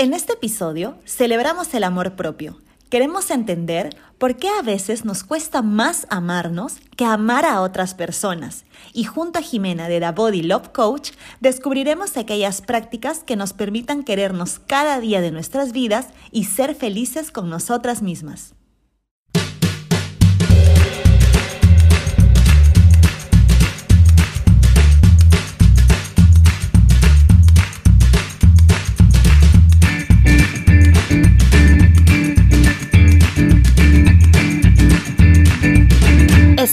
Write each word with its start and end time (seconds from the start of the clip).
En 0.00 0.14
este 0.14 0.34
episodio 0.34 0.96
celebramos 1.06 1.74
el 1.74 1.82
amor 1.82 2.14
propio. 2.14 2.56
Queremos 2.88 3.32
entender 3.32 3.96
por 4.18 4.36
qué 4.36 4.48
a 4.48 4.62
veces 4.62 5.04
nos 5.04 5.24
cuesta 5.24 5.60
más 5.60 6.06
amarnos 6.08 6.76
que 6.96 7.04
amar 7.04 7.44
a 7.44 7.62
otras 7.62 7.94
personas. 7.94 8.64
Y 8.92 9.02
junto 9.02 9.40
a 9.40 9.42
Jimena 9.42 9.88
de 9.88 9.98
The 9.98 10.12
Body 10.12 10.42
Love 10.42 10.68
Coach 10.68 11.10
descubriremos 11.40 12.16
aquellas 12.16 12.62
prácticas 12.62 13.24
que 13.24 13.34
nos 13.34 13.52
permitan 13.52 14.04
querernos 14.04 14.60
cada 14.60 15.00
día 15.00 15.20
de 15.20 15.32
nuestras 15.32 15.72
vidas 15.72 16.06
y 16.30 16.44
ser 16.44 16.76
felices 16.76 17.32
con 17.32 17.50
nosotras 17.50 18.00
mismas. 18.00 18.54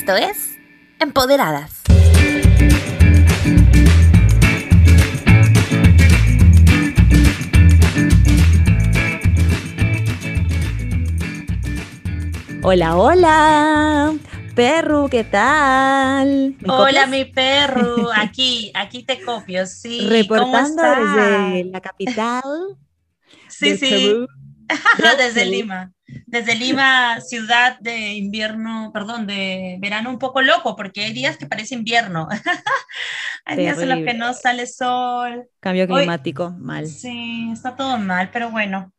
Esto 0.05 0.17
es 0.17 0.59
Empoderadas. 0.99 1.81
Hola, 12.61 12.95
hola. 12.95 14.13
Perro, 14.53 15.07
¿qué 15.09 15.23
tal? 15.23 16.55
Hola, 16.67 17.07
mi 17.07 17.25
perro. 17.25 18.11
Aquí, 18.15 18.71
aquí 18.75 19.01
te 19.01 19.19
copio, 19.23 19.65
sí. 19.65 20.07
Reportando 20.07 20.83
desde 20.83 21.63
la 21.63 21.81
capital. 21.81 22.77
Sí, 23.47 23.75
sí. 23.75 24.27
desde 25.17 25.45
Lima 25.45 25.91
desde 26.25 26.55
Lima, 26.55 27.19
ciudad 27.21 27.79
de 27.79 28.13
invierno, 28.13 28.91
perdón, 28.93 29.25
de 29.27 29.77
verano 29.79 30.09
un 30.09 30.19
poco 30.19 30.41
loco, 30.41 30.75
porque 30.75 31.01
hay 31.05 31.13
días 31.13 31.37
que 31.37 31.47
parece 31.47 31.75
invierno. 31.75 32.27
hay 33.45 33.57
días 33.57 33.79
en 33.79 33.89
los 33.89 33.99
que 33.99 34.13
no 34.13 34.33
sale 34.33 34.67
sol. 34.67 35.47
Cambio 35.59 35.87
climático, 35.87 36.51
mal. 36.59 36.87
Sí, 36.87 37.49
está 37.51 37.75
todo 37.75 37.97
mal, 37.97 38.29
pero 38.31 38.51
bueno. 38.51 38.91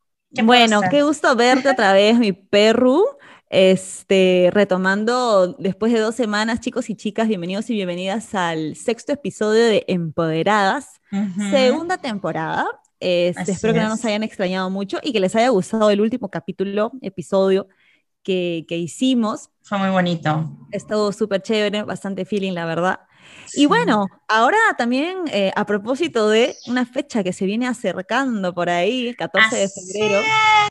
bueno, 0.43 0.81
qué 0.91 1.03
gusto 1.03 1.35
verte 1.37 1.71
otra 1.71 1.93
vez, 1.93 2.19
mi 2.19 2.33
perro. 2.33 3.03
Este, 3.49 4.51
retomando 4.53 5.55
después 5.61 5.93
de 5.93 6.01
dos 6.01 6.17
semanas, 6.17 6.59
chicos 6.59 6.91
y 6.91 6.97
chicas, 6.97 7.29
bienvenidos 7.29 7.71
y 7.71 7.75
bienvenidas 7.75 8.35
al 8.35 8.75
sexto 8.75 9.13
episodio 9.13 9.65
de 9.67 9.85
Empoderadas, 9.87 11.01
segunda 11.53 11.99
temporada. 11.99 12.67
Este, 13.01 13.53
espero 13.53 13.75
que 13.75 13.81
no 13.81 13.89
nos 13.91 14.05
hayan 14.05 14.23
extrañado 14.23 14.71
mucho 14.71 14.99
y 15.03 15.13
que 15.13 15.21
les 15.21 15.35
haya 15.37 15.49
gustado 15.51 15.91
el 15.91 16.01
último 16.01 16.31
capítulo, 16.31 16.93
episodio 17.03 17.69
que, 18.23 18.65
que 18.69 18.79
hicimos. 18.79 19.51
Fue 19.63 19.79
muy 19.79 19.91
bonito. 19.91 20.51
Estuvo 20.73 21.13
súper 21.13 21.43
chévere, 21.43 21.83
bastante 21.83 22.25
feeling, 22.25 22.53
la 22.53 22.65
verdad. 22.65 23.01
Y 23.55 23.67
bueno, 23.67 24.07
ahora 24.29 24.59
también 24.77 25.25
eh, 25.33 25.53
a 25.55 25.65
propósito 25.67 26.29
de 26.29 26.57
una 26.67 26.85
fecha 26.85 27.23
que 27.23 27.33
se 27.33 27.47
viene 27.47 27.67
acercando 27.67 28.55
por 28.55 28.69
ahí, 28.69 29.09
el 29.09 29.17
14 29.17 29.57
de 29.57 29.69
febrero, 29.69 30.21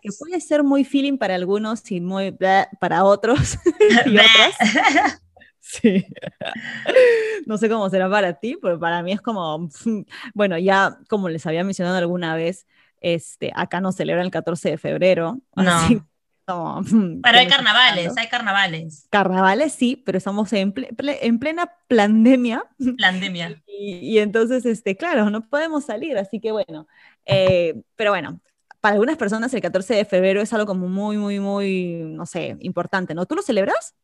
que 0.02 0.09
puede 0.18 0.40
ser 0.42 0.64
muy 0.64 0.84
feeling 0.84 1.18
para 1.18 1.36
algunos 1.36 1.90
y 1.92 2.02
muy 2.02 2.36
para 2.80 3.03
otros 3.03 3.58
y 4.06 4.18
otras. 4.18 5.20
Sí. 5.66 6.05
No 7.45 7.58
sé 7.58 7.69
cómo 7.69 7.89
será 7.89 8.09
para 8.09 8.33
ti, 8.33 8.58
pero 8.59 8.80
para 8.80 9.03
mí 9.03 9.11
es 9.11 9.21
como, 9.21 9.69
bueno, 10.33 10.57
ya 10.57 10.97
como 11.09 11.30
les 11.30 11.45
había 11.45 11.63
mencionado 11.63 11.97
alguna 11.97 12.35
vez, 12.35 12.66
este, 13.02 13.52
acá 13.55 13.81
no 13.81 13.91
celebran 13.91 14.25
el 14.25 14.31
14 14.31 14.72
de 14.72 14.77
febrero. 14.77 15.39
No. 16.47 16.83
pero 17.23 17.39
hay 17.39 17.47
carnavales, 17.47 18.16
hay 18.16 18.27
carnavales. 18.27 19.07
Carnavales 19.09 19.73
sí, 19.73 19.95
pero 19.95 20.19
estamos 20.19 20.53
en, 20.53 20.75
en 20.77 21.40
plena 21.40 21.72
pandemia. 21.88 22.63
Pandemia. 23.01 23.63
Y, 23.66 24.19
entonces, 24.19 24.63
este, 24.67 24.95
claro, 24.95 25.31
no 25.31 25.41
podemos 25.41 25.85
salir, 25.85 26.19
así 26.19 26.40
que 26.40 26.51
bueno. 26.51 26.88
Eh, 27.25 27.81
pero 27.95 28.11
bueno, 28.11 28.40
para 28.79 28.94
algunas 28.94 29.17
personas 29.17 29.51
el 29.56 29.61
14 29.61 29.95
de 29.95 30.06
febrero 30.06 30.40
es 30.40 30.53
algo 30.53 30.67
como 30.67 30.88
muy, 30.88 31.17
muy, 31.17 31.40
muy, 31.40 32.03
no 32.06 32.28
sé, 32.28 32.56
importante, 32.59 33.16
¿no? 33.16 33.25
¿Tú 33.25 33.34
lo 33.34 33.41
celebras? 33.41 33.95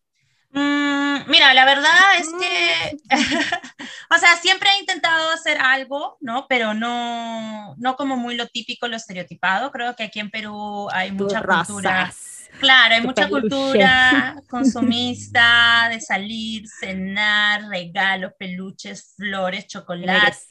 Mm, 0.53 1.29
mira, 1.29 1.53
la 1.53 1.65
verdad 1.65 2.17
es 2.19 2.29
que, 2.39 2.99
o 4.09 4.17
sea, 4.17 4.35
siempre 4.35 4.69
he 4.71 4.79
intentado 4.79 5.29
hacer 5.31 5.57
algo, 5.59 6.17
¿no? 6.19 6.45
Pero 6.49 6.73
no, 6.73 7.75
no 7.77 7.95
como 7.95 8.17
muy 8.17 8.35
lo 8.35 8.47
típico, 8.47 8.87
lo 8.87 8.97
estereotipado. 8.97 9.71
Creo 9.71 9.95
que 9.95 10.03
aquí 10.03 10.19
en 10.19 10.29
Perú 10.29 10.89
hay 10.91 11.11
mucha 11.11 11.41
cultura. 11.41 12.11
Claro, 12.59 12.95
hay 12.95 13.01
mucha 13.01 13.29
cultura 13.29 14.35
consumista 14.49 15.87
de 15.89 16.01
salir, 16.01 16.67
cenar, 16.67 17.63
regalos, 17.69 18.33
peluches, 18.37 19.13
flores, 19.15 19.67
chocolates, 19.67 20.47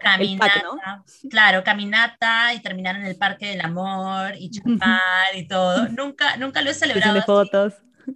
caminata, 0.00 1.04
claro, 1.30 1.62
caminata 1.62 2.52
y 2.54 2.60
terminar 2.60 2.96
en 2.96 3.04
el 3.04 3.16
Parque 3.16 3.46
del 3.46 3.60
Amor 3.60 4.34
y 4.36 4.50
chapar 4.50 5.34
y 5.34 5.46
todo. 5.46 5.88
Nunca, 5.88 6.36
nunca 6.36 6.60
lo 6.60 6.70
he 6.70 6.74
celebrado. 6.74 7.22
Fotos. 7.22 7.74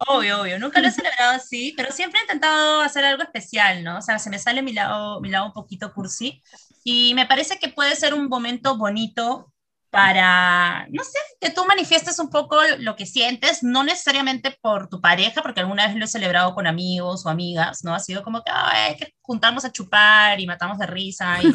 Obvio, 0.09 0.41
obvio. 0.43 0.59
Nunca 0.59 0.81
lo 0.81 0.89
he 0.89 0.91
celebrado 0.91 1.33
así, 1.33 1.73
pero 1.77 1.93
siempre 1.93 2.21
he 2.21 2.23
intentado 2.23 2.81
hacer 2.81 3.05
algo 3.05 3.23
especial, 3.23 3.85
¿no? 3.85 3.99
O 3.99 4.03
sea, 4.03 4.19
se 4.19 4.31
me 4.31 4.39
sale 4.39 4.63
mi 4.63 4.73
lado, 4.73 5.21
mi 5.21 5.31
lado 5.31 5.47
un 5.47 5.53
poquito 5.53 5.93
cursi. 5.93 6.43
Y 6.83 7.15
me 7.15 7.27
parece 7.27 7.59
que 7.59 7.69
puede 7.69 7.97
ser 7.97 8.15
un 8.15 8.29
momento 8.29 8.77
bonito 8.77 9.53
para, 9.91 10.87
no 10.91 11.05
sé, 11.05 11.19
que 11.41 11.51
tú 11.51 11.65
manifiestes 11.67 12.19
un 12.19 12.29
poco 12.29 12.57
lo 12.81 12.97
que 12.97 13.07
sientes, 13.07 13.63
no 13.63 13.85
necesariamente 13.85 14.59
por 14.61 14.89
tu 14.89 15.01
pareja, 15.01 15.41
porque 15.41 15.61
alguna 15.61 15.87
vez 15.87 15.97
lo 15.97 16.05
he 16.05 16.09
celebrado 16.09 16.55
con 16.55 16.67
amigos 16.67 17.25
o 17.25 17.29
amigas, 17.29 17.85
¿no? 17.85 17.95
Ha 17.95 18.01
sido 18.01 18.25
como 18.25 18.43
que 18.43 18.51
hay 18.51 18.97
que 18.97 19.15
juntarnos 19.21 19.65
a 19.65 19.71
chupar 19.73 20.41
y 20.41 20.47
matamos 20.47 20.79
de 20.79 20.87
risa 20.87 21.41
y, 21.43 21.47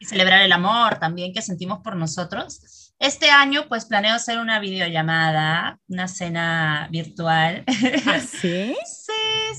y 0.00 0.04
celebrar 0.06 0.42
el 0.42 0.52
amor 0.52 0.98
también 0.98 1.32
que 1.32 1.42
sentimos 1.42 1.78
por 1.78 1.94
nosotros. 1.94 2.87
Este 2.98 3.30
año, 3.30 3.66
pues 3.68 3.84
planeo 3.84 4.16
hacer 4.16 4.40
una 4.40 4.58
videollamada, 4.58 5.78
una 5.86 6.08
cena 6.08 6.88
virtual. 6.90 7.64
¿Ah, 8.06 8.18
sí? 8.20 8.76
sí, 8.84 9.12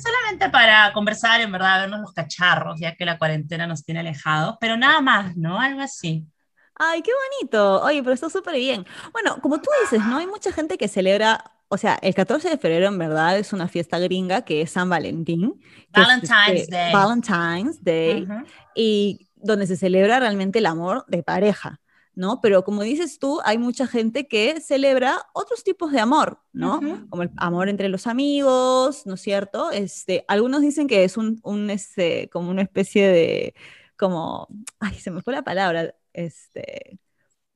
solamente 0.03 0.49
para 0.49 0.91
conversar, 0.91 1.39
en 1.39 1.51
verdad, 1.51 1.81
vernos 1.81 2.01
los 2.01 2.13
cacharros, 2.13 2.79
ya 2.81 2.95
que 2.95 3.05
la 3.05 3.17
cuarentena 3.17 3.65
nos 3.65 3.85
tiene 3.85 4.01
alejados, 4.01 4.57
pero 4.59 4.75
nada 4.75 4.99
más, 4.99 5.37
¿no? 5.37 5.57
Algo 5.59 5.79
así. 5.79 6.27
Ay, 6.75 7.01
qué 7.01 7.11
bonito. 7.39 7.81
Oye, 7.81 8.03
pero 8.03 8.13
está 8.13 8.29
súper 8.29 8.55
bien. 8.55 8.85
Bueno, 9.13 9.39
como 9.41 9.61
tú 9.61 9.69
dices, 9.83 10.05
¿no? 10.05 10.17
Hay 10.17 10.27
mucha 10.27 10.51
gente 10.51 10.77
que 10.77 10.89
celebra, 10.89 11.43
o 11.69 11.77
sea, 11.77 11.97
el 12.01 12.13
14 12.13 12.49
de 12.49 12.57
febrero 12.57 12.87
en 12.87 12.97
verdad 12.97 13.37
es 13.37 13.53
una 13.53 13.69
fiesta 13.69 13.99
gringa 13.99 14.43
que 14.43 14.61
es 14.61 14.71
San 14.71 14.89
Valentín. 14.89 15.61
Valentine's 15.91 16.61
este, 16.61 16.75
Day. 16.75 16.93
Valentine's 16.93 17.83
Day. 17.83 18.27
Y 18.75 19.29
donde 19.35 19.65
se 19.65 19.77
celebra 19.77 20.19
realmente 20.19 20.59
el 20.59 20.65
amor 20.65 21.05
de 21.07 21.23
pareja. 21.23 21.79
¿No? 22.19 22.41
Pero 22.41 22.65
como 22.65 22.83
dices 22.83 23.17
tú, 23.17 23.39
hay 23.45 23.57
mucha 23.57 23.87
gente 23.87 24.27
que 24.27 24.59
celebra 24.59 25.25
otros 25.33 25.63
tipos 25.63 25.93
de 25.93 26.01
amor, 26.01 26.41
¿no? 26.51 26.81
Como 27.09 27.23
el 27.23 27.31
amor 27.37 27.69
entre 27.69 27.87
los 27.87 28.07
amigos, 28.07 29.05
¿no 29.05 29.13
es 29.13 29.21
cierto? 29.21 29.71
Este, 29.71 30.25
algunos 30.27 30.59
dicen 30.59 30.89
que 30.89 31.05
es 31.05 31.15
un, 31.15 31.39
un 31.43 31.69
este, 31.69 32.29
como 32.29 32.51
una 32.51 32.61
especie 32.61 33.07
de, 33.07 33.55
como, 33.95 34.49
ay, 34.81 34.95
se 34.95 35.11
me 35.11 35.21
fue 35.21 35.33
la 35.33 35.43
palabra, 35.43 35.95
este... 36.11 36.99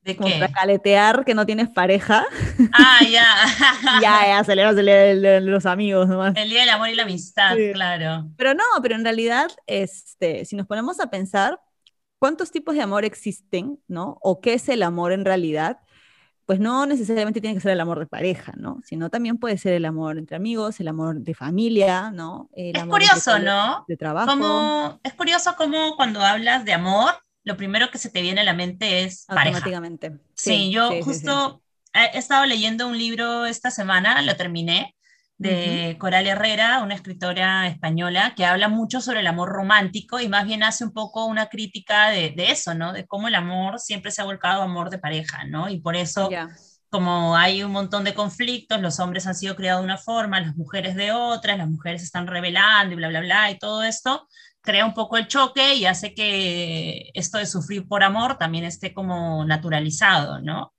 ¿De 0.01 0.17
como 0.17 0.33
para 0.33 0.51
caletear 0.51 1.23
que 1.23 1.33
no 1.33 1.45
tienes 1.45 1.69
pareja. 1.69 2.25
Ah, 2.73 2.99
ya. 3.09 3.25
ya, 4.01 4.27
ya, 4.27 4.43
celebras 4.43 4.75
el 4.77 4.85
día 4.85 5.31
de 5.31 5.41
los 5.41 5.65
amigos 5.65 6.09
nomás. 6.09 6.35
El 6.35 6.49
día 6.49 6.61
del 6.61 6.69
amor 6.69 6.89
y 6.89 6.95
la 6.95 7.03
amistad, 7.03 7.55
claro. 7.73 8.29
Pero 8.35 8.53
no, 8.53 8.63
pero 8.81 8.95
en 8.95 9.03
realidad, 9.05 9.49
este, 9.65 10.43
si 10.43 10.57
nos 10.57 10.67
ponemos 10.67 10.99
a 10.99 11.09
pensar, 11.09 11.57
cuántos 12.23 12.51
tipos 12.51 12.73
de 12.73 12.81
amor 12.81 13.03
existen, 13.03 13.81
¿no? 13.89 14.17
O 14.21 14.39
qué 14.39 14.53
es 14.53 14.69
el 14.69 14.83
amor 14.83 15.11
en 15.11 15.25
realidad, 15.25 15.81
pues 16.45 16.57
no 16.57 16.85
necesariamente 16.85 17.41
tiene 17.41 17.53
que 17.53 17.59
ser 17.59 17.73
el 17.73 17.81
amor 17.81 17.99
de 17.99 18.05
pareja, 18.05 18.53
¿no? 18.55 18.79
Sino 18.85 19.09
también 19.09 19.37
puede 19.37 19.57
ser 19.57 19.73
el 19.73 19.83
amor 19.83 20.17
entre 20.17 20.37
amigos, 20.37 20.79
el 20.79 20.87
amor 20.87 21.19
de 21.19 21.33
familia, 21.33 22.11
¿no? 22.11 22.49
es 22.53 22.81
curioso, 22.85 23.39
¿no? 23.39 23.83
De 23.89 23.97
trabajo. 23.97 24.31
Como, 24.31 25.01
es 25.03 25.13
curioso 25.15 25.57
como 25.57 25.97
cuando 25.97 26.21
hablas 26.21 26.63
de 26.63 26.71
amor, 26.71 27.13
lo 27.43 27.57
primero 27.57 27.91
que 27.91 27.97
se 27.97 28.09
te 28.09 28.21
viene 28.21 28.39
a 28.39 28.45
la 28.45 28.53
mente 28.53 29.03
es 29.03 29.25
pareja. 29.25 29.57
Automáticamente. 29.57 30.17
Sí, 30.33 30.71
yo 30.71 30.91
justo 31.03 31.61
he 31.91 32.17
estado 32.17 32.45
leyendo 32.45 32.87
un 32.87 32.97
libro 32.97 33.45
esta 33.45 33.69
semana, 33.69 34.21
lo 34.21 34.37
terminé, 34.37 34.95
de 35.37 35.97
Coral 35.99 36.27
Herrera, 36.27 36.81
una 36.83 36.95
escritora 36.95 37.67
española 37.67 38.33
que 38.35 38.45
habla 38.45 38.69
mucho 38.69 39.01
sobre 39.01 39.21
el 39.21 39.27
amor 39.27 39.49
romántico 39.49 40.19
y 40.19 40.29
más 40.29 40.45
bien 40.45 40.63
hace 40.63 40.85
un 40.85 40.93
poco 40.93 41.25
una 41.25 41.47
crítica 41.47 42.09
de, 42.09 42.33
eso, 42.37 42.73
¿no? 42.73 42.93
De 42.93 43.05
cómo 43.05 43.27
el 43.27 43.35
amor 43.35 43.79
siempre 43.79 44.11
se 44.11 44.21
ha 44.21 44.25
volcado 44.25 44.61
a 44.61 44.65
amor 44.65 44.89
de 44.89 44.99
pareja, 44.99 45.43
¿no? 45.45 45.69
Y 45.69 45.79
por 45.79 45.95
eso, 45.95 46.29
como 46.89 47.35
hay 47.35 47.63
un 47.63 47.71
montón 47.71 48.03
de 48.03 48.13
conflictos, 48.13 48.79
los 48.81 48.99
hombres 48.99 49.27
han 49.27 49.35
sido 49.35 49.55
criados 49.55 49.81
de 49.81 49.85
una 49.85 49.97
forma, 49.97 50.39
las 50.39 50.55
mujeres 50.55 50.95
de 50.95 51.11
otra, 51.11 51.57
las 51.57 51.69
mujeres 51.69 52.03
están 52.03 52.27
revelando 52.27 52.93
y 52.93 52.97
bla, 52.97 53.09
bla, 53.09 53.21
bla, 53.21 53.51
y 53.51 53.57
todo 53.57 53.83
esto, 53.83 54.27
crea 54.61 54.85
un 54.85 54.93
poco 54.93 55.17
el 55.17 55.27
choque 55.27 55.75
y 55.75 55.85
hace 55.85 56.13
que 56.13 57.11
esto 57.13 57.37
de 57.37 57.45
sufrir 57.45 57.87
por 57.87 58.03
amor 58.03 58.37
también 58.37 58.63
esté 58.63 58.93
como 58.93 59.43
naturalizado, 59.45 60.39
¿no? 60.41 60.72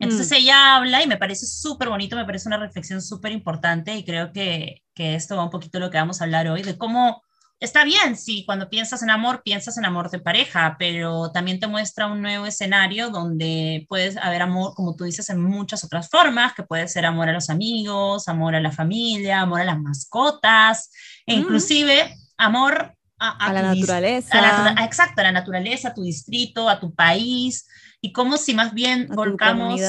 Entonces 0.00 0.30
mm. 0.30 0.34
ella 0.34 0.76
habla 0.76 1.02
y 1.02 1.06
me 1.06 1.18
parece 1.18 1.46
súper 1.46 1.88
bonito, 1.88 2.16
me 2.16 2.24
parece 2.24 2.48
una 2.48 2.56
reflexión 2.56 3.00
súper 3.00 3.32
importante 3.32 3.94
y 3.94 4.04
creo 4.04 4.32
que, 4.32 4.82
que 4.94 5.14
esto 5.14 5.36
va 5.36 5.44
un 5.44 5.50
poquito 5.50 5.78
de 5.78 5.84
lo 5.84 5.90
que 5.90 5.98
vamos 5.98 6.20
a 6.20 6.24
hablar 6.24 6.48
hoy, 6.48 6.62
de 6.62 6.76
cómo 6.76 7.22
está 7.60 7.84
bien, 7.84 8.16
sí, 8.16 8.44
cuando 8.46 8.70
piensas 8.70 9.02
en 9.02 9.10
amor, 9.10 9.42
piensas 9.44 9.76
en 9.76 9.84
amor 9.84 10.10
de 10.10 10.18
pareja, 10.18 10.76
pero 10.78 11.30
también 11.30 11.60
te 11.60 11.66
muestra 11.66 12.06
un 12.06 12.22
nuevo 12.22 12.46
escenario 12.46 13.10
donde 13.10 13.84
puedes 13.88 14.16
haber 14.16 14.40
amor, 14.40 14.72
como 14.74 14.96
tú 14.96 15.04
dices, 15.04 15.28
en 15.28 15.42
muchas 15.42 15.84
otras 15.84 16.08
formas, 16.08 16.54
que 16.54 16.62
puede 16.62 16.88
ser 16.88 17.04
amor 17.04 17.28
a 17.28 17.34
los 17.34 17.50
amigos, 17.50 18.28
amor 18.28 18.54
a 18.54 18.60
la 18.60 18.72
familia, 18.72 19.42
amor 19.42 19.60
a 19.60 19.64
las 19.64 19.78
mascotas, 19.78 20.90
e 21.26 21.34
inclusive 21.34 22.16
amor 22.38 22.96
a, 23.18 23.52
la 23.52 23.60
naturaleza. 23.60 24.74
exacto, 24.82 25.20
a 25.20 25.24
la 25.24 25.32
naturaleza, 25.32 25.88
a 25.88 25.94
tu 25.94 26.02
distrito, 26.02 26.66
a 26.66 26.80
tu 26.80 26.94
país, 26.94 27.68
y 28.00 28.12
como 28.12 28.36
si 28.36 28.54
más 28.54 28.72
bien 28.74 29.08
volcamos, 29.08 29.80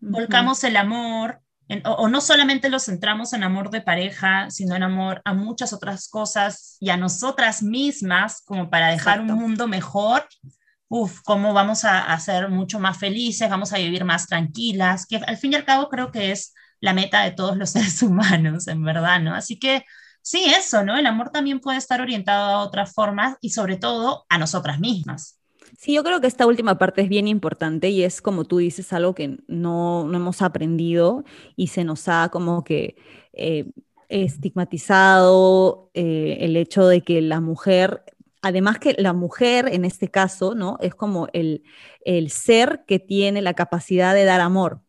volcamos 0.00 0.64
el 0.64 0.76
amor 0.76 1.40
o, 1.84 2.08
no 2.08 2.20
solamente 2.20 2.68
lo 2.68 2.78
centramos 2.78 3.32
en 3.32 3.42
amor 3.42 3.70
de 3.70 3.80
pareja, 3.80 4.50
sino 4.50 4.76
en 4.76 4.82
amor 4.82 5.22
a 5.24 5.32
muchas 5.32 5.72
otras 5.72 6.08
cosas 6.08 6.76
y 6.78 6.90
a 6.90 6.96
nosotras 6.96 7.62
mismas, 7.62 8.42
como 8.44 8.68
para 8.68 8.88
dejar 8.88 9.20
un 9.20 9.32
mundo 9.32 9.66
mejor. 9.66 10.26
Uf, 10.88 11.20
cómo 11.24 11.54
vamos 11.54 11.84
a, 11.84 12.04
a, 12.12 12.20
ser 12.20 12.50
mucho 12.50 12.78
más 12.78 12.98
felices, 12.98 13.48
vamos 13.48 13.72
a 13.72 13.78
vivir 13.78 14.04
más 14.04 14.26
tranquilas, 14.26 15.06
que 15.06 15.16
al 15.16 15.38
fin 15.38 15.52
y 15.52 15.56
al 15.56 15.64
cabo 15.64 15.88
creo 15.88 16.12
que 16.12 16.30
es 16.30 16.52
la 16.80 16.92
meta 16.92 17.22
de 17.22 17.32
todos 17.32 17.56
los 17.56 17.70
seres 17.72 18.02
humanos, 18.02 18.68
en 18.68 18.84
verdad, 18.84 19.20
¿no? 19.20 19.34
Así 19.34 19.58
que 19.58 19.84
sí, 20.20 20.44
eso, 20.54 20.84
¿no? 20.84 20.96
El 20.96 21.06
amor 21.06 21.30
también 21.30 21.60
puede 21.60 21.78
estar 21.78 22.00
orientado 22.00 22.44
a 22.44 22.58
otras 22.58 22.92
formas 22.92 23.36
y 23.40 23.50
sobre 23.50 23.76
todo 23.76 24.26
a 24.28 24.38
nosotras 24.38 24.78
mismas. 24.78 25.38
Sí, 25.78 25.94
yo 25.94 26.04
creo 26.04 26.20
que 26.20 26.26
esta 26.26 26.46
última 26.46 26.78
parte 26.78 27.02
es 27.02 27.08
bien 27.08 27.26
importante 27.26 27.88
y 27.88 28.02
es 28.04 28.22
como 28.22 28.44
tú 28.44 28.58
dices, 28.58 28.92
algo 28.92 29.14
que 29.14 29.38
no, 29.48 30.06
no 30.06 30.16
hemos 30.16 30.40
aprendido 30.42 31.24
y 31.56 31.68
se 31.68 31.84
nos 31.84 32.08
ha 32.08 32.28
como 32.30 32.62
que 32.64 32.96
eh, 33.32 33.70
estigmatizado 34.08 35.90
eh, 35.94 36.38
el 36.40 36.56
hecho 36.56 36.86
de 36.86 37.00
que 37.02 37.20
la 37.20 37.40
mujer, 37.40 38.04
además 38.42 38.78
que 38.78 38.94
la 38.98 39.12
mujer 39.12 39.68
en 39.72 39.84
este 39.84 40.08
caso, 40.08 40.54
¿no? 40.54 40.78
Es 40.80 40.94
como 40.94 41.28
el, 41.32 41.64
el 42.04 42.30
ser 42.30 42.84
que 42.86 42.98
tiene 43.00 43.42
la 43.42 43.54
capacidad 43.54 44.14
de 44.14 44.24
dar 44.24 44.40
amor, 44.40 44.80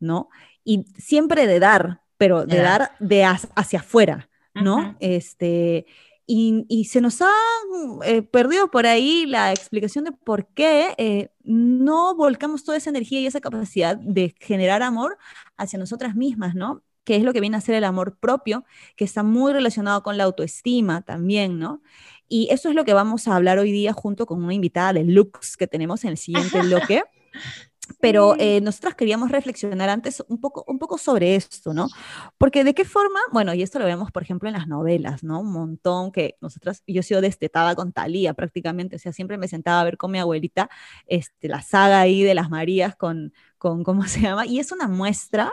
¿no? 0.00 0.30
Y 0.64 0.84
siempre 0.96 1.46
de 1.46 1.60
dar, 1.60 2.00
pero 2.16 2.46
de 2.46 2.58
dar 2.58 2.92
de 3.00 3.24
hacia 3.24 3.80
afuera, 3.80 4.30
¿no? 4.54 4.96
Este 5.00 5.86
y, 6.34 6.84
se 6.84 7.02
nos 7.02 7.20
ha 7.20 7.30
eh, 8.04 8.22
perdido 8.22 8.70
por 8.70 8.86
ahí 8.86 9.26
la 9.26 9.52
explicación 9.52 10.04
de 10.04 10.12
por 10.12 10.46
qué 10.46 10.94
eh, 10.96 11.28
no 11.44 12.14
volcamos 12.14 12.64
toda 12.64 12.78
esa 12.78 12.88
energía 12.88 13.20
y 13.20 13.26
esa 13.26 13.40
capacidad 13.40 13.98
de 13.98 14.34
generar 14.40 14.82
amor 14.82 15.18
hacia 15.58 15.78
nosotras 15.78 16.14
mismas, 16.14 16.54
¿no? 16.54 16.82
Que 17.04 17.16
es 17.16 17.22
lo 17.22 17.34
que 17.34 17.40
viene 17.40 17.58
a 17.58 17.60
ser 17.60 17.74
el 17.74 17.84
amor 17.84 18.16
propio, 18.18 18.64
que 18.96 19.04
está 19.04 19.22
muy 19.22 19.52
relacionado 19.52 20.02
con 20.02 20.16
la 20.16 20.24
autoestima 20.24 21.02
también, 21.02 21.58
¿no? 21.58 21.82
Y 22.28 22.48
eso 22.50 22.70
es 22.70 22.74
lo 22.74 22.86
que 22.86 22.94
vamos 22.94 23.28
a 23.28 23.36
hablar 23.36 23.58
hoy 23.58 23.70
día 23.70 23.92
junto 23.92 24.24
con 24.24 24.42
una 24.42 24.54
invitada 24.54 24.94
de 24.94 25.04
Lux 25.04 25.58
que 25.58 25.66
tenemos 25.66 26.02
en 26.04 26.10
el 26.12 26.16
siguiente 26.16 26.62
bloque. 26.62 27.02
Pero 28.00 28.34
eh, 28.38 28.60
nosotras 28.60 28.94
queríamos 28.94 29.30
reflexionar 29.30 29.88
antes 29.88 30.22
un 30.28 30.40
poco, 30.40 30.64
un 30.66 30.78
poco 30.78 30.98
sobre 30.98 31.34
esto, 31.34 31.74
¿no? 31.74 31.88
Porque 32.38 32.64
de 32.64 32.74
qué 32.74 32.84
forma, 32.84 33.18
bueno, 33.32 33.54
y 33.54 33.62
esto 33.62 33.78
lo 33.78 33.84
vemos, 33.84 34.10
por 34.10 34.22
ejemplo, 34.22 34.48
en 34.48 34.54
las 34.54 34.66
novelas, 34.66 35.22
¿no? 35.22 35.40
Un 35.40 35.52
montón 35.52 36.12
que 36.12 36.36
nosotras, 36.40 36.82
yo 36.86 37.00
he 37.00 37.02
sido 37.02 37.20
destetada 37.20 37.74
con 37.74 37.92
Talía 37.92 38.34
prácticamente, 38.34 38.96
o 38.96 38.98
sea, 38.98 39.12
siempre 39.12 39.38
me 39.38 39.48
sentaba 39.48 39.80
a 39.80 39.84
ver 39.84 39.96
con 39.96 40.10
mi 40.10 40.18
abuelita 40.18 40.68
este, 41.06 41.48
la 41.48 41.62
saga 41.62 42.00
ahí 42.00 42.22
de 42.22 42.34
las 42.34 42.50
Marías 42.50 42.96
con, 42.96 43.32
con, 43.58 43.84
¿cómo 43.84 44.04
se 44.04 44.20
llama? 44.20 44.46
Y 44.46 44.58
es 44.58 44.72
una 44.72 44.88
muestra 44.88 45.52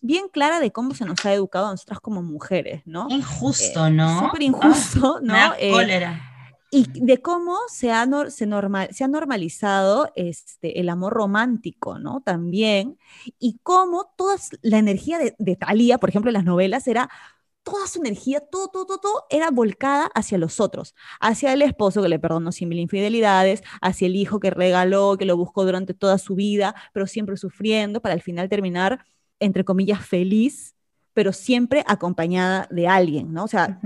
bien 0.00 0.28
clara 0.28 0.60
de 0.60 0.72
cómo 0.72 0.94
se 0.94 1.04
nos 1.04 1.24
ha 1.26 1.32
educado 1.32 1.66
a 1.66 1.70
nosotras 1.72 2.00
como 2.00 2.22
mujeres, 2.22 2.82
¿no? 2.86 3.06
Injusto, 3.10 3.86
eh, 3.86 3.90
¿no? 3.90 4.20
Súper 4.20 4.42
injusto, 4.42 5.16
ah, 5.16 5.20
¿no? 5.22 5.34
Me 5.34 5.68
eh, 5.68 5.72
cólera 5.72 6.29
y 6.70 6.86
de 7.00 7.20
cómo 7.20 7.56
se 7.68 7.90
ha, 7.90 8.06
se, 8.28 8.46
normal, 8.46 8.88
se 8.92 9.04
ha 9.04 9.08
normalizado 9.08 10.12
este, 10.14 10.80
el 10.80 10.88
amor 10.88 11.12
romántico, 11.12 11.98
¿no? 11.98 12.20
También, 12.20 12.96
y 13.38 13.58
cómo 13.62 14.12
toda 14.16 14.36
la 14.62 14.78
energía 14.78 15.18
de, 15.18 15.34
de 15.38 15.56
Thalía, 15.56 15.98
por 15.98 16.10
ejemplo, 16.10 16.30
en 16.30 16.34
las 16.34 16.44
novelas, 16.44 16.86
era 16.86 17.10
toda 17.62 17.86
su 17.86 18.00
energía, 18.00 18.40
todo, 18.40 18.68
todo, 18.68 18.98
todo, 18.98 19.26
era 19.30 19.50
volcada 19.50 20.10
hacia 20.14 20.38
los 20.38 20.60
otros, 20.60 20.94
hacia 21.20 21.52
el 21.52 21.62
esposo 21.62 22.02
que 22.02 22.08
le 22.08 22.18
perdonó 22.18 22.52
sin 22.52 22.68
mil 22.68 22.78
infidelidades, 22.78 23.62
hacia 23.80 24.06
el 24.06 24.16
hijo 24.16 24.40
que 24.40 24.50
regaló, 24.50 25.16
que 25.18 25.24
lo 25.24 25.36
buscó 25.36 25.64
durante 25.64 25.94
toda 25.94 26.18
su 26.18 26.34
vida, 26.34 26.74
pero 26.92 27.06
siempre 27.06 27.36
sufriendo, 27.36 28.00
para 28.00 28.14
al 28.14 28.22
final 28.22 28.48
terminar, 28.48 29.04
entre 29.40 29.64
comillas, 29.64 30.04
feliz, 30.04 30.74
pero 31.12 31.32
siempre 31.32 31.84
acompañada 31.86 32.66
de 32.70 32.88
alguien, 32.88 33.32
¿no? 33.32 33.44
O 33.44 33.48
sea, 33.48 33.80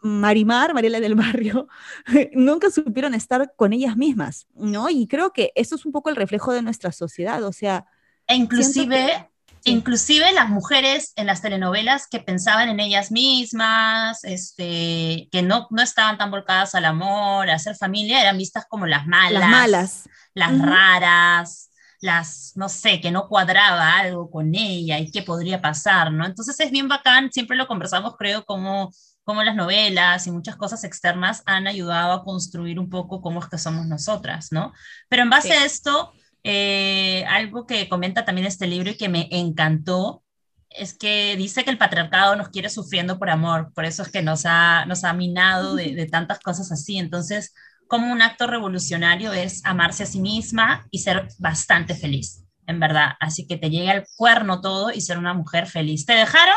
Marimar, 0.00 0.74
Mariela 0.74 1.00
del 1.00 1.14
Barrio, 1.14 1.68
nunca 2.32 2.70
supieron 2.70 3.14
estar 3.14 3.52
con 3.56 3.72
ellas 3.72 3.96
mismas, 3.96 4.46
¿no? 4.54 4.88
Y 4.90 5.06
creo 5.06 5.32
que 5.32 5.52
eso 5.54 5.74
es 5.74 5.84
un 5.84 5.92
poco 5.92 6.10
el 6.10 6.16
reflejo 6.16 6.52
de 6.52 6.62
nuestra 6.62 6.92
sociedad, 6.92 7.42
o 7.44 7.52
sea... 7.52 7.86
E 8.26 8.36
inclusive, 8.36 9.28
inclusive 9.64 10.32
las 10.32 10.48
mujeres 10.50 11.12
en 11.16 11.26
las 11.26 11.42
telenovelas 11.42 12.06
que 12.06 12.20
pensaban 12.20 12.68
en 12.68 12.78
ellas 12.78 13.10
mismas, 13.10 14.22
este, 14.24 15.28
que 15.32 15.42
no, 15.42 15.66
no 15.70 15.82
estaban 15.82 16.18
tan 16.18 16.30
volcadas 16.30 16.74
al 16.74 16.84
amor, 16.84 17.50
a 17.50 17.54
hacer 17.54 17.74
familia, 17.74 18.20
eran 18.20 18.38
vistas 18.38 18.66
como 18.68 18.86
las 18.86 19.06
malas. 19.06 19.40
Las 19.40 19.50
malas. 19.50 20.08
Las 20.34 20.58
raras, 20.60 21.70
las, 22.00 22.52
no 22.54 22.68
sé, 22.68 23.00
que 23.00 23.10
no 23.10 23.28
cuadraba 23.28 23.98
algo 23.98 24.30
con 24.30 24.54
ella 24.54 24.98
y 24.98 25.10
qué 25.10 25.22
podría 25.22 25.60
pasar, 25.60 26.12
¿no? 26.12 26.24
Entonces 26.24 26.58
es 26.60 26.70
bien 26.70 26.88
bacán, 26.88 27.32
siempre 27.32 27.56
lo 27.56 27.66
conversamos, 27.66 28.14
creo, 28.16 28.44
como 28.44 28.92
cómo 29.28 29.44
las 29.44 29.56
novelas 29.56 30.26
y 30.26 30.30
muchas 30.30 30.56
cosas 30.56 30.84
externas 30.84 31.42
han 31.44 31.66
ayudado 31.66 32.12
a 32.12 32.24
construir 32.24 32.78
un 32.78 32.88
poco 32.88 33.20
cómo 33.20 33.40
es 33.40 33.46
que 33.46 33.58
somos 33.58 33.84
nosotras, 33.84 34.52
¿no? 34.52 34.72
Pero 35.10 35.22
en 35.22 35.28
base 35.28 35.52
a 35.52 35.66
esto, 35.66 36.14
eh, 36.44 37.26
algo 37.28 37.66
que 37.66 37.90
comenta 37.90 38.24
también 38.24 38.46
este 38.46 38.66
libro 38.66 38.88
y 38.88 38.96
que 38.96 39.10
me 39.10 39.28
encantó 39.30 40.22
es 40.70 40.96
que 40.96 41.36
dice 41.36 41.62
que 41.62 41.68
el 41.68 41.76
patriarcado 41.76 42.36
nos 42.36 42.48
quiere 42.48 42.70
sufriendo 42.70 43.18
por 43.18 43.28
amor, 43.28 43.70
por 43.74 43.84
eso 43.84 44.02
es 44.02 44.08
que 44.08 44.22
nos 44.22 44.46
ha, 44.46 44.86
nos 44.86 45.04
ha 45.04 45.12
minado 45.12 45.74
de, 45.74 45.94
de 45.94 46.06
tantas 46.06 46.40
cosas 46.40 46.72
así. 46.72 46.96
Entonces, 46.96 47.52
como 47.86 48.10
un 48.10 48.22
acto 48.22 48.46
revolucionario 48.46 49.34
es 49.34 49.62
amarse 49.66 50.04
a 50.04 50.06
sí 50.06 50.22
misma 50.22 50.86
y 50.90 51.00
ser 51.00 51.28
bastante 51.38 51.94
feliz, 51.94 52.46
en 52.66 52.80
verdad. 52.80 53.10
Así 53.20 53.46
que 53.46 53.58
te 53.58 53.68
llega 53.68 53.92
el 53.92 54.06
cuerno 54.16 54.62
todo 54.62 54.90
y 54.90 55.02
ser 55.02 55.18
una 55.18 55.34
mujer 55.34 55.66
feliz. 55.66 56.06
¿Te 56.06 56.14
dejaron? 56.14 56.56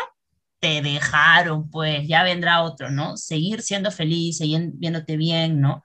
Te 0.62 0.82
dejaron, 0.82 1.70
pues 1.70 2.08
ya 2.08 2.24
vendrá 2.24 2.62
otro, 2.62 2.92
¿no? 2.92 3.18
Seguir 3.18 3.64
siendo 3.64 3.92
feliz, 3.92 4.38
seguir 4.38 4.70
viéndote 4.76 5.18
bien, 5.18 5.60
¿no? 5.60 5.84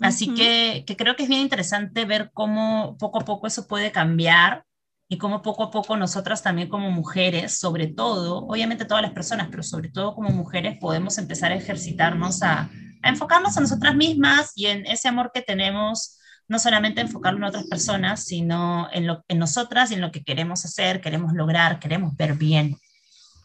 Así 0.00 0.32
que, 0.34 0.84
que, 0.86 0.96
creo 0.96 1.16
que 1.16 1.24
es 1.24 1.28
bien 1.28 1.42
interesante 1.42 2.04
ver 2.04 2.30
cómo 2.32 2.96
poco 2.98 3.20
a 3.20 3.24
poco 3.24 3.46
eso 3.46 3.66
puede 3.66 3.92
cambiar 3.92 4.64
y 5.08 5.18
cómo 5.18 5.42
poco 5.42 5.64
a 5.64 5.70
poco 5.70 5.96
nosotras 5.96 6.42
también 6.42 6.68
como 6.68 6.90
mujeres, 6.90 7.58
sobre 7.58 7.88
todo, 7.88 8.46
obviamente 8.46 8.84
todas 8.84 9.02
las 9.02 9.12
personas, 9.12 9.48
pero 9.50 9.62
sobre 9.62 9.90
todo 9.90 10.14
como 10.14 10.30
mujeres 10.30 10.78
podemos 10.80 11.18
empezar 11.18 11.52
a 11.52 11.56
ejercitarnos 11.56 12.42
a, 12.42 12.70
a 13.02 13.08
enfocarnos 13.08 13.56
en 13.56 13.64
nosotras 13.64 13.94
mismas 13.94 14.52
y 14.54 14.66
en 14.66 14.86
ese 14.86 15.08
amor 15.08 15.32
que 15.34 15.42
tenemos, 15.42 16.18
no 16.48 16.58
solamente 16.58 17.00
enfocarlo 17.00 17.38
en 17.38 17.44
otras 17.44 17.66
personas, 17.66 18.24
sino 18.24 18.88
en, 18.92 19.06
lo, 19.06 19.24
en 19.28 19.38
nosotras 19.38 19.90
y 19.90 19.94
en 19.94 20.00
lo 20.00 20.12
que 20.12 20.22
queremos 20.22 20.64
hacer, 20.64 21.00
queremos 21.00 21.32
lograr, 21.32 21.80
queremos 21.80 22.16
ver 22.16 22.34
bien. 22.34 22.76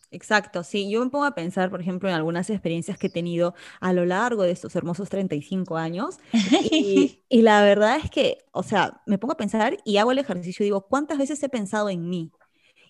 Exacto, 0.09 0.63
sí, 0.63 0.89
yo 0.89 1.03
me 1.03 1.09
pongo 1.09 1.25
a 1.25 1.35
pensar, 1.35 1.69
por 1.69 1.81
ejemplo, 1.81 2.07
en 2.07 2.15
algunas 2.15 2.49
experiencias 2.49 2.97
que 2.97 3.07
he 3.07 3.09
tenido 3.09 3.55
a 3.81 3.91
lo 3.91 4.05
largo 4.05 4.43
de 4.43 4.51
estos 4.51 4.73
hermosos 4.75 5.09
35 5.09 5.75
años 5.75 6.17
y, 6.71 7.23
y, 7.29 7.41
la 7.41 7.61
verdad 7.61 7.97
es 8.01 8.09
que, 8.09 8.37
o 8.53 8.63
sea, 8.63 9.01
me 9.05 9.17
pongo 9.17 9.33
a 9.33 9.37
pensar 9.37 9.77
y 9.83 9.97
hago 9.97 10.13
el 10.13 10.19
ejercicio 10.19 10.63
y 10.63 10.67
digo, 10.67 10.87
¿cuántas 10.87 11.17
veces 11.17 11.43
he 11.43 11.49
pensado 11.49 11.89
en 11.89 12.09
mí? 12.09 12.31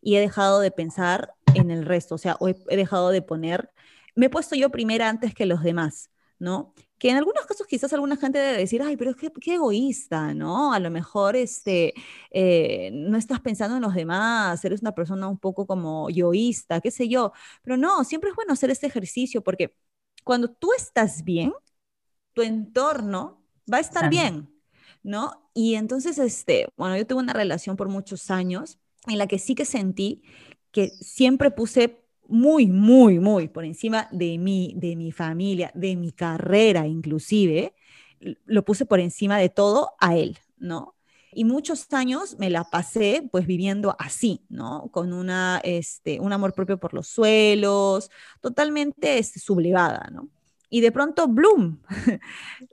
Y 0.02 0.16
he 0.16 0.20
dejado 0.20 0.60
de 0.60 0.70
pensar 0.70 1.34
en 1.56 1.72
el 1.72 1.86
resto, 1.86 2.16
o 2.16 2.18
sea, 2.20 2.38
o 2.40 2.50
he, 2.50 2.56
he 2.70 2.78
dejado 2.78 3.10
de 3.10 3.24
poner, 3.24 3.72
me 4.16 4.28
he 4.28 4.30
puesto 4.30 4.56
yo 4.56 4.70
primera 4.70 5.10
antes 5.10 5.34
que 5.34 5.48
los 5.48 5.64
demás, 5.64 6.12
¿no? 6.40 6.74
que 7.00 7.10
en 7.10 7.18
algunos 7.18 7.46
casos 7.46 7.68
quizás 7.68 7.94
alguna 7.94 8.18
gente 8.18 8.40
debe 8.40 8.58
decir, 8.58 8.82
ay, 8.82 8.98
pero 8.98 9.12
es 9.12 9.18
que 9.18 9.32
qué 9.32 9.56
egoísta, 9.56 10.34
¿no? 10.34 10.74
A 10.74 10.80
lo 10.80 10.90
mejor 10.90 11.36
este, 11.36 11.94
eh, 12.32 12.90
no 12.92 13.18
estás 13.18 13.40
pensando 13.40 13.76
en 13.76 13.84
los 13.84 13.94
demás, 13.94 14.64
eres 14.66 14.82
una 14.82 14.96
persona 14.96 15.28
un 15.28 15.38
poco 15.38 15.68
como 15.68 16.10
yoísta, 16.10 16.82
qué 16.82 16.90
sé 16.90 17.08
yo, 17.08 17.34
pero 17.62 17.78
no, 17.78 18.04
siempre 18.04 18.32
es 18.32 18.36
bueno 18.36 18.54
hacer 18.54 18.72
este 18.72 18.88
ejercicio 18.88 19.44
porque 19.44 19.76
cuando 20.24 20.50
tú 20.50 20.70
estás 20.76 21.24
bien, 21.24 21.54
tu 22.34 22.42
entorno 22.42 23.44
va 23.72 23.78
a 23.78 23.82
estar 23.82 24.10
bien, 24.10 24.50
¿no? 25.04 25.50
Y 25.54 25.76
entonces, 25.76 26.18
este, 26.18 26.68
bueno, 26.78 26.98
yo 26.98 27.06
tuve 27.06 27.20
una 27.20 27.34
relación 27.34 27.76
por 27.76 27.90
muchos 27.90 28.32
años 28.32 28.80
en 29.08 29.18
la 29.20 29.28
que 29.28 29.40
sí 29.40 29.56
que 29.56 29.66
sentí 29.66 30.24
que 30.72 30.90
siempre 30.90 31.52
puse 31.52 32.04
muy, 32.28 32.68
muy, 32.68 33.20
muy 33.20 33.48
por 33.48 33.66
encima 33.66 34.08
de 34.12 34.38
mí, 34.38 34.74
de 34.76 34.96
mi 34.96 35.12
familia, 35.12 35.72
de 35.74 35.96
mi 35.96 36.12
carrera 36.12 36.88
inclusive, 36.88 37.74
lo 38.46 38.64
puse 38.66 38.86
por 38.86 39.00
encima 39.00 39.38
de 39.38 39.50
todo 39.50 39.92
a 40.00 40.16
él, 40.16 40.38
¿no? 40.58 40.96
Y 41.34 41.44
muchos 41.46 41.92
años 41.94 42.38
me 42.40 42.50
la 42.50 42.64
pasé 42.64 43.28
pues 43.32 43.46
viviendo 43.46 43.96
así, 44.00 44.42
¿no? 44.50 44.90
Con 44.92 45.14
una, 45.14 45.62
este, 45.64 46.20
un 46.20 46.34
amor 46.34 46.54
propio 46.54 46.80
por 46.80 46.94
los 46.94 47.08
suelos, 47.08 48.10
totalmente 48.42 49.20
este, 49.20 49.40
sublevada, 49.40 50.10
¿no? 50.12 50.30
Y 50.70 50.82
de 50.82 50.92
pronto, 50.92 51.28
bloom, 51.28 51.80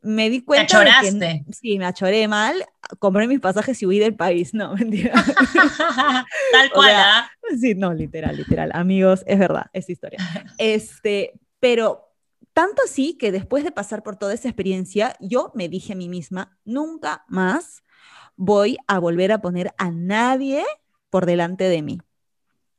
me 0.03 0.29
di 0.29 0.43
cuenta. 0.43 0.67
¿Te 0.67 0.91
achoraste? 0.91 1.45
sí, 1.53 1.79
me 1.79 1.87
achoré 1.87 2.27
mal, 2.27 2.65
compré 2.99 3.29
mis 3.29 3.41
pasajes 3.41 3.81
y 3.83 3.87
huí 3.87 3.99
del 3.99 4.17
país. 4.17 4.53
No, 4.53 4.75
mentira. 4.77 5.13
Tal 6.53 6.71
cual, 6.73 6.93
¿ah? 6.95 7.31
Sí, 7.61 7.75
no, 7.75 7.95
literal, 7.95 8.37
literal. 8.37 8.71
Amigos, 8.75 9.23
es 9.27 9.39
verdad, 9.39 9.67
es 9.73 9.89
historia. 9.89 10.19
Este, 10.59 11.33
pero 11.61 12.11
tanto 12.53 12.83
así 12.85 13.15
que 13.15 13.33
después 13.33 13.65
de 13.65 13.71
pasar 13.71 14.03
por 14.03 14.17
toda 14.17 14.35
esa 14.35 14.49
experiencia, 14.49 15.17
yo 15.21 15.53
me 15.55 15.69
dije 15.69 15.93
a 15.93 15.97
mí 15.97 16.09
misma, 16.09 16.57
nunca 16.65 17.25
más 17.29 17.85
voy 18.37 18.77
a 18.89 18.99
volver 18.99 19.31
a 19.31 19.41
poner 19.41 19.73
a 19.79 19.91
nadie 19.91 20.65
por 21.11 21.27
delante 21.27 21.65
de 21.65 21.83
mí. 21.83 22.01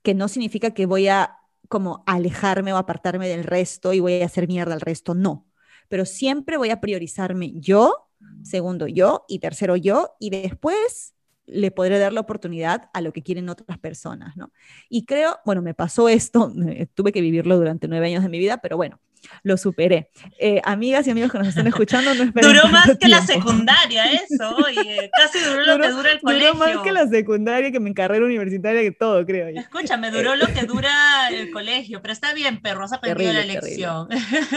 Que 0.02 0.14
no 0.14 0.28
significa 0.28 0.72
que 0.72 0.86
voy 0.86 1.08
a 1.08 1.38
como 1.68 2.04
alejarme 2.06 2.74
o 2.74 2.78
apartarme 2.78 3.28
del 3.28 3.44
resto 3.44 3.94
y 3.94 4.00
voy 4.00 4.22
a 4.22 4.26
hacer 4.26 4.48
mierda 4.48 4.74
al 4.74 4.82
resto, 4.82 5.16
no. 5.16 5.48
Pero 5.88 6.06
siempre 6.06 6.58
voy 6.58 6.70
a 6.70 6.82
priorizarme 6.82 7.54
yo, 7.56 8.10
segundo 8.44 8.88
yo 8.88 9.26
y 9.28 9.40
tercero 9.40 9.76
yo 9.76 10.16
y 10.20 10.30
después 10.30 11.15
le 11.48 11.72
podré 11.72 12.00
dar 12.00 12.14
la 12.14 12.22
oportunidad 12.22 12.90
a 12.94 13.02
lo 13.02 13.14
que 13.14 13.22
quieren 13.22 13.50
otras 13.50 13.78
personas, 13.78 14.36
¿no? 14.36 14.52
Y 14.90 15.06
creo, 15.06 15.40
bueno, 15.46 15.62
me 15.62 15.74
pasó 15.74 16.10
esto, 16.10 16.52
tuve 16.96 17.12
que 17.12 17.22
vivirlo 17.22 17.58
durante 17.58 17.88
nueve 17.88 18.08
años 18.08 18.24
de 18.24 18.30
mi 18.30 18.40
vida, 18.40 18.58
pero 18.58 18.78
bueno, 18.78 19.00
lo 19.44 19.58
superé. 19.58 20.10
Eh, 20.40 20.62
amigas 20.64 21.08
y 21.08 21.12
amigos 21.12 21.32
que 21.32 21.40
nos 21.40 21.48
están 21.48 21.68
escuchando, 21.68 22.14
no 22.14 22.26
Duró 22.26 22.68
más 22.70 22.98
que 22.98 23.08
la 23.08 23.26
secundaria, 23.26 24.06
eso, 24.06 24.56
oye, 24.56 25.10
casi 25.16 25.40
duró, 25.40 25.66
lo 25.66 25.80
que 25.80 25.90
dura 25.90 26.12
el 26.12 26.20
colegio. 26.22 26.54
Duró 26.54 26.60
más 26.60 26.84
que 26.84 26.92
la 26.92 27.08
secundaria, 27.08 27.72
que 27.72 27.80
mi 27.80 27.94
carrera 27.94 28.26
universitaria, 28.26 28.82
que 28.82 28.92
todo, 28.92 29.26
creo 29.26 29.50
yo. 29.50 29.60
Escúchame, 29.60 30.12
duró 30.12 30.36
lo 30.36 30.48
que 30.48 30.66
dura 30.66 31.30
el 31.30 31.52
colegio, 31.52 32.02
pero 32.02 32.14
está 32.14 32.34
bien, 32.34 32.62
perro, 32.62 32.84
has 32.84 32.94
aprendido 32.94 33.34
la 33.34 33.46
lección. 33.46 34.08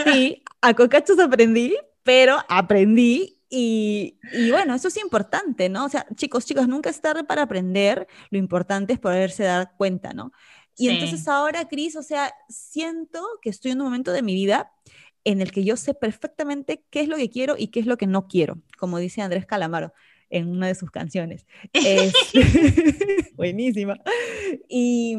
Sí, 0.05 0.43
a 0.61 0.73
cocachos 0.73 1.19
aprendí, 1.19 1.75
pero 2.03 2.37
aprendí 2.47 3.38
y, 3.49 4.19
y, 4.33 4.51
bueno, 4.51 4.75
eso 4.75 4.89
es 4.89 4.97
importante, 4.97 5.69
¿no? 5.69 5.85
O 5.85 5.89
sea, 5.89 6.05
chicos, 6.15 6.45
chicos, 6.45 6.67
nunca 6.67 6.89
es 6.89 7.01
tarde 7.01 7.23
para 7.23 7.43
aprender, 7.43 8.07
lo 8.29 8.37
importante 8.37 8.93
es 8.93 8.99
poderse 8.99 9.43
dar 9.43 9.73
cuenta, 9.77 10.13
¿no? 10.13 10.31
Y 10.77 10.87
entonces 10.87 11.27
ahora, 11.27 11.67
Cris, 11.67 11.97
o 11.97 12.03
sea, 12.03 12.33
siento 12.47 13.21
que 13.41 13.49
estoy 13.49 13.71
en 13.71 13.81
un 13.81 13.87
momento 13.87 14.13
de 14.13 14.21
mi 14.21 14.33
vida 14.33 14.71
en 15.25 15.41
el 15.41 15.51
que 15.51 15.65
yo 15.65 15.75
sé 15.75 15.93
perfectamente 15.93 16.85
qué 16.89 17.01
es 17.01 17.09
lo 17.09 17.17
que 17.17 17.29
quiero 17.29 17.55
y 17.57 17.67
qué 17.67 17.81
es 17.81 17.85
lo 17.85 17.97
que 17.97 18.07
no 18.07 18.29
quiero, 18.29 18.61
como 18.77 18.97
dice 18.97 19.21
Andrés 19.21 19.45
Calamaro 19.45 19.91
en 20.29 20.47
una 20.47 20.67
de 20.67 20.75
sus 20.75 20.91
canciones. 20.91 21.45
Es, 21.73 22.13
buenísima. 23.35 23.99
Y, 24.69 25.17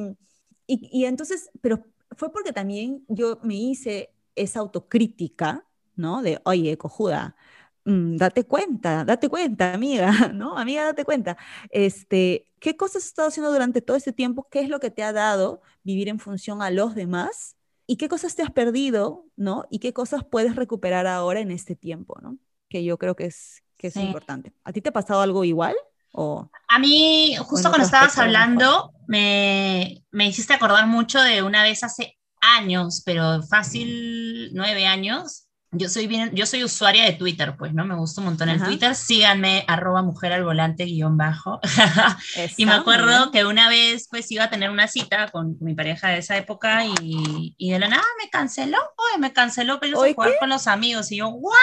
y, 0.67 0.89
y 0.93 1.05
entonces, 1.05 1.51
pero 1.61 1.85
fue 2.17 2.33
porque 2.33 2.53
también 2.53 3.05
yo 3.09 3.39
me 3.43 3.57
hice 3.57 4.11
esa 4.37 4.61
autocrítica, 4.61 5.67
¿no? 5.97 6.23
De, 6.23 6.41
oye, 6.45 6.79
cojuda, 6.79 7.37
Mm, 7.85 8.17
date 8.17 8.45
cuenta, 8.45 9.05
date 9.05 9.29
cuenta, 9.29 9.73
amiga, 9.73 10.11
¿no? 10.35 10.57
Amiga, 10.59 10.85
date 10.85 11.05
cuenta. 11.05 11.37
Este, 11.71 12.47
¿Qué 12.61 12.77
cosas 12.77 13.03
has 13.03 13.07
estado 13.07 13.29
haciendo 13.29 13.53
durante 13.53 13.81
todo 13.81 13.97
este 13.97 14.13
tiempo? 14.13 14.47
¿Qué 14.51 14.61
es 14.61 14.69
lo 14.69 14.81
que 14.81 14.91
te 14.91 15.03
ha 15.03 15.13
dado 15.13 15.63
vivir 15.83 16.09
en 16.09 16.19
función 16.19 16.63
a 16.63 16.71
los 16.71 16.95
demás? 16.95 17.57
¿Y 17.87 17.97
qué 17.97 18.09
cosas 18.09 18.37
te 18.37 18.43
has 18.43 18.51
perdido, 18.51 19.25
¿no? 19.37 19.65
¿Y 19.71 19.79
qué 19.79 19.93
cosas 19.93 20.25
puedes 20.25 20.57
recuperar 20.57 21.07
ahora 21.07 21.41
en 21.41 21.51
este 21.51 21.75
tiempo, 21.75 22.19
¿no? 22.23 22.37
Que 22.69 22.85
yo 22.85 22.99
creo 22.99 23.17
que 23.17 23.27
es, 23.27 23.65
que 23.77 23.89
es 23.89 23.97
importante. 23.97 24.53
¿A 24.63 24.73
ti 24.73 24.81
te 24.81 24.91
ha 24.91 24.93
pasado 24.93 25.23
algo 25.23 25.43
igual? 25.45 25.75
O, 26.13 26.51
a 26.69 26.79
mí, 26.79 27.35
justo 27.39 27.69
cuando 27.69 27.85
estabas 27.85 28.17
hablando, 28.19 28.93
me, 29.07 30.05
me 30.11 30.29
hiciste 30.29 30.53
acordar 30.53 30.87
mucho 30.87 31.21
de 31.21 31.43
una 31.43 31.63
vez 31.63 31.83
hace 31.83 32.19
años, 32.41 33.03
pero 33.05 33.43
fácil 33.43 34.51
nueve 34.53 34.87
años, 34.87 35.49
yo 35.73 35.89
soy 35.89 36.09
bien, 36.09 36.35
yo 36.35 36.47
soy 36.47 36.65
usuaria 36.65 37.05
de 37.05 37.13
Twitter, 37.13 37.55
pues, 37.57 37.73
¿no? 37.73 37.85
Me 37.85 37.95
gusta 37.95 38.21
un 38.21 38.27
montón 38.27 38.49
el 38.49 38.63
Twitter. 38.63 38.95
Síganme, 38.95 39.65
arroba 39.69 40.03
mujer 40.03 40.33
al 40.33 40.43
volante 40.43 40.85
guion 40.85 41.17
bajo. 41.17 41.61
y 42.57 42.67
me 42.67 42.73
acuerdo 42.73 43.31
que 43.31 43.45
una 43.45 43.69
vez, 43.69 44.09
pues, 44.11 44.31
iba 44.33 44.45
a 44.45 44.51
tener 44.51 44.71
una 44.71 44.89
cita 44.89 45.29
con 45.29 45.57
mi 45.61 45.75
pareja 45.75 46.09
de 46.09 46.19
esa 46.19 46.37
época 46.37 46.85
y, 46.85 47.55
y 47.57 47.71
de 47.71 47.79
la 47.79 47.89
nada 47.89 48.03
me 48.21 48.29
canceló. 48.31 48.79
Oye, 48.79 49.19
me 49.21 49.33
canceló 49.33 49.79
pero 49.79 49.93
yo 49.93 50.11
a 50.11 50.13
jugar 50.13 50.33
con 50.41 50.49
los 50.49 50.67
amigos. 50.67 51.13
Y 51.13 51.19
yo, 51.19 51.29
¿what? 51.29 51.55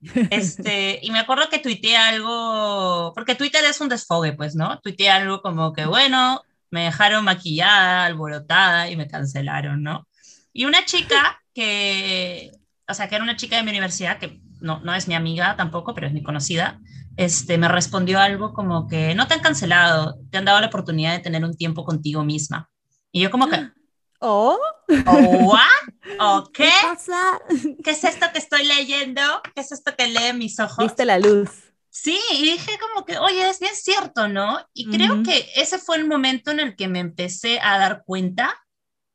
Este, 0.30 0.98
y 1.02 1.10
me 1.10 1.18
acuerdo 1.18 1.48
que 1.50 1.58
tuiteé 1.58 1.96
algo, 1.96 3.12
porque 3.14 3.34
Twitter 3.34 3.64
es 3.64 3.80
un 3.80 3.88
desfogue, 3.88 4.32
pues, 4.32 4.54
¿no? 4.54 4.80
Tuiteé 4.80 5.10
algo 5.10 5.42
como 5.42 5.72
que, 5.72 5.84
bueno, 5.84 6.42
me 6.70 6.84
dejaron 6.84 7.24
maquillada, 7.24 8.06
alborotada 8.06 8.88
y 8.88 8.96
me 8.96 9.08
cancelaron, 9.08 9.82
¿no? 9.82 10.06
Y 10.52 10.64
una 10.64 10.84
chica 10.84 11.42
que 11.52 12.52
o 12.90 12.94
sea, 12.94 13.08
que 13.08 13.14
era 13.14 13.24
una 13.24 13.36
chica 13.36 13.56
de 13.56 13.62
mi 13.62 13.70
universidad, 13.70 14.18
que 14.18 14.40
no, 14.60 14.80
no 14.80 14.94
es 14.94 15.08
mi 15.08 15.14
amiga 15.14 15.56
tampoco, 15.56 15.94
pero 15.94 16.06
es 16.06 16.12
mi 16.12 16.22
conocida, 16.22 16.80
este, 17.16 17.58
me 17.58 17.68
respondió 17.68 18.18
algo 18.18 18.52
como 18.52 18.88
que 18.88 19.14
no 19.14 19.26
te 19.26 19.34
han 19.34 19.40
cancelado, 19.40 20.18
te 20.30 20.38
han 20.38 20.44
dado 20.44 20.60
la 20.60 20.68
oportunidad 20.68 21.12
de 21.12 21.20
tener 21.20 21.44
un 21.44 21.56
tiempo 21.56 21.84
contigo 21.84 22.24
misma. 22.24 22.70
Y 23.12 23.20
yo 23.20 23.30
como 23.30 23.48
que... 23.48 23.56
¿Oh? 24.22 24.58
¿Oh, 25.06 25.56
¿O 26.18 26.50
qué? 26.52 26.68
¿Qué, 27.82 27.90
es 27.90 28.04
esto 28.04 28.26
que 28.32 28.38
estoy 28.38 28.66
leyendo? 28.66 29.22
¿Qué 29.54 29.62
es 29.62 29.72
esto 29.72 29.94
que 29.96 30.08
lee 30.08 30.34
mis 30.34 30.60
ojos? 30.60 30.84
Viste 30.84 31.06
la 31.06 31.18
luz. 31.18 31.50
Sí, 31.88 32.18
y 32.32 32.42
dije 32.42 32.78
como 32.78 33.06
que, 33.06 33.18
oye, 33.18 33.48
es 33.48 33.60
bien 33.60 33.74
cierto, 33.74 34.28
¿no? 34.28 34.58
Y 34.74 34.90
creo 34.90 35.22
que 35.22 35.48
ese 35.56 35.78
fue 35.78 35.96
el 35.96 36.06
momento 36.06 36.50
en 36.50 36.60
el 36.60 36.76
que 36.76 36.86
me 36.86 37.00
empecé 37.00 37.60
a 37.60 37.78
dar 37.78 38.04
cuenta 38.04 38.54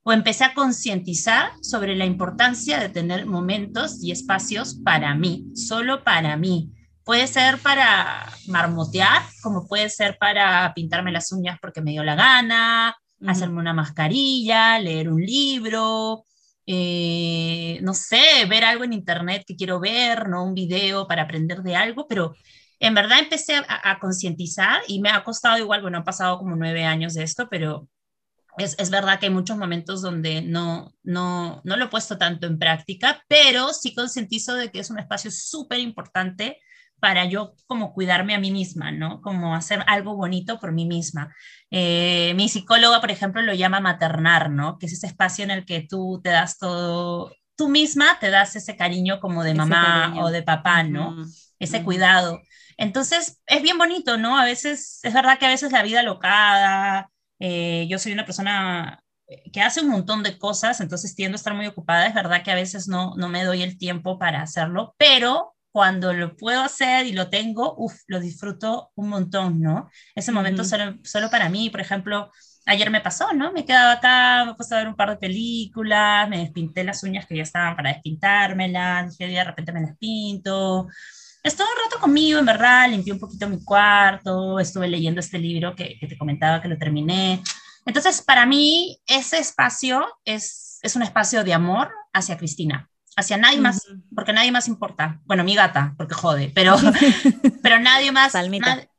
o 0.07 0.13
empecé 0.13 0.43
a 0.43 0.53
concientizar 0.53 1.51
sobre 1.61 1.95
la 1.95 2.05
importancia 2.05 2.79
de 2.79 2.89
tener 2.89 3.25
momentos 3.25 4.03
y 4.03 4.11
espacios 4.11 4.75
para 4.83 5.15
mí, 5.15 5.47
solo 5.55 6.03
para 6.03 6.37
mí. 6.37 6.71
Puede 7.03 7.25
ser 7.25 7.57
para 7.57 8.31
marmotear, 8.47 9.23
como 9.41 9.67
puede 9.67 9.89
ser 9.89 10.19
para 10.19 10.71
pintarme 10.75 11.11
las 11.11 11.31
uñas 11.31 11.57
porque 11.59 11.81
me 11.81 11.89
dio 11.89 12.03
la 12.03 12.13
gana, 12.13 12.95
hacerme 13.25 13.59
una 13.59 13.73
mascarilla, 13.73 14.77
leer 14.77 15.09
un 15.09 15.21
libro, 15.21 16.23
eh, 16.67 17.79
no 17.81 17.95
sé, 17.95 18.45
ver 18.47 18.63
algo 18.63 18.83
en 18.83 18.93
internet 18.93 19.43
que 19.47 19.55
quiero 19.55 19.79
ver, 19.79 20.29
no 20.29 20.43
un 20.43 20.53
video 20.53 21.07
para 21.07 21.23
aprender 21.23 21.63
de 21.63 21.75
algo, 21.75 22.07
pero 22.07 22.35
en 22.79 22.93
verdad 22.93 23.17
empecé 23.17 23.55
a, 23.55 23.65
a 23.89 23.99
concientizar 23.99 24.83
y 24.87 25.01
me 25.01 25.09
ha 25.09 25.23
costado 25.23 25.57
igual, 25.57 25.81
bueno, 25.81 25.97
han 25.97 26.03
pasado 26.03 26.37
como 26.37 26.55
nueve 26.55 26.83
años 26.83 27.15
de 27.15 27.23
esto, 27.23 27.47
pero 27.49 27.89
es, 28.57 28.75
es, 28.79 28.89
verdad 28.89 29.19
que 29.19 29.27
hay 29.27 29.31
muchos 29.31 29.57
momentos 29.57 30.01
donde 30.01 30.41
no, 30.41 30.93
no, 31.03 31.61
no 31.63 31.77
lo 31.77 31.85
he 31.85 31.89
puesto 31.89 32.17
tanto 32.17 32.47
en 32.47 32.59
práctica, 32.59 33.23
pero 33.27 33.73
sí 33.73 33.93
concientizo 33.93 34.55
de 34.55 34.71
que 34.71 34.79
es 34.79 34.89
un 34.89 34.99
espacio 34.99 35.31
súper 35.31 35.79
importante 35.79 36.59
para 36.99 37.25
yo 37.25 37.53
como 37.67 37.93
cuidarme 37.93 38.35
a 38.35 38.39
mí 38.39 38.51
misma, 38.51 38.91
¿no? 38.91 39.21
Como 39.21 39.55
hacer 39.55 39.83
algo 39.87 40.15
bonito 40.15 40.59
por 40.59 40.71
mí 40.71 40.85
misma. 40.85 41.35
Eh, 41.69 42.33
mi 42.35 42.49
psicóloga, 42.49 43.01
por 43.01 43.11
ejemplo, 43.11 43.41
lo 43.41 43.53
llama 43.53 43.79
maternar, 43.79 44.49
¿no? 44.49 44.79
Que 44.79 44.87
es 44.87 44.93
ese 44.93 45.07
espacio 45.07 45.43
en 45.43 45.51
el 45.51 45.65
que 45.65 45.81
tú 45.81 46.21
te 46.23 46.29
das 46.29 46.57
todo, 46.57 47.31
tú 47.55 47.69
misma 47.69 48.17
te 48.19 48.29
das 48.29 48.55
ese 48.55 48.75
cariño 48.75 49.19
como 49.19 49.43
de 49.43 49.53
mamá 49.53 50.15
o 50.17 50.31
de 50.31 50.43
papá, 50.43 50.83
¿no? 50.83 51.15
Ese 51.59 51.83
cuidado. 51.83 52.41
Entonces, 52.77 53.41
es 53.45 53.61
bien 53.61 53.77
bonito, 53.77 54.17
¿no? 54.17 54.37
A 54.37 54.45
veces, 54.45 54.99
es 55.03 55.13
verdad 55.13 55.37
que 55.37 55.45
a 55.45 55.49
veces 55.49 55.71
la 55.71 55.83
vida 55.83 56.03
locada, 56.03 57.09
eh, 57.39 57.87
yo 57.89 57.99
soy 57.99 58.13
una 58.13 58.25
persona 58.25 59.01
eh, 59.27 59.51
que 59.51 59.61
hace 59.61 59.81
un 59.81 59.89
montón 59.89 60.23
de 60.23 60.37
cosas, 60.37 60.81
entonces 60.81 61.15
tiendo 61.15 61.35
a 61.35 61.37
estar 61.37 61.53
muy 61.53 61.67
ocupada. 61.67 62.07
Es 62.07 62.13
verdad 62.13 62.43
que 62.43 62.51
a 62.51 62.55
veces 62.55 62.87
no, 62.87 63.13
no 63.17 63.29
me 63.29 63.43
doy 63.43 63.61
el 63.63 63.77
tiempo 63.77 64.17
para 64.19 64.41
hacerlo, 64.41 64.95
pero 64.97 65.55
cuando 65.71 66.13
lo 66.13 66.37
puedo 66.37 66.61
hacer 66.61 67.05
y 67.05 67.11
lo 67.11 67.29
tengo, 67.29 67.75
uff, 67.77 67.95
lo 68.07 68.19
disfruto 68.21 68.91
un 68.95 69.09
montón, 69.09 69.59
¿no? 69.61 69.89
Ese 70.15 70.31
momento 70.31 70.63
solo, 70.63 70.95
solo 71.03 71.29
para 71.29 71.49
mí, 71.49 71.69
por 71.69 71.81
ejemplo, 71.81 72.31
ayer 72.65 72.89
me 72.89 73.01
pasó, 73.01 73.33
¿no? 73.33 73.51
Me 73.51 73.65
quedaba 73.65 73.93
acá, 73.93 74.45
me 74.45 74.55
puse 74.55 74.73
a 74.73 74.77
ver 74.79 74.87
un 74.87 74.95
par 74.95 75.09
de 75.09 75.17
películas, 75.17 76.29
me 76.29 76.39
despinté 76.39 76.83
las 76.83 77.03
uñas 77.03 77.25
que 77.25 77.35
ya 77.37 77.43
estaban 77.43 77.75
para 77.75 77.91
despintármelas, 77.93 79.17
dije, 79.17 79.31
de 79.31 79.43
repente 79.43 79.71
me 79.73 79.81
las 79.81 79.97
pinto. 79.97 80.87
Estuve 81.45 81.67
un 81.67 81.83
rato 81.83 82.01
conmigo, 82.01 82.39
en 82.39 82.45
verdad, 82.47 82.89
limpié 82.89 83.13
un 83.13 83.19
poquito 83.19 83.47
mi 83.47 83.63
cuarto, 83.63 84.59
estuve 84.59 84.87
leyendo 84.87 85.19
este 85.19 85.37
libro 85.37 85.75
que, 85.75 85.95
que 85.99 86.07
te 86.07 86.17
comentaba 86.17 86.59
que 86.59 86.67
lo 86.67 86.75
terminé. 86.75 87.43
Entonces, 87.85 88.23
para 88.23 88.47
mí, 88.47 88.99
ese 89.05 89.37
espacio 89.37 90.03
es, 90.25 90.79
es 90.81 90.95
un 90.95 91.03
espacio 91.03 91.43
de 91.43 91.53
amor 91.53 91.91
hacia 92.13 92.35
Cristina, 92.39 92.89
hacia 93.15 93.37
nadie 93.37 93.61
más, 93.61 93.79
porque 94.15 94.33
nadie 94.33 94.51
más 94.51 94.67
importa. 94.67 95.21
Bueno, 95.25 95.43
mi 95.43 95.53
gata, 95.53 95.93
porque 95.97 96.15
jode, 96.15 96.51
pero, 96.55 96.77
pero 97.61 97.77
nadie 97.77 98.11
más, 98.11 98.33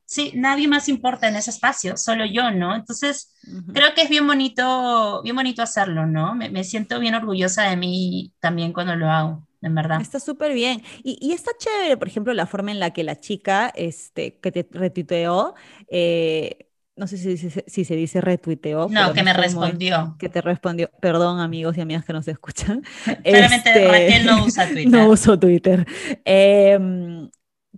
sí, 0.04 0.30
nadie 0.36 0.68
más 0.68 0.88
importa 0.88 1.26
en 1.26 1.34
ese 1.34 1.50
espacio, 1.50 1.96
solo 1.96 2.24
yo, 2.26 2.52
¿no? 2.52 2.76
Entonces, 2.76 3.34
creo 3.74 3.92
que 3.92 4.02
es 4.02 4.08
bien 4.08 4.24
bonito, 4.24 5.20
bien 5.24 5.34
bonito 5.34 5.62
hacerlo, 5.62 6.06
¿no? 6.06 6.36
Me, 6.36 6.48
me, 6.48 6.62
siento 6.62 7.00
bien 7.00 7.16
orgullosa 7.16 7.64
de 7.64 7.76
mí 7.76 8.32
también 8.38 8.72
cuando 8.72 8.94
lo 8.94 9.10
hago. 9.10 9.45
En 9.62 9.75
verdad. 9.75 10.00
Está 10.00 10.20
súper 10.20 10.52
bien. 10.52 10.82
Y, 11.02 11.18
y, 11.20 11.32
está 11.32 11.50
chévere, 11.58 11.96
por 11.96 12.08
ejemplo, 12.08 12.32
la 12.34 12.46
forma 12.46 12.70
en 12.70 12.80
la 12.80 12.92
que 12.92 13.04
la 13.04 13.18
chica 13.18 13.72
este, 13.75 14.38
que 14.38 14.52
te 14.52 14.66
retuiteó, 14.70 15.54
eh, 15.88 16.68
no 16.96 17.06
sé 17.06 17.18
si, 17.18 17.36
si, 17.36 17.84
se 17.84 17.96
dice 17.96 18.20
retuiteó. 18.20 18.88
No, 18.88 19.12
que 19.12 19.22
me 19.22 19.32
respondió. 19.32 20.16
que 20.18 20.28
te 20.28 20.40
respondió. 20.40 20.90
Perdón, 21.00 21.40
amigos 21.40 21.76
y 21.76 21.80
amigas 21.80 22.04
que 22.04 22.12
nos 22.12 22.26
escuchan. 22.28 22.82
Claramente 23.22 23.70
este, 23.70 23.88
Raquel 23.88 24.26
no 24.26 24.44
usa 24.44 24.66
Twitter. 24.68 24.88
No 24.88 25.08
uso 25.08 25.38
Twitter. 25.38 25.86
Eh, 26.25 27.28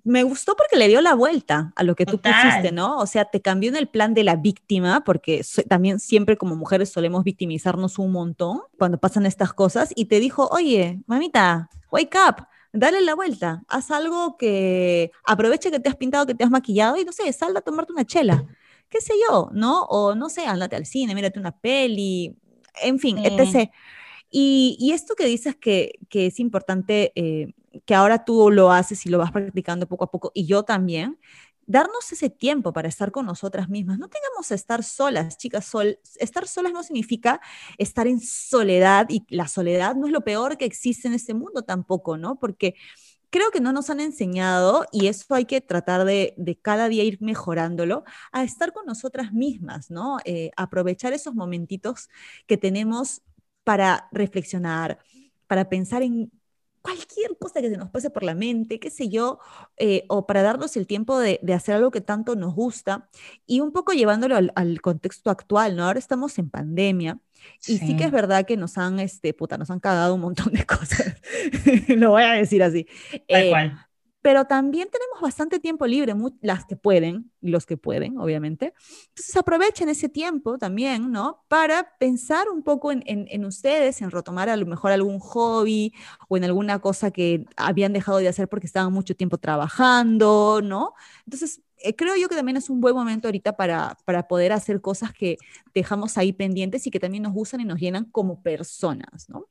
me 0.04 0.22
gustó 0.22 0.56
porque 0.56 0.76
le 0.76 0.88
dio 0.88 1.00
la 1.00 1.14
vuelta 1.14 1.72
a 1.76 1.82
lo 1.82 1.94
que 1.94 2.06
tú 2.06 2.20
pusiste, 2.20 2.72
¿no? 2.72 2.98
O 2.98 3.06
sea, 3.06 3.24
te 3.24 3.40
cambió 3.40 3.70
en 3.70 3.76
el 3.76 3.88
plan 3.88 4.14
de 4.14 4.24
la 4.24 4.36
víctima, 4.36 5.02
porque 5.04 5.44
también 5.68 6.00
siempre 6.00 6.36
como 6.36 6.56
mujeres 6.56 6.90
solemos 6.90 7.24
victimizarnos 7.24 7.98
un 7.98 8.12
montón 8.12 8.60
cuando 8.78 8.98
pasan 8.98 9.26
estas 9.26 9.52
cosas, 9.52 9.90
y 9.94 10.06
te 10.06 10.20
dijo, 10.20 10.48
oye, 10.50 11.00
mamita, 11.06 11.70
wake 11.90 12.16
up, 12.28 12.46
dale 12.72 13.00
la 13.00 13.14
vuelta, 13.14 13.62
haz 13.68 13.90
algo 13.90 14.36
que 14.36 15.10
aproveche 15.24 15.70
que 15.70 15.80
te 15.80 15.88
has 15.88 15.96
pintado, 15.96 16.26
que 16.26 16.34
te 16.34 16.44
has 16.44 16.50
maquillado, 16.50 16.96
y 16.96 17.04
no 17.04 17.12
sé, 17.12 17.32
sal 17.32 17.56
a 17.56 17.60
tomarte 17.60 17.92
una 17.92 18.04
chela, 18.04 18.44
qué 18.88 19.00
sé 19.00 19.14
yo, 19.28 19.50
¿no? 19.52 19.84
O 19.84 20.14
no 20.14 20.28
sé, 20.28 20.46
andate 20.46 20.76
al 20.76 20.86
cine, 20.86 21.14
mírate 21.14 21.38
una 21.38 21.52
peli, 21.52 22.36
en 22.82 22.98
fin, 22.98 23.18
etc. 23.18 23.70
Y, 24.30 24.90
esto 24.92 25.14
que 25.14 25.24
dices 25.24 25.56
que, 25.56 25.98
que 26.08 26.26
es 26.26 26.40
importante, 26.40 27.12
eh, 27.14 27.54
que 27.84 27.94
ahora 27.94 28.24
tú 28.24 28.50
lo 28.50 28.72
haces 28.72 29.04
y 29.06 29.10
lo 29.10 29.18
vas 29.18 29.32
practicando 29.32 29.86
poco 29.88 30.04
a 30.04 30.10
poco, 30.10 30.30
y 30.34 30.46
yo 30.46 30.62
también, 30.64 31.18
darnos 31.68 32.10
ese 32.12 32.30
tiempo 32.30 32.72
para 32.72 32.88
estar 32.88 33.12
con 33.12 33.26
nosotras 33.26 33.68
mismas. 33.68 33.98
No 33.98 34.08
tengamos 34.08 34.48
que 34.48 34.54
estar 34.54 34.82
solas, 34.82 35.36
chicas. 35.36 35.66
Sol, 35.66 35.98
estar 36.18 36.48
solas 36.48 36.72
no 36.72 36.82
significa 36.82 37.40
estar 37.76 38.06
en 38.06 38.20
soledad, 38.20 39.06
y 39.10 39.24
la 39.28 39.48
soledad 39.48 39.94
no 39.94 40.06
es 40.06 40.12
lo 40.12 40.22
peor 40.22 40.56
que 40.56 40.64
existe 40.64 41.08
en 41.08 41.14
este 41.14 41.34
mundo 41.34 41.62
tampoco, 41.62 42.16
¿no? 42.16 42.38
Porque 42.38 42.74
creo 43.30 43.50
que 43.50 43.60
no 43.60 43.72
nos 43.72 43.90
han 43.90 44.00
enseñado, 44.00 44.86
y 44.92 45.08
eso 45.08 45.34
hay 45.34 45.44
que 45.44 45.60
tratar 45.60 46.04
de, 46.06 46.34
cada 46.62 46.88
día 46.88 47.04
ir 47.04 47.18
mejorándolo, 47.20 48.04
a 48.32 48.44
estar 48.44 48.72
con 48.72 48.86
nosotras 48.86 49.32
mismas, 49.32 49.90
¿no? 49.90 50.18
Eh, 50.24 50.50
aprovechar 50.56 51.12
esos 51.12 51.34
momentitos 51.34 52.08
que 52.46 52.56
tenemos 52.56 53.22
para 53.64 54.08
reflexionar, 54.12 54.98
para 55.46 55.68
pensar 55.68 56.02
en 56.02 56.30
cualquier 56.88 57.36
cosa 57.38 57.60
que 57.60 57.68
se 57.68 57.76
nos 57.76 57.90
pase 57.90 58.08
por 58.08 58.22
la 58.22 58.34
mente, 58.34 58.80
qué 58.80 58.90
sé 58.90 59.08
yo, 59.08 59.38
eh, 59.76 60.04
o 60.08 60.26
para 60.26 60.42
darnos 60.42 60.76
el 60.76 60.86
tiempo 60.86 61.18
de, 61.18 61.38
hacer 61.54 61.74
algo 61.74 61.90
que 61.90 62.00
tanto 62.00 62.34
nos 62.34 62.54
gusta 62.54 63.08
y 63.46 63.60
un 63.60 63.72
poco 63.72 63.92
llevándolo 63.92 64.36
al, 64.36 64.80
contexto 64.80 65.30
actual, 65.30 65.76
¿no? 65.76 65.84
Ahora 65.84 65.98
estamos 65.98 66.38
en 66.38 66.48
pandemia 66.48 67.18
y 67.66 67.78
sí. 67.78 67.96
que 67.96 68.04
es 68.04 68.10
verdad 68.10 68.46
que 68.46 68.56
nos 68.56 68.78
han, 68.78 69.00
este, 69.00 69.34
puta, 69.34 69.58
nos 69.58 69.70
han 69.70 69.80
cagado 69.80 70.14
un 70.14 70.22
montón 70.22 70.52
de 70.52 70.64
cosas, 70.66 71.14
lo 71.88 72.10
voy 72.10 72.22
a 72.22 72.32
decir 72.32 72.62
así. 72.62 72.86
Tal 73.28 73.42
eh, 73.42 73.50
cual 73.50 73.87
pero 74.28 74.44
también 74.44 74.90
tenemos 74.92 75.22
bastante 75.22 75.58
tiempo 75.58 75.86
libre, 75.86 76.14
las 76.42 76.66
que 76.66 76.76
pueden, 76.76 77.32
y 77.40 77.48
los 77.48 77.64
que 77.64 77.78
pueden, 77.78 78.18
obviamente. 78.18 78.74
Entonces 79.08 79.34
aprovechen 79.34 79.88
ese 79.88 80.10
tiempo 80.10 80.58
también, 80.58 81.10
¿no? 81.10 81.46
Para 81.48 81.96
pensar 81.98 82.50
un 82.50 82.62
poco 82.62 82.92
en, 82.92 83.02
en, 83.06 83.44
ustedes, 83.46 84.02
en 84.02 84.10
retomar 84.10 84.50
a 84.50 84.56
lo 84.58 84.66
mejor 84.66 84.92
algún 84.92 85.18
hobby 85.18 85.94
o 86.28 86.36
en 86.36 86.44
alguna 86.44 86.78
cosa 86.80 87.10
que 87.10 87.46
habían 87.56 87.94
dejado 87.94 88.18
de 88.18 88.28
hacer 88.28 88.48
porque 88.48 88.66
estaban 88.66 88.92
mucho 88.92 89.16
tiempo 89.16 89.38
trabajando, 89.38 90.60
¿no? 90.62 90.92
Entonces, 91.24 91.62
eh, 91.78 91.96
creo 91.96 92.14
yo 92.14 92.28
que 92.28 92.36
también 92.36 92.58
es 92.58 92.68
un 92.68 92.82
buen 92.82 92.94
momento 92.94 93.28
ahorita 93.28 93.56
para, 93.56 93.96
para 94.04 94.28
poder 94.28 94.52
hacer 94.52 94.82
cosas 94.82 95.14
que 95.14 95.38
dejamos 95.72 96.18
ahí 96.18 96.34
pendientes 96.34 96.86
y 96.86 96.90
que 96.90 97.00
también 97.00 97.22
nos 97.22 97.32
gustan 97.32 97.62
y 97.62 97.64
nos 97.64 97.80
llenan 97.80 98.04
como 98.04 98.42
personas, 98.42 99.30
¿no? 99.30 99.46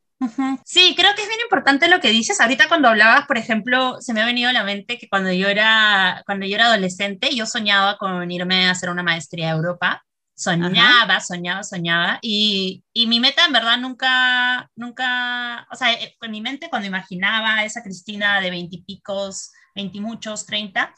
Sí, 0.66 0.96
creo 0.98 1.14
que 1.16 1.22
es 1.22 1.28
bien 1.28 1.42
importante 1.42 1.88
lo 1.88 2.00
que 2.00 2.10
dices. 2.10 2.42
Ahorita 2.42 2.68
cuando 2.68 2.88
hablabas, 2.90 3.28
por 3.28 3.38
ejemplo, 3.38 4.02
se 4.02 4.14
me 4.14 4.22
ha 4.22 4.26
venido 4.26 4.50
a 4.50 4.54
la 4.54 4.64
mente 4.64 4.98
que 4.98 5.08
cuando 5.08 5.32
yo 5.32 5.48
era, 5.48 6.24
cuando 6.26 6.46
yo 6.46 6.56
era 6.56 6.68
adolescente, 6.68 7.36
yo 7.36 7.46
soñaba 7.46 7.98
con 7.98 8.30
irme 8.32 8.66
a 8.68 8.72
hacer 8.72 8.90
una 8.90 9.04
maestría 9.04 9.50
a 9.50 9.56
Europa. 9.56 10.04
Soñaba, 10.34 11.20
soñaba, 11.20 11.64
soñaba. 11.64 12.20
Y, 12.22 12.84
y, 12.94 13.08
mi 13.08 13.20
meta, 13.20 13.46
en 13.46 13.54
verdad, 13.54 13.78
nunca, 13.80 14.70
nunca, 14.76 15.68
o 15.72 15.76
sea, 15.76 15.90
en 15.94 16.32
mi 16.32 16.42
mente 16.42 16.70
cuando 16.70 16.88
imaginaba 16.88 17.56
a 17.56 17.66
esa 17.66 17.82
Cristina 17.84 18.40
de 18.40 18.52
veintipicos, 18.52 19.52
veintimuchos, 19.76 20.46
treinta, 20.46 20.94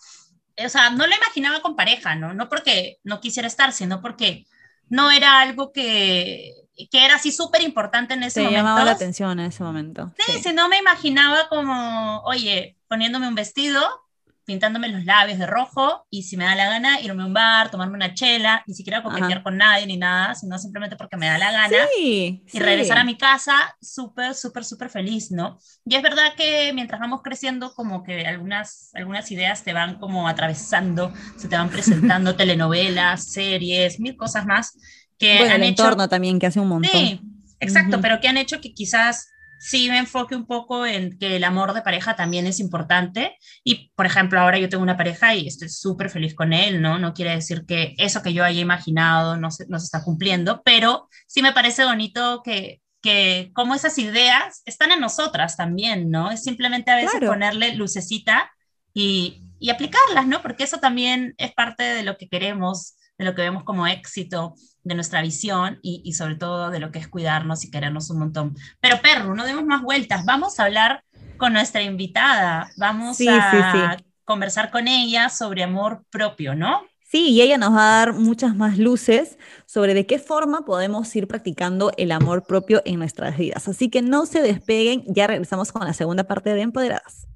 o 0.58 0.70
sea, 0.70 0.90
no 0.90 1.08
la 1.08 1.16
imaginaba 1.16 1.62
con 1.62 1.76
pareja, 1.76 2.16
¿no? 2.16 2.34
No 2.34 2.50
porque 2.50 2.98
no 3.04 3.22
quisiera 3.22 3.48
estar, 3.48 3.72
sino 3.72 4.02
porque 4.02 4.46
no 4.90 5.10
era 5.12 5.40
algo 5.42 5.72
que, 5.72 6.54
que 6.88 7.06
era 7.06 7.16
así 7.16 7.32
súper 7.32 7.62
importante 7.62 8.14
en 8.14 8.24
ese 8.24 8.42
momento. 8.42 8.52
Me 8.52 8.58
llamaba 8.58 8.86
la 8.86 8.92
atención 8.92 9.40
en 9.40 9.48
ese 9.48 9.64
momento. 9.64 10.14
Sí, 10.18 10.40
si 10.42 10.54
no 10.54 10.70
me 10.70 10.78
imaginaba 10.78 11.50
como, 11.50 12.22
oye, 12.22 12.78
poniéndome 12.88 13.28
un 13.28 13.36
vestido, 13.36 13.82
pintándome 14.50 14.88
los 14.88 15.06
labios 15.06 15.38
de 15.38 15.46
rojo 15.46 16.08
y 16.10 16.24
si 16.24 16.36
me 16.36 16.44
da 16.44 16.56
la 16.56 16.68
gana 16.68 17.00
irme 17.02 17.22
a 17.22 17.28
un 17.28 17.34
bar, 17.36 17.70
tomarme 17.70 17.94
una 17.94 18.16
chela, 18.16 18.64
ni 18.66 18.74
siquiera 18.74 19.04
coquetear 19.04 19.44
con 19.44 19.58
nadie 19.58 19.86
ni 19.86 19.96
nada, 19.96 20.34
sino 20.34 20.58
simplemente 20.58 20.96
porque 20.96 21.18
me 21.18 21.28
da 21.28 21.38
la 21.38 21.52
gana 21.52 21.78
sí, 21.96 22.44
y 22.52 22.60
regresar 22.60 22.98
a 22.98 23.04
mi 23.04 23.16
casa 23.16 23.54
súper, 23.80 24.34
súper, 24.34 24.66
súper 24.66 24.90
feliz, 24.90 25.30
¿no? 25.30 25.60
Y 25.86 25.94
es 25.94 26.02
verdad 26.02 26.34
que 26.36 26.74
mientras 26.74 27.00
vamos 27.00 27.22
creciendo 27.22 27.76
como 27.76 28.02
que 28.02 28.26
algunas, 28.26 28.90
algunas 28.96 29.30
ideas 29.30 29.64
te 29.64 29.72
van 29.72 30.00
como 30.00 30.28
atravesando, 30.28 31.14
se 31.38 31.48
te 31.48 31.56
van 31.56 31.70
presentando 31.70 32.36
telenovelas, 32.36 33.32
series, 33.32 34.00
mil 34.00 34.18
cosas 34.18 34.48
más 34.48 34.76
que 35.20 35.38
bueno, 35.38 35.56
el 35.56 35.64
entorno 35.64 36.08
también, 36.10 36.40
que 36.40 36.48
hace 36.48 36.60
un 36.60 36.70
montón. 36.70 36.92
Sí, 36.92 37.22
exacto, 37.60 38.00
pero 38.02 38.20
que 38.20 38.30
han 38.30 38.38
hecho 38.38 38.62
que 38.62 38.74
quizás 38.74 39.30
sí 39.60 39.90
me 39.90 39.98
enfoque 39.98 40.36
un 40.36 40.46
poco 40.46 40.86
en 40.86 41.20
que 41.20 41.36
el 41.36 41.44
amor 41.44 41.74
de 41.74 41.82
pareja 41.82 42.16
también 42.16 42.48
es 42.48 42.60
importante. 42.60 43.38
Y, 43.64 43.92
por 43.96 44.06
ejemplo, 44.06 44.40
ahora 44.40 44.58
yo 44.58 44.70
tengo 44.70 44.82
una 44.82 44.98
pareja 44.98 45.36
y 45.36 45.48
estoy 45.48 45.70
súper 45.70 46.10
feliz 46.10 46.34
con 46.34 46.54
él, 46.54 46.82
¿no? 46.82 46.98
No 46.98 47.14
quiere 47.14 47.36
decir 47.36 47.66
que 47.68 47.94
eso 47.98 48.24
que 48.24 48.34
yo 48.34 48.44
haya 48.44 48.62
imaginado 48.62 49.38
no 49.38 49.52
se, 49.52 49.68
no 49.68 49.78
se 49.78 49.86
está 49.86 50.04
cumpliendo, 50.04 50.62
pero 50.64 51.10
sí 51.28 51.42
me 51.42 51.52
parece 51.52 51.84
bonito 51.84 52.42
que, 52.44 52.82
que 53.02 53.52
como 53.54 53.76
esas 53.76 53.98
ideas 53.98 54.62
están 54.66 54.92
en 54.92 55.02
nosotras 55.02 55.58
también, 55.58 56.10
¿no? 56.10 56.32
Es 56.32 56.44
simplemente 56.44 56.92
a 56.92 56.96
veces 56.96 57.20
ponerle 57.20 57.76
lucecita 57.76 58.50
y, 58.94 59.44
y 59.60 59.70
aplicarlas, 59.70 60.26
¿no? 60.26 60.42
Porque 60.42 60.64
eso 60.64 60.78
también 60.80 61.36
es 61.38 61.52
parte 61.54 61.84
de 61.84 62.04
lo 62.04 62.18
que 62.18 62.30
queremos, 62.30 62.96
de 63.18 63.26
lo 63.26 63.36
que 63.36 63.42
vemos 63.42 63.66
como 63.66 63.86
éxito 63.86 64.56
de 64.84 64.96
nuestra 64.96 65.22
visión 65.22 65.80
y, 65.82 66.14
sobre 66.14 66.36
todo 66.36 66.70
de 66.70 66.80
lo 66.80 66.92
que 66.92 67.00
es 67.00 67.08
cuidarnos 67.08 67.64
y 67.64 67.72
querernos 67.72 68.10
un 68.10 68.20
montón. 68.20 68.56
Pero 68.80 69.02
perro, 69.02 69.36
no 69.36 69.46
demos 69.46 69.66
más 69.66 69.82
vueltas, 69.82 70.26
vamos 70.26 70.60
a 70.60 70.66
hablar 70.66 71.04
con 71.38 71.54
nuestra 71.54 71.82
invitada, 71.82 72.70
vamos 72.78 73.18
a 73.28 73.98
conversar 74.26 74.72
con 74.72 74.88
ella 74.88 75.30
sobre 75.30 75.64
amor 75.64 76.04
propio, 76.10 76.56
¿no? 76.56 76.84
Sí, 77.12 77.30
y 77.30 77.42
ella 77.42 77.58
nos 77.58 77.72
va 77.74 77.82
a 77.82 78.06
dar 78.06 78.14
muchas 78.14 78.56
más 78.56 78.78
luces 78.78 79.40
sobre 79.66 79.96
de 79.96 80.06
qué 80.06 80.20
forma 80.20 80.64
podemos 80.64 81.16
ir 81.16 81.28
practicando 81.28 81.92
el 81.98 82.12
amor 82.12 82.46
propio 82.46 82.84
en 82.86 83.00
nuestras 83.00 83.36
vidas. 83.36 83.68
Así 83.68 83.90
que 83.90 84.04
no 84.04 84.28
se 84.28 84.44
despeguen, 84.44 85.04
ya 85.08 85.26
regresamos 85.26 85.72
con 85.72 85.86
la 85.86 85.94
segunda 85.94 86.26
parte 86.26 86.54
de 86.54 86.62
Empoderadas. 86.62 87.29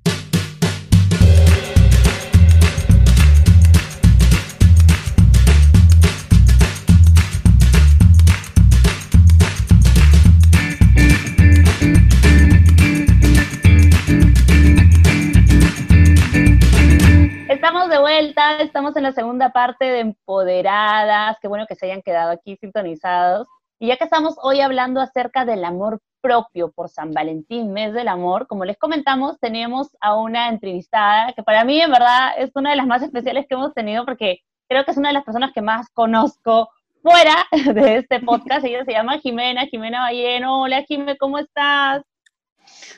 Vuelta, 18.33 18.63
estamos 18.63 18.95
en 18.95 19.03
la 19.03 19.11
segunda 19.11 19.51
parte 19.51 19.85
de 19.85 19.99
Empoderadas, 19.99 21.37
qué 21.39 21.47
bueno 21.47 21.67
que 21.67 21.75
se 21.75 21.85
hayan 21.85 22.01
quedado 22.01 22.31
aquí 22.31 22.57
sintonizados. 22.57 23.47
Y 23.79 23.87
ya 23.87 23.97
que 23.97 24.05
estamos 24.05 24.35
hoy 24.41 24.61
hablando 24.61 25.01
acerca 25.01 25.45
del 25.45 25.63
amor 25.65 25.99
propio 26.21 26.71
por 26.71 26.89
San 26.89 27.11
Valentín, 27.11 27.73
mes 27.73 27.93
del 27.93 28.07
amor, 28.07 28.47
como 28.47 28.65
les 28.65 28.77
comentamos, 28.77 29.39
tenemos 29.39 29.95
a 29.99 30.15
una 30.17 30.47
entrevistada 30.47 31.33
que 31.33 31.43
para 31.43 31.63
mí 31.63 31.79
en 31.79 31.91
verdad 31.91 32.31
es 32.37 32.51
una 32.55 32.71
de 32.71 32.77
las 32.77 32.87
más 32.87 33.03
especiales 33.03 33.45
que 33.47 33.55
hemos 33.55 33.73
tenido 33.73 34.05
porque 34.05 34.39
creo 34.67 34.83
que 34.85 34.91
es 34.91 34.97
una 34.97 35.09
de 35.09 35.15
las 35.15 35.25
personas 35.25 35.51
que 35.53 35.61
más 35.61 35.89
conozco 35.91 36.69
fuera 37.03 37.35
de 37.73 37.97
este 37.97 38.19
podcast. 38.19 38.65
Ella 38.65 38.85
se 38.85 38.93
llama 38.93 39.19
Jimena, 39.19 39.67
Jimena 39.67 40.01
Balleno. 40.01 40.61
Hola 40.61 40.83
Jimena, 40.83 41.15
¿cómo 41.17 41.37
estás? 41.37 42.03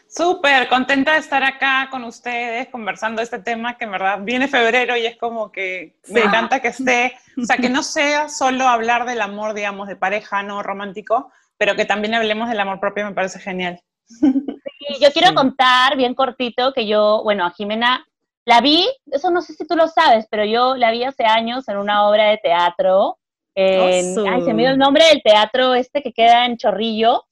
Súper, 0.08 0.68
contenta 0.70 1.14
de 1.14 1.20
estar 1.20 1.44
acá 1.44 1.90
con 1.92 2.04
ustedes 2.04 2.68
conversando 2.70 3.22
este 3.22 3.40
tema 3.40 3.78
que 3.78 3.86
en 3.86 3.92
verdad 3.92 4.20
viene 4.22 4.48
febrero 4.48 4.96
y 4.96 5.06
es 5.06 5.18
como 5.18 5.52
que 5.52 5.98
me 6.10 6.22
encanta 6.22 6.62
que 6.62 6.70
esté, 6.70 7.18
o 7.38 7.46
sea, 7.46 7.58
que 7.58 7.70
no 7.70 7.84
sea 7.84 8.30
solo 8.30 8.68
hablar 8.68 9.06
del 9.06 9.22
amor, 9.22 9.54
digamos, 9.54 9.88
de 9.88 9.96
pareja, 9.96 10.42
no 10.44 10.64
romántico, 10.64 11.32
pero 11.58 11.76
que 11.76 11.86
también 11.86 12.14
hablemos 12.14 12.50
del 12.50 12.60
amor 12.60 12.80
propio, 12.80 13.06
me 13.06 13.14
parece 13.14 13.40
genial. 13.40 13.82
Sí, 14.08 15.02
yo 15.02 15.12
quiero 15.12 15.34
contar 15.34 15.98
bien 15.98 16.14
cortito 16.14 16.72
que 16.74 16.88
yo, 16.88 17.22
bueno, 17.24 17.46
a 17.46 17.52
Jimena 17.52 18.06
La 18.46 18.62
vi, 18.62 18.88
eso 19.12 19.32
no 19.32 19.42
sé 19.42 19.54
si 19.54 19.66
tú 19.66 19.76
lo 19.76 19.88
sabes, 19.88 20.28
pero 20.30 20.46
yo 20.46 20.76
la 20.76 20.92
vi 20.92 21.04
hace 21.04 21.26
años 21.26 21.68
en 21.68 21.78
una 21.78 22.08
obra 22.08 22.30
de 22.30 22.38
teatro. 22.38 23.18
En, 23.56 24.28
ay, 24.28 24.44
se 24.44 24.54
me 24.54 24.64
dio 24.64 24.72
el 24.72 24.78
nombre 24.78 25.06
del 25.06 25.24
teatro 25.24 25.74
este 25.74 26.04
que 26.04 26.14
queda 26.14 26.46
en 26.46 26.58
Chorrillo, 26.58 27.24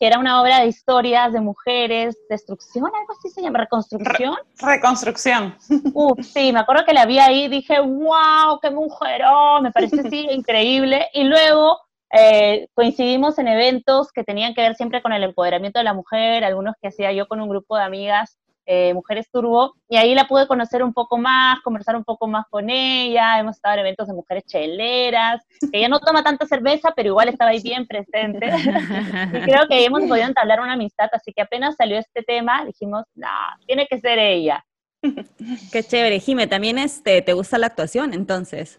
que 0.00 0.06
era 0.06 0.18
una 0.18 0.40
obra 0.40 0.60
de 0.60 0.66
historias 0.66 1.34
de 1.34 1.42
mujeres, 1.42 2.16
destrucción, 2.30 2.86
algo 2.86 3.12
así 3.18 3.28
se 3.28 3.42
llama, 3.42 3.58
reconstrucción. 3.58 4.34
reconstrucción. 4.58 5.54
Uf, 5.94 6.18
sí, 6.24 6.54
me 6.54 6.60
acuerdo 6.60 6.86
que 6.86 6.94
la 6.94 7.04
vi 7.04 7.18
ahí, 7.18 7.48
dije, 7.48 7.78
wow, 7.80 8.58
qué 8.62 8.70
mujerón, 8.70 9.64
me 9.64 9.70
parece 9.70 10.00
así 10.00 10.26
increíble. 10.30 11.06
Y 11.12 11.24
luego 11.24 11.78
eh, 12.18 12.68
coincidimos 12.72 13.38
en 13.38 13.48
eventos 13.48 14.10
que 14.10 14.24
tenían 14.24 14.54
que 14.54 14.62
ver 14.62 14.74
siempre 14.74 15.02
con 15.02 15.12
el 15.12 15.22
empoderamiento 15.22 15.78
de 15.78 15.84
la 15.84 15.92
mujer, 15.92 16.44
algunos 16.44 16.76
que 16.80 16.88
hacía 16.88 17.12
yo 17.12 17.28
con 17.28 17.42
un 17.42 17.50
grupo 17.50 17.76
de 17.76 17.82
amigas 17.82 18.39
eh, 18.72 18.94
Mujeres 18.94 19.28
Turbo, 19.32 19.74
y 19.88 19.96
ahí 19.96 20.14
la 20.14 20.28
pude 20.28 20.46
conocer 20.46 20.84
un 20.84 20.92
poco 20.92 21.18
más, 21.18 21.58
conversar 21.62 21.96
un 21.96 22.04
poco 22.04 22.28
más 22.28 22.46
con 22.48 22.70
ella, 22.70 23.40
hemos 23.40 23.56
estado 23.56 23.74
en 23.74 23.80
eventos 23.80 24.06
de 24.06 24.14
mujeres 24.14 24.44
cheleras, 24.46 25.42
que 25.72 25.78
ella 25.78 25.88
no 25.88 25.98
toma 25.98 26.22
tanta 26.22 26.46
cerveza, 26.46 26.92
pero 26.94 27.08
igual 27.08 27.28
estaba 27.28 27.50
ahí 27.50 27.60
bien 27.60 27.84
presente, 27.84 28.46
y 28.46 29.40
creo 29.42 29.66
que 29.68 29.84
hemos 29.84 30.04
podido 30.04 30.24
entablar 30.24 30.60
una 30.60 30.74
amistad, 30.74 31.08
así 31.12 31.32
que 31.32 31.42
apenas 31.42 31.74
salió 31.74 31.98
este 31.98 32.22
tema, 32.22 32.64
dijimos, 32.64 33.02
no, 33.16 33.26
tiene 33.66 33.88
que 33.88 33.98
ser 33.98 34.20
ella. 34.20 34.64
Qué 35.72 35.82
chévere, 35.82 36.20
Jime, 36.20 36.46
también 36.46 36.78
este, 36.78 37.22
te 37.22 37.32
gusta 37.32 37.58
la 37.58 37.66
actuación, 37.66 38.14
entonces. 38.14 38.78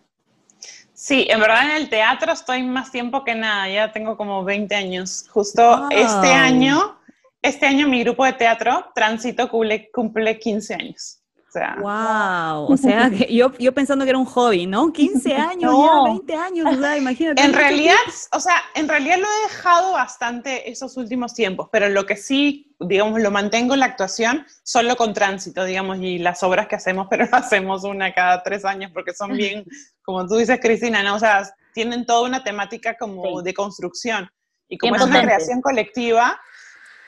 Sí, 0.93 1.27
en 1.29 1.39
verdad 1.41 1.65
en 1.65 1.71
el 1.71 1.89
teatro 1.89 2.31
estoy 2.31 2.63
más 2.63 2.91
tiempo 2.91 3.25
que 3.25 3.35
nada, 3.35 3.67
ya 3.67 3.91
tengo 3.91 4.15
como 4.15 4.45
20 4.45 4.73
años. 4.73 5.25
Justo 5.29 5.89
este 5.89 6.31
año 6.31 7.00
este 7.41 7.65
año 7.65 7.87
mi 7.87 8.03
grupo 8.03 8.25
de 8.25 8.33
teatro, 8.33 8.91
Tránsito, 8.93 9.49
cumple, 9.49 9.89
cumple 9.91 10.39
15 10.39 10.73
años. 10.73 11.21
O 11.47 11.51
sea, 11.51 11.75
wow, 11.81 12.71
o 12.71 12.77
sea, 12.77 13.09
que 13.17 13.27
yo, 13.33 13.51
yo 13.57 13.73
pensando 13.73 14.05
que 14.05 14.11
era 14.11 14.17
un 14.17 14.25
hobby, 14.25 14.67
¿no? 14.67 14.93
15 14.93 15.33
años, 15.35 15.73
ya 15.77 16.03
20 16.05 16.33
años, 16.33 16.77
o 16.77 16.79
sea, 16.79 16.97
imagínate. 16.97 17.41
En 17.41 17.51
realidad, 17.51 17.97
o 18.31 18.39
sea, 18.39 18.55
en 18.73 18.87
realidad 18.87 19.17
lo 19.17 19.25
he 19.25 19.49
dejado 19.49 19.91
bastante 19.91 20.71
esos 20.71 20.95
últimos 20.95 21.33
tiempos, 21.33 21.67
pero 21.69 21.89
lo 21.89 22.05
que 22.05 22.15
sí, 22.15 22.73
digamos, 22.79 23.19
lo 23.19 23.31
mantengo 23.31 23.73
en 23.73 23.81
la 23.81 23.87
actuación 23.87 24.45
solo 24.63 24.95
con 24.95 25.13
tránsito, 25.13 25.65
digamos, 25.65 25.97
y 25.99 26.19
las 26.19 26.41
obras 26.41 26.67
que 26.67 26.75
hacemos, 26.77 27.07
pero 27.09 27.25
hacemos 27.33 27.83
una 27.83 28.13
cada 28.13 28.41
tres 28.43 28.63
años 28.63 28.91
porque 28.93 29.13
son 29.13 29.33
bien, 29.33 29.65
como 30.03 30.25
tú 30.27 30.37
dices, 30.37 30.57
Cristina, 30.61 31.03
¿no? 31.03 31.15
O 31.15 31.19
sea, 31.19 31.43
tienen 31.73 32.05
toda 32.05 32.21
una 32.29 32.45
temática 32.45 32.95
como 32.97 33.41
de 33.41 33.53
construcción. 33.53 34.29
Y 34.69 34.77
como 34.77 34.95
es 34.95 35.01
una 35.01 35.21
creación 35.21 35.59
colectiva, 35.59 36.39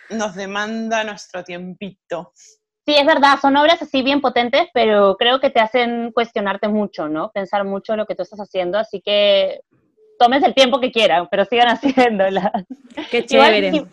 nos 0.10 0.36
demanda 0.36 1.04
nuestro 1.04 1.44
tiempito. 1.44 2.32
Sí, 2.86 2.96
es 2.96 3.06
verdad, 3.06 3.40
son 3.42 3.56
obras 3.56 3.82
así 3.82 4.02
bien 4.02 4.20
potentes, 4.20 4.68
pero 4.74 5.16
creo 5.18 5.40
que 5.40 5.50
te 5.50 5.62
hacen 5.62 6.12
cuestionarte 6.12 6.68
mucho, 6.68 7.08
¿no? 7.08 7.32
Pensar 7.32 7.64
mucho 7.64 7.96
lo 7.96 8.06
que 8.06 8.16
tú 8.16 8.24
estás 8.24 8.40
haciendo, 8.40 8.78
así 8.78 9.02
que 9.02 9.62
tomes 10.20 10.44
el 10.44 10.54
tiempo 10.54 10.82
que 10.82 10.92
quieran, 10.92 11.28
pero 11.32 11.46
sigan 11.46 11.68
haciéndolas. 11.78 12.52
Qué 13.10 13.26
chévere. 13.26 13.86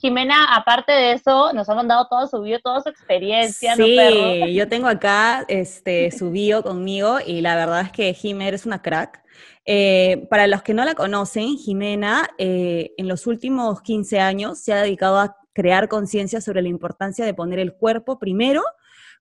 Jimena, 0.00 0.44
aparte 0.54 0.92
de 0.92 1.12
eso, 1.12 1.52
nos 1.52 1.68
ha 1.68 1.74
mandado 1.74 2.06
todo 2.08 2.28
su 2.28 2.40
bio, 2.42 2.60
toda 2.60 2.80
su 2.80 2.88
experiencia. 2.88 3.74
Sí, 3.74 4.54
yo 4.54 4.68
tengo 4.68 4.86
acá 4.86 5.44
este, 5.48 6.12
su 6.12 6.30
bio 6.30 6.62
conmigo 6.62 7.18
y 7.24 7.40
la 7.40 7.56
verdad 7.56 7.80
es 7.80 7.90
que 7.90 8.14
Jimena 8.14 8.54
es 8.54 8.64
una 8.64 8.80
crack. 8.80 9.20
Eh, 9.66 10.26
para 10.30 10.46
los 10.46 10.62
que 10.62 10.72
no 10.72 10.84
la 10.84 10.94
conocen, 10.94 11.56
Jimena 11.56 12.30
eh, 12.38 12.92
en 12.96 13.08
los 13.08 13.26
últimos 13.26 13.82
15 13.82 14.20
años 14.20 14.60
se 14.60 14.72
ha 14.72 14.82
dedicado 14.82 15.18
a 15.18 15.36
crear 15.58 15.88
conciencia 15.88 16.40
sobre 16.40 16.62
la 16.62 16.68
importancia 16.68 17.26
de 17.26 17.34
poner 17.34 17.58
el 17.58 17.74
cuerpo 17.74 18.20
primero 18.20 18.62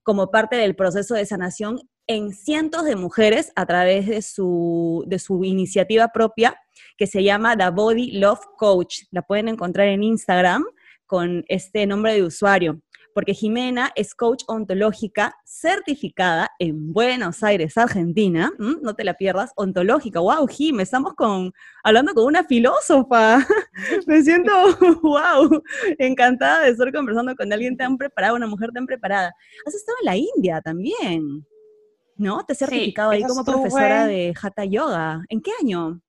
como 0.04 0.30
parte 0.30 0.56
del 0.56 0.76
proceso 0.76 1.16
de 1.16 1.26
sanación 1.26 1.80
en 2.06 2.32
cientos 2.32 2.86
de 2.86 2.96
mujeres 2.96 3.52
a 3.56 3.66
través 3.66 4.06
de 4.06 4.22
su, 4.22 5.04
de 5.08 5.18
su 5.18 5.44
iniciativa 5.44 6.10
propia 6.10 6.56
que 6.96 7.08
se 7.08 7.24
llama 7.24 7.58
The 7.58 7.72
Body 7.72 8.20
Love 8.20 8.46
Coach. 8.56 9.06
La 9.10 9.24
pueden 9.24 9.48
encontrar 9.48 9.88
en 9.88 10.04
Instagram 10.04 10.64
con 11.08 11.44
este 11.48 11.88
nombre 11.88 12.14
de 12.14 12.22
usuario 12.22 12.84
porque 13.18 13.34
Jimena 13.34 13.92
es 13.96 14.14
coach 14.14 14.44
ontológica 14.46 15.36
certificada 15.44 16.52
en 16.60 16.94
Buenos 16.94 17.42
Aires, 17.42 17.76
Argentina. 17.76 18.52
No 18.60 18.94
te 18.94 19.04
la 19.04 19.16
pierdas, 19.16 19.54
ontológica. 19.56 20.20
¡Wow, 20.20 20.46
Jim! 20.46 20.80
Estamos 20.82 21.16
con, 21.16 21.52
hablando 21.84 22.14
con 22.14 22.26
una 22.26 22.44
filósofa. 22.44 23.40
Me 24.06 24.22
siento, 24.22 24.52
wow, 25.02 25.64
encantada 25.98 26.66
de 26.66 26.70
estar 26.70 26.94
conversando 26.94 27.36
con 27.36 27.52
alguien 27.52 27.76
tan 27.76 27.98
preparado, 27.98 28.36
una 28.36 28.46
mujer 28.46 28.70
tan 28.72 28.86
preparada. 28.86 29.34
Has 29.66 29.74
estado 29.74 29.98
en 30.02 30.06
la 30.06 30.16
India 30.16 30.62
también, 30.62 31.44
¿no? 32.18 32.46
Te 32.46 32.54
has 32.54 32.60
certificado 32.60 33.10
ahí 33.10 33.24
como 33.24 33.44
profesora 33.44 34.06
de 34.06 34.32
Hatha 34.40 34.66
Yoga. 34.66 35.24
¿En 35.30 35.42
qué 35.42 35.50
año? 35.60 36.00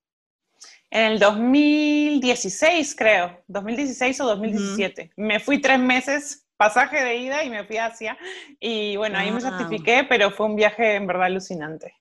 En 0.90 1.12
el 1.12 1.18
2016, 1.18 2.94
creo, 2.94 3.42
2016 3.47 4.21
o 4.21 4.27
2017. 4.27 5.12
Me 5.16 5.40
fui 5.40 5.59
tres 5.59 5.81
meses 5.81 6.44
pasaje 6.59 7.03
de 7.03 7.16
ida 7.16 7.44
y 7.44 7.49
me 7.49 7.64
fui 7.64 7.79
a 7.79 7.87
Asia. 7.87 8.18
Y 8.61 8.97
bueno, 8.97 9.16
ahí 9.18 9.31
me 9.31 9.40
certifiqué, 9.40 10.05
pero 10.07 10.31
fue 10.31 10.44
un 10.44 10.57
viaje 10.57 10.97
en 10.97 11.07
verdad 11.07 11.27
alucinante. 11.27 11.94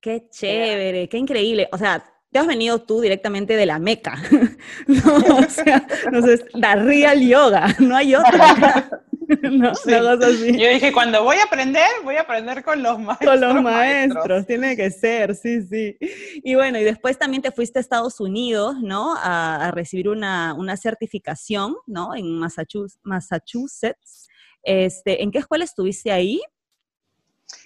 Qué 0.00 0.28
chévere, 0.28 1.08
qué 1.08 1.16
increíble. 1.16 1.68
O 1.72 1.78
sea, 1.78 2.04
te 2.30 2.38
has 2.38 2.46
venido 2.46 2.82
tú 2.82 3.00
directamente 3.00 3.56
de 3.56 3.66
la 3.66 3.78
Meca. 3.78 4.16
no, 4.86 5.36
o 5.36 5.42
sea, 5.48 5.86
no 6.10 6.20
sé, 6.22 6.44
la 6.54 6.74
real 6.74 7.20
yoga, 7.20 7.74
no 7.78 7.96
hay 7.96 8.14
otra. 8.14 8.90
¿no? 9.42 9.72
Yo 9.84 10.68
dije, 10.68 10.92
cuando 10.92 11.22
voy 11.22 11.36
a 11.36 11.44
aprender, 11.44 11.88
voy 12.04 12.16
a 12.16 12.22
aprender 12.22 12.62
con 12.62 12.82
los 12.82 12.98
maestros. 12.98 13.30
Con 13.30 13.40
los 13.40 13.62
maestros, 13.62 14.46
tiene 14.46 14.76
que 14.76 14.90
ser, 14.90 15.34
sí, 15.34 15.62
sí. 15.62 15.96
Y 16.42 16.54
bueno, 16.54 16.78
y 16.78 16.84
después 16.84 17.18
también 17.18 17.42
te 17.42 17.50
fuiste 17.50 17.78
a 17.78 17.82
Estados 17.82 18.20
Unidos, 18.20 18.76
¿no? 18.80 19.14
A, 19.16 19.70
recibir 19.72 20.08
una, 20.08 20.54
una, 20.54 20.76
certificación, 20.76 21.76
¿no? 21.86 22.14
En 22.14 22.38
Massachusetts. 23.02 24.28
Este, 24.62 25.22
¿En 25.22 25.30
qué 25.30 25.38
escuela 25.38 25.64
estuviste 25.64 26.12
ahí? 26.12 26.40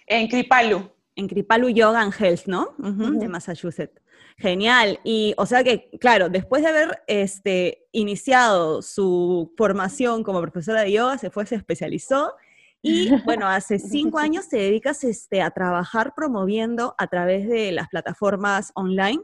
En 0.07 0.29
Kripalu. 0.29 0.91
En 1.15 1.29
Kripalu 1.29 1.71
Yoga 1.71 2.01
and 2.01 2.15
Health, 2.19 2.47
¿no? 2.47 2.75
De 2.79 3.29
Massachusetts. 3.29 4.01
Genial. 4.39 5.01
Y, 5.03 5.35
o 5.39 5.47
sea 5.47 5.65
que, 5.65 5.89
claro, 5.99 6.29
después 6.29 6.63
de 6.63 6.69
haber 6.69 7.03
este, 7.07 7.87
iniciado 7.93 8.83
su 8.83 9.53
formación 9.57 10.23
como 10.23 10.43
profesora 10.43 10.83
de 10.83 10.93
yoga, 10.93 11.17
se 11.17 11.31
fue, 11.31 11.47
se 11.47 11.55
especializó. 11.55 12.35
Y 12.83 13.11
bueno, 13.25 13.49
hace 13.49 13.79
cinco 13.79 14.19
años 14.19 14.49
te 14.49 14.59
dedicas 14.59 15.05
este, 15.05 15.41
a 15.41 15.51
trabajar 15.51 16.13
promoviendo 16.15 16.95
a 16.99 17.07
través 17.07 17.49
de 17.49 17.73
las 17.73 17.89
plataformas 17.89 18.73
online 18.75 19.23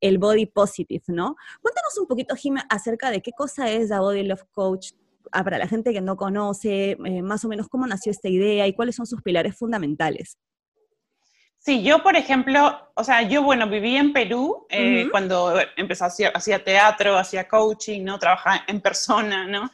el 0.00 0.18
Body 0.18 0.46
Positive, 0.46 1.02
¿no? 1.08 1.36
Cuéntanos 1.60 1.96
un 1.98 2.06
poquito, 2.06 2.34
Jim, 2.34 2.56
acerca 2.68 3.10
de 3.10 3.22
qué 3.22 3.32
cosa 3.32 3.70
es 3.70 3.88
la 3.88 4.00
Body 4.00 4.24
Love 4.24 4.44
Coach 4.50 4.92
ah, 5.30 5.44
para 5.44 5.58
la 5.58 5.68
gente 5.68 5.92
que 5.92 6.00
no 6.00 6.16
conoce, 6.16 6.98
eh, 7.04 7.22
más 7.22 7.44
o 7.44 7.48
menos 7.48 7.68
cómo 7.68 7.86
nació 7.86 8.10
esta 8.10 8.28
idea 8.28 8.66
y 8.66 8.74
cuáles 8.74 8.96
son 8.96 9.06
sus 9.06 9.22
pilares 9.22 9.56
fundamentales. 9.56 10.38
Sí, 11.64 11.84
yo, 11.84 12.02
por 12.02 12.16
ejemplo, 12.16 12.90
o 12.94 13.04
sea, 13.04 13.22
yo, 13.22 13.44
bueno, 13.44 13.68
viví 13.68 13.96
en 13.96 14.12
Perú 14.12 14.66
eh, 14.68 15.06
cuando 15.12 15.54
empecé, 15.76 16.04
hacía, 16.04 16.28
hacía 16.34 16.64
teatro, 16.64 17.16
hacía 17.16 17.46
coaching, 17.46 18.02
¿no? 18.02 18.18
Trabajaba 18.18 18.64
en 18.66 18.80
persona, 18.80 19.46
¿no? 19.46 19.70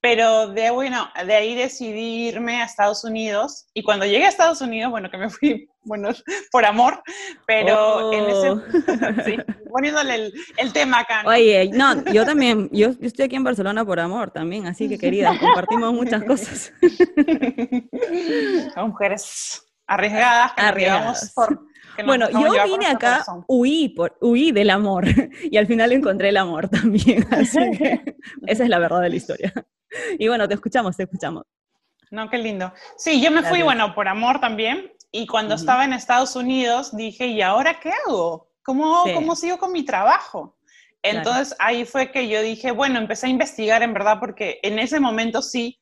Pero 0.00 0.46
de, 0.46 0.70
bueno, 0.70 1.10
de 1.26 1.34
ahí 1.34 1.56
decidí 1.56 2.28
irme 2.28 2.62
a 2.62 2.64
Estados 2.64 3.02
Unidos 3.02 3.66
y 3.74 3.82
cuando 3.82 4.06
llegué 4.06 4.26
a 4.26 4.28
Estados 4.28 4.60
Unidos, 4.60 4.92
bueno, 4.92 5.10
que 5.10 5.18
me 5.18 5.30
fui, 5.30 5.68
bueno, 5.82 6.10
por 6.52 6.64
amor, 6.64 7.02
pero 7.44 8.12
en 8.12 8.24
ese, 8.30 8.50
oh. 8.50 8.62
sí, 9.24 9.36
poniéndole 9.68 10.32
el, 10.58 10.72
tema 10.72 11.00
acá. 11.00 11.24
¿no? 11.24 11.30
Oye, 11.30 11.70
no, 11.72 12.04
yo 12.12 12.24
también, 12.24 12.68
yo, 12.70 12.90
estoy 13.00 13.24
aquí 13.24 13.34
en 13.34 13.42
Barcelona 13.42 13.84
por 13.84 13.98
amor 13.98 14.30
también, 14.30 14.68
así 14.68 14.88
que 14.88 14.96
querida, 14.96 15.36
compartimos 15.40 15.92
muchas 15.92 16.22
cosas. 16.22 16.72
mujeres 18.76 19.66
arriesgadas, 19.92 20.52
arriesgadas. 20.56 21.34
bueno, 22.04 22.30
yo 22.30 22.64
vine 22.64 22.86
acá, 22.86 23.24
huí, 23.46 23.90
por, 23.90 24.16
huí 24.20 24.52
del 24.52 24.70
amor 24.70 25.04
y 25.50 25.56
al 25.56 25.66
final 25.66 25.92
encontré 25.92 26.30
el 26.30 26.36
amor 26.36 26.68
también. 26.68 27.26
Así 27.30 27.58
que 27.72 28.16
esa 28.46 28.64
es 28.64 28.68
la 28.68 28.78
verdad 28.78 29.00
de 29.00 29.10
la 29.10 29.16
historia. 29.16 29.52
Y 30.18 30.28
bueno, 30.28 30.48
te 30.48 30.54
escuchamos, 30.54 30.96
te 30.96 31.02
escuchamos. 31.02 31.44
No, 32.10 32.28
qué 32.28 32.38
lindo. 32.38 32.72
Sí, 32.96 33.22
yo 33.22 33.30
me 33.30 33.42
fui, 33.42 33.62
bueno, 33.62 33.94
por 33.94 34.08
amor 34.08 34.40
también. 34.40 34.92
Y 35.10 35.26
cuando 35.26 35.54
estaba 35.54 35.84
en 35.84 35.92
Estados 35.92 36.36
Unidos 36.36 36.96
dije, 36.96 37.26
¿y 37.26 37.42
ahora 37.42 37.78
qué 37.80 37.90
hago? 38.06 38.50
¿Cómo, 38.62 39.04
¿cómo 39.14 39.36
sigo 39.36 39.58
con 39.58 39.72
mi 39.72 39.84
trabajo? 39.84 40.56
Entonces 41.02 41.54
ahí 41.58 41.84
fue 41.84 42.12
que 42.12 42.28
yo 42.28 42.40
dije, 42.40 42.70
bueno, 42.70 42.98
empecé 42.98 43.26
a 43.26 43.30
investigar 43.30 43.82
en 43.82 43.92
verdad 43.92 44.18
porque 44.20 44.60
en 44.62 44.78
ese 44.78 45.00
momento 45.00 45.42
sí 45.42 45.81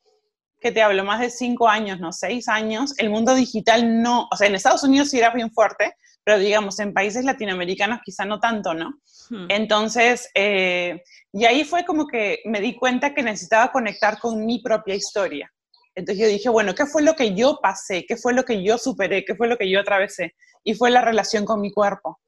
que 0.61 0.73
te 0.73 0.83
hablo, 0.83 1.05
más 1.05 1.21
de 1.21 1.31
cinco 1.31 1.69
años, 1.69 2.01
no, 2.01 2.13
seis 2.13 2.49
años, 2.49 2.95
el 2.99 3.11
mundo 3.11 3.35
digital 3.35 4.03
no, 4.03 4.29
o 4.31 4.37
sea, 4.37 4.47
en 4.47 4.55
Estados 4.55 4.83
Unidos 4.83 5.11
sí 5.11 5.19
era 5.19 5.31
bien 5.31 5.51
fuerte, 5.51 5.95
pero 6.23 6.39
digamos, 6.39 6.79
en 6.81 6.93
países 6.93 7.25
latinoamericanos 7.25 8.01
quizá 8.05 8.25
no 8.25 8.39
tanto, 8.41 8.75
¿no? 8.75 8.95
Hmm. 9.31 9.47
Entonces, 9.49 10.29
eh, 10.35 11.03
y 11.33 11.45
ahí 11.45 11.65
fue 11.65 11.85
como 11.85 12.07
que 12.07 12.41
me 12.45 12.61
di 12.61 12.77
cuenta 12.77 13.15
que 13.15 13.23
necesitaba 13.23 13.73
conectar 13.73 14.19
con 14.19 14.45
mi 14.45 14.61
propia 14.61 14.95
historia. 14.95 15.51
Entonces 15.95 16.23
yo 16.23 16.29
dije, 16.29 16.49
bueno, 16.49 16.75
¿qué 16.75 16.87
fue 16.87 17.03
lo 17.03 17.15
que 17.15 17.35
yo 17.35 17.59
pasé? 17.63 18.05
¿Qué 18.07 18.17
fue 18.17 18.33
lo 18.33 18.45
que 18.45 18.63
yo 18.63 18.79
superé? 18.79 19.25
¿Qué 19.25 19.35
fue 19.35 19.49
lo 19.49 19.57
que 19.57 19.71
yo 19.71 19.81
atravesé? 19.81 20.35
Y 20.63 20.75
fue 20.75 20.91
la 20.91 21.01
relación 21.01 21.45
con 21.45 21.61
mi 21.61 21.73
cuerpo. 21.73 22.21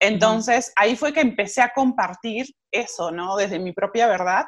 Entonces 0.00 0.72
ahí 0.76 0.96
fue 0.96 1.12
que 1.12 1.20
empecé 1.20 1.60
a 1.60 1.72
compartir 1.74 2.46
eso, 2.70 3.10
¿no? 3.10 3.36
Desde 3.36 3.58
mi 3.58 3.72
propia 3.72 4.06
verdad, 4.06 4.44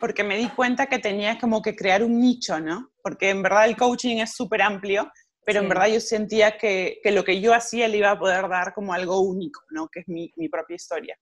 porque 0.00 0.24
me 0.24 0.38
di 0.38 0.48
cuenta 0.48 0.86
que 0.86 0.98
tenía 0.98 1.38
como 1.38 1.62
que 1.62 1.76
crear 1.76 2.02
un 2.02 2.18
nicho, 2.18 2.58
¿no? 2.58 2.90
Porque 3.02 3.30
en 3.30 3.42
verdad 3.42 3.66
el 3.66 3.76
coaching 3.76 4.16
es 4.16 4.34
súper 4.34 4.62
amplio, 4.62 5.12
pero 5.44 5.60
en 5.60 5.68
verdad 5.68 5.88
yo 5.88 6.00
sentía 6.00 6.56
que, 6.56 6.98
que, 7.02 7.12
lo 7.12 7.22
que 7.22 7.40
yo 7.40 7.54
hacía 7.54 7.86
le 7.86 7.98
iba 7.98 8.10
a 8.10 8.18
poder 8.18 8.48
dar 8.48 8.72
como 8.72 8.92
algo 8.92 9.20
único, 9.20 9.60
¿no? 9.70 9.88
Que 9.88 10.00
es 10.00 10.08
mi, 10.08 10.32
mi 10.36 10.48
propia 10.48 10.76
historia. 10.76 11.16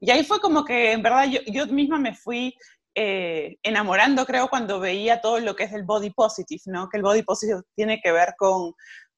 Y 0.00 0.10
ahí 0.10 0.24
fue 0.24 0.40
como 0.40 0.64
que 0.64 0.92
en 0.92 1.02
verdad 1.02 1.26
yo, 1.28 1.40
yo 1.46 1.66
misma 1.66 1.98
me 1.98 2.14
fui 2.14 2.54
eh, 2.98 3.56
enamorando, 3.62 4.24
creo, 4.24 4.48
cuando 4.48 4.80
veía 4.80 5.20
todo 5.20 5.38
lo 5.38 5.54
que 5.54 5.64
es 5.64 5.72
el 5.72 5.84
body 5.84 6.10
positive, 6.10 6.62
¿no? 6.66 6.88
Que 6.88 6.96
el 6.96 7.02
body 7.02 7.22
positive 7.22 7.60
tiene 7.74 8.00
que 8.02 8.10
ver 8.10 8.34
con, 8.38 8.72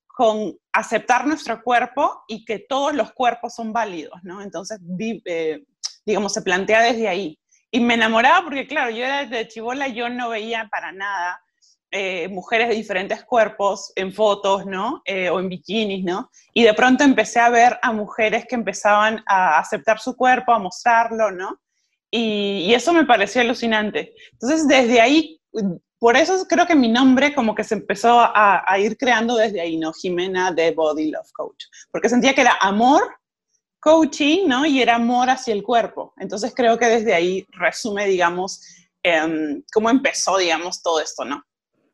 con 0.06 0.58
aceptar 0.72 1.26
nuestro 1.28 1.62
cuerpo 1.62 2.24
y 2.26 2.44
que 2.44 2.58
todos 2.68 2.92
los 2.92 3.12
cuerpos 3.12 3.54
son 3.54 3.72
válidos, 3.72 4.18
¿no? 4.24 4.42
Entonces, 4.42 4.80
eh, 5.26 5.62
digamos, 6.04 6.32
se 6.32 6.42
plantea 6.42 6.82
desde 6.82 7.06
ahí. 7.06 7.38
Y 7.70 7.80
me 7.80 7.94
enamoraba 7.94 8.44
porque, 8.44 8.66
claro, 8.66 8.90
yo 8.90 9.04
era 9.04 9.24
desde 9.24 9.48
chivola, 9.48 9.88
yo 9.88 10.08
no 10.08 10.30
veía 10.30 10.68
para 10.70 10.92
nada 10.92 11.40
eh, 11.90 12.28
mujeres 12.28 12.68
de 12.68 12.74
diferentes 12.74 13.24
cuerpos 13.24 13.92
en 13.96 14.12
fotos, 14.12 14.66
¿no? 14.66 15.02
o 15.32 15.40
en 15.40 15.48
bikinis, 15.48 16.04
¿no? 16.04 16.30
Y 16.52 16.62
de 16.62 16.74
pronto 16.74 17.04
empecé 17.04 17.40
a 17.40 17.48
ver 17.50 17.78
a 17.82 17.92
mujeres 17.92 18.44
que 18.46 18.54
empezaban 18.54 19.22
a 19.26 19.58
aceptar 19.58 19.98
su 19.98 20.14
cuerpo, 20.16 20.52
a 20.52 20.58
mostrarlo, 20.58 21.30
¿no? 21.30 21.58
Y, 22.10 22.72
eso 22.74 22.92
me 22.92 23.04
pareció 23.04 23.40
alucinante. 23.40 24.14
Entonces, 24.32 24.66
desde 24.66 25.00
ahí, 25.00 25.40
por 25.98 26.16
eso 26.16 26.46
creo 26.48 26.66
que 26.66 26.74
mi 26.74 26.88
nombre 26.88 27.34
como 27.34 27.54
que 27.54 27.64
se 27.64 27.74
empezó 27.74 28.20
a, 28.20 28.64
ir 28.78 28.96
creando 28.96 29.36
desde 29.36 29.60
ahí, 29.60 29.76
¿no? 29.76 29.92
Jimena 29.92 30.52
de 30.52 30.70
Body 30.72 31.10
Love 31.10 31.32
Coach. 31.32 31.64
Porque 31.90 32.08
sentía 32.08 32.34
que 32.34 32.42
era 32.42 32.56
amor, 32.60 33.02
coaching, 33.80 34.46
¿no? 34.46 34.66
Y 34.66 34.82
era 34.82 34.96
amor 34.96 35.30
hacia 35.30 35.54
el 35.54 35.62
cuerpo. 35.62 36.12
Entonces, 36.18 36.52
creo 36.54 36.78
que 36.78 36.86
desde 36.86 37.14
ahí 37.14 37.46
resume, 37.50 38.06
digamos, 38.06 38.60
em, 39.02 39.62
cómo 39.72 39.90
empezó, 39.90 40.36
digamos, 40.38 40.82
todo 40.82 41.00
esto, 41.00 41.24
¿no? 41.24 41.42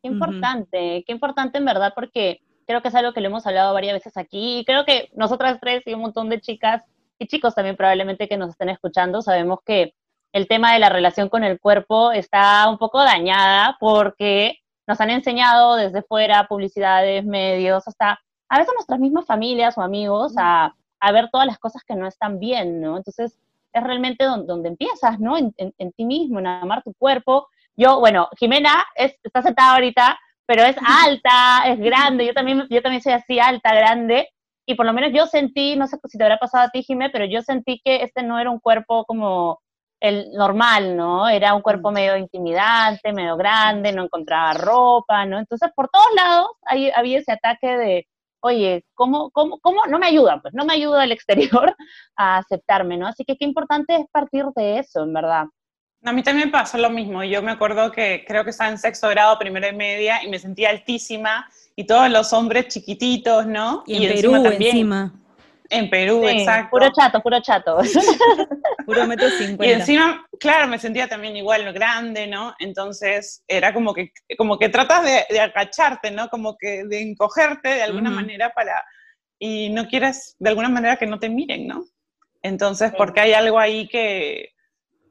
Qué 0.02 0.08
importante, 0.08 1.04
qué 1.06 1.12
importante 1.12 1.58
en 1.58 1.64
verdad, 1.64 1.92
porque 1.94 2.40
creo 2.66 2.82
que 2.82 2.88
es 2.88 2.94
algo 2.94 3.12
que 3.12 3.20
lo 3.20 3.28
hemos 3.28 3.46
hablado 3.46 3.74
varias 3.74 3.94
veces 3.94 4.16
aquí. 4.16 4.58
Y 4.60 4.64
creo 4.64 4.84
que 4.84 5.10
nosotras 5.14 5.58
tres 5.60 5.82
y 5.86 5.94
un 5.94 6.00
montón 6.00 6.28
de 6.28 6.40
chicas 6.40 6.82
y 7.18 7.26
chicos 7.26 7.54
también 7.54 7.76
probablemente 7.76 8.28
que 8.28 8.36
nos 8.36 8.50
estén 8.50 8.68
escuchando, 8.68 9.22
sabemos 9.22 9.60
que 9.64 9.94
el 10.32 10.48
tema 10.48 10.72
de 10.72 10.80
la 10.80 10.88
relación 10.88 11.28
con 11.28 11.44
el 11.44 11.60
cuerpo 11.60 12.10
está 12.10 12.68
un 12.68 12.76
poco 12.76 13.02
dañada 13.02 13.76
porque 13.78 14.58
nos 14.86 15.00
han 15.00 15.10
enseñado 15.10 15.76
desde 15.76 16.02
fuera, 16.02 16.48
publicidades, 16.48 17.24
medios, 17.24 17.86
hasta 17.86 18.18
a 18.48 18.58
veces 18.58 18.74
nuestras 18.74 18.98
mismas 18.98 19.26
familias 19.26 19.78
o 19.78 19.82
amigos 19.82 20.34
a, 20.36 20.74
ver 21.12 21.28
todas 21.30 21.46
las 21.46 21.58
cosas 21.58 21.82
que 21.84 21.94
no 21.94 22.06
están 22.06 22.38
bien, 22.38 22.80
¿no? 22.80 22.96
Entonces, 22.96 23.38
es 23.72 23.82
realmente 23.82 24.24
donde, 24.24 24.68
empiezas, 24.68 25.18
¿no? 25.18 25.36
En, 25.36 25.52
ti 25.92 26.04
mismo, 26.04 26.38
en 26.38 26.46
amar 26.46 26.82
tu 26.82 26.94
cuerpo. 26.94 27.48
Yo, 27.76 27.98
bueno, 27.98 28.28
Jimena 28.38 28.84
está 28.94 29.42
sentada 29.42 29.74
ahorita, 29.74 30.18
pero 30.46 30.62
es 30.62 30.76
alta, 30.86 31.64
es 31.66 31.78
grande, 31.80 32.26
yo 32.26 32.34
también, 32.34 32.66
yo 32.70 32.82
también 32.82 33.02
soy 33.02 33.12
así, 33.12 33.40
alta, 33.40 33.74
grande, 33.74 34.28
y 34.66 34.74
por 34.76 34.86
lo 34.86 34.92
menos 34.92 35.12
yo 35.12 35.26
sentí, 35.26 35.76
no 35.76 35.86
sé 35.86 35.98
si 36.08 36.16
te 36.16 36.24
habrá 36.24 36.38
pasado 36.38 36.64
a 36.64 36.70
ti, 36.70 36.82
Jimé, 36.82 37.10
pero 37.10 37.24
yo 37.24 37.42
sentí 37.42 37.80
que 37.84 38.02
este 38.02 38.22
no 38.22 38.38
era 38.38 38.50
un 38.50 38.60
cuerpo 38.60 39.04
como 39.04 39.60
el 40.00 40.30
normal, 40.32 40.96
¿no? 40.96 41.28
Era 41.28 41.54
un 41.54 41.62
cuerpo 41.62 41.90
medio 41.90 42.16
intimidante, 42.16 43.12
medio 43.12 43.36
grande, 43.36 43.92
no 43.92 44.04
encontraba 44.04 44.54
ropa, 44.54 45.24
¿no? 45.26 45.38
Entonces, 45.38 45.70
por 45.74 45.88
todos 45.88 46.06
lados 46.14 46.48
había 46.94 47.18
ese 47.18 47.32
ataque 47.32 47.76
de, 47.76 48.06
oye, 48.44 48.84
¿cómo, 48.94 49.30
cómo, 49.30 49.58
cómo? 49.60 49.86
No 49.86 49.98
me 49.98 50.06
ayuda, 50.06 50.40
pues 50.42 50.52
no 50.52 50.66
me 50.66 50.74
ayuda 50.74 51.02
el 51.02 51.12
exterior 51.12 51.74
a 52.16 52.38
aceptarme, 52.38 52.96
¿no? 52.98 53.06
Así 53.06 53.24
que 53.24 53.36
qué 53.36 53.44
importante 53.44 53.96
es 53.96 54.06
partir 54.12 54.44
de 54.54 54.78
eso, 54.78 55.02
en 55.02 55.14
verdad. 55.14 55.46
A 56.04 56.12
mí 56.12 56.22
también 56.22 56.50
pasó 56.50 56.76
lo 56.76 56.90
mismo. 56.90 57.24
Yo 57.24 57.42
me 57.42 57.50
acuerdo 57.50 57.90
que 57.90 58.24
creo 58.28 58.44
que 58.44 58.50
estaba 58.50 58.70
en 58.70 58.76
sexto 58.76 59.08
grado, 59.08 59.38
primero 59.38 59.66
y 59.66 59.72
media, 59.72 60.22
y 60.22 60.28
me 60.28 60.38
sentía 60.38 60.68
altísima, 60.68 61.48
y 61.74 61.86
todos 61.86 62.10
los 62.10 62.34
hombres 62.34 62.68
chiquititos, 62.68 63.46
¿no? 63.46 63.82
Y, 63.86 64.04
en 64.04 64.14
Perú 64.14 64.34
encima. 64.34 65.14
En 65.74 65.90
Perú, 65.90 66.26
exacto. 66.26 66.70
Puro 66.70 66.90
chato, 66.92 67.20
puro 67.20 67.40
chato. 67.40 67.78
puro 68.86 69.06
metro 69.06 69.28
cincuenta. 69.30 69.66
Y 69.66 69.72
encima, 69.72 70.26
claro, 70.38 70.68
me 70.68 70.78
sentía 70.78 71.08
también 71.08 71.36
igual 71.36 71.72
grande, 71.72 72.26
¿no? 72.26 72.54
Entonces 72.58 73.42
era 73.48 73.74
como 73.74 73.92
que, 73.92 74.12
como 74.38 74.58
que 74.58 74.68
tratas 74.68 75.04
de, 75.04 75.40
agacharte, 75.40 76.10
¿no? 76.10 76.28
Como 76.28 76.56
que 76.56 76.84
de 76.84 77.02
encogerte 77.02 77.68
de 77.68 77.82
alguna 77.82 78.10
manera 78.10 78.50
para, 78.54 78.82
y 79.38 79.70
no 79.70 79.88
quieres 79.88 80.36
de 80.38 80.50
alguna 80.50 80.68
manera 80.68 80.96
que 80.96 81.06
no 81.06 81.18
te 81.18 81.28
miren, 81.28 81.66
¿no? 81.66 81.84
Entonces, 82.42 82.92
porque 82.96 83.20
hay 83.20 83.32
algo 83.32 83.58
ahí 83.58 83.88
que, 83.88 84.53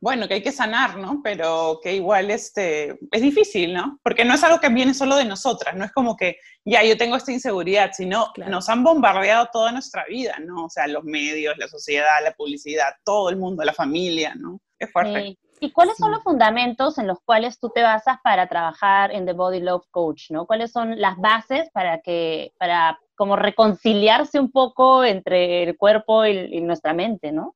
bueno, 0.04 0.28
que 0.28 0.34
hay 0.34 0.44
que 0.44 0.52
sanar, 0.52 0.98
¿no? 0.98 1.22
Pero 1.24 1.80
que 1.82 1.96
igual 1.96 2.30
este, 2.30 3.00
es 3.10 3.22
difícil, 3.22 3.74
¿no? 3.74 4.02
Porque 4.04 4.26
no 4.26 4.34
es 4.34 4.44
algo 4.44 4.60
que 4.60 4.68
viene 4.68 4.94
solo 4.94 5.16
de 5.16 5.24
nosotras, 5.24 5.78
no 5.78 5.86
es 5.86 5.94
como 5.94 6.18
que, 6.18 6.36
ya, 6.66 6.84
yo 6.84 6.98
tengo 6.98 7.16
esta 7.16 7.32
inseguridad, 7.32 7.92
sino 7.94 8.28
nos 8.48 8.68
han 8.68 8.84
bombardeado 8.84 9.48
toda 9.54 9.72
nuestra 9.72 10.04
vida, 10.04 10.36
¿no? 10.42 10.66
O 10.66 10.70
sea, 10.70 10.88
los 10.88 11.06
medios, 11.06 11.58
la 11.58 11.70
sociedad, 11.70 12.22
la 12.22 12.34
publicidad, 12.34 12.88
todo 13.06 13.30
el 13.30 13.38
mundo, 13.38 13.64
la 13.64 13.72
familia, 13.72 14.36
¿no? 14.36 14.60
Es 14.78 14.92
fuerte. 14.92 15.38
¿Y 15.62 15.72
cuáles 15.72 15.96
son 15.96 16.12
los 16.12 16.22
fundamentos 16.22 16.98
en 16.98 17.08
los 17.08 17.20
cuales 17.24 17.58
tú 17.58 17.70
te 17.70 17.82
basas 17.82 18.18
para 18.22 18.50
trabajar 18.50 19.16
en 19.16 19.26
The 19.26 19.32
Body 19.32 19.62
Love 19.62 19.88
Coach, 19.90 20.32
¿no? 20.32 20.46
¿Cuáles 20.46 20.74
son 20.74 21.00
las 21.00 21.16
bases 21.18 21.70
para 21.72 22.02
que, 22.02 22.52
para 22.60 23.00
como 23.16 23.38
reconciliarse 23.38 24.38
un 24.38 24.52
poco 24.52 25.06
entre 25.06 25.64
el 25.64 25.78
cuerpo 25.78 26.26
y 26.26 26.60
nuestra 26.60 26.94
mente, 26.94 27.32
¿no? 27.32 27.56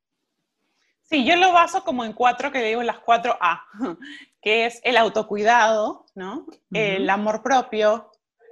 Sí, 1.10 1.24
yo 1.24 1.38
lo 1.38 1.54
baso 1.54 1.84
como 1.84 2.04
en 2.04 2.12
cuatro, 2.12 2.52
que 2.52 2.62
digo 2.62 2.84
las 2.84 3.00
cuatro 3.00 3.38
A, 3.39 3.63
que 4.41 4.65
es 4.65 4.82
el 4.84 4.98
autocuidado, 4.98 6.06
¿no? 6.15 6.46
El 6.74 7.10
amor 7.10 7.41
propio, 7.41 8.12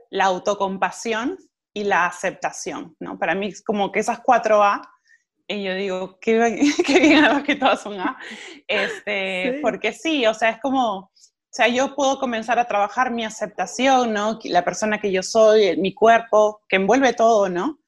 la 0.09 0.25
autocompasión 0.25 1.37
y 1.73 1.83
la 1.83 2.05
aceptación, 2.05 2.95
¿no? 2.99 3.19
Para 3.19 3.35
mí 3.35 3.47
es 3.47 3.61
como 3.61 3.91
que 3.91 3.99
esas 3.99 4.21
cuatro 4.21 4.63
A, 4.63 4.81
y 5.47 5.63
yo 5.63 5.75
digo, 5.75 6.17
qué, 6.21 6.39
bien 6.87 7.43
que 7.45 7.55
todas 7.55 7.81
son 7.81 7.99
A, 7.99 8.17
este, 8.67 9.59
porque 9.61 9.91
sí, 9.91 10.25
o 10.25 10.33
sea, 10.33 10.51
es 10.51 10.61
como, 10.61 10.99
o 10.99 11.11
sea, 11.51 11.67
yo 11.67 11.93
puedo 11.93 12.19
comenzar 12.19 12.57
a 12.57 12.67
trabajar 12.67 13.11
mi 13.11 13.25
aceptación, 13.25 14.13
¿no? 14.13 14.39
La 14.45 14.63
persona 14.63 14.99
que 14.99 15.11
yo 15.11 15.21
soy, 15.21 15.75
mi 15.75 15.93
cuerpo, 15.93 16.61
que 16.69 16.77
envuelve 16.77 17.11
todo, 17.11 17.49
¿no? 17.49 17.79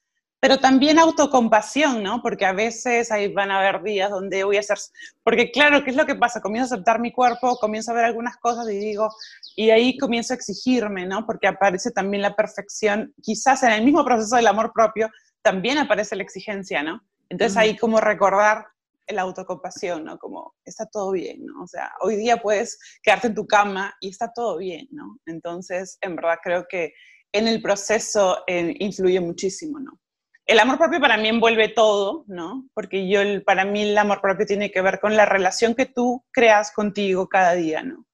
Pero 0.47 0.61
también 0.61 0.97
autocompasión, 0.97 2.01
¿no? 2.01 2.21
Porque 2.21 2.45
a 2.45 2.53
veces 2.53 3.11
ahí 3.11 3.33
van 3.33 3.51
a 3.51 3.59
haber 3.59 3.83
días 3.83 4.09
donde 4.09 4.45
voy 4.45 4.55
a 4.55 4.61
hacer, 4.61 4.77
porque 5.21 5.51
claro, 5.51 5.83
¿qué 5.83 5.89
es 5.89 5.97
lo 5.97 6.05
que 6.05 6.15
pasa? 6.15 6.39
Comienzo 6.39 6.73
a 6.73 6.77
aceptar 6.77 7.01
mi 7.01 7.11
cuerpo, 7.11 7.57
comienzo 7.57 7.91
a 7.91 7.95
ver 7.95 8.05
algunas 8.05 8.37
cosas 8.37 8.65
y 8.69 8.79
digo, 8.79 9.09
y 9.57 9.71
ahí 9.71 9.97
comienzo 9.97 10.31
a 10.31 10.37
exigirme, 10.37 11.05
¿no? 11.05 11.25
Porque 11.25 11.47
aparece 11.47 11.91
también 11.91 12.21
la 12.21 12.33
perfección, 12.33 13.13
quizás 13.21 13.61
en 13.63 13.71
el 13.71 13.83
mismo 13.83 14.05
proceso 14.05 14.37
del 14.37 14.47
amor 14.47 14.71
propio 14.73 15.09
también 15.41 15.79
aparece 15.79 16.15
la 16.15 16.23
exigencia, 16.23 16.81
¿no? 16.81 17.03
Entonces 17.27 17.57
ahí 17.57 17.75
como 17.75 17.99
recordar 17.99 18.67
la 19.09 19.23
autocompasión, 19.23 20.05
¿no? 20.05 20.17
Como 20.17 20.55
está 20.63 20.85
todo 20.85 21.11
bien, 21.11 21.45
¿no? 21.45 21.63
O 21.63 21.67
sea, 21.67 21.91
hoy 21.99 22.15
día 22.15 22.37
puedes 22.37 22.79
quedarte 23.03 23.27
en 23.27 23.35
tu 23.35 23.45
cama 23.45 23.93
y 23.99 24.11
está 24.11 24.31
todo 24.31 24.59
bien, 24.59 24.87
¿no? 24.91 25.19
Entonces, 25.25 25.97
en 25.99 26.15
verdad 26.15 26.37
creo 26.41 26.65
que 26.69 26.93
en 27.33 27.49
el 27.49 27.61
proceso 27.61 28.45
eh, 28.47 28.73
influye 28.79 29.19
muchísimo, 29.19 29.81
¿no? 29.81 29.99
El 30.47 30.59
amor 30.59 30.77
propio 30.77 31.01
para 31.01 31.17
mí 31.17 31.27
envuelve 31.27 31.67
todo, 31.67 32.23
¿no? 32.27 32.67
Porque 32.73 33.07
yo, 33.09 33.19
para 33.43 33.65
mí 33.65 33.83
el 33.83 33.97
amor 33.97 34.21
propio 34.21 34.45
tiene 34.45 34.71
que 34.71 34.81
ver 34.81 34.99
con 34.99 35.17
la 35.17 35.25
relación 35.25 35.75
que 35.75 35.85
tú 35.85 36.23
creas 36.31 36.71
contigo 36.71 37.27
cada 37.27 37.53
día, 37.53 37.83
¿no? 37.83 38.05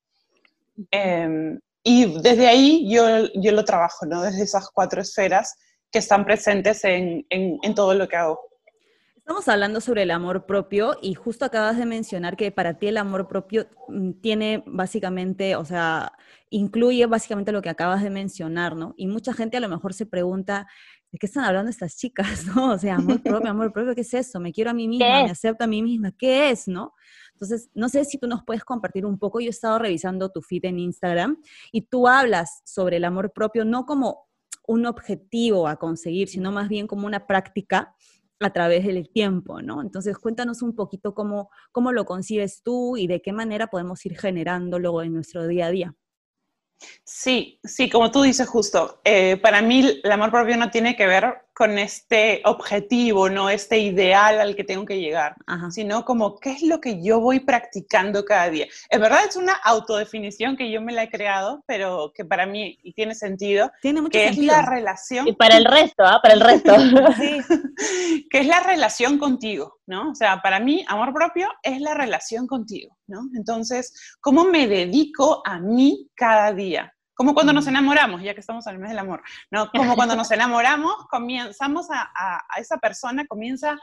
Em, 0.90 1.60
y 1.84 2.20
desde 2.22 2.48
ahí 2.48 2.90
yo, 2.90 3.32
yo 3.36 3.52
lo 3.52 3.64
trabajo, 3.64 4.08
¿no? 4.08 4.24
Desde 4.24 4.44
esas 4.44 4.70
cuatro 4.72 5.02
esferas 5.02 5.56
que 5.92 6.00
están 6.00 6.26
presentes 6.26 6.84
en, 6.86 7.24
en 7.30 7.76
todo 7.76 7.94
lo 7.94 8.08
que 8.08 8.16
hago. 8.16 8.40
Estamos 9.26 9.48
hablando 9.48 9.80
sobre 9.80 10.04
el 10.04 10.12
amor 10.12 10.46
propio 10.46 10.98
y 11.02 11.14
justo 11.14 11.46
acabas 11.46 11.78
de 11.78 11.86
mencionar 11.86 12.36
que 12.36 12.52
para 12.52 12.74
ti 12.74 12.88
el 12.88 12.98
amor 12.98 13.30
propio 13.30 13.68
mm, 13.88 14.20
tiene 14.20 14.66
básicamente, 14.68 15.56
o 15.56 15.64
sea, 15.64 16.12
incluye 16.50 17.06
básicamente 17.06 17.54
lo 17.54 17.62
que 17.62 17.70
acabas 17.70 18.04
de 18.04 18.10
mencionar, 18.10 18.76
¿no? 18.76 18.94
Y 18.98 19.08
mucha 19.08 19.32
gente 19.32 19.56
a 19.56 19.60
lo 19.62 19.70
mejor 19.70 19.94
se 19.94 20.06
pregunta, 20.06 20.68
¿de 21.14 21.20
qué 21.20 21.28
están 21.28 21.46
hablando 21.46 21.70
estas 21.70 21.96
chicas, 21.96 22.44
no? 22.56 22.74
O 22.74 22.78
sea, 22.80 22.96
amor 22.96 23.22
propio, 23.22 23.52
amor 23.52 23.72
propio, 23.72 23.94
¿qué 23.94 24.02
es 24.02 24.14
eso? 24.16 24.40
Me 24.40 24.52
quiero 24.52 24.72
a 24.72 24.74
mí 24.74 24.88
misma, 24.88 25.24
me 25.24 25.30
acepto 25.30 25.64
a 25.64 25.68
mí 25.68 25.84
misma, 25.84 26.12
¿qué 26.12 26.50
es, 26.50 26.68
no? 26.68 26.94
Entonces, 27.34 27.70
no 27.76 27.88
sé 27.88 28.04
si 28.04 28.18
tú 28.18 28.28
nos 28.28 28.44
puedes 28.44 28.64
compartir 28.64 29.06
un 29.06 29.20
poco, 29.20 29.40
yo 29.40 29.48
he 29.48 29.50
estado 29.52 29.78
revisando 29.78 30.32
tu 30.32 30.42
feed 30.42 30.66
en 30.66 30.80
Instagram 30.80 31.38
y 31.72 31.82
tú 31.84 32.08
hablas 32.08 32.64
sobre 32.66 32.98
el 32.98 33.06
amor 33.06 33.32
propio 33.32 33.64
no 33.64 33.86
como 33.86 34.28
un 34.66 34.88
objetivo 34.88 35.68
a 35.68 35.76
conseguir, 35.76 36.30
sino 36.30 36.52
más 36.52 36.68
bien 36.68 36.88
como 36.88 37.06
una 37.06 37.28
práctica 37.28 37.96
a 38.40 38.52
través 38.52 38.84
del 38.84 39.08
tiempo, 39.12 39.62
¿no? 39.62 39.82
Entonces, 39.84 40.18
cuéntanos 40.18 40.64
un 40.64 40.74
poquito 40.74 41.14
cómo, 41.14 41.52
cómo 41.72 41.92
lo 41.92 42.06
concibes 42.06 42.64
tú 42.64 42.98
y 42.98 43.06
de 43.06 43.22
qué 43.22 43.34
manera 43.34 43.68
podemos 43.68 44.04
ir 44.08 44.18
generándolo 44.18 45.04
en 45.04 45.14
nuestro 45.14 45.46
día 45.48 45.68
a 45.68 45.72
día. 45.72 45.96
Sí, 47.04 47.60
sí, 47.64 47.90
como 47.90 48.12
tú 48.12 48.22
dices 48.22 48.48
justo, 48.48 49.02
eh, 49.04 49.38
para 49.38 49.62
mí 49.62 50.00
el 50.04 50.12
amor 50.12 50.32
propio 50.32 50.58
no 50.58 50.72
tiene 50.72 50.96
que 50.96 51.08
ver 51.08 51.44
con 51.54 51.78
este 51.78 52.42
objetivo, 52.46 53.30
no 53.30 53.50
este 53.50 53.80
ideal 53.80 54.42
al 54.42 54.56
que 54.56 54.64
tengo 54.64 54.86
que 54.86 55.00
llegar, 55.00 55.36
sino 55.70 56.04
como 56.04 56.40
qué 56.40 56.52
es 56.52 56.64
lo 56.64 56.82
que 56.82 57.04
yo 57.04 57.20
voy 57.20 57.40
practicando 57.40 58.26
cada 58.26 58.50
día. 58.50 58.66
Es 58.90 59.00
verdad, 59.00 59.20
es 59.28 59.36
una 59.36 59.54
autodefinición 59.54 60.58
que 60.58 60.72
yo 60.72 60.82
me 60.82 60.94
la 60.94 61.04
he 61.04 61.10
creado, 61.10 61.64
pero 61.68 62.12
que 62.16 62.26
para 62.26 62.46
mí 62.46 62.78
y 62.82 62.94
tiene 62.94 63.14
sentido, 63.16 63.72
tiene 63.82 64.02
mucho 64.02 64.18
que 64.18 64.28
sentido. 64.28 64.54
es 64.54 64.62
la 64.62 64.70
relación. 64.70 65.28
Y 65.28 65.34
para 65.34 65.58
el 65.58 65.66
resto, 65.66 66.04
¿ah? 66.04 66.20
Para 66.22 66.34
el 66.34 66.42
resto. 66.42 66.74
Sí. 67.14 67.38
que 68.30 68.40
es 68.40 68.48
la 68.48 68.62
relación 68.62 69.18
contigo, 69.18 69.80
¿no? 69.86 70.12
O 70.12 70.16
sea, 70.16 70.42
para 70.42 70.60
mí, 70.60 70.84
amor 70.88 71.14
propio 71.14 71.50
es 71.62 71.80
la 71.80 71.94
relación 71.94 72.48
contigo, 72.48 72.98
¿no? 73.08 73.22
Entonces, 73.36 73.94
¿cómo 74.20 74.46
me 74.46 74.68
dedico 74.68 75.42
a 75.46 75.60
mí 75.60 76.10
cada 76.16 76.54
día? 76.54 76.93
Como 77.16 77.34
cuando 77.34 77.54
nos 77.54 77.68
enamoramos, 77.68 78.22
ya 78.22 78.34
que 78.34 78.40
estamos 78.40 78.66
en 78.68 78.74
el 78.74 78.80
mes 78.80 78.90
del 78.90 79.00
amor, 79.00 79.22
¿no? 79.52 79.70
Como 79.72 79.96
cuando 79.96 80.16
nos 80.16 80.32
enamoramos, 80.32 80.94
comenzamos 81.10 81.90
a, 81.92 82.02
a, 82.16 82.46
a 82.50 82.60
esa 82.60 82.78
persona, 82.78 83.26
comienza 83.28 83.78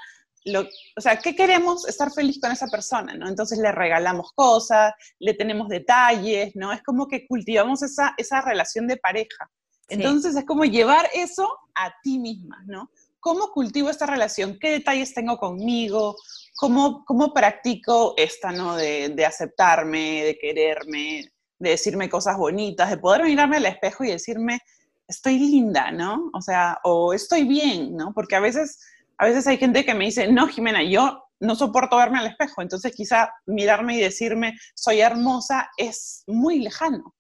lo, 0.44 0.62
o 0.62 1.00
sea, 1.00 1.18
¿qué 1.18 1.34
queremos? 1.34 1.86
Estar 1.86 2.10
feliz 2.12 2.40
con 2.40 2.50
esa 2.50 2.66
persona, 2.68 3.14
¿no? 3.14 3.28
Entonces 3.28 3.58
le 3.58 3.72
regalamos 3.72 4.32
cosas, 4.32 4.94
le 5.18 5.34
tenemos 5.34 5.68
detalles, 5.68 6.56
¿no? 6.56 6.72
Es 6.72 6.82
como 6.82 7.08
que 7.08 7.26
cultivamos 7.26 7.82
esa, 7.82 8.14
esa 8.16 8.40
relación 8.40 8.86
de 8.86 8.96
pareja. 8.96 9.50
Entonces 9.88 10.36
es 10.36 10.46
como 10.46 10.64
llevar 10.64 11.10
eso 11.12 11.48
a 11.74 11.92
ti 12.02 12.18
misma, 12.18 12.62
¿no? 12.66 12.90
¿Cómo 13.18 13.50
cultivo 13.52 13.90
esta 13.90 14.06
relación? 14.06 14.58
¿Qué 14.58 14.70
detalles 14.70 15.12
tengo 15.12 15.36
conmigo? 15.36 16.16
¿Cómo, 16.56 17.04
cómo 17.04 17.34
practico 17.34 18.14
esta, 18.16 18.50
¿no? 18.50 18.76
De, 18.76 19.10
de 19.10 19.26
aceptarme, 19.26 20.24
de 20.24 20.38
quererme, 20.38 21.32
de 21.60 21.70
decirme 21.70 22.08
cosas 22.08 22.36
bonitas, 22.36 22.90
de 22.90 22.98
poder 22.98 23.22
mirarme 23.22 23.58
al 23.58 23.66
espejo 23.66 24.02
y 24.02 24.10
decirme, 24.10 24.60
estoy 25.06 25.38
linda, 25.38 25.92
¿no? 25.92 26.30
O 26.34 26.40
sea, 26.40 26.78
o 26.82 27.12
estoy 27.12 27.44
bien, 27.44 27.96
¿no? 27.96 28.12
Porque 28.14 28.34
a 28.34 28.40
veces, 28.40 28.80
a 29.18 29.26
veces 29.26 29.46
hay 29.46 29.58
gente 29.58 29.84
que 29.84 29.94
me 29.94 30.06
dice, 30.06 30.32
no, 30.32 30.48
Jimena, 30.48 30.82
yo 30.82 31.22
no 31.38 31.54
soporto 31.54 31.96
verme 31.96 32.18
al 32.18 32.26
espejo, 32.26 32.62
entonces 32.62 32.94
quizá 32.94 33.32
mirarme 33.46 33.96
y 33.96 34.00
decirme, 34.00 34.58
soy 34.74 35.00
hermosa, 35.00 35.70
es 35.76 36.24
muy 36.26 36.60
lejano, 36.60 37.14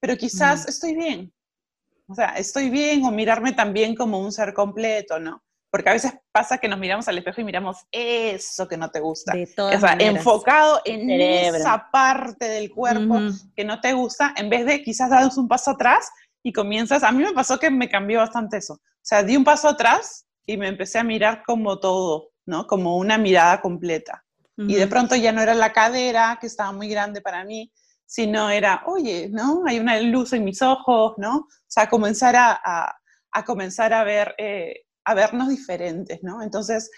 pero 0.00 0.16
quizás 0.16 0.64
mm. 0.64 0.68
estoy 0.68 0.94
bien. 0.94 1.32
O 2.08 2.14
sea, 2.14 2.30
estoy 2.36 2.68
bien 2.68 3.04
o 3.04 3.10
mirarme 3.10 3.52
también 3.52 3.94
como 3.94 4.18
un 4.18 4.32
ser 4.32 4.52
completo, 4.52 5.18
¿no? 5.18 5.42
Porque 5.72 5.88
a 5.88 5.94
veces 5.94 6.12
pasa 6.32 6.58
que 6.58 6.68
nos 6.68 6.78
miramos 6.78 7.08
al 7.08 7.16
espejo 7.16 7.40
y 7.40 7.44
miramos 7.44 7.78
eso 7.90 8.68
que 8.68 8.76
no 8.76 8.90
te 8.90 9.00
gusta. 9.00 9.32
De 9.32 9.46
todas 9.46 9.76
o 9.76 9.80
sea, 9.80 9.90
maneras. 9.92 10.16
enfocado 10.16 10.82
en 10.84 11.06
Cerebro. 11.08 11.58
esa 11.58 11.88
parte 11.90 12.44
del 12.46 12.70
cuerpo 12.70 13.14
Ujú. 13.14 13.32
que 13.56 13.64
no 13.64 13.80
te 13.80 13.94
gusta, 13.94 14.34
en 14.36 14.50
vez 14.50 14.66
de 14.66 14.82
quizás 14.82 15.08
dar 15.08 15.26
un 15.34 15.48
paso 15.48 15.70
atrás 15.70 16.10
y 16.42 16.52
comienzas, 16.52 17.02
a 17.02 17.10
mí 17.10 17.24
me 17.24 17.32
pasó 17.32 17.58
que 17.58 17.70
me 17.70 17.88
cambió 17.88 18.18
bastante 18.18 18.58
eso. 18.58 18.74
O 18.74 18.80
sea, 19.00 19.22
di 19.22 19.34
un 19.34 19.44
paso 19.44 19.66
atrás 19.68 20.26
y 20.44 20.58
me 20.58 20.68
empecé 20.68 20.98
a 20.98 21.04
mirar 21.04 21.42
como 21.46 21.80
todo, 21.80 22.32
¿no? 22.44 22.66
Como 22.66 22.98
una 22.98 23.16
mirada 23.16 23.60
completa. 23.62 24.22
Y 24.58 24.74
de 24.74 24.86
pronto 24.86 25.16
ya 25.16 25.32
no 25.32 25.40
era 25.40 25.54
la 25.54 25.72
cadera, 25.72 26.36
que 26.38 26.46
estaba 26.46 26.70
muy 26.72 26.86
grande 26.88 27.22
para 27.22 27.42
mí, 27.44 27.72
sino 28.04 28.50
era, 28.50 28.82
oye, 28.86 29.28
¿no? 29.32 29.62
Hay 29.66 29.78
una 29.80 29.98
luz 30.00 30.34
en 30.34 30.44
mis 30.44 30.60
ojos, 30.60 31.14
¿no? 31.16 31.36
O 31.38 31.48
sea, 31.66 31.88
comenzar 31.88 32.36
a, 32.36 32.60
a- 32.62 32.94
a 33.32 33.44
comenzar 33.46 33.94
a 33.94 34.04
ver, 34.04 34.34
eh, 34.36 34.82
a 35.04 35.14
vernos 35.14 35.48
diferentes, 35.48 36.22
¿no? 36.22 36.42
Entonces, 36.42 36.90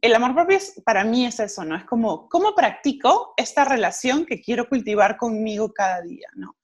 el 0.00 0.14
amor 0.14 0.34
propio 0.34 0.56
es- 0.56 0.80
para 0.84 1.04
mí 1.04 1.24
es 1.26 1.38
eso, 1.40 1.64
¿no? 1.64 1.76
Es 1.76 1.84
como, 1.84 2.28
¿cómo 2.28 2.54
practico 2.54 3.34
esta 3.36 3.64
relación 3.64 4.26
que 4.26 4.40
quiero 4.40 4.68
cultivar 4.68 5.16
conmigo 5.16 5.72
cada 5.72 6.00
día, 6.02 6.28
¿no? 6.34 6.56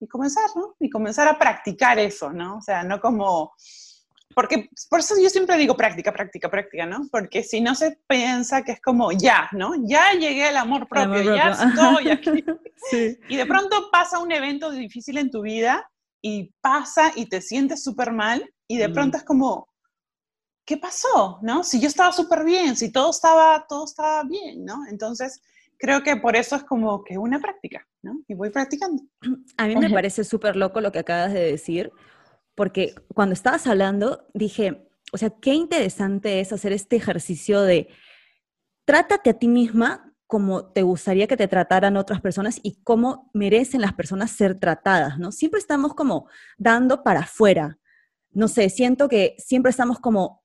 Y 0.00 0.08
comenzar, 0.08 0.50
¿no? 0.56 0.74
Y 0.80 0.90
comenzar 0.90 1.28
a 1.28 1.38
practicar 1.38 1.98
eso, 1.98 2.32
¿no? 2.32 2.56
O 2.56 2.60
sea, 2.60 2.82
no 2.82 3.00
como... 3.00 3.52
Porque 4.34 4.70
por 4.88 5.00
eso 5.00 5.14
yo 5.22 5.28
siempre 5.28 5.58
digo 5.58 5.76
práctica, 5.76 6.10
práctica, 6.10 6.50
práctica, 6.50 6.86
¿no? 6.86 7.06
Porque 7.12 7.42
si 7.44 7.60
no 7.60 7.74
se 7.74 8.00
piensa 8.08 8.62
que 8.62 8.72
es 8.72 8.80
como 8.80 9.12
ya, 9.12 9.48
¿no? 9.52 9.74
Ya 9.86 10.12
llegué 10.14 10.44
al 10.48 10.56
amor 10.56 10.88
El 10.90 11.02
amor 11.02 11.16
propio, 11.22 11.36
ya 11.36 11.52
propio. 11.52 11.68
estoy 11.68 12.10
aquí. 12.40 12.44
Sí. 12.90 13.18
Y 13.28 13.36
de 13.36 13.44
pronto 13.46 13.90
pasa 13.92 14.18
un 14.18 14.32
evento 14.32 14.70
difícil 14.70 15.18
en 15.18 15.30
tu 15.30 15.42
vida 15.42 15.88
y 16.22 16.50
pasa 16.62 17.12
y 17.14 17.26
te 17.26 17.42
sientes 17.42 17.84
súper 17.84 18.10
mal 18.12 18.42
y 18.66 18.78
de 18.78 18.88
Mm. 18.88 18.92
pronto 18.94 19.18
es 19.18 19.22
como, 19.24 19.68
¿qué 20.64 20.76
pasó? 20.76 21.38
¿No? 21.42 21.64
Si 21.64 21.80
yo 21.80 21.88
estaba 21.88 22.12
súper 22.12 22.44
bien, 22.44 22.76
si 22.76 22.90
todo 22.90 23.10
estaba, 23.10 23.66
todo 23.68 23.84
estaba 23.84 24.24
bien, 24.24 24.64
¿no? 24.64 24.86
Entonces, 24.88 25.42
creo 25.78 26.02
que 26.02 26.16
por 26.16 26.36
eso 26.36 26.56
es 26.56 26.64
como 26.64 27.02
que 27.02 27.18
una 27.18 27.40
práctica, 27.40 27.86
¿no? 28.02 28.20
Y 28.28 28.34
voy 28.34 28.50
practicando. 28.50 29.02
A 29.56 29.66
mí 29.66 29.76
me 29.76 29.90
parece 29.90 30.24
súper 30.24 30.56
loco 30.56 30.80
lo 30.80 30.92
que 30.92 31.00
acabas 31.00 31.32
de 31.32 31.40
decir, 31.40 31.92
porque 32.54 32.94
cuando 33.14 33.32
estabas 33.32 33.66
hablando 33.66 34.28
dije, 34.34 34.88
o 35.12 35.18
sea, 35.18 35.30
qué 35.30 35.54
interesante 35.54 36.40
es 36.40 36.52
hacer 36.52 36.72
este 36.72 36.96
ejercicio 36.96 37.62
de 37.62 37.88
trátate 38.84 39.30
a 39.30 39.38
ti 39.38 39.48
misma 39.48 40.12
como 40.26 40.64
te 40.64 40.80
gustaría 40.80 41.26
que 41.26 41.36
te 41.36 41.46
trataran 41.46 41.98
otras 41.98 42.22
personas 42.22 42.58
y 42.62 42.80
cómo 42.82 43.30
merecen 43.34 43.82
las 43.82 43.92
personas 43.92 44.30
ser 44.30 44.58
tratadas, 44.58 45.18
¿no? 45.18 45.30
Siempre 45.30 45.60
estamos 45.60 45.94
como 45.94 46.26
dando 46.56 47.02
para 47.02 47.20
afuera. 47.20 47.78
No 48.30 48.48
sé, 48.48 48.70
siento 48.70 49.08
que 49.08 49.36
siempre 49.36 49.68
estamos 49.68 49.98
como 49.98 50.41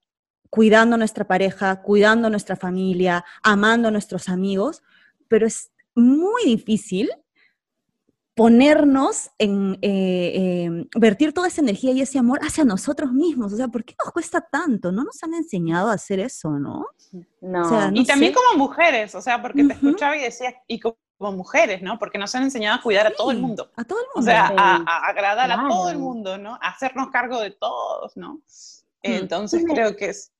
cuidando 0.50 0.94
a 0.94 0.98
nuestra 0.98 1.26
pareja, 1.26 1.82
cuidando 1.82 2.26
a 2.28 2.30
nuestra 2.30 2.56
familia, 2.56 3.24
amando 3.42 3.88
a 3.88 3.90
nuestros 3.90 4.28
amigos, 4.28 4.82
pero 5.28 5.46
es 5.46 5.70
muy 5.94 6.44
difícil 6.44 7.10
ponernos 8.34 9.30
en, 9.38 9.74
eh, 9.82 10.32
eh, 10.70 10.86
vertir 10.96 11.32
toda 11.34 11.48
esa 11.48 11.60
energía 11.60 11.90
y 11.90 12.02
ese 12.02 12.20
amor 12.20 12.38
hacia 12.42 12.64
nosotros 12.64 13.12
mismos. 13.12 13.52
O 13.52 13.56
sea, 13.56 13.66
¿por 13.66 13.84
qué 13.84 13.96
nos 13.98 14.12
cuesta 14.12 14.40
tanto? 14.40 14.92
No 14.92 15.02
nos 15.02 15.20
han 15.24 15.34
enseñado 15.34 15.88
a 15.88 15.94
hacer 15.94 16.20
eso, 16.20 16.50
¿no? 16.52 16.86
No. 17.40 17.62
O 17.62 17.68
sea, 17.68 17.90
no 17.90 18.00
y 18.00 18.06
también 18.06 18.32
sé. 18.32 18.38
como 18.38 18.64
mujeres, 18.66 19.14
o 19.16 19.20
sea, 19.20 19.42
porque 19.42 19.64
te 19.64 19.72
escuchaba 19.72 20.16
y 20.16 20.20
decía, 20.22 20.54
y 20.68 20.78
como 20.78 20.96
mujeres, 21.36 21.82
¿no? 21.82 21.98
Porque 21.98 22.16
nos 22.16 22.32
han 22.36 22.44
enseñado 22.44 22.78
a 22.78 22.82
cuidar 22.82 23.08
a 23.08 23.10
todo 23.10 23.32
el 23.32 23.40
mundo. 23.40 23.72
A 23.76 23.82
todo 23.82 23.98
el 23.98 24.06
O 24.14 24.18
mundo. 24.18 24.30
sea, 24.30 24.48
Sí. 24.48 24.54
a, 24.56 24.76
a 24.86 25.06
agradar 25.08 25.50
a 25.50 25.68
todo 25.68 25.90
el 25.90 25.98
mundo, 25.98 26.38
¿no? 26.38 26.54
A 26.62 26.68
hacernos 26.68 27.10
cargo 27.10 27.40
de 27.40 27.50
todos, 27.50 28.16
¿no? 28.16 28.40
Entonces 29.02 29.60
Dime. 29.62 29.74
creo 29.74 29.96
que 29.96 30.10
es... 30.10 30.32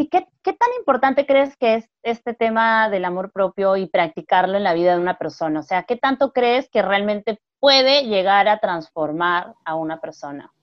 ¿Y 0.00 0.08
qué, 0.08 0.26
tan 0.42 0.70
importante 0.78 1.26
crees 1.26 1.58
que 1.58 1.74
es 1.74 1.90
este 2.02 2.32
tema 2.32 2.88
del 2.88 3.04
amor 3.04 3.32
propio 3.32 3.76
y 3.76 3.86
practicarlo 3.86 4.56
en 4.56 4.64
la 4.64 4.72
vida 4.72 4.94
de 4.94 4.98
una 4.98 5.18
persona? 5.18 5.60
O 5.60 5.62
sea, 5.62 5.82
¿qué 5.82 5.94
tanto 5.94 6.32
crees 6.32 6.70
que 6.70 6.80
realmente 6.80 7.38
puede 7.58 8.04
llegar 8.06 8.48
a 8.48 8.60
transformar 8.60 9.52
a 9.62 9.74
una 9.74 10.00
persona? 10.00 10.54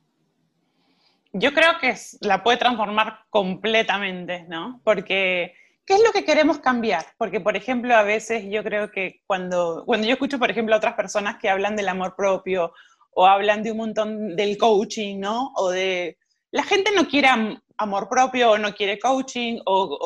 Yo 1.34 1.54
creo 1.54 1.78
que 1.80 1.94
la 2.22 2.42
puede 2.42 2.58
transformar 2.58 3.26
completamente, 3.30 4.48
¿no? 4.50 4.82
Porque, 4.84 5.54
¿qué 5.86 5.94
es 5.94 6.04
lo 6.04 6.12
que 6.12 6.26
queremos 6.26 6.58
cambiar? 6.58 7.06
Porque, 7.20 7.40
por 7.40 7.56
ejemplo, 7.56 7.96
a 7.96 8.02
veces 8.02 8.44
yo 8.50 8.64
creo 8.64 8.90
que 8.90 9.22
cuando, 9.28 9.84
cuando 9.86 10.08
yo 10.08 10.14
escucho, 10.14 10.40
por 10.40 10.50
ejemplo, 10.50 10.74
a 10.74 10.80
otras 10.80 10.96
personas 10.96 11.38
que 11.38 11.52
hablan 11.52 11.76
del 11.76 11.90
amor 11.90 12.16
propio 12.16 12.74
o 13.12 13.28
hablan 13.28 13.62
de 13.62 13.70
un 13.70 13.78
montón 13.78 14.36
del 14.36 14.58
coaching, 14.58 15.20
¿no? 15.20 15.52
O 15.58 15.70
de... 15.70 16.18
La 16.52 16.64
gente 16.64 16.92
no 16.96 17.08
quiere 17.08 17.28
am- 17.28 17.62
amor 17.78 18.08
propio 18.10 18.52
o 18.52 18.58
no 18.58 18.74
quiere 18.74 19.00
coaching 19.00 19.60
o, 19.66 19.98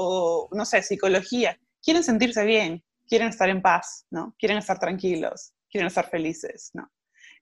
o, 0.49 0.55
no 0.55 0.65
sé, 0.65 0.81
psicología. 0.83 1.57
Quieren 1.81 2.03
sentirse 2.03 2.45
bien, 2.45 2.83
quieren 3.07 3.29
estar 3.29 3.49
en 3.49 3.61
paz, 3.61 4.05
¿no? 4.11 4.35
Quieren 4.37 4.57
estar 4.57 4.79
tranquilos, 4.79 5.53
quieren 5.69 5.87
estar 5.87 6.09
felices, 6.09 6.71
¿no? 6.73 6.91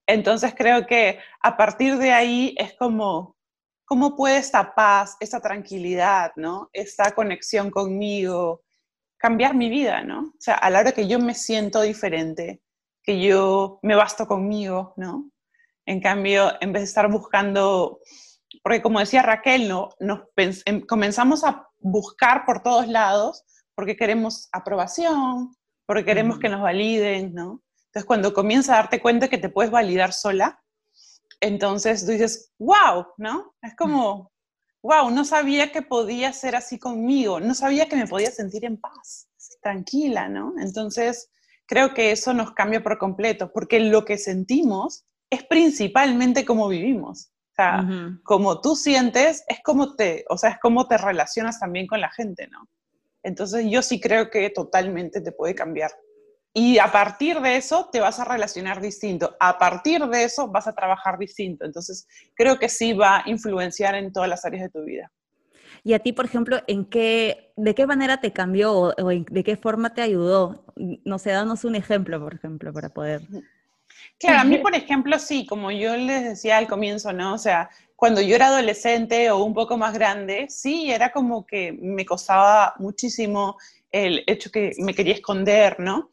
Entonces 0.07 0.53
creo 0.55 0.85
que 0.87 1.19
a 1.41 1.55
partir 1.57 1.97
de 1.97 2.11
ahí 2.11 2.55
es 2.57 2.73
como, 2.75 3.37
¿cómo 3.85 4.15
puede 4.15 4.37
esta 4.37 4.73
paz, 4.75 5.15
esta 5.19 5.39
tranquilidad, 5.41 6.31
¿no? 6.35 6.69
Esta 6.73 7.11
conexión 7.13 7.69
conmigo 7.71 8.63
cambiar 9.17 9.55
mi 9.55 9.69
vida, 9.69 10.03
¿no? 10.03 10.21
O 10.21 10.41
sea, 10.41 10.55
a 10.55 10.69
la 10.69 10.79
hora 10.79 10.91
que 10.93 11.07
yo 11.07 11.19
me 11.19 11.35
siento 11.35 11.81
diferente, 11.81 12.61
que 13.03 13.19
yo 13.21 13.79
me 13.83 13.95
basto 13.95 14.27
conmigo, 14.27 14.93
¿no? 14.97 15.29
En 15.85 15.99
cambio, 16.01 16.53
en 16.61 16.71
vez 16.73 16.81
de 16.83 16.87
estar 16.87 17.09
buscando, 17.09 17.99
porque 18.63 18.81
como 18.81 18.99
decía 18.99 19.21
Raquel, 19.21 19.67
¿no? 19.67 19.89
Nos 19.99 20.21
em- 20.65 20.81
comenzamos 20.81 21.43
a 21.43 21.67
buscar 21.79 22.45
por 22.45 22.61
todos 22.61 22.87
lados 22.87 23.43
porque 23.75 23.95
queremos 23.95 24.49
aprobación, 24.51 25.55
porque 25.85 26.05
queremos 26.05 26.35
Ujú. 26.35 26.41
que 26.41 26.49
nos 26.49 26.61
validen, 26.61 27.33
¿no? 27.33 27.63
Entonces, 27.87 28.05
cuando 28.05 28.33
comienzas 28.33 28.69
a 28.69 28.81
darte 28.81 29.01
cuenta 29.01 29.29
que 29.29 29.37
te 29.37 29.49
puedes 29.49 29.71
validar 29.71 30.13
sola, 30.13 30.61
entonces 31.39 32.05
tú 32.05 32.11
dices, 32.11 32.51
wow, 32.59 33.07
¿no? 33.17 33.55
Es 33.61 33.75
como, 33.75 34.31
wow, 34.83 35.09
no 35.09 35.25
sabía 35.25 35.71
que 35.71 35.81
podía 35.81 36.33
ser 36.33 36.55
así 36.55 36.77
conmigo, 36.77 37.39
no 37.39 37.53
sabía 37.55 37.87
que 37.87 37.95
me 37.95 38.07
podía 38.07 38.31
sentir 38.31 38.65
en 38.65 38.77
paz, 38.79 39.27
tranquila, 39.61 40.29
¿no? 40.29 40.53
Entonces, 40.59 41.29
creo 41.65 41.93
que 41.93 42.11
eso 42.11 42.33
nos 42.33 42.51
cambia 42.53 42.83
por 42.83 42.97
completo, 42.97 43.51
porque 43.53 43.79
lo 43.79 44.05
que 44.05 44.17
sentimos 44.17 45.05
es 45.29 45.43
principalmente 45.45 46.45
cómo 46.45 46.67
vivimos. 46.67 47.31
O 47.59 47.61
sea, 47.61 47.81
Ujú. 47.83 48.19
como 48.23 48.61
tú 48.61 48.75
sientes, 48.77 49.43
es 49.49 49.59
como 49.61 49.95
te, 49.97 50.23
o 50.29 50.37
sea, 50.37 50.51
es 50.51 50.59
como 50.61 50.87
te 50.87 50.97
relacionas 50.97 51.59
también 51.59 51.87
con 51.87 51.99
la 51.99 52.09
gente, 52.09 52.47
¿no? 52.47 52.69
Entonces, 53.21 53.65
yo 53.69 53.81
sí 53.81 53.99
creo 53.99 54.29
que 54.29 54.49
totalmente 54.49 55.19
te 55.19 55.33
puede 55.33 55.55
cambiar. 55.55 55.91
y 56.53 56.79
a 56.79 56.91
partir 56.91 57.39
de 57.41 57.57
eso 57.57 57.89
te 57.91 57.99
vas 57.99 58.19
a 58.19 58.25
relacionar 58.25 58.81
distinto, 58.81 59.35
a 59.39 59.57
partir 59.57 60.05
de 60.07 60.23
eso 60.23 60.47
vas 60.47 60.67
a 60.67 60.73
trabajar 60.73 61.17
distinto. 61.19 61.65
Entonces, 61.65 62.07
creo 62.33 62.57
que 62.57 62.69
sí 62.69 62.93
va 62.93 63.17
a 63.17 63.29
influenciar 63.29 63.95
en 63.95 64.11
todas 64.11 64.29
las 64.29 64.45
áreas 64.45 64.63
de 64.63 64.69
tu 64.69 64.83
vida. 64.85 65.11
Y 65.83 65.93
a 65.93 65.99
ti, 65.99 66.11
por 66.13 66.25
ejemplo, 66.25 66.57
¿en 66.67 66.85
qué, 66.85 67.53
¿de 67.55 67.75
qué 67.75 67.85
manera 67.85 68.19
te 68.19 68.31
cambió 68.33 68.73
o, 68.73 68.93
de 69.09 69.43
qué 69.43 69.57
forma 69.57 69.93
te 69.93 70.01
ayudó? 70.01 70.65
No 71.05 71.19
sé, 71.19 71.31
danos 71.31 71.65
un 71.65 71.75
ejemplo, 71.75 72.19
por 72.19 72.33
ejemplo, 72.33 72.73
para 72.73 72.89
poder... 72.89 73.21
Claro, 74.17 74.39
a 74.39 74.43
mí, 74.43 74.57
por 74.57 74.75
ejemplo, 74.75 75.19
sí, 75.19 75.45
como 75.45 75.71
yo 75.71 75.95
les 75.95 76.23
decía 76.23 76.57
al 76.57 76.67
comienzo, 76.67 77.13
¿no? 77.13 77.33
O 77.33 77.37
sea, 77.37 77.69
cuando 77.95 78.21
yo 78.21 78.35
era 78.35 78.47
adolescente 78.47 79.29
o 79.29 79.43
un 79.43 79.53
poco 79.53 79.77
más 79.77 79.93
grande, 79.93 80.47
sí, 80.49 80.91
era 80.91 81.11
como 81.11 81.45
que 81.45 81.73
me 81.73 82.05
costaba 82.05 82.73
muchísimo 82.79 83.57
el 83.91 84.23
hecho 84.27 84.51
que 84.51 84.71
me 84.79 84.93
quería 84.93 85.13
esconder, 85.13 85.79
¿no? 85.79 86.09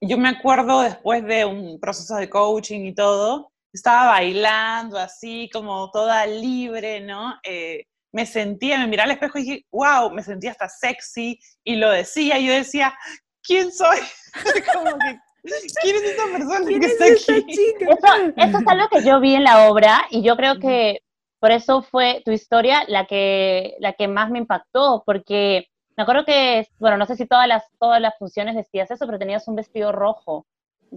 Yo 0.00 0.18
me 0.18 0.30
acuerdo 0.30 0.80
después 0.82 1.24
de 1.24 1.44
un 1.44 1.78
proceso 1.80 2.16
de 2.16 2.28
coaching 2.28 2.80
y 2.86 2.94
todo, 2.94 3.52
estaba 3.72 4.12
bailando 4.12 4.98
así, 4.98 5.48
como 5.52 5.90
toda 5.90 6.26
libre, 6.26 7.00
¿no? 7.00 7.34
Eh, 7.42 7.86
me 8.12 8.26
sentía, 8.26 8.78
me 8.78 8.86
miraba 8.86 9.04
al 9.04 9.12
espejo 9.12 9.38
y 9.38 9.42
dije, 9.42 9.66
wow, 9.70 10.10
me 10.10 10.22
sentía 10.22 10.50
hasta 10.52 10.68
sexy 10.68 11.38
y 11.64 11.76
lo 11.76 11.90
decía, 11.90 12.38
y 12.38 12.46
yo 12.46 12.52
decía, 12.52 12.94
¿quién 13.42 13.72
soy? 13.72 13.98
como 14.74 14.98
que, 14.98 15.18
¿Quién 15.42 15.96
es 15.96 16.02
esta 16.02 16.24
persona 16.24 16.66
que 16.66 16.86
está 16.86 17.04
aquí? 17.04 17.74
Eso, 17.80 18.32
eso 18.36 18.58
es 18.58 18.68
algo 18.68 18.88
que 18.88 19.04
yo 19.04 19.20
vi 19.20 19.34
en 19.34 19.44
la 19.44 19.68
obra 19.68 20.04
y 20.10 20.22
yo 20.22 20.36
creo 20.36 20.58
que 20.58 21.00
por 21.40 21.50
eso 21.50 21.82
fue 21.82 22.22
tu 22.24 22.30
historia 22.30 22.84
la 22.86 23.06
que, 23.06 23.74
la 23.80 23.94
que 23.94 24.06
más 24.06 24.30
me 24.30 24.38
impactó, 24.38 25.02
porque 25.04 25.66
me 25.96 26.04
acuerdo 26.04 26.24
que, 26.24 26.68
bueno, 26.78 26.96
no 26.96 27.06
sé 27.06 27.16
si 27.16 27.26
todas 27.26 27.48
las, 27.48 27.64
todas 27.80 28.00
las 28.00 28.16
funciones 28.16 28.54
decías 28.54 28.90
eso, 28.90 29.06
pero 29.06 29.18
tenías 29.18 29.48
un 29.48 29.56
vestido 29.56 29.90
rojo, 29.90 30.46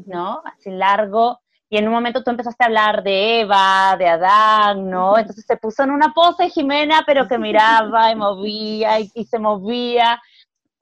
¿no? 0.05 0.43
Así 0.45 0.69
largo, 0.69 1.39
y 1.67 1.77
en 1.77 1.87
un 1.87 1.93
momento 1.93 2.23
tú 2.23 2.29
empezaste 2.29 2.63
a 2.63 2.67
hablar 2.67 3.01
de 3.01 3.41
Eva, 3.41 3.95
de 3.97 4.07
Adán, 4.07 4.89
¿no? 4.89 5.17
Entonces 5.17 5.45
se 5.47 5.57
puso 5.57 5.83
en 5.83 5.91
una 5.91 6.13
pose 6.13 6.49
Jimena, 6.49 7.03
pero 7.07 7.27
que 7.27 7.39
miraba 7.39 8.11
y 8.11 8.15
movía 8.15 8.99
y, 8.99 9.11
y 9.15 9.25
se 9.25 9.39
movía, 9.39 10.21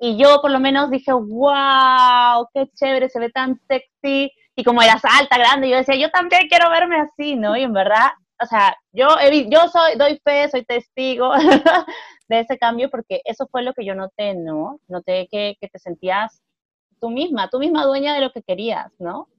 y 0.03 0.17
yo 0.17 0.41
por 0.41 0.51
lo 0.51 0.59
menos 0.59 0.91
dije, 0.91 1.13
wow, 1.13 2.45
qué 2.53 2.67
chévere, 2.75 3.07
se 3.07 3.21
ve 3.21 3.29
tan 3.29 3.57
sexy. 3.69 4.29
Y 4.53 4.63
como 4.65 4.81
eras 4.81 5.01
alta, 5.05 5.37
grande, 5.37 5.69
yo 5.69 5.77
decía, 5.77 5.95
yo 5.95 6.11
también 6.11 6.49
quiero 6.49 6.69
verme 6.69 6.99
así, 6.99 7.37
¿no? 7.37 7.55
Y 7.55 7.63
en 7.63 7.71
verdad, 7.71 8.09
o 8.37 8.45
sea, 8.45 8.75
yo, 8.91 9.07
yo 9.49 9.69
soy, 9.69 9.95
doy 9.97 10.19
fe, 10.21 10.49
soy 10.49 10.65
testigo 10.65 11.31
de 12.27 12.39
ese 12.41 12.57
cambio 12.57 12.89
porque 12.89 13.21
eso 13.23 13.47
fue 13.49 13.63
lo 13.63 13.73
que 13.73 13.85
yo 13.85 13.95
noté, 13.95 14.35
¿no? 14.35 14.81
Noté 14.89 15.29
que, 15.31 15.55
que 15.61 15.69
te 15.69 15.79
sentías 15.79 16.43
tú 16.99 17.09
misma, 17.09 17.49
tú 17.49 17.59
misma 17.59 17.85
dueña 17.85 18.13
de 18.13 18.19
lo 18.19 18.33
que 18.33 18.43
querías, 18.43 18.91
¿no? 18.99 19.29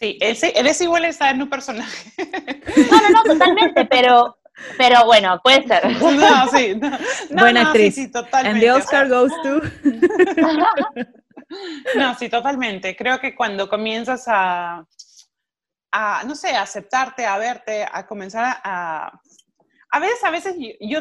Sí, 0.00 0.18
eres 0.20 0.80
igual 0.80 1.04
a 1.04 1.30
en 1.30 1.42
un 1.42 1.48
personaje. 1.48 2.10
No, 2.90 3.00
no, 3.02 3.10
no, 3.10 3.22
totalmente, 3.22 3.84
pero, 3.84 4.36
pero 4.76 5.04
bueno, 5.04 5.40
puede 5.42 5.66
ser. 5.66 5.82
No, 6.00 6.48
sí. 6.48 6.74
No, 7.30 7.42
Buena 7.42 7.68
actriz. 7.68 7.94
Sí, 7.94 8.08
totalmente. 8.08 8.48
And 8.48 8.60
the 8.60 8.70
Oscar 8.72 9.08
goes 9.08 9.32
to. 9.42 9.60
no, 11.98 12.14
sí, 12.16 12.28
totalmente. 12.28 12.96
Creo 12.96 13.20
que 13.20 13.34
cuando 13.34 13.68
comienzas 13.68 14.24
a, 14.26 14.86
a, 15.92 16.22
no 16.24 16.34
sé, 16.34 16.50
a 16.50 16.62
aceptarte, 16.62 17.26
a 17.26 17.38
verte, 17.38 17.86
a 17.90 18.06
comenzar 18.06 18.60
a... 18.62 19.20
A 19.90 20.00
veces, 20.00 20.22
a 20.22 20.30
veces 20.30 20.54
yo, 20.58 20.68
yo 20.80 21.00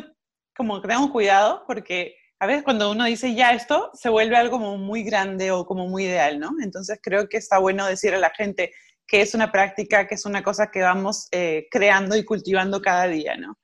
como 0.55 0.81
que 0.81 0.87
tengo 0.87 1.11
cuidado 1.11 1.63
porque 1.67 2.15
a 2.39 2.45
veces 2.45 2.63
cuando 2.63 2.91
uno 2.91 3.05
dice 3.05 3.33
ya 3.33 3.51
esto, 3.51 3.89
se 3.93 4.09
vuelve 4.09 4.37
algo 4.37 4.57
como 4.57 4.77
muy 4.77 5.03
grande 5.03 5.51
o 5.51 5.65
como 5.65 5.87
muy 5.87 6.05
ideal, 6.05 6.39
¿no? 6.39 6.51
Entonces 6.61 6.99
creo 7.01 7.27
que 7.27 7.37
está 7.37 7.57
bueno 7.57 7.85
decir 7.85 8.13
a 8.13 8.19
la 8.19 8.29
gente, 8.29 8.73
que 9.07 9.21
es 9.21 9.33
una 9.33 9.51
práctica, 9.51 10.07
que 10.07 10.15
es 10.15 10.25
una 10.25 10.43
cosa 10.43 10.69
que 10.69 10.81
vamos 10.81 11.27
eh, 11.31 11.67
creando 11.71 12.15
y 12.15 12.25
cultivando 12.25 12.81
cada 12.81 13.07
día, 13.07 13.37
¿no? 13.37 13.57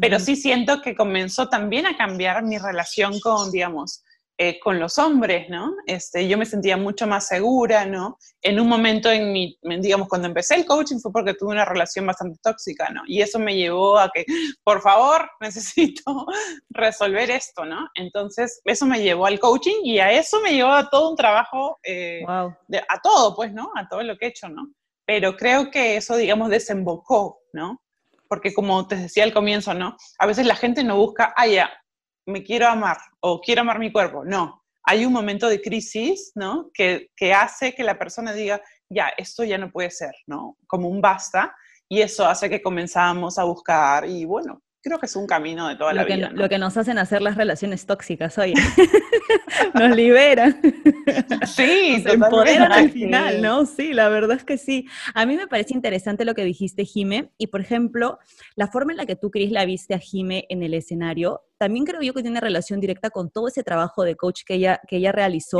Pero 0.00 0.18
sí 0.18 0.36
siento 0.36 0.82
que 0.82 0.94
comenzó 0.94 1.48
también 1.48 1.86
a 1.86 1.96
cambiar 1.96 2.42
mi 2.42 2.58
relación 2.58 3.20
con, 3.20 3.50
digamos, 3.50 4.04
eh, 4.40 4.60
con 4.60 4.78
los 4.78 4.98
hombres, 4.98 5.48
¿no? 5.50 5.74
Este, 5.84 6.28
yo 6.28 6.38
me 6.38 6.46
sentía 6.46 6.76
mucho 6.76 7.08
más 7.08 7.26
segura, 7.26 7.86
¿no? 7.86 8.18
En 8.40 8.60
un 8.60 8.68
momento 8.68 9.10
en 9.10 9.32
mi, 9.32 9.58
digamos, 9.80 10.06
cuando 10.06 10.28
empecé 10.28 10.54
el 10.54 10.64
coaching 10.64 10.98
fue 11.00 11.10
porque 11.10 11.34
tuve 11.34 11.50
una 11.50 11.64
relación 11.64 12.06
bastante 12.06 12.38
tóxica, 12.40 12.88
¿no? 12.90 13.02
Y 13.08 13.20
eso 13.20 13.40
me 13.40 13.56
llevó 13.56 13.98
a 13.98 14.10
que, 14.14 14.24
por 14.62 14.80
favor, 14.80 15.28
necesito 15.40 16.24
resolver 16.70 17.30
esto, 17.32 17.64
¿no? 17.64 17.88
Entonces, 17.96 18.60
eso 18.64 18.86
me 18.86 19.02
llevó 19.02 19.26
al 19.26 19.40
coaching 19.40 19.80
y 19.82 19.98
a 19.98 20.12
eso 20.12 20.40
me 20.40 20.52
llevó 20.52 20.70
a 20.70 20.88
todo 20.88 21.10
un 21.10 21.16
trabajo, 21.16 21.80
eh, 21.82 22.22
a 22.24 23.00
todo, 23.02 23.34
pues, 23.34 23.52
¿no? 23.52 23.72
A 23.74 23.88
todo 23.88 24.04
lo 24.04 24.16
que 24.16 24.26
he 24.26 24.28
hecho, 24.28 24.48
¿no? 24.48 24.68
Pero 25.08 25.38
creo 25.38 25.70
que 25.70 25.96
eso, 25.96 26.16
digamos, 26.18 26.50
desembocó, 26.50 27.40
¿no? 27.54 27.80
Porque 28.28 28.52
como 28.52 28.86
te 28.86 28.94
decía 28.94 29.24
al 29.24 29.32
comienzo, 29.32 29.72
¿no? 29.72 29.96
A 30.18 30.26
veces 30.26 30.44
la 30.44 30.54
gente 30.54 30.84
no 30.84 30.98
busca, 30.98 31.32
ah, 31.34 31.46
ya, 31.46 31.70
me 32.26 32.42
quiero 32.42 32.68
amar 32.68 32.98
o 33.20 33.40
quiero 33.40 33.62
amar 33.62 33.78
mi 33.78 33.90
cuerpo. 33.90 34.22
No, 34.26 34.62
hay 34.82 35.06
un 35.06 35.14
momento 35.14 35.48
de 35.48 35.62
crisis, 35.62 36.32
¿no? 36.34 36.68
Que, 36.74 37.08
que 37.16 37.32
hace 37.32 37.74
que 37.74 37.84
la 37.84 37.98
persona 37.98 38.34
diga, 38.34 38.60
ya, 38.90 39.08
esto 39.16 39.44
ya 39.44 39.56
no 39.56 39.72
puede 39.72 39.90
ser, 39.90 40.14
¿no? 40.26 40.58
Como 40.66 40.90
un 40.90 41.00
basta. 41.00 41.56
Y 41.88 42.02
eso 42.02 42.26
hace 42.26 42.50
que 42.50 42.60
comenzamos 42.60 43.38
a 43.38 43.44
buscar 43.44 44.06
y 44.06 44.26
bueno, 44.26 44.60
creo 44.88 44.98
que 44.98 45.06
es 45.06 45.16
un 45.16 45.26
camino 45.26 45.68
de 45.68 45.76
toda 45.76 45.92
la 45.92 46.04
vida. 46.04 46.30
Lo 46.32 46.48
que 46.48 46.58
nos 46.58 46.76
hacen 46.76 46.98
hacer 46.98 47.22
las 47.22 47.36
relaciones 47.36 47.86
tóxicas 47.86 48.36
hoy. 48.38 48.54
nos 49.74 49.96
liberan. 49.96 50.60
Sí, 51.46 52.02
nos 52.04 52.14
empoderan 52.14 52.72
al 52.72 52.90
final, 52.90 53.42
¿no? 53.42 53.66
Sí, 53.66 53.92
la 53.92 54.08
verdad 54.08 54.36
es 54.36 54.44
que 54.44 54.58
sí. 54.58 54.86
A 55.14 55.26
mí 55.26 55.36
me 55.36 55.46
parece 55.46 55.74
interesante 55.74 56.24
lo 56.24 56.34
que 56.34 56.44
dijiste, 56.44 56.84
Jime, 56.84 57.30
y 57.38 57.48
por 57.48 57.60
ejemplo, 57.60 58.18
la 58.56 58.68
forma 58.68 58.92
en 58.92 58.98
la 58.98 59.06
que 59.06 59.16
tú, 59.16 59.30
Cris, 59.30 59.50
la 59.50 59.64
viste 59.64 59.94
a 59.94 59.98
Jime 59.98 60.46
en 60.48 60.62
el 60.62 60.74
escenario, 60.74 61.42
también 61.58 61.84
creo 61.84 62.00
yo 62.02 62.14
que 62.14 62.22
tiene 62.22 62.40
relación 62.40 62.80
directa 62.80 63.10
con 63.10 63.30
todo 63.30 63.48
ese 63.48 63.62
trabajo 63.62 64.04
de 64.04 64.16
coach 64.16 64.42
que 64.46 64.54
ella, 64.54 64.80
que 64.86 64.96
ella 64.96 65.12
realizó, 65.12 65.58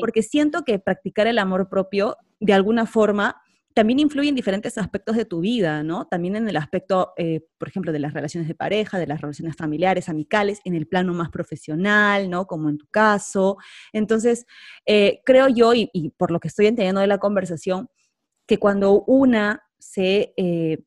porque 0.00 0.22
siento 0.22 0.62
que 0.64 0.78
practicar 0.78 1.26
el 1.26 1.38
amor 1.38 1.68
propio, 1.68 2.16
de 2.38 2.52
alguna 2.52 2.86
forma, 2.86 3.42
también 3.74 4.00
influye 4.00 4.28
en 4.28 4.34
diferentes 4.34 4.76
aspectos 4.78 5.16
de 5.16 5.24
tu 5.24 5.40
vida, 5.40 5.82
¿no? 5.82 6.06
También 6.06 6.34
en 6.34 6.48
el 6.48 6.56
aspecto, 6.56 7.12
eh, 7.16 7.46
por 7.56 7.68
ejemplo, 7.68 7.92
de 7.92 8.00
las 8.00 8.12
relaciones 8.12 8.48
de 8.48 8.54
pareja, 8.54 8.98
de 8.98 9.06
las 9.06 9.20
relaciones 9.20 9.56
familiares, 9.56 10.08
amicales, 10.08 10.60
en 10.64 10.74
el 10.74 10.86
plano 10.88 11.14
más 11.14 11.30
profesional, 11.30 12.28
¿no? 12.28 12.46
Como 12.46 12.68
en 12.68 12.78
tu 12.78 12.86
caso. 12.88 13.58
Entonces, 13.92 14.46
eh, 14.86 15.20
creo 15.24 15.48
yo, 15.48 15.72
y, 15.74 15.88
por 16.16 16.30
lo 16.32 16.40
que 16.40 16.48
estoy 16.48 16.66
entendiendo 16.66 17.00
de 17.00 17.06
la 17.06 17.18
conversación, 17.18 17.88
que 18.46 18.58
cuando 18.58 19.04
una 19.04 19.62
se 19.78 20.34
eh, 20.36 20.78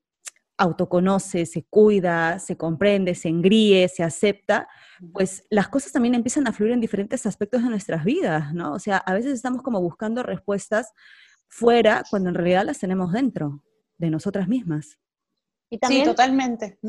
autoconoce, 0.58 1.46
se 1.46 1.64
cuida, 1.64 2.38
se 2.40 2.58
comprende, 2.58 3.16
se 3.16 3.30
engríe, 3.30 3.88
se 3.88 4.04
acepta, 4.04 4.68
pues 5.14 5.46
las 5.50 5.68
cosas 5.70 5.92
también 5.92 6.16
empiezan 6.16 6.48
a 6.48 6.54
fluir 6.54 6.74
en 6.74 6.82
diferentes 6.82 7.26
aspectos 7.26 7.64
de 7.64 7.70
nuestras 7.70 8.04
vidas, 8.04 8.54
¿no? 8.54 8.74
O 8.74 8.80
sea, 8.80 8.98
a 8.98 9.14
veces 9.14 9.34
estamos 9.34 9.62
como 9.62 9.82
buscando 9.82 10.22
respuestas 10.22 10.92
fuera 11.54 12.04
cuando 12.10 12.30
en 12.30 12.36
realidad 12.36 12.66
las 12.66 12.80
tenemos 12.80 13.12
dentro 13.12 13.64
de 13.98 14.10
nosotras 14.10 14.48
mismas. 14.48 14.98
Y 15.70 15.78
también, 15.78 16.04
sí, 16.04 16.10
totalmente. 16.10 16.80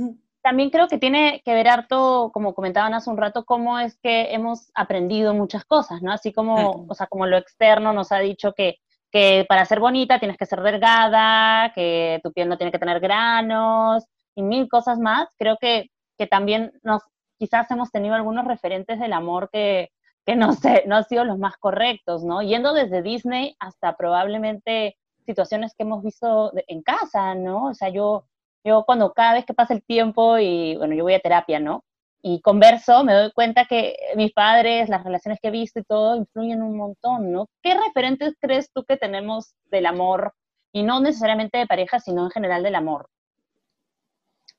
También 0.42 0.70
creo 0.70 0.88
que 0.88 0.98
tiene 0.98 1.42
que 1.44 1.54
ver 1.54 1.68
harto, 1.68 2.30
como 2.32 2.54
comentaban 2.54 2.94
hace 2.94 3.10
un 3.10 3.16
rato, 3.16 3.44
cómo 3.44 3.78
es 3.78 3.98
que 3.98 4.34
hemos 4.34 4.70
aprendido 4.74 5.34
muchas 5.34 5.64
cosas, 5.64 6.02
¿no? 6.02 6.12
Así 6.12 6.32
como, 6.32 6.86
o 6.88 6.94
sea, 6.94 7.06
como 7.06 7.26
lo 7.26 7.36
externo 7.36 7.92
nos 7.92 8.10
ha 8.12 8.18
dicho 8.18 8.52
que, 8.54 8.76
que 9.10 9.44
para 9.48 9.64
ser 9.64 9.80
bonita 9.80 10.18
tienes 10.18 10.36
que 10.38 10.46
ser 10.46 10.60
delgada, 10.62 11.72
que 11.74 12.20
tu 12.22 12.32
piel 12.32 12.48
no 12.48 12.56
tiene 12.56 12.72
que 12.72 12.78
tener 12.78 13.00
granos 13.00 14.04
y 14.34 14.42
mil 14.42 14.68
cosas 14.68 14.98
más. 14.98 15.28
Creo 15.38 15.56
que, 15.60 15.90
que 16.18 16.26
también 16.26 16.72
nos, 16.82 17.02
quizás 17.38 17.70
hemos 17.70 17.90
tenido 17.90 18.14
algunos 18.14 18.46
referentes 18.46 18.98
del 18.98 19.12
amor 19.12 19.50
que, 19.52 19.90
que 20.24 20.36
no 20.36 20.54
sé, 20.54 20.84
no 20.86 20.96
han 20.96 21.04
sido 21.04 21.24
los 21.24 21.38
más 21.38 21.56
correctos, 21.58 22.24
¿no? 22.24 22.42
Yendo 22.42 22.72
desde 22.72 23.02
Disney 23.02 23.56
hasta 23.58 23.96
probablemente 23.96 24.96
situaciones 25.26 25.74
que 25.74 25.82
hemos 25.84 26.02
visto 26.02 26.52
en 26.66 26.82
casa, 26.82 27.34
¿no? 27.34 27.66
O 27.66 27.74
sea, 27.74 27.88
yo, 27.88 28.26
yo 28.64 28.84
cuando 28.84 29.12
cada 29.12 29.34
vez 29.34 29.44
que 29.44 29.54
pasa 29.54 29.74
el 29.74 29.82
tiempo 29.82 30.38
y, 30.38 30.76
bueno, 30.76 30.94
yo 30.94 31.04
voy 31.04 31.14
a 31.14 31.20
terapia, 31.20 31.60
¿no? 31.60 31.84
Y 32.22 32.40
converso, 32.40 33.04
me 33.04 33.12
doy 33.12 33.32
cuenta 33.32 33.66
que 33.66 33.96
mis 34.16 34.32
padres, 34.32 34.88
las 34.88 35.04
relaciones 35.04 35.38
que 35.42 35.48
he 35.48 35.50
visto 35.50 35.80
y 35.80 35.84
todo, 35.84 36.16
influyen 36.16 36.62
un 36.62 36.76
montón, 36.76 37.30
¿no? 37.32 37.48
¿Qué 37.62 37.74
referentes 37.74 38.34
crees 38.40 38.70
tú 38.72 38.84
que 38.84 38.96
tenemos 38.96 39.54
del 39.66 39.86
amor? 39.86 40.34
Y 40.72 40.82
no 40.82 41.00
necesariamente 41.00 41.58
de 41.58 41.66
pareja, 41.66 42.00
sino 42.00 42.24
en 42.24 42.30
general 42.30 42.62
del 42.62 42.76
amor. 42.76 43.08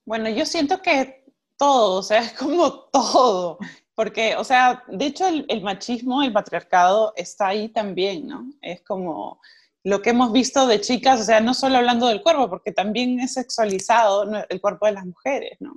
Bueno, 0.06 0.30
yo 0.30 0.46
siento 0.46 0.82
que 0.84 1.26
todo, 1.58 2.00
o 2.00 2.04
sea, 2.04 2.20
es 2.20 2.34
como 2.40 2.72
todo. 2.92 3.58
Porque, 3.96 4.36
o 4.36 4.44
sea, 4.44 4.84
de 4.88 5.06
hecho 5.06 5.26
el, 5.28 5.62
machismo, 5.62 6.22
el 6.22 6.34
patriarcado 6.34 7.14
está 7.16 7.48
ahí 7.48 7.70
también, 7.70 8.28
¿no? 8.28 8.52
Es 8.62 8.82
como 8.82 9.40
lo 9.84 10.02
que 10.02 10.10
hemos 10.10 10.34
visto 10.34 10.68
de 10.68 10.82
chicas, 10.82 11.22
o 11.22 11.24
sea, 11.24 11.40
no 11.40 11.54
solo 11.54 11.78
hablando 11.78 12.08
del 12.08 12.22
cuerpo, 12.22 12.50
porque 12.50 12.74
también 12.74 13.20
es 13.20 13.34
sexualizado 13.34 14.30
el 14.50 14.62
cuerpo 14.62 14.86
de 14.86 14.92
las 14.94 15.06
mujeres, 15.06 15.58
¿no? 15.60 15.74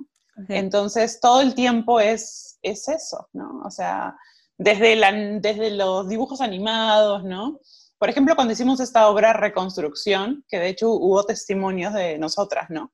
Entonces, 0.47 1.19
todo 1.19 1.41
el 1.41 1.53
tiempo 1.53 1.99
es, 1.99 2.59
es 2.61 2.87
eso, 2.87 3.27
¿no? 3.33 3.61
O 3.65 3.71
sea, 3.71 4.15
desde, 4.57 4.95
la, 4.95 5.11
desde 5.11 5.71
los 5.71 6.07
dibujos 6.07 6.41
animados, 6.41 7.23
¿no? 7.23 7.59
Por 7.97 8.09
ejemplo, 8.09 8.35
cuando 8.35 8.53
hicimos 8.53 8.79
esta 8.79 9.09
obra 9.09 9.33
Reconstrucción, 9.33 10.45
que 10.47 10.59
de 10.59 10.69
hecho 10.69 10.91
hubo 10.91 11.23
testimonios 11.25 11.93
de 11.93 12.17
nosotras, 12.17 12.69
¿no? 12.69 12.93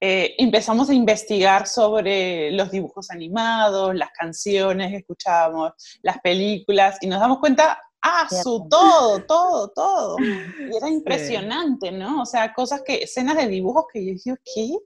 Eh, 0.00 0.36
empezamos 0.38 0.88
a 0.90 0.94
investigar 0.94 1.66
sobre 1.66 2.52
los 2.52 2.70
dibujos 2.70 3.10
animados, 3.10 3.94
las 3.94 4.10
canciones 4.10 4.90
que 4.90 4.98
escuchábamos, 4.98 5.72
las 6.02 6.18
películas, 6.20 6.98
y 7.00 7.08
nos 7.08 7.20
damos 7.20 7.40
cuenta, 7.40 7.80
ah, 8.02 8.28
su 8.30 8.68
todo, 8.70 9.24
todo, 9.24 9.68
todo. 9.68 10.16
Y 10.72 10.76
era 10.76 10.88
impresionante, 10.88 11.90
¿no? 11.90 12.22
O 12.22 12.26
sea, 12.26 12.52
cosas 12.54 12.82
que, 12.82 13.02
escenas 13.02 13.36
de 13.36 13.48
dibujos 13.48 13.86
que 13.92 14.04
yo 14.06 14.12
dije, 14.12 14.34
¿qué? 14.54 14.76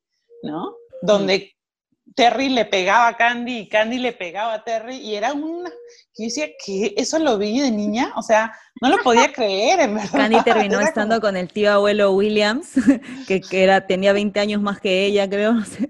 ¿No? 0.44 0.74
Donde 1.02 1.52
Terry 2.14 2.48
le 2.48 2.64
pegaba 2.64 3.08
a 3.08 3.16
Candy 3.16 3.58
y 3.58 3.68
Candy 3.68 3.98
le 3.98 4.12
pegaba 4.12 4.54
a 4.54 4.64
Terry 4.64 4.96
y 4.96 5.14
era 5.14 5.32
una 5.32 5.70
que 6.14 6.24
yo 6.24 6.24
decía 6.24 6.48
que 6.64 6.94
eso 6.96 7.18
lo 7.18 7.38
vi 7.38 7.60
de 7.60 7.70
niña, 7.70 8.12
o 8.16 8.22
sea, 8.22 8.52
no 8.80 8.90
lo 8.90 8.98
podía 9.02 9.32
creer, 9.32 9.80
en 9.80 9.94
verdad. 9.94 10.12
Candy 10.12 10.42
terminó 10.44 10.80
estando 10.80 11.20
con 11.20 11.36
el 11.36 11.48
tío 11.48 11.72
abuelo 11.72 12.12
Williams, 12.12 12.72
que, 13.26 13.40
que, 13.40 13.62
era, 13.62 13.86
tenía 13.86 14.12
20 14.12 14.38
años 14.40 14.60
más 14.60 14.80
que 14.80 15.06
ella, 15.06 15.28
creo, 15.28 15.54
no 15.54 15.64
sé. 15.64 15.88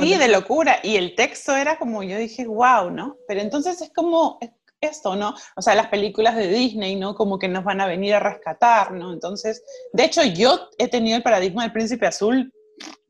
sí, 0.00 0.16
de 0.16 0.28
locura, 0.28 0.78
y 0.82 0.96
el 0.96 1.14
texto 1.14 1.56
era 1.56 1.76
como, 1.78 2.02
yo 2.02 2.16
dije, 2.18 2.46
wow, 2.46 2.90
¿no? 2.90 3.16
Pero 3.26 3.40
entonces 3.40 3.80
es 3.80 3.90
como 3.92 4.38
esto, 4.80 5.16
¿no? 5.16 5.34
O 5.56 5.62
sea, 5.62 5.74
las 5.74 5.88
películas 5.88 6.36
de 6.36 6.48
Disney, 6.48 6.94
¿no? 6.94 7.14
Como 7.14 7.38
que 7.38 7.48
nos 7.48 7.64
van 7.64 7.80
a 7.80 7.86
venir 7.86 8.14
a 8.14 8.20
rescatar, 8.20 8.92
¿no? 8.92 9.12
Entonces, 9.12 9.62
de 9.92 10.04
hecho, 10.04 10.22
yo 10.22 10.68
he 10.78 10.88
tenido 10.88 11.16
el 11.16 11.22
paradigma 11.22 11.62
del 11.62 11.72
príncipe 11.72 12.06
azul 12.06 12.52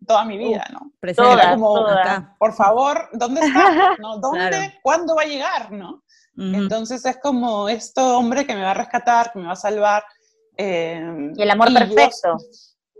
toda 0.08 0.24
mi 0.24 0.36
vida, 0.36 0.66
¿no? 0.72 0.90
como, 1.52 1.86
por 2.38 2.54
favor, 2.54 3.08
¿dónde 3.12 3.42
está? 3.42 3.96
¿No? 4.00 4.18
¿Dónde? 4.18 4.80
¿Cuándo 4.82 5.14
va 5.14 5.22
a 5.22 5.26
llegar? 5.26 5.70
¿no? 5.70 6.02
Entonces 6.36 7.04
es 7.04 7.18
como 7.22 7.68
este 7.68 8.00
hombre 8.00 8.46
que 8.46 8.54
me 8.54 8.62
va 8.62 8.70
a 8.70 8.74
rescatar, 8.74 9.32
que 9.32 9.38
me 9.38 9.46
va 9.46 9.52
a 9.52 9.56
salvar. 9.56 10.02
Eh, 10.56 11.32
y 11.36 11.42
el 11.42 11.50
amor 11.50 11.72
perfecto. 11.72 12.36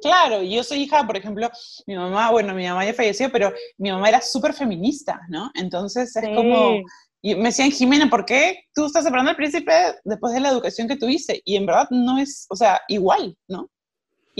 claro, 0.02 0.42
yo 0.42 0.62
soy 0.62 0.82
hija, 0.82 1.04
por 1.06 1.16
ejemplo, 1.16 1.48
mi 1.86 1.96
mamá, 1.96 2.30
bueno, 2.30 2.54
mi 2.54 2.66
mamá 2.66 2.84
ya 2.84 2.94
falleció, 2.94 3.30
pero 3.32 3.52
mi 3.78 3.90
mamá 3.90 4.08
era 4.08 4.20
súper 4.20 4.52
feminista, 4.52 5.20
¿no? 5.28 5.50
Entonces 5.54 6.14
es 6.14 6.28
como, 6.36 6.80
y 7.22 7.34
me 7.34 7.44
decían, 7.44 7.70
Jimena, 7.70 8.08
¿por 8.10 8.24
qué 8.24 8.64
tú 8.74 8.86
estás 8.86 9.04
separando 9.04 9.30
al 9.30 9.36
príncipe 9.36 9.72
después 10.04 10.34
de 10.34 10.40
la 10.40 10.50
educación 10.50 10.86
que 10.86 10.96
tuviste? 10.96 11.40
Y 11.44 11.56
en 11.56 11.66
verdad 11.66 11.88
no 11.90 12.18
es, 12.18 12.46
o 12.50 12.56
sea, 12.56 12.80
igual, 12.88 13.36
¿no? 13.48 13.70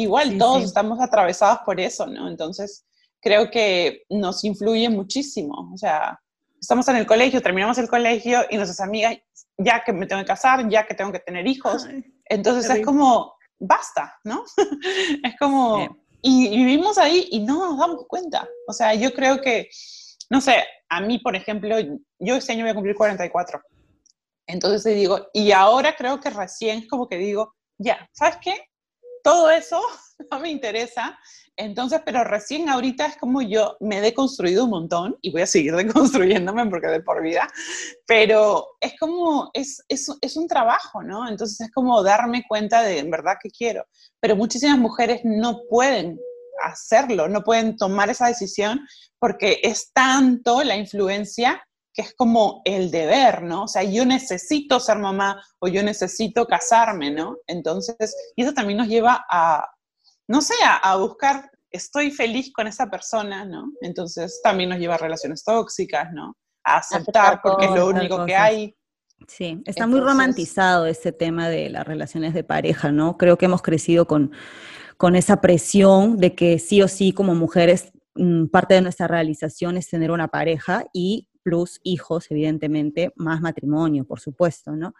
Igual 0.03 0.39
todos 0.39 0.63
estamos 0.63 1.01
atravesados 1.01 1.61
por 1.65 1.81
eso, 1.81 2.07
¿no? 2.07 2.29
Entonces, 2.29 2.85
creo 3.21 3.51
que 3.51 4.03
nos 4.09 4.45
influye 4.45 4.89
muchísimo. 4.89 5.71
O 5.75 5.77
sea, 5.77 6.21
estamos 6.61 6.87
en 6.89 6.97
el 6.97 7.07
colegio, 7.07 7.43
terminamos 7.43 7.79
el 7.79 7.89
colegio 7.89 8.43
y 8.49 8.57
nuestras 8.57 8.81
amigas, 8.81 9.17
ya 9.57 9.83
que 9.85 9.93
me 9.93 10.07
tengo 10.07 10.23
que 10.23 10.29
casar, 10.29 10.69
ya 10.69 10.87
que 10.87 10.95
tengo 10.95 11.11
que 11.11 11.19
tener 11.19 11.47
hijos, 11.49 11.87
entonces 12.27 12.71
es 12.71 12.85
como, 12.85 13.35
basta, 13.59 14.17
¿no? 14.23 14.45
es 15.25 15.37
como, 15.39 15.99
y, 16.23 16.49
vivimos 16.49 16.97
ahí 16.97 17.27
y 17.33 17.41
no 17.41 17.71
nos 17.71 17.79
damos 17.79 18.07
cuenta. 18.07 18.49
O 18.69 18.73
sea, 18.73 18.95
yo 18.95 19.13
creo 19.13 19.41
que, 19.41 19.69
no 20.31 20.41
sé, 20.41 20.65
a 20.89 21.01
mí, 21.01 21.19
por 21.19 21.35
ejemplo, 21.35 21.77
yo 22.21 22.37
este 22.37 22.53
año 22.53 22.63
voy 22.63 22.71
a 22.71 22.75
cumplir 22.75 22.95
44. 22.95 23.61
Entonces 24.47 24.95
digo, 24.95 25.29
y 25.33 25.51
ahora 25.51 25.97
creo 25.97 26.21
que 26.21 26.31
recién 26.31 26.79
es 26.79 26.89
como 26.89 27.09
que 27.09 27.19
digo, 27.19 27.55
ya, 27.79 28.09
¿sabes 28.13 28.39
qué? 28.41 28.69
Todo 29.29 29.51
eso 29.51 29.83
no 30.31 30.41
me 30.41 30.51
interesa. 30.51 31.19
Entonces, 31.55 32.01
pero 32.05 32.23
recién 32.25 32.69
ahorita 32.69 33.07
es 33.07 33.17
como 33.17 33.43
yo 33.43 33.77
me 33.81 33.99
he 33.99 34.01
deconstruido 34.01 34.65
un 34.65 34.71
montón 34.71 35.17
y 35.21 35.33
voy 35.33 35.43
a 35.43 35.47
seguir 35.47 35.75
deconstruyéndome 35.77 36.67
porque 36.67 36.87
de 36.87 37.03
por 37.03 37.21
vida, 37.23 37.47
pero 38.07 38.65
es 38.81 38.95
como, 38.99 39.51
es, 39.53 39.85
es, 39.89 40.09
es 40.21 40.37
un 40.37 40.47
trabajo, 40.47 41.03
¿no? 41.03 41.29
Entonces 41.29 41.61
es 41.61 41.73
como 41.73 42.03
darme 42.03 42.45
cuenta 42.49 42.83
de 42.83 43.01
en 43.01 43.11
verdad 43.11 43.35
que 43.43 43.51
quiero. 43.51 43.85
Pero 44.21 44.37
muchísimas 44.37 44.79
mujeres 44.79 45.21
no 45.25 45.61
pueden 45.69 46.19
hacerlo, 46.63 47.29
no 47.29 47.43
pueden 47.45 47.77
tomar 47.77 48.09
esa 48.09 48.29
decisión 48.29 48.81
porque 49.19 49.61
es 49.63 49.93
tanto 49.93 50.63
la 50.63 50.77
influencia 50.77 51.63
que 51.99 52.03
es 52.03 52.15
como 52.15 52.63
el 52.65 52.93
deber, 52.93 53.43
¿no? 53.43 53.65
O 53.65 53.67
sea, 53.67 53.83
yo 53.83 54.07
necesito 54.07 54.79
ser 54.79 55.01
mamá 55.01 55.43
o 55.59 55.67
yo 55.67 55.83
necesito 55.83 56.47
casarme, 56.47 57.11
¿no? 57.11 57.39
Entonces, 57.49 58.15
y 58.37 58.45
eso 58.45 58.53
también 58.53 58.79
nos 58.79 58.87
lleva 58.87 59.27
a, 59.29 59.69
no 60.29 60.41
sé, 60.41 60.55
a, 60.65 60.95
buscar, 60.95 61.51
estoy 61.73 62.13
feliz 62.13 62.53
con 62.53 62.69
esa 62.69 62.89
persona, 62.89 63.45
¿no? 63.45 63.73
Entonces, 63.81 64.39
también 64.45 64.71
nos 64.71 64.79
lleva 64.79 64.95
a 64.95 64.99
relaciones 64.99 65.43
tóxicas, 65.43 66.13
¿no? 66.13 66.37
A 66.63 66.77
aceptar 66.77 67.41
porque 67.43 67.67
es 67.67 67.73
lo 67.73 67.89
único 67.89 68.25
que 68.25 68.37
hay. 68.37 68.77
Sí, 69.27 69.61
está 69.67 69.89
muy 69.89 69.99
romantizado 69.99 70.87
ese 70.87 71.11
tema 71.11 71.49
de 71.49 71.69
las 71.69 71.85
relaciones 71.85 72.33
de 72.33 72.45
pareja, 72.45 72.93
¿no? 72.93 73.17
Creo 73.17 73.37
que 73.39 73.47
hemos 73.47 73.61
crecido 73.63 74.07
con, 74.07 74.31
con 74.97 75.17
esa 75.17 75.41
presión 75.41 76.17
de 76.17 76.37
que 76.37 76.61
sí 76.61 76.81
o 76.81 76.87
sí 76.87 77.11
como 77.13 77.35
mujeres 77.35 77.91
mm, 78.15 78.51
parte 78.53 78.75
de 78.75 78.83
nuestra 78.83 79.09
realización 79.09 79.77
es 79.77 79.89
tener 79.89 80.13
una 80.13 80.29
pareja 80.29 80.85
y 80.93 81.27
plus 81.49 81.81
hijos, 81.83 82.27
evidentemente, 82.31 83.11
más 83.17 83.41
matrimonio, 83.41 84.05
por 84.05 84.21
supuesto, 84.21 84.73
¿no? 84.73 84.95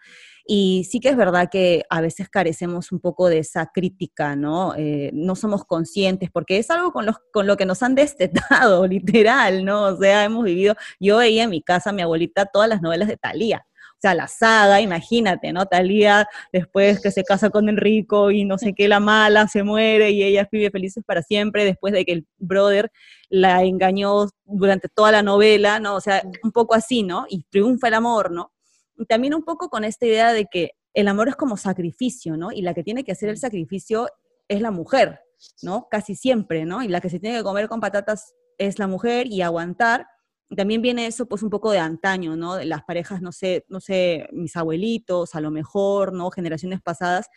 Y 0.47 0.87
sí 0.89 0.99
que 0.99 1.09
es 1.09 1.15
verdad 1.15 1.47
que 1.51 1.83
a 1.91 2.01
veces 2.01 2.27
carecemos 2.27 2.91
un 2.91 2.99
poco 2.99 3.29
de 3.29 3.37
esa 3.37 3.67
crítica, 3.71 4.35
¿no? 4.35 4.73
Eh, 4.75 5.11
no 5.13 5.35
somos 5.35 5.63
conscientes, 5.63 6.31
porque 6.31 6.57
es 6.57 6.71
algo 6.71 6.91
con, 6.91 7.05
con 7.31 7.45
lo 7.45 7.55
que 7.55 7.67
nos 7.67 7.83
han 7.83 7.93
destetado, 7.93 8.87
literal, 8.87 9.63
¿no? 9.63 9.83
O 9.83 9.97
sea, 9.97 10.25
hemos 10.25 10.43
vivido, 10.43 10.75
yo 10.99 11.17
veía 11.17 11.43
en 11.43 11.51
mi 11.51 11.61
casa 11.61 11.91
mi 11.91 12.01
abuelita 12.01 12.47
todas 12.47 12.67
las 12.67 12.81
novelas 12.81 13.07
de 13.07 13.17
Thalía, 13.17 13.67
o 13.99 14.01
sea, 14.01 14.15
la 14.15 14.29
saga, 14.29 14.79
imagínate, 14.79 15.51
¿no? 15.51 15.65
Talía 15.65 16.25
después 16.53 17.01
que 17.01 17.11
se 17.11 17.25
casa 17.25 17.49
con 17.49 17.67
Enrico 17.67 18.31
y 18.31 18.45
no 18.45 18.57
sé 18.57 18.73
qué, 18.73 18.87
la 18.87 19.01
mala 19.01 19.49
se 19.49 19.61
muere 19.61 20.11
y 20.11 20.23
ella 20.23 20.47
vive 20.49 20.71
felices 20.71 21.03
para 21.05 21.21
siempre 21.21 21.65
después 21.65 21.91
de 21.91 22.05
que 22.05 22.13
el 22.13 22.27
brother 22.37 22.91
la 23.27 23.61
engañó 23.63 24.29
durante 24.45 24.87
toda 24.87 25.11
la 25.11 25.21
novela, 25.21 25.81
¿no? 25.81 25.95
O 25.95 26.01
sea, 26.01 26.23
un 26.43 26.53
poco 26.53 26.75
así, 26.75 27.03
¿no? 27.03 27.25
Y 27.27 27.43
triunfa 27.49 27.89
el 27.89 27.95
amor, 27.95 28.31
¿no? 28.31 28.53
Y 28.95 29.05
también 29.05 29.33
un 29.35 29.43
poco 29.43 29.69
con 29.69 29.83
esta 29.83 30.05
idea 30.05 30.31
de 30.31 30.45
que 30.45 30.71
el 30.93 31.09
amor 31.09 31.27
es 31.27 31.35
como 31.35 31.57
sacrificio, 31.57 32.37
¿no? 32.37 32.53
Y 32.53 32.61
la 32.61 32.73
que 32.73 32.83
tiene 32.83 33.03
que 33.03 33.11
hacer 33.11 33.27
el 33.27 33.37
sacrificio 33.37 34.07
es 34.47 34.61
la 34.61 34.71
mujer, 34.71 35.19
¿no? 35.61 35.89
Casi 35.91 36.15
siempre, 36.15 36.63
¿no? 36.63 36.83
Y 36.83 36.87
la 36.87 37.01
que 37.01 37.09
se 37.09 37.19
tiene 37.19 37.35
que 37.35 37.43
comer 37.43 37.67
con 37.67 37.81
patatas 37.81 38.33
es 38.57 38.79
la 38.79 38.87
mujer 38.87 39.27
y 39.27 39.41
aguantar 39.41 40.07
también 40.55 40.81
viene 40.81 41.05
eso 41.05 41.27
pues 41.27 41.43
un 41.43 41.49
poco 41.49 41.71
de 41.71 41.79
antaño, 41.79 42.35
¿no? 42.35 42.59
Las 42.63 42.83
parejas, 42.83 43.21
no 43.21 43.31
sé, 43.31 43.65
no 43.69 43.79
sé, 43.79 44.27
mis 44.31 44.55
abuelitos, 44.55 45.35
a 45.35 45.41
lo 45.41 45.51
mejor, 45.51 46.13
¿no? 46.13 46.31
Generaciones 46.31 46.81
pasadas, 46.81 47.29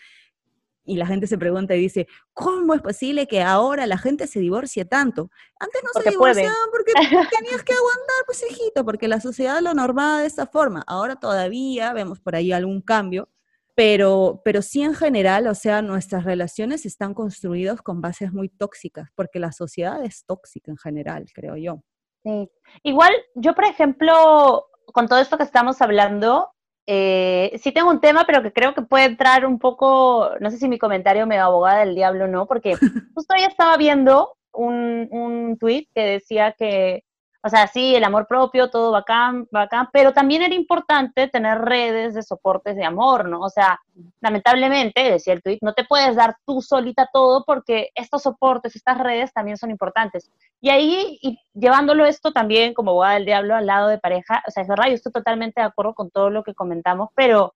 y 0.84 0.96
la 0.96 1.06
gente 1.06 1.26
se 1.26 1.38
pregunta 1.38 1.76
y 1.76 1.80
dice, 1.80 2.08
¿cómo 2.32 2.74
es 2.74 2.82
posible 2.82 3.26
que 3.26 3.42
ahora 3.42 3.86
la 3.86 3.98
gente 3.98 4.26
se 4.26 4.40
divorcie 4.40 4.84
tanto? 4.84 5.30
Antes 5.60 5.80
no 5.84 6.02
se 6.02 6.10
divorciaban 6.10 6.70
porque 6.70 6.92
tenías 7.38 7.62
que 7.62 7.72
aguantar, 7.72 8.24
pues 8.26 8.44
hijito, 8.50 8.84
porque 8.84 9.08
la 9.08 9.20
sociedad 9.20 9.60
lo 9.60 9.74
normaba 9.74 10.20
de 10.20 10.26
esa 10.26 10.46
forma. 10.46 10.82
Ahora 10.86 11.16
todavía 11.16 11.92
vemos 11.92 12.20
por 12.20 12.34
ahí 12.34 12.50
algún 12.52 12.80
cambio, 12.80 13.28
pero, 13.74 14.42
pero 14.44 14.60
sí 14.60 14.82
en 14.82 14.94
general, 14.94 15.46
o 15.46 15.54
sea, 15.54 15.82
nuestras 15.82 16.24
relaciones 16.24 16.84
están 16.84 17.14
construidas 17.14 17.80
con 17.80 18.00
bases 18.00 18.32
muy 18.32 18.48
tóxicas, 18.48 19.08
porque 19.14 19.38
la 19.38 19.52
sociedad 19.52 20.04
es 20.04 20.24
tóxica 20.24 20.70
en 20.70 20.78
general, 20.78 21.26
creo 21.32 21.56
yo. 21.56 21.82
Sí. 22.24 22.50
Igual, 22.82 23.12
yo, 23.34 23.54
por 23.54 23.64
ejemplo, 23.64 24.66
con 24.86 25.08
todo 25.08 25.18
esto 25.18 25.36
que 25.36 25.42
estamos 25.44 25.80
hablando, 25.82 26.50
eh, 26.86 27.58
sí 27.62 27.72
tengo 27.72 27.90
un 27.90 28.00
tema, 28.00 28.24
pero 28.26 28.42
que 28.42 28.52
creo 28.52 28.74
que 28.74 28.82
puede 28.82 29.04
entrar 29.04 29.46
un 29.46 29.58
poco, 29.58 30.30
no 30.40 30.50
sé 30.50 30.58
si 30.58 30.68
mi 30.68 30.78
comentario 30.78 31.26
me 31.26 31.38
abogada 31.38 31.80
del 31.80 31.94
diablo 31.94 32.24
o 32.24 32.28
no, 32.28 32.46
porque 32.46 32.74
justo 33.14 33.34
ya 33.38 33.46
estaba 33.46 33.76
viendo 33.76 34.36
un, 34.52 35.08
un 35.10 35.56
tweet 35.58 35.88
que 35.94 36.02
decía 36.02 36.52
que 36.58 37.04
o 37.44 37.48
sea, 37.48 37.66
sí, 37.66 37.96
el 37.96 38.04
amor 38.04 38.28
propio, 38.28 38.70
todo 38.70 38.92
bacán, 38.92 39.48
bacán, 39.50 39.88
pero 39.92 40.12
también 40.12 40.42
era 40.42 40.54
importante 40.54 41.26
tener 41.26 41.58
redes 41.58 42.14
de 42.14 42.22
soportes 42.22 42.76
de 42.76 42.84
amor, 42.84 43.28
¿no? 43.28 43.40
O 43.40 43.48
sea, 43.48 43.80
lamentablemente, 44.20 45.10
decía 45.10 45.32
el 45.32 45.42
tweet, 45.42 45.58
no 45.60 45.74
te 45.74 45.84
puedes 45.84 46.14
dar 46.14 46.36
tú 46.46 46.62
solita 46.62 47.08
todo 47.12 47.44
porque 47.44 47.90
estos 47.96 48.22
soportes, 48.22 48.76
estas 48.76 48.98
redes 48.98 49.32
también 49.32 49.56
son 49.56 49.72
importantes. 49.72 50.30
Y 50.60 50.70
ahí, 50.70 51.18
y 51.20 51.40
llevándolo 51.52 52.06
esto 52.06 52.32
también 52.32 52.74
como 52.74 52.94
boda 52.94 53.14
del 53.14 53.24
diablo 53.24 53.56
al 53.56 53.66
lado 53.66 53.88
de 53.88 53.98
pareja, 53.98 54.42
o 54.46 54.50
sea, 54.52 54.62
es 54.62 54.68
verdad, 54.68 54.86
yo 54.86 54.94
estoy 54.94 55.10
totalmente 55.10 55.60
de 55.60 55.66
acuerdo 55.66 55.94
con 55.94 56.10
todo 56.10 56.30
lo 56.30 56.44
que 56.44 56.54
comentamos, 56.54 57.08
pero 57.16 57.54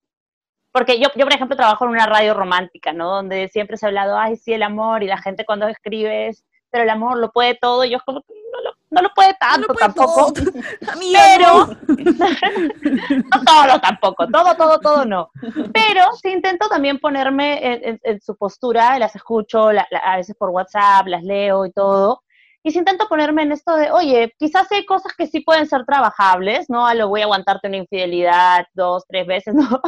porque 0.72 0.98
yo, 0.98 1.08
yo, 1.16 1.24
por 1.24 1.34
ejemplo, 1.34 1.56
trabajo 1.56 1.84
en 1.84 1.92
una 1.92 2.06
radio 2.06 2.34
romántica, 2.34 2.92
¿no? 2.92 3.08
Donde 3.10 3.48
siempre 3.48 3.76
se 3.76 3.86
ha 3.86 3.88
hablado, 3.88 4.18
ay, 4.18 4.36
sí, 4.36 4.52
el 4.52 4.64
amor, 4.64 5.02
y 5.04 5.06
la 5.06 5.18
gente 5.18 5.46
cuando 5.46 5.68
escribe 5.68 6.28
es 6.28 6.44
pero 6.70 6.84
el 6.84 6.90
amor 6.90 7.18
lo 7.18 7.32
puede 7.32 7.54
todo, 7.54 7.84
y 7.84 7.90
yo 7.90 7.98
como 8.04 8.22
que 8.56 8.94
no 8.94 9.02
lo, 9.02 9.08
puede 9.14 9.34
tanto 9.40 9.72
tampoco. 9.74 10.32
pero, 11.12 11.66
no 11.66 13.44
todo 13.44 13.80
tampoco, 13.80 14.26
todo, 14.28 14.54
todo, 14.56 14.80
todo 14.80 15.04
no. 15.04 15.30
Pero 15.72 16.12
sí 16.22 16.30
intento 16.30 16.68
también 16.68 16.98
ponerme 16.98 17.98
en, 18.02 18.20
su 18.20 18.36
postura, 18.36 18.98
las 18.98 19.14
escucho 19.14 19.68
a 19.68 20.16
veces 20.16 20.36
por 20.38 20.50
WhatsApp, 20.50 21.06
las 21.06 21.22
leo 21.22 21.66
y 21.66 21.72
todo. 21.72 22.22
Y 22.66 22.72
si 22.72 22.80
intento 22.80 23.06
ponerme 23.08 23.42
en 23.42 23.52
esto 23.52 23.76
de, 23.76 23.92
oye, 23.92 24.34
quizás 24.40 24.66
hay 24.72 24.84
cosas 24.84 25.12
que 25.16 25.28
sí 25.28 25.38
pueden 25.38 25.68
ser 25.68 25.84
trabajables, 25.84 26.68
¿no? 26.68 26.84
A 26.84 26.96
lo 26.96 27.08
voy 27.08 27.20
a 27.20 27.24
aguantarte 27.24 27.68
una 27.68 27.76
infidelidad 27.76 28.66
dos, 28.74 29.04
tres 29.06 29.24
veces, 29.24 29.54
¿no? 29.54 29.80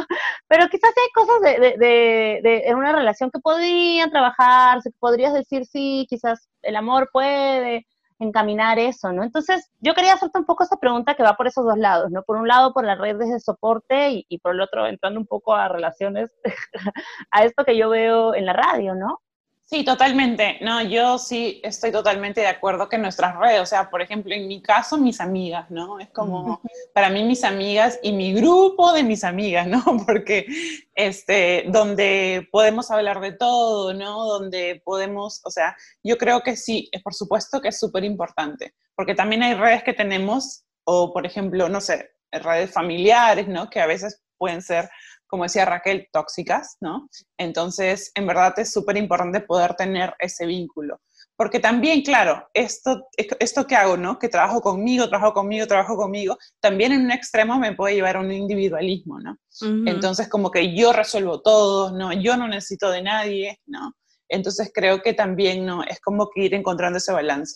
Pero 0.47 0.69
quizás 0.69 0.93
hay 0.95 1.11
cosas 1.13 1.41
de, 1.41 1.59
de, 1.59 1.77
de, 1.77 2.39
de, 2.41 2.63
en 2.67 2.77
una 2.77 2.93
relación 2.93 3.31
que 3.31 3.39
podrían 3.39 4.09
trabajarse, 4.09 4.91
que 4.91 4.97
podrías 4.97 5.33
decir, 5.33 5.65
sí, 5.65 6.07
quizás 6.09 6.47
el 6.61 6.77
amor 6.77 7.09
puede 7.11 7.85
encaminar 8.19 8.79
eso, 8.79 9.11
¿no? 9.13 9.23
Entonces, 9.23 9.71
yo 9.79 9.93
quería 9.93 10.13
hacerte 10.13 10.39
un 10.39 10.45
poco 10.45 10.63
esa 10.63 10.77
pregunta 10.77 11.15
que 11.15 11.23
va 11.23 11.35
por 11.35 11.47
esos 11.47 11.65
dos 11.65 11.77
lados, 11.77 12.11
¿no? 12.11 12.23
Por 12.23 12.37
un 12.37 12.47
lado, 12.47 12.73
por 12.73 12.85
las 12.85 12.99
redes 12.99 13.29
de 13.29 13.39
soporte 13.39 14.11
y, 14.11 14.25
y 14.29 14.39
por 14.39 14.53
el 14.53 14.61
otro, 14.61 14.87
entrando 14.87 15.19
un 15.19 15.27
poco 15.27 15.55
a 15.55 15.69
relaciones, 15.69 16.29
a 17.31 17.43
esto 17.43 17.65
que 17.65 17.77
yo 17.77 17.89
veo 17.89 18.35
en 18.35 18.45
la 18.45 18.53
radio, 18.53 18.95
¿no? 18.95 19.21
Sí, 19.69 19.83
totalmente. 19.83 20.57
No, 20.61 20.81
yo 20.81 21.19
sí 21.19 21.61
estoy 21.63 21.91
totalmente 21.91 22.41
de 22.41 22.47
acuerdo 22.47 22.89
que 22.89 22.97
nuestras 22.97 23.37
redes, 23.37 23.61
o 23.61 23.67
sea, 23.67 23.91
por 23.91 24.01
ejemplo, 24.01 24.33
en 24.33 24.47
mi 24.47 24.63
caso, 24.63 24.97
mis 24.97 25.21
amigas, 25.21 25.69
¿no? 25.69 25.99
Es 25.99 26.09
como, 26.09 26.59
para 26.91 27.11
mí, 27.11 27.23
mis 27.23 27.43
amigas 27.43 27.99
y 28.01 28.11
mi 28.11 28.33
grupo 28.33 28.91
de 28.93 29.03
mis 29.03 29.23
amigas, 29.23 29.67
¿no? 29.67 29.83
Porque, 30.07 30.47
este, 30.95 31.65
donde 31.67 32.47
podemos 32.51 32.89
hablar 32.89 33.19
de 33.21 33.33
todo, 33.33 33.93
¿no? 33.93 34.25
Donde 34.25 34.81
podemos, 34.83 35.39
o 35.45 35.51
sea, 35.51 35.77
yo 36.01 36.17
creo 36.17 36.41
que 36.41 36.55
sí, 36.55 36.89
es 36.91 37.03
por 37.03 37.13
supuesto 37.13 37.61
que 37.61 37.67
es 37.67 37.79
súper 37.79 38.03
importante, 38.03 38.73
porque 38.95 39.13
también 39.13 39.43
hay 39.43 39.53
redes 39.53 39.83
que 39.83 39.93
tenemos, 39.93 40.63
o 40.83 41.13
por 41.13 41.27
ejemplo, 41.27 41.69
no 41.69 41.79
sé, 41.79 42.09
redes 42.31 42.71
familiares, 42.71 43.47
¿no? 43.47 43.69
Que 43.69 43.81
a 43.81 43.85
veces 43.85 44.23
pueden 44.39 44.63
ser 44.63 44.89
como 45.29 45.43
decía 45.43 45.63
Raquel, 45.63 46.09
tóxicas, 46.11 46.77
¿no? 46.81 47.07
Entonces, 47.37 48.11
en 48.15 48.25
verdad 48.25 48.57
es 48.57 48.73
súper 48.73 48.97
importante 48.97 49.41
poder 49.41 49.75
tener 49.75 50.15
ese 50.19 50.45
vínculo. 50.45 50.99
Porque 51.37 51.59
también, 51.59 52.01
claro, 52.01 52.49
esto, 52.53 53.07
esto 53.15 53.65
que 53.65 53.75
hago, 53.75 53.95
¿no? 53.95 54.19
Que 54.19 54.27
trabajo 54.27 54.59
conmigo, 54.59 55.07
trabajo 55.07 55.33
conmigo, 55.33 55.67
trabajo 55.67 55.95
conmigo, 55.95 56.37
también 56.59 56.91
en 56.91 57.05
un 57.05 57.11
extremo 57.11 57.57
me 57.57 57.75
puede 57.75 57.95
llevar 57.95 58.17
a 58.17 58.19
un 58.19 58.31
individualismo, 58.31 59.19
¿no? 59.19 59.37
Entonces, 59.85 60.27
como 60.27 60.51
que 60.51 60.75
yo 60.75 60.91
resuelvo 60.91 61.41
todo, 61.41 61.91
¿no? 61.95 62.11
Yo 62.11 62.35
no 62.35 62.47
necesito 62.47 62.89
de 62.89 63.03
nadie, 63.03 63.59
¿no? 63.67 63.93
Entonces, 64.29 64.71
creo 64.73 65.01
que 65.01 65.13
también, 65.13 65.65
¿no? 65.65 65.83
Es 65.83 65.99
como 65.99 66.29
que 66.29 66.43
ir 66.43 66.53
encontrando 66.53 66.97
ese 66.97 67.11
balance. 67.11 67.55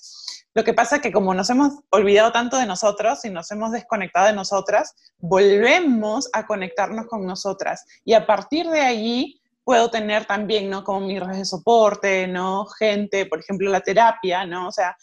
Lo 0.55 0.63
que 0.63 0.73
pasa 0.73 0.97
es 0.97 1.01
que 1.01 1.11
como 1.11 1.33
nos 1.33 1.49
hemos 1.49 1.73
olvidado 1.89 2.31
tanto 2.31 2.57
de 2.57 2.65
nosotros 2.65 3.23
y 3.25 3.29
nos 3.29 3.49
hemos 3.51 3.71
desconectado 3.71 4.27
de 4.27 4.33
nosotras, 4.33 4.93
volvemos 5.17 6.29
a 6.33 6.45
conectarnos 6.45 7.07
con 7.07 7.25
nosotras. 7.25 7.85
Y 8.05 8.13
a 8.13 8.25
partir 8.25 8.67
de 8.67 8.81
allí 8.81 9.41
puedo 9.63 9.89
tener 9.89 10.25
también, 10.25 10.69
¿no? 10.69 10.83
Como 10.83 11.07
mis 11.07 11.19
redes 11.19 11.37
de 11.39 11.45
soporte, 11.45 12.27
¿no? 12.27 12.65
Gente, 12.77 13.25
por 13.25 13.39
ejemplo, 13.39 13.69
la 13.71 13.81
terapia, 13.81 14.45
¿no? 14.45 14.67
O 14.67 14.71
sea, 14.71 14.95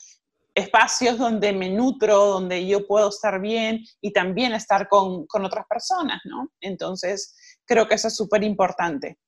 espacios 0.55 1.19
donde 1.19 1.53
me 1.53 1.69
nutro, 1.69 2.27
donde 2.27 2.67
yo 2.67 2.87
puedo 2.87 3.09
estar 3.09 3.41
bien 3.41 3.85
y 4.01 4.13
también 4.13 4.53
estar 4.53 4.89
con, 4.89 5.27
con 5.27 5.45
otras 5.45 5.67
personas, 5.67 6.21
¿no? 6.25 6.51
Entonces, 6.61 7.35
creo 7.65 7.89
que 7.89 7.95
eso 7.95 8.09
es 8.09 8.17
súper 8.17 8.45
importante. 8.45 9.19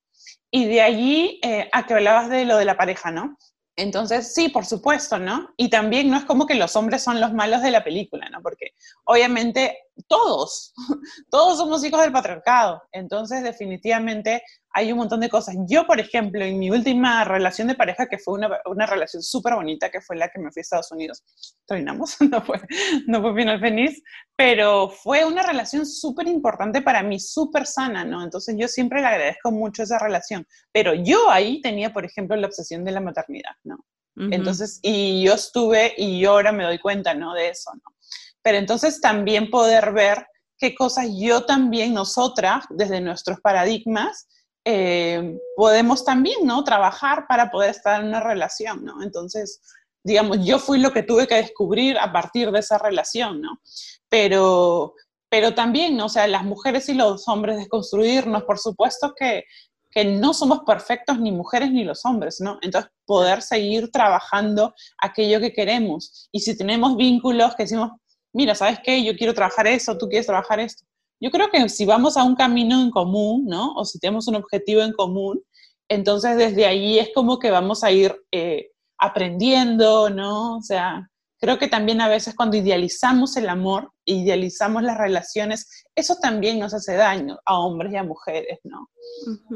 Y 0.53 0.67
de 0.67 0.83
allí 0.83 1.41
eh, 1.43 1.69
a 1.73 1.87
que 1.87 1.95
hablabas 1.95 2.29
de 2.29 2.45
lo 2.45 2.59
de 2.59 2.65
la 2.65 2.77
pareja, 2.77 3.11
¿no? 3.11 3.37
Entonces, 3.75 4.35
sí, 4.35 4.51
por 4.51 4.67
supuesto, 4.67 5.19
¿no? 5.19 5.55
Y 5.57 5.71
también 5.71 6.11
no 6.11 6.19
es 6.19 6.25
como 6.25 6.47
que 6.47 6.55
los 6.55 6.77
hombres 6.77 7.03
son 7.03 7.21
los 7.21 7.33
malos 7.33 7.63
de 7.63 7.71
la 7.71 7.83
película, 7.83 8.29
¿no? 8.29 8.43
Porque 8.43 8.75
obviamente 9.05 9.79
todos, 10.09 10.73
todos 11.31 11.59
somos 11.59 11.85
hijos 11.85 12.01
del 12.01 12.13
patriarcado. 12.13 12.83
Entonces, 12.93 13.43
definitivamente 13.43 14.43
hay 14.75 14.93
un 14.93 14.99
montón 14.99 15.21
de 15.21 15.29
cosas. 15.29 15.55
Yo, 15.69 15.87
por 15.87 16.01
ejemplo, 16.01 16.45
en 16.45 16.59
mi 16.59 16.71
última 16.71 17.25
relación 17.25 17.69
de 17.69 17.75
pareja, 17.75 18.07
que 18.07 18.19
fue 18.19 18.35
una, 18.35 18.49
una 18.65 18.87
relación 18.87 19.23
súper 19.23 19.55
bonita, 19.55 19.91
que 19.91 20.01
fue 20.01 20.17
la 20.17 20.29
que 20.29 20.39
me 20.39 20.51
fui 20.51 20.61
a 20.61 20.63
Estados 20.63 20.91
Unidos, 20.93 21.23
terminamos, 21.67 22.17
no 22.31 22.43
fue, 22.43 22.61
no 23.07 23.21
fue 23.21 23.35
final 23.35 23.61
feliz, 23.61 24.03
pero 24.37 24.89
fue 24.89 25.25
una 25.25 25.43
relación 25.43 25.87
súper 25.87 26.29
importante 26.29 26.83
para 26.83 27.03
mí, 27.03 27.21
súper 27.21 27.67
sana, 27.67 28.05
¿no? 28.05 28.23
Entonces 28.23 28.57
yo 28.59 28.69
siempre 28.69 29.01
le 29.01 29.07
agradezco 29.07 29.51
mucho 29.51 29.83
esa 29.83 29.99
relación. 29.99 30.47
Pero 30.73 30.95
yo 30.95 31.31
ahí 31.31 31.61
tenía, 31.61 31.93
por 31.93 32.05
ejemplo, 32.05 32.37
la 32.37 32.47
obsesión 32.47 32.85
de 32.85 32.93
la 32.93 33.01
maternidad, 33.01 33.55
¿no? 33.65 33.85
Entonces, 34.15 34.79
y 34.83 35.25
yo 35.25 35.33
estuve, 35.33 35.95
y 35.97 36.21
yo 36.21 36.33
ahora 36.33 36.53
me 36.53 36.65
doy 36.65 36.79
cuenta, 36.79 37.15
¿no? 37.15 37.33
De 37.33 37.49
eso, 37.49 37.71
¿no? 37.75 37.97
Pero 38.43 38.59
entonces 38.59 39.01
también 39.01 39.51
poder 39.51 39.93
ver 39.93 40.27
qué 40.59 40.75
cosas 40.75 41.09
yo 41.17 41.45
también, 41.45 41.95
nosotras, 41.95 42.65
desde 42.71 43.01
nuestros 43.01 43.41
paradigmas, 43.41 44.29
eh, 44.65 45.39
podemos 45.57 46.05
también, 46.05 46.47
¿no? 46.47 46.63
Trabajar 46.63 47.27
para 47.29 47.51
poder 47.51 47.71
estar 47.71 48.01
en 48.01 48.09
una 48.09 48.21
relación, 48.21 48.85
¿no? 48.85 49.03
Entonces, 49.03 49.61
digamos, 50.05 50.45
yo 50.45 50.59
fui 50.59 50.79
lo 50.79 50.93
que 50.93 51.03
tuve 51.03 51.27
que 51.27 51.35
descubrir 51.37 51.99
a 51.99 52.13
partir 52.13 52.51
de 52.53 52.61
esa 52.61 52.79
relación, 52.79 53.41
¿no? 53.41 53.61
Pero, 54.09 54.95
pero 55.29 55.55
también, 55.55 55.97
¿no? 55.97 56.07
O 56.07 56.09
sea, 56.09 56.27
las 56.29 56.45
mujeres 56.45 56.89
y 56.89 56.95
los 56.95 57.27
hombres 57.29 57.57
desconstruirnos, 57.57 58.45
por 58.45 58.59
supuesto 58.59 59.15
que, 59.17 59.45
que 59.91 60.05
no 60.05 60.33
somos 60.33 60.61
perfectos 60.65 61.19
ni 61.19 61.33
mujeres 61.33 61.73
ni 61.73 61.83
los 61.83 62.05
hombres, 62.05 62.41
¿no? 62.41 62.59
Entonces, 62.63 62.91
poder 63.05 63.43
seguir 63.43 63.91
trabajando 63.91 64.75
aquello 64.99 65.41
que 65.41 65.53
queremos. 65.53 66.29
Y 66.31 66.41
si 66.41 66.57
tenemos 66.57 66.97
vínculos 66.97 67.57
que 67.57 67.65
decimos, 67.65 67.91
mira, 68.33 68.55
¿sabes 68.55 68.81
qué? 68.83 69.03
Yo 69.05 69.15
quiero 69.17 69.35
trabajar 69.35 69.67
eso, 69.67 69.97
tú 69.99 70.09
quieres 70.09 70.27
trabajar 70.27 70.61
esto. 70.61 70.85
Yo 71.21 71.31
creo 71.31 71.51
que 71.51 71.69
si 71.69 71.87
vamos 71.87 72.17
a 72.17 72.25
un 72.25 72.35
camino 72.35 72.81
en 72.83 72.91
común, 72.91 73.45
¿no? 73.47 73.75
O 73.75 73.85
si 73.85 73.99
tenemos 73.99 74.27
un 74.29 74.35
objetivo 74.37 74.83
en 74.83 74.93
común, 74.93 75.43
entonces 75.89 76.37
desde 76.37 76.67
ahí 76.67 76.99
es 76.99 77.11
como 77.15 77.39
que 77.39 77.51
vamos 77.51 77.85
a 77.85 77.93
ir 77.93 78.17
eh, 78.33 78.71
aprendiendo, 78.99 80.11
¿no? 80.11 80.57
O 80.57 80.63
sea, 80.63 81.09
creo 81.39 81.59
que 81.59 81.69
también 81.69 82.01
a 82.01 82.09
veces 82.09 82.35
cuando 82.35 82.57
idealizamos 82.57 83.37
el 83.37 83.49
amor, 83.49 83.93
idealizamos 84.05 84.83
las 84.83 84.99
relaciones, 84.99 85.85
eso 85.95 86.17
también 86.21 86.59
nos 86.59 86.75
hace 86.75 86.95
daño 86.95 87.39
a 87.45 87.59
hombres 87.59 87.93
y 87.93 87.97
a 87.97 88.05
mujeres, 88.05 88.59
¿no? 88.65 88.89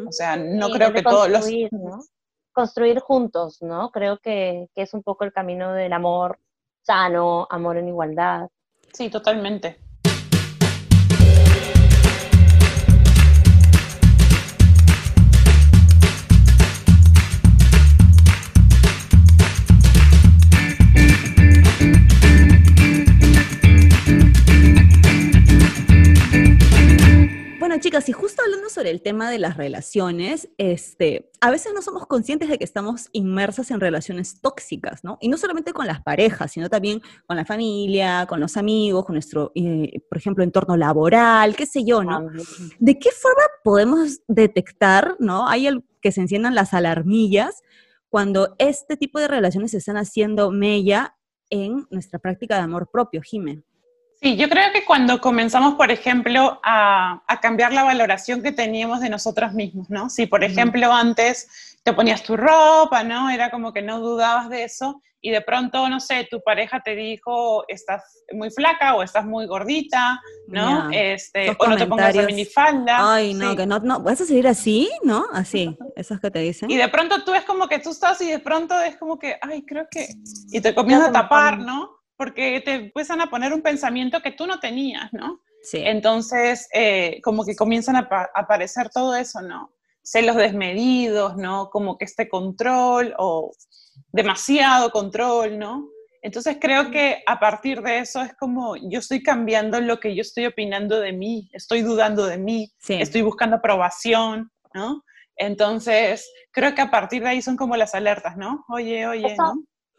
O 0.07 0.13
sea, 0.13 0.37
no 0.37 0.69
creo 0.71 0.93
que 0.93 1.03
todos 1.03 1.29
los... 1.29 1.49
¿no? 1.73 2.01
Construir 2.53 3.01
juntos, 3.01 3.59
¿no? 3.61 3.91
Creo 3.91 4.19
que, 4.19 4.69
que 4.75 4.83
es 4.83 4.95
un 4.95 5.03
poco 5.03 5.25
el 5.25 5.33
camino 5.33 5.73
del 5.73 5.93
amor 5.93 6.39
sano, 6.83 7.47
amor 7.51 7.77
en 7.77 7.89
igualdad. 7.89 8.49
Sí, 8.97 9.11
totalmente. 9.11 9.86
Chicas, 27.97 28.09
y 28.09 28.13
justo 28.13 28.43
hablando 28.43 28.69
sobre 28.69 28.91
el 28.91 29.01
tema 29.01 29.31
de 29.31 29.39
las 29.39 29.57
relaciones, 29.57 30.49
este, 30.59 31.31
a 31.41 31.51
veces 31.51 31.73
no 31.75 31.83
somos 31.83 32.07
conscientes 32.07 32.49
de 32.49 32.59
que 32.59 32.65
estamos 32.65 33.09
inmersas 33.13 33.71
en 33.71 33.81
relaciones 33.81 34.41
tóxicas, 34.41 35.05
¿no? 35.05 35.19
Y 35.21 35.29
no 35.29 35.37
solamente 35.39 35.73
con 35.73 35.87
las 35.87 36.03
parejas, 36.03 36.53
sino 36.53 36.69
también 36.69 37.01
con 37.27 37.37
la 37.37 37.45
familia, 37.45 38.27
con 38.29 38.41
los 38.41 38.57
amigos, 38.57 39.05
con 39.05 39.15
nuestro, 39.15 39.53
eh, 39.55 40.01
por 40.09 40.19
ejemplo, 40.19 40.45
entorno 40.45 40.77
laboral, 40.77 41.57
qué 41.57 41.67
sé 41.67 41.85
yo, 41.85 42.03
¿no? 42.05 42.29
¿De 42.79 42.99
qué 42.99 43.11
forma 43.11 43.43
podemos 43.65 44.21
detectar, 44.29 45.17
¿no? 45.19 45.49
Hay 45.49 45.67
el, 45.67 45.85
que 46.01 46.13
se 46.13 46.21
enciendan 46.21 46.55
las 46.55 46.75
alarmillas 46.75 47.63
cuando 48.09 48.55
este 48.59 48.97
tipo 48.97 49.19
de 49.19 49.29
relaciones 49.29 49.73
se 49.73 49.79
están 49.79 49.97
haciendo 49.97 50.51
mella 50.51 51.17
en 51.51 51.87
nuestra 51.91 52.19
práctica 52.19 52.57
de 52.57 52.63
amor 52.63 52.91
propio, 52.91 53.23
Jimé. 53.23 53.63
Sí, 54.21 54.37
yo 54.37 54.49
creo 54.49 54.73
que 54.73 54.85
cuando 54.85 55.21
comenzamos, 55.21 55.75
por 55.75 55.91
ejemplo, 55.91 56.61
a, 56.65 57.23
cambiar 57.43 57.73
la 57.73 57.85
valoración 57.85 58.43
que 58.43 58.53
teníamos 58.53 59.01
de 59.01 59.11
nosotros 59.11 59.53
mismos, 59.53 59.91
¿no? 59.91 60.09
Si, 60.09 60.27
por 60.27 60.43
ejemplo, 60.43 60.93
antes 60.93 61.79
te 61.83 61.93
ponías 61.93 62.23
tu 62.23 62.37
ropa, 62.37 63.05
¿no? 63.05 63.31
Era 63.31 63.51
como 63.51 63.73
que 63.73 63.83
no 63.83 64.01
dudabas 64.01 64.49
de 64.49 64.65
eso 64.65 65.03
y 65.27 65.31
de 65.31 65.41
pronto, 65.41 65.89
no 65.89 65.99
sé, 65.99 66.27
tu 66.31 66.41
pareja 66.41 66.83
te 66.85 66.95
dijo, 66.95 67.65
estás 67.67 68.23
muy 68.33 68.49
flaca 68.51 68.95
o 68.95 69.03
estás 69.03 69.25
muy 69.25 69.47
gordita, 69.47 70.21
¿no? 70.47 70.89
este, 70.93 71.51
o 71.59 71.67
no 71.67 71.77
te 71.77 71.87
pongas 71.87 72.15
la 72.15 72.23
minifalda. 72.23 73.15
Ay, 73.15 73.35
no, 73.35 73.57
que 73.57 73.67
no, 73.67 73.81
no, 73.81 74.01
¿vas 74.01 74.21
a 74.21 74.25
seguir 74.25 74.47
así? 74.47 74.89
¿No? 75.03 75.27
Así, 75.33 75.77
esos 75.97 76.21
que 76.21 76.31
te 76.31 76.39
dicen. 76.39 76.71
Y 76.71 76.77
de 76.77 76.89
pronto 76.89 77.25
tú 77.25 77.35
es 77.35 77.45
como 77.45 77.67
que 77.67 77.81
tú 77.81 77.91
estás 77.91 78.21
y 78.21 78.31
de 78.31 78.39
pronto 78.39 78.81
es 78.81 78.97
como 78.99 79.19
que, 79.19 79.37
ay, 79.43 79.65
creo 79.67 79.89
que... 79.91 80.07
Y 80.53 80.61
te 80.61 80.75
comienzas 80.75 81.09
a 81.09 81.13
tapar, 81.13 81.59
¿no? 81.59 81.96
Porque 82.17 82.61
te 82.65 82.75
empiezan 82.75 83.21
a 83.21 83.31
poner 83.31 83.53
un 83.53 83.63
pensamiento 83.63 84.21
que 84.23 84.33
tú 84.33 84.47
no 84.47 84.61
tenías, 84.61 85.13
¿no? 85.13 85.41
Sí. 85.63 85.83
Entonces, 85.85 86.69
eh, 86.73 87.21
como 87.23 87.45
que 87.45 87.57
comienzan 87.57 87.97
a, 87.97 88.09
aparecer 88.35 88.89
todo 88.91 89.15
eso, 89.17 89.43
¿no? 89.43 89.73
Celos 90.03 90.37
desmedidos, 90.37 91.37
¿no? 91.37 91.69
Como 91.71 91.99
que 91.99 92.05
este 92.05 92.29
control 92.29 93.15
o 93.19 93.53
demasiado 94.13 94.91
control, 94.91 95.59
¿no? 95.59 95.89
Entonces 96.23 96.57
creo 96.61 96.91
que 96.91 97.23
a 97.27 97.39
partir 97.39 97.83
de 97.83 97.99
eso 97.99 98.21
es 98.21 98.35
como 98.35 98.75
yo 98.77 98.99
estoy 98.99 99.23
cambiando 99.23 99.81
lo 99.81 100.01
que 100.01 100.15
yo 100.15 100.23
estoy 100.23 100.47
opinando 100.47 100.99
de 100.99 101.13
mí, 101.13 101.49
estoy 101.53 101.83
dudando 101.83 102.27
de 102.27 102.39
mí, 102.39 102.73
estoy 102.89 103.23
buscando 103.23 103.57
aprobación, 103.57 104.51
¿no? 104.75 105.05
Entonces 105.37 106.29
creo 106.51 106.75
que 106.75 106.83
a 106.83 106.91
partir 106.91 107.23
de 107.23 107.29
ahí 107.29 107.43
son 107.43 107.57
como 107.57 107.77
las 107.77 107.95
alertas, 107.95 108.37
¿no? 108.37 108.65
Oye, 108.69 109.07
oye, 109.07 109.37
¿no? 109.37 109.55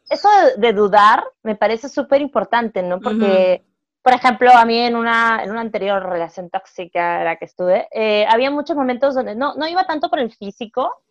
Eso 0.10 0.30
de, 0.58 0.74
dudar 0.74 1.24
me 1.43 1.55
parece 1.55 1.89
súper 1.89 2.22
importante, 2.22 2.82
¿no? 2.82 2.99
Porque, 2.99 3.66
por 4.01 4.14
ejemplo, 4.14 4.51
a 4.51 4.66
mí 4.66 4.78
en 4.80 4.95
una, 4.95 5.43
en 5.43 5.51
una 5.51 5.62
anterior 5.62 6.03
relación 6.03 6.49
tóxica 6.49 7.24
la 7.24 7.36
que 7.36 7.45
estuve, 7.45 7.88
eh, 7.91 8.26
había 8.30 8.51
muchos 8.51 8.76
momentos 8.76 9.16
donde 9.16 9.36
no, 9.36 9.55
no 9.55 9.68
iba 9.68 9.86
tanto 9.86 10.10
por 10.10 10.20
el 10.20 10.32
físico, 10.32 11.03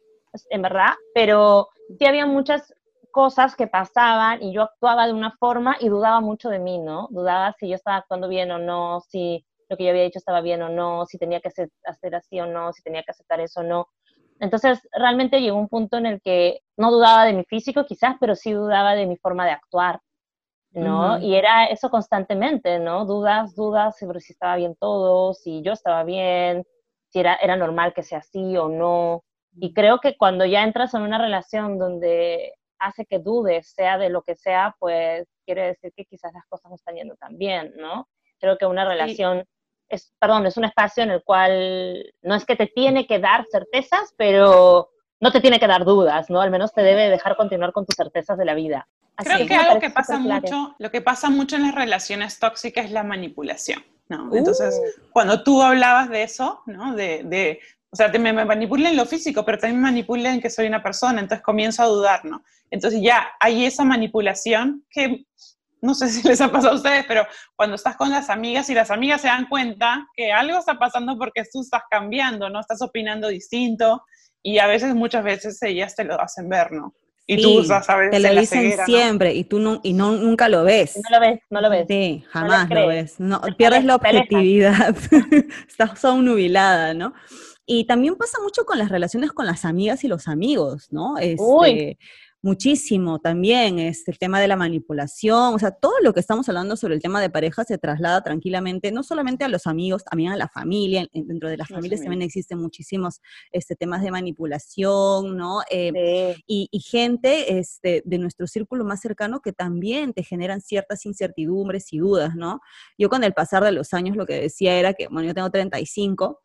en 0.51 0.63
verdad, 0.63 0.95
pero 1.15 1.69
sí 1.99 2.07
había 2.07 2.27
muchas 2.27 2.75
cosas 3.11 3.57
que 3.57 3.67
pasaban 3.67 4.43
y 4.43 4.53
yo 4.53 4.63
actuaba 4.63 5.07
de 5.07 5.15
una 5.15 5.31
forma 5.39 5.77
y 5.81 5.89
dudaba 5.89 6.21
mucho 6.21 6.51
de 6.51 6.59
mí, 6.59 6.79
¿no? 6.79 7.09
Dudaba 7.11 7.55
si 7.59 7.69
yo 7.69 7.75
estaba 7.75 7.97
actuando 7.97 8.29
bien 8.29 8.51
o 8.51 8.59
no, 8.59 9.01
si 9.01 9.47
lo 9.69 9.77
que 9.77 9.85
yo 9.85 9.91
había 9.91 10.03
dicho 10.03 10.19
estaba 10.19 10.41
bien 10.41 10.63
o 10.63 10.69
no, 10.69 11.07
si 11.07 11.19
tenía 11.19 11.41
que 11.41 11.49
hacer 11.49 12.15
así 12.15 12.39
o 12.41 12.47
no, 12.47 12.73
si 12.73 12.83
tenía 12.83 13.03
que 13.03 13.13
aceptar 13.13 13.41
eso 13.41 13.61
o 13.61 13.63
no. 13.63 13.89
Entonces, 14.41 14.87
realmente 14.93 15.41
llegó 15.41 15.59
un 15.59 15.69
punto 15.69 15.97
en 15.97 16.07
el 16.07 16.21
que 16.21 16.61
no 16.77 16.91
dudaba 16.91 17.25
de 17.25 17.33
mi 17.33 17.45
físico 17.45 17.87
quizás, 17.87 18.17
pero 18.21 18.35
sí 18.35 18.53
dudaba 18.53 18.95
de 18.95 19.07
mi 19.07 19.17
forma 19.17 19.45
de 19.45 19.53
actuar, 19.53 20.01
¿no? 20.73 21.19
Y 21.19 21.37
era 21.37 21.67
eso 21.67 21.89
constantemente, 21.91 22.79
¿no? 22.79 23.07
Dudas, 23.07 23.55
dudas 23.55 23.99
sobre 23.99 24.21
si 24.21 24.33
estaba 24.33 24.57
bien 24.57 24.77
todo, 24.79 25.33
si 25.33 25.63
yo 25.63 25.73
estaba 25.73 26.05
bien, 26.05 26.65
si 27.09 27.21
era, 27.21 27.37
era 27.37 27.57
normal 27.57 27.95
que 27.95 28.03
sea 28.03 28.19
así 28.19 28.57
o 28.57 28.69
no. 28.69 29.25
Y 29.59 29.73
creo 29.73 30.01
que 30.01 30.19
cuando 30.19 30.45
ya 30.45 30.63
entras 30.65 30.93
en 30.93 31.03
una 31.03 31.19
relación 31.19 31.79
donde 31.79 32.53
hace 32.79 33.07
que 33.07 33.19
dudes, 33.19 33.73
sea 33.73 33.97
de 33.97 34.11
lo 34.11 34.23
que 34.23 34.37
sea, 34.37 34.77
pues 34.79 35.27
quiere 35.47 35.69
decir 35.69 35.93
que 35.97 36.05
quizás 36.05 36.33
las 36.35 36.45
cosas 36.47 36.69
no 36.69 36.77
están 36.77 36.97
yendo 36.97 37.17
tan 37.17 37.39
bien, 37.39 37.73
¿no? 37.77 38.07
Creo 38.39 38.59
que 38.59 38.67
una 38.67 38.85
relación 38.87 39.47
es, 39.89 40.13
perdón, 40.19 40.47
es 40.47 40.57
un 40.57 40.65
espacio 40.65 41.03
en 41.03 41.11
el 41.11 41.23
cual 41.23 42.13
no 42.23 42.35
es 42.35 42.45
que 42.45 42.57
te 42.57 42.67
tiene 42.67 43.07
que 43.07 43.19
dar 43.19 43.45
certezas, 43.51 44.15
pero 44.17 44.91
no 45.21 45.33
te 45.33 45.41
tiene 45.41 45.59
que 45.59 45.67
dar 45.67 45.85
dudas, 45.85 46.29
¿no? 46.31 46.41
Al 46.41 46.51
menos 46.51 46.73
te 46.73 46.83
debe 46.83 47.09
dejar 47.09 47.37
continuar 47.37 47.73
con 47.73 47.87
tus 47.87 47.97
certezas 47.97 48.37
de 48.39 48.45
la 48.45 48.55
vida. 48.55 48.89
Creo 49.17 49.47
que 49.47 49.55
algo 49.55 49.81
que 49.81 49.91
pasa 49.91 50.19
mucho, 50.19 50.75
lo 50.79 50.91
que 50.91 51.01
pasa 51.01 51.31
mucho 51.31 51.57
en 51.57 51.63
las 51.63 51.75
relaciones 51.75 52.39
tóxicas 52.39 52.87
es 52.87 52.91
la 52.91 53.03
manipulación, 53.03 53.83
¿no? 54.09 54.35
Entonces, 54.35 54.79
uh. 54.79 55.11
cuando 55.11 55.43
tú 55.43 55.63
hablabas 55.63 56.11
de 56.11 56.23
eso, 56.23 56.61
¿no? 56.67 56.95
De, 56.95 57.23
de 57.25 57.61
o 57.91 57.97
sea, 57.97 58.13
te, 58.13 58.19
me, 58.19 58.33
me 58.33 58.45
manipulan 58.45 58.89
en 58.89 58.97
lo 58.97 59.07
físico, 59.07 59.43
pero 59.45 59.59
también 59.59 59.81
me 59.81 59.89
manipulan 59.89 60.35
en 60.35 60.41
que 60.43 60.51
soy 60.51 60.67
una 60.67 60.83
persona, 60.83 61.21
entonces 61.21 61.43
comienzo 61.43 61.83
a 61.83 61.87
dudar, 61.87 62.25
¿no? 62.27 62.43
Entonces 62.71 63.01
ya 63.01 63.29
hay 63.41 63.65
esa 63.65 63.85
manipulación 63.85 64.85
que 64.91 65.25
no 65.81 65.95
sé 65.95 66.09
si 66.11 66.27
les 66.27 66.41
ha 66.41 66.51
pasado 66.51 66.75
a 66.75 66.77
ustedes, 66.77 67.05
pero 67.07 67.27
cuando 67.55 67.77
estás 67.77 67.97
con 67.97 68.11
las 68.11 68.31
amigas 68.31 68.69
y 68.71 68.75
las 68.75 68.91
amigas 68.91 69.21
se 69.21 69.29
dan 69.29 69.49
cuenta 69.49 70.07
que 70.15 70.33
algo 70.33 70.59
está 70.59 70.79
pasando 70.79 71.17
porque 71.19 71.43
tú 71.53 71.63
estás 71.63 71.83
cambiando, 71.91 72.49
¿no? 72.49 72.61
Estás 72.61 72.83
opinando 72.83 73.29
distinto 73.29 74.03
y 74.43 74.59
a 74.59 74.67
veces, 74.67 74.95
muchas 74.95 75.25
veces 75.25 75.61
ellas 75.63 75.97
te 75.97 76.05
lo 76.05 76.21
hacen 76.21 76.49
ver, 76.49 76.73
¿no? 76.73 76.95
Y 77.29 77.43
tú 77.43 77.65
sabes. 77.65 78.11
Te 78.13 78.21
lo 78.21 78.41
dicen 78.41 78.73
siempre 78.85 79.35
y 79.35 79.43
tú 79.43 79.59
no, 79.59 79.81
y 79.83 79.93
no, 79.93 80.13
nunca 80.13 80.49
lo 80.49 80.63
ves. 80.63 80.97
No 80.97 81.19
lo 81.19 81.21
ves, 81.21 81.41
no 81.51 81.61
lo 81.61 81.71
ves. 81.71 81.87
Sí, 81.89 82.25
jamás 82.31 82.71
lo 82.71 82.87
ves. 82.87 83.19
No, 83.19 83.41
pierdes 83.59 83.85
la 83.85 83.97
objetividad. 83.97 84.97
Estás 85.69 86.05
nubilada, 86.05 86.95
¿no? 86.95 87.15
Y 87.67 87.85
también 87.87 88.15
pasa 88.15 88.39
mucho 88.41 88.65
con 88.65 88.79
las 88.79 88.91
relaciones 88.91 89.33
con 89.33 89.45
las 89.45 89.65
amigas 89.65 90.05
y 90.05 90.09
los 90.09 90.29
amigos, 90.29 90.93
¿no? 90.93 91.19
Este, 91.19 91.99
muchísimo 92.47 93.19
también, 93.19 93.81
es 93.81 94.07
el 94.07 94.19
tema 94.19 94.41
de 94.41 94.47
la 94.47 94.55
manipulación, 94.55 95.55
o 95.55 95.59
sea, 95.59 95.73
todo 95.73 95.95
lo 96.01 96.15
que 96.15 96.21
estamos 96.21 96.49
hablando 96.49 96.77
sobre 96.77 96.95
el 96.95 97.03
tema 97.03 97.21
de 97.21 97.29
pareja 97.29 97.65
se 97.65 97.77
traslada 97.77 98.23
tranquilamente, 98.23 98.93
no 98.93 99.03
solamente 99.03 99.45
a 99.45 99.49
los 99.49 99.67
amigos, 99.67 100.05
también 100.05 100.31
a 100.31 100.37
la 100.37 100.49
familia, 100.49 101.09
dentro 101.13 101.49
de 101.49 101.57
las 101.57 101.69
familias 101.69 102.01
también 102.01 102.23
existen 102.23 102.59
muchísimos 102.59 103.21
este, 103.51 103.75
temas 103.75 104.01
de 104.03 104.13
manipulación, 104.13 105.37
¿no? 105.37 105.63
Eh, 105.71 106.37
y, 106.47 106.69
gente 106.87 107.59
este, 107.59 108.03
de 108.05 108.19
nuestro 108.19 108.47
círculo 108.47 108.85
más 108.85 109.01
cercano 109.01 109.41
que 109.41 109.53
también 109.53 110.13
te 110.13 110.23
generan 110.23 110.61
ciertas 110.61 111.05
incertidumbres 111.05 111.93
y 111.93 111.99
dudas, 111.99 112.37
¿no? 112.37 112.61
Yo 112.97 113.09
con 113.09 113.25
el 113.25 113.33
pasar 113.33 113.65
de 113.65 113.73
los 113.73 113.93
años 113.93 114.17
lo 114.17 114.25
que 114.25 114.41
decía 114.41 114.79
era 114.79 114.95
que, 114.95 115.09
bueno, 115.09 115.27
yo 115.27 115.35
tengo 115.35 115.51
35, 115.51 116.41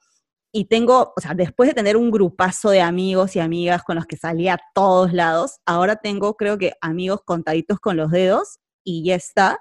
y 0.52 0.66
tengo, 0.66 1.14
o 1.16 1.22
sea, 1.22 1.34
después 1.34 1.70
de 1.70 1.74
tener 1.74 1.95
un 1.95 2.12
grupazo 2.12 2.70
de 2.72 2.82
amigos 2.82 3.36
y 3.36 3.39
amigas 3.39 3.84
con 3.84 3.95
los 3.95 4.06
que 4.06 4.18
salía 4.18 4.56
a 4.56 4.62
todos 4.74 5.14
lados, 5.14 5.60
ahora 5.66 5.95
tengo 5.95 6.36
creo 6.36 6.58
que 6.58 6.74
amigos 6.82 7.22
contaditos 7.24 7.80
con 7.80 7.95
los 7.97 8.12
dedos 8.12 8.60
y 8.84 9.04
ya 9.06 9.16
está. 9.16 9.60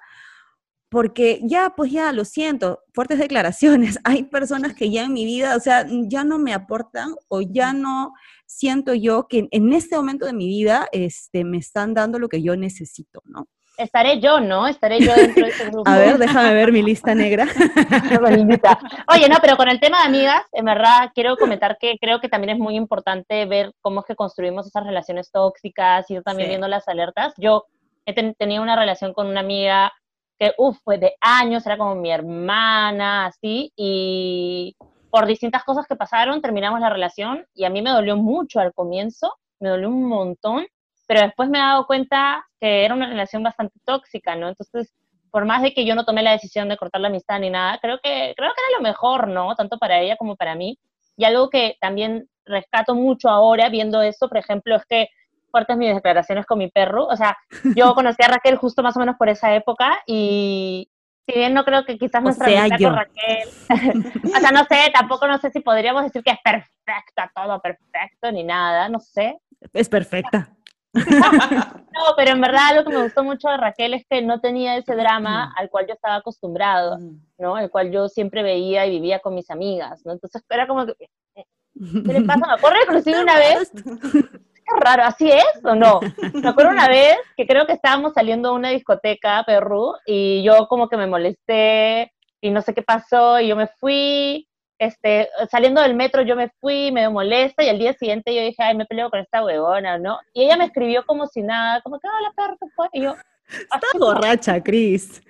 Porque 0.91 1.41
ya, 1.45 1.74
pues 1.76 1.93
ya, 1.93 2.12
lo 2.12 2.24
siento, 2.24 2.80
fuertes 2.93 3.20
declaraciones. 3.20 4.01
Hay 4.05 4.24
personas 4.24 4.74
que 4.74 4.91
ya 4.91 5.05
en 5.05 5.12
mi 5.12 5.24
vida, 5.24 5.57
o 5.57 5.61
sea, 5.61 5.86
ya 5.88 6.24
no 6.24 6.38
me 6.41 6.53
aportan 6.53 7.14
o 7.28 7.43
ya 7.43 7.72
no 7.72 8.12
siento 8.47 8.93
yo 8.95 9.28
que 9.28 9.47
en 9.53 9.72
este 9.72 9.95
momento 9.97 10.26
de 10.26 10.32
mi 10.32 10.49
vida 10.49 10.88
este, 10.91 11.45
me 11.45 11.59
están 11.59 11.95
dando 11.95 12.18
lo 12.18 12.28
que 12.28 12.43
yo 12.43 12.57
necesito, 12.57 13.22
¿no? 13.24 13.49
Estaré 13.81 14.20
yo, 14.20 14.41
¿no? 14.41 14.66
Estaré 14.66 15.01
yo 15.01 15.14
dentro 15.14 15.45
de 15.45 15.51
ese 15.51 15.70
grupo. 15.70 15.83
A 15.91 15.99
ver, 15.99 16.18
déjame 16.18 16.55
ver 16.55 16.72
mi 16.72 16.83
lista 16.83 17.14
negra. 17.14 17.47
Oye, 19.12 19.28
no, 19.28 19.37
pero 19.41 19.57
con 19.57 19.68
el 19.68 19.81
tema 19.81 20.01
de 20.01 20.09
amigas, 20.09 20.43
en 20.53 20.64
verdad 20.64 21.11
quiero 21.14 21.37
comentar 21.37 21.78
que 21.78 21.99
creo 22.01 22.20
que 22.20 22.28
también 22.28 22.57
es 22.57 22.59
muy 22.59 22.76
importante 22.76 23.47
ver 23.47 23.72
cómo 23.81 24.01
es 24.01 24.07
que 24.07 24.16
construimos 24.16 24.66
esas 24.66 24.85
relaciones 24.85 25.31
tóxicas, 25.31 26.11
y 26.11 26.14
yo 26.14 26.22
también 26.22 26.49
viendo 26.49 26.68
las 26.68 26.89
alertas. 26.89 27.35
Yo 27.37 27.64
he 28.07 28.14
tenía 28.35 28.61
una 28.61 28.76
relación 28.76 29.12
con 29.12 29.26
una 29.26 29.41
amiga 29.41 29.93
que, 30.39 30.53
uff, 30.57 30.78
fue 30.83 30.99
de 30.99 31.14
años, 31.20 31.66
era 31.66 31.76
como 31.76 31.95
mi 31.95 32.11
hermana, 32.11 33.26
así, 33.26 33.72
y 33.76 34.74
por 35.11 35.26
distintas 35.26 35.64
cosas 35.64 35.87
que 35.87 35.97
pasaron, 35.97 36.41
terminamos 36.41 36.81
la 36.81 36.89
relación 36.89 37.47
y 37.55 37.64
a 37.64 37.70
mí 37.70 37.83
me 37.83 37.91
dolió 37.91 38.16
mucho 38.16 38.61
al 38.61 38.72
comienzo, 38.72 39.35
me 39.59 39.68
dolió 39.68 39.89
un 39.89 40.05
montón, 40.05 40.66
pero 41.11 41.22
después 41.22 41.50
me 41.50 41.58
he 41.58 41.61
dado 41.61 41.88
cuenta 41.88 42.46
que 42.61 42.84
era 42.84 42.94
una 42.94 43.08
relación 43.08 43.42
bastante 43.42 43.74
tóxica, 43.84 44.36
¿no? 44.36 44.46
Entonces, 44.48 44.94
por 45.32 45.44
más 45.44 45.61
de 45.61 45.74
que 45.74 45.84
yo 45.84 45.96
no 45.96 46.04
tomé 46.04 46.22
la 46.22 46.30
decisión 46.30 46.68
de 46.68 46.76
cortar 46.76 47.00
la 47.00 47.08
amistad 47.08 47.40
ni 47.40 47.50
nada, 47.50 47.80
creo 47.82 47.98
que, 48.00 48.32
creo 48.36 48.52
que 48.54 48.62
era 48.68 48.78
lo 48.78 48.80
mejor, 48.80 49.26
¿no? 49.26 49.56
Tanto 49.56 49.76
para 49.76 49.98
ella 49.98 50.16
como 50.16 50.36
para 50.36 50.54
mí. 50.54 50.78
Y 51.16 51.24
algo 51.24 51.50
que 51.50 51.76
también 51.80 52.28
rescato 52.44 52.94
mucho 52.94 53.28
ahora 53.28 53.68
viendo 53.70 54.02
esto, 54.02 54.28
por 54.28 54.38
ejemplo, 54.38 54.76
es 54.76 54.84
que 54.86 55.08
fuertes 55.50 55.76
mis 55.76 55.92
declaraciones 55.92 56.46
con 56.46 56.58
mi 56.58 56.70
perro. 56.70 57.06
O 57.06 57.16
sea, 57.16 57.36
yo 57.74 57.92
conocí 57.96 58.22
a 58.22 58.28
Raquel 58.28 58.54
justo 58.54 58.84
más 58.84 58.96
o 58.96 59.00
menos 59.00 59.16
por 59.16 59.28
esa 59.28 59.52
época 59.52 60.00
y 60.06 60.88
si 61.26 61.36
bien 61.36 61.54
no 61.54 61.64
creo 61.64 61.84
que 61.84 61.98
quizás 61.98 62.22
nuestra 62.22 62.46
amistad 62.46 62.78
con 62.78 62.94
Raquel, 62.94 63.48
o 64.36 64.38
sea, 64.38 64.52
no 64.52 64.62
sé, 64.62 64.92
tampoco 64.94 65.26
no 65.26 65.38
sé 65.38 65.50
si 65.50 65.58
podríamos 65.58 66.04
decir 66.04 66.22
que 66.22 66.30
es 66.30 66.38
perfecta, 66.44 67.32
todo 67.34 67.61
perfecto, 67.61 68.30
ni 68.30 68.44
nada, 68.44 68.88
no 68.88 69.00
sé. 69.00 69.36
Es 69.72 69.88
perfecta. 69.88 70.50
No, 70.93 72.03
pero 72.16 72.32
en 72.32 72.41
verdad 72.41 72.76
lo 72.76 72.84
que 72.84 72.91
me 72.91 73.03
gustó 73.03 73.22
mucho 73.22 73.49
de 73.49 73.57
Raquel 73.57 73.95
es 73.95 74.05
que 74.09 74.22
no 74.22 74.41
tenía 74.41 74.76
ese 74.76 74.97
drama 74.97 75.47
mm. 75.47 75.53
al 75.59 75.70
cual 75.70 75.86
yo 75.86 75.95
estaba 75.95 76.16
acostumbrado, 76.16 76.99
mm. 76.99 77.20
¿no? 77.38 77.59
El 77.59 77.70
cual 77.70 77.93
yo 77.93 78.09
siempre 78.09 78.43
veía 78.43 78.86
y 78.86 78.91
vivía 78.91 79.20
con 79.20 79.34
mis 79.34 79.51
amigas, 79.51 80.05
¿no? 80.05 80.12
Entonces 80.12 80.43
era 80.51 80.66
como 80.66 80.86
que, 80.86 80.95
¿qué 81.34 82.12
le 82.12 82.22
pasa? 82.22 82.47
Me 82.47 82.55
acuerdo 82.55 83.03
que 83.05 83.11
una 83.11 83.36
vez, 83.36 83.70
qué 83.72 84.80
raro, 84.80 85.05
¿así 85.05 85.30
es 85.30 85.64
o 85.64 85.74
no? 85.74 86.01
Me 86.34 86.49
acuerdo 86.49 86.72
una 86.72 86.88
vez 86.88 87.18
que 87.36 87.47
creo 87.47 87.66
que 87.66 87.74
estábamos 87.74 88.12
saliendo 88.14 88.49
a 88.49 88.53
una 88.53 88.70
discoteca, 88.70 89.45
Perú, 89.47 89.95
y 90.07 90.43
yo 90.43 90.66
como 90.66 90.88
que 90.88 90.97
me 90.97 91.07
molesté 91.07 92.12
y 92.41 92.51
no 92.51 92.62
sé 92.62 92.74
qué 92.74 92.82
pasó 92.82 93.38
y 93.38 93.49
yo 93.49 93.57
me 93.57 93.68
fui 93.78 94.49
este, 94.81 95.28
saliendo 95.51 95.83
del 95.83 95.95
metro 95.95 96.22
yo 96.22 96.35
me 96.35 96.49
fui, 96.61 96.91
me 96.91 97.09
molesta, 97.09 97.62
y 97.62 97.68
al 97.68 97.78
día 97.78 97.93
siguiente 97.93 98.35
yo 98.35 98.41
dije, 98.41 98.62
ay, 98.62 98.74
me 98.74 98.87
peleo 98.87 99.11
con 99.11 99.20
esta 99.20 99.45
huevona, 99.45 99.99
¿no? 99.99 100.18
Y 100.33 100.45
ella 100.45 100.57
me 100.57 100.64
escribió 100.64 101.05
como 101.05 101.26
si 101.26 101.43
nada, 101.43 101.83
como 101.83 102.01
que, 102.01 102.09
hola, 102.09 102.33
perro, 102.35 102.57
fue? 102.74 102.89
Y 102.93 103.03
yo, 103.03 103.14
Estás 103.51 103.99
borracha, 103.99 104.62
Cris. 104.62 105.22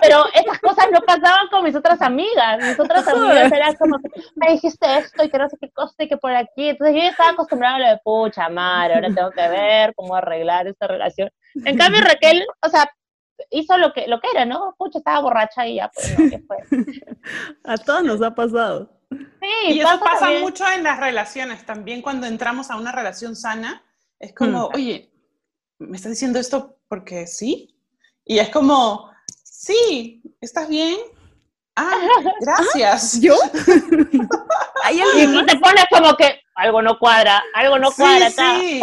Pero 0.00 0.24
esas 0.34 0.58
cosas 0.60 0.86
no 0.92 1.00
pasaban 1.02 1.46
con 1.48 1.62
mis 1.62 1.76
otras 1.76 2.02
amigas. 2.02 2.58
Mis 2.60 2.80
otras 2.80 3.06
amigas 3.06 3.52
eran 3.52 3.76
como 3.76 3.98
que 3.98 4.08
me 4.34 4.52
dijiste 4.52 4.98
esto 4.98 5.24
y 5.24 5.30
que 5.30 5.38
no 5.38 5.48
sé 5.48 5.56
qué 5.60 5.70
cosa 5.70 5.94
y 5.98 6.08
que 6.08 6.16
por 6.16 6.34
aquí. 6.34 6.70
Entonces 6.70 6.96
yo 6.96 7.02
ya 7.02 7.10
estaba 7.10 7.30
acostumbrada 7.30 7.76
a 7.76 7.78
lo 7.78 7.86
de 7.86 7.98
pucha 8.02 8.48
madre, 8.48 8.94
ahora 8.94 9.14
tengo 9.14 9.30
que 9.30 9.48
ver 9.48 9.94
cómo 9.94 10.16
arreglar 10.16 10.66
esta 10.66 10.86
relación. 10.88 11.30
En 11.64 11.76
cambio, 11.76 12.00
Raquel, 12.00 12.44
o 12.64 12.68
sea, 12.68 12.90
hizo 13.50 13.78
lo 13.78 13.92
que, 13.92 14.06
lo 14.06 14.20
que 14.20 14.28
era, 14.32 14.44
¿no? 14.44 14.74
Pucha, 14.78 14.98
estaba 14.98 15.20
borracha 15.20 15.66
y 15.66 15.76
ya, 15.76 15.90
pues, 15.94 16.30
¿qué 16.30 16.38
fue? 16.46 16.58
A 17.64 17.76
todos 17.76 18.04
nos 18.04 18.22
ha 18.22 18.34
pasado. 18.34 19.00
Sí, 19.10 19.72
y 19.72 19.80
eso 19.80 19.98
pasa 20.00 20.30
mucho 20.40 20.64
en 20.70 20.84
las 20.84 21.00
relaciones 21.00 21.64
también 21.66 22.02
cuando 22.02 22.26
entramos 22.26 22.70
a 22.70 22.76
una 22.76 22.92
relación 22.92 23.34
sana. 23.34 23.82
Es 24.18 24.34
como, 24.34 24.68
mm. 24.68 24.74
oye, 24.74 25.12
¿me 25.78 25.96
estás 25.96 26.12
diciendo 26.12 26.38
esto 26.38 26.78
porque 26.88 27.26
sí? 27.26 27.76
Y 28.24 28.38
es 28.38 28.50
como, 28.50 29.10
sí, 29.42 30.22
¿estás 30.40 30.68
bien? 30.68 30.96
Ah, 31.74 31.96
gracias. 32.40 33.20
¿Yo? 33.20 33.34
y 34.92 35.46
te 35.46 35.58
pones 35.58 35.84
como 35.90 36.14
que 36.16 36.40
algo 36.54 36.82
no 36.82 36.98
cuadra, 36.98 37.42
algo 37.54 37.78
no 37.78 37.90
cuadra. 37.92 38.30
Sí, 38.30 38.36
sí. 38.36 38.82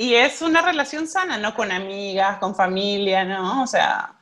Y 0.00 0.14
es 0.14 0.42
una 0.42 0.62
relación 0.62 1.08
sana, 1.08 1.38
¿no? 1.38 1.54
Con 1.54 1.72
amigas, 1.72 2.38
con 2.38 2.54
familia, 2.54 3.24
¿no? 3.24 3.64
O 3.64 3.66
sea, 3.66 4.14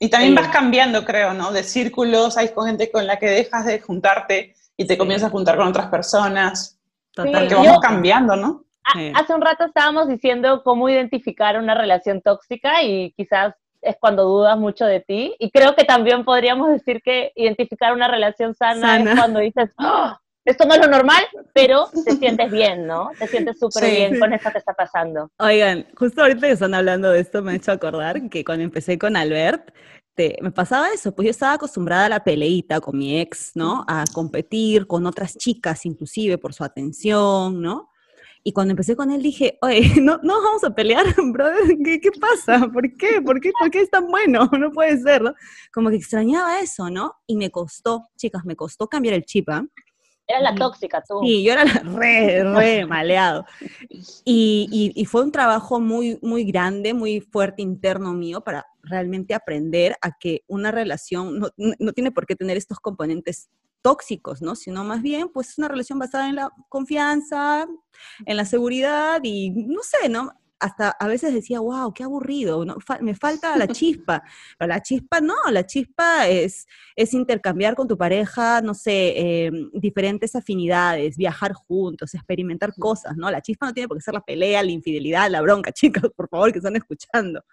y 0.00 0.10
también 0.10 0.34
vas 0.34 0.48
cambiando, 0.48 1.04
creo, 1.04 1.32
¿no? 1.32 1.52
De 1.52 1.62
círculos, 1.62 2.36
hay 2.36 2.50
gente 2.66 2.90
con 2.90 3.06
la 3.06 3.16
que 3.18 3.30
dejas 3.30 3.64
de 3.64 3.80
juntarte 3.80 4.54
y 4.76 4.86
te 4.86 4.98
comienzas 4.98 5.28
a 5.28 5.30
juntar 5.30 5.56
con 5.56 5.68
otras 5.68 5.86
personas. 5.86 6.78
Total. 7.12 7.46
que 7.46 7.54
vamos 7.54 7.78
cambiando, 7.80 8.34
¿no? 8.34 8.64
hace 9.14 9.32
un 9.32 9.40
rato 9.40 9.64
estábamos 9.64 10.08
diciendo 10.08 10.62
cómo 10.62 10.90
identificar 10.90 11.58
una 11.58 11.74
relación 11.74 12.20
tóxica 12.20 12.82
y 12.82 13.12
quizás 13.12 13.54
es 13.80 13.96
cuando 13.98 14.24
dudas 14.24 14.58
mucho 14.58 14.84
de 14.84 15.00
ti. 15.00 15.34
Y 15.38 15.50
creo 15.50 15.76
que 15.76 15.84
también 15.84 16.24
podríamos 16.24 16.70
decir 16.70 17.02
que 17.02 17.32
identificar 17.36 17.92
una 17.92 18.08
relación 18.08 18.54
sana, 18.54 18.98
es 18.98 19.16
cuando 19.16 19.38
dices, 19.38 19.70
¡Ah! 19.78 20.20
Esto 20.44 20.66
no 20.66 20.74
es 20.74 20.80
lo 20.80 20.88
normal, 20.88 21.24
pero 21.52 21.88
te 22.04 22.16
sientes 22.16 22.50
bien, 22.50 22.86
¿no? 22.86 23.10
Te 23.18 23.26
sientes 23.26 23.58
súper 23.58 23.90
bien 23.90 24.18
con 24.18 24.32
esto 24.32 24.50
que 24.50 24.58
está 24.58 24.74
pasando. 24.74 25.30
Oigan, 25.38 25.86
justo 25.96 26.22
ahorita 26.22 26.46
que 26.46 26.52
están 26.52 26.74
hablando 26.74 27.10
de 27.10 27.20
esto, 27.20 27.42
me 27.42 27.52
he 27.52 27.56
hecho 27.56 27.72
acordar 27.72 28.28
que 28.28 28.44
cuando 28.44 28.64
empecé 28.64 28.98
con 28.98 29.16
Albert, 29.16 29.70
me 30.16 30.52
pasaba 30.52 30.90
eso, 30.90 31.14
pues 31.14 31.26
yo 31.26 31.30
estaba 31.30 31.54
acostumbrada 31.54 32.06
a 32.06 32.08
la 32.08 32.24
peleita 32.24 32.80
con 32.80 32.96
mi 32.96 33.18
ex, 33.20 33.52
¿no? 33.54 33.84
A 33.88 34.04
competir 34.12 34.86
con 34.86 35.06
otras 35.06 35.36
chicas, 35.36 35.84
inclusive 35.86 36.38
por 36.38 36.54
su 36.54 36.62
atención, 36.62 37.60
¿no? 37.60 37.90
Y 38.46 38.52
cuando 38.52 38.72
empecé 38.72 38.94
con 38.94 39.10
él 39.10 39.22
dije, 39.22 39.58
oye, 39.62 39.80
no, 40.00 40.20
no 40.22 40.40
vamos 40.42 40.62
a 40.62 40.70
pelear, 40.70 41.06
brother, 41.32 41.76
¿Qué, 41.84 42.00
¿qué, 42.00 42.10
pasa? 42.12 42.68
¿Por 42.68 42.94
qué? 42.96 43.20
¿Por 43.22 43.40
qué? 43.40 43.50
¿Por 43.58 43.70
qué 43.70 43.80
es 43.80 43.90
tan 43.90 44.06
bueno? 44.06 44.48
No 44.58 44.70
puede 44.70 44.98
ser, 44.98 45.22
¿no? 45.22 45.34
Como 45.72 45.90
que 45.90 45.96
extrañaba 45.96 46.60
eso, 46.60 46.90
¿no? 46.90 47.14
Y 47.26 47.36
me 47.36 47.50
costó, 47.50 48.08
chicas, 48.16 48.44
me 48.44 48.54
costó 48.54 48.86
cambiar 48.86 49.14
el 49.14 49.24
chip, 49.24 49.48
¿ah? 49.48 49.64
Era 50.26 50.40
la 50.40 50.54
tóxica, 50.54 51.02
tú. 51.02 51.20
Sí, 51.22 51.42
yo 51.42 51.52
era 51.52 51.64
la 51.64 51.72
re, 51.84 52.42
re 52.42 52.86
maleado. 52.86 53.44
Y, 54.24 54.68
y, 54.70 54.92
y, 54.94 55.04
fue 55.04 55.22
un 55.22 55.32
trabajo 55.32 55.80
muy, 55.80 56.18
muy 56.22 56.44
grande, 56.44 56.94
muy 56.94 57.20
fuerte 57.20 57.62
interno 57.62 58.12
mío 58.14 58.40
para 58.42 58.66
realmente 58.82 59.34
aprender 59.34 59.96
a 60.00 60.16
que 60.18 60.42
una 60.46 60.70
relación 60.70 61.38
no, 61.38 61.48
no 61.56 61.92
tiene 61.92 62.10
por 62.10 62.26
qué 62.26 62.36
tener 62.36 62.56
estos 62.56 62.80
componentes 62.80 63.50
tóxicos, 63.82 64.40
¿no? 64.40 64.56
Sino 64.56 64.82
más 64.82 65.02
bien, 65.02 65.28
pues 65.28 65.50
es 65.50 65.58
una 65.58 65.68
relación 65.68 65.98
basada 65.98 66.30
en 66.30 66.36
la 66.36 66.50
confianza, 66.70 67.66
en 68.24 68.36
la 68.36 68.46
seguridad 68.46 69.20
y 69.22 69.50
no 69.50 69.82
sé, 69.82 70.08
¿no? 70.08 70.32
Hasta 70.64 70.96
a 70.98 71.06
veces 71.08 71.34
decía, 71.34 71.60
wow, 71.60 71.92
qué 71.92 72.04
aburrido, 72.04 72.64
¿no? 72.64 72.76
me 73.00 73.14
falta 73.14 73.56
la 73.56 73.66
chispa. 73.68 74.22
Pero 74.58 74.68
la 74.68 74.80
chispa 74.80 75.20
no, 75.20 75.34
la 75.50 75.66
chispa 75.66 76.26
es, 76.26 76.66
es 76.96 77.12
intercambiar 77.12 77.74
con 77.74 77.86
tu 77.86 77.98
pareja, 77.98 78.62
no 78.62 78.72
sé, 78.72 79.44
em, 79.44 79.70
diferentes 79.74 80.34
afinidades, 80.34 81.16
viajar 81.18 81.52
juntos, 81.52 82.14
experimentar 82.14 82.72
cosas, 82.78 83.16
¿no? 83.16 83.30
La 83.30 83.42
chispa 83.42 83.66
no 83.66 83.74
tiene 83.74 83.88
por 83.88 83.98
qué 83.98 84.02
ser 84.02 84.14
la 84.14 84.22
pelea, 84.22 84.62
la 84.62 84.70
infidelidad, 84.70 85.30
la 85.30 85.42
bronca, 85.42 85.70
chicas, 85.72 86.04
por 86.16 86.28
favor, 86.30 86.50
que 86.50 86.60
están 86.60 86.76
escuchando, 86.76 87.44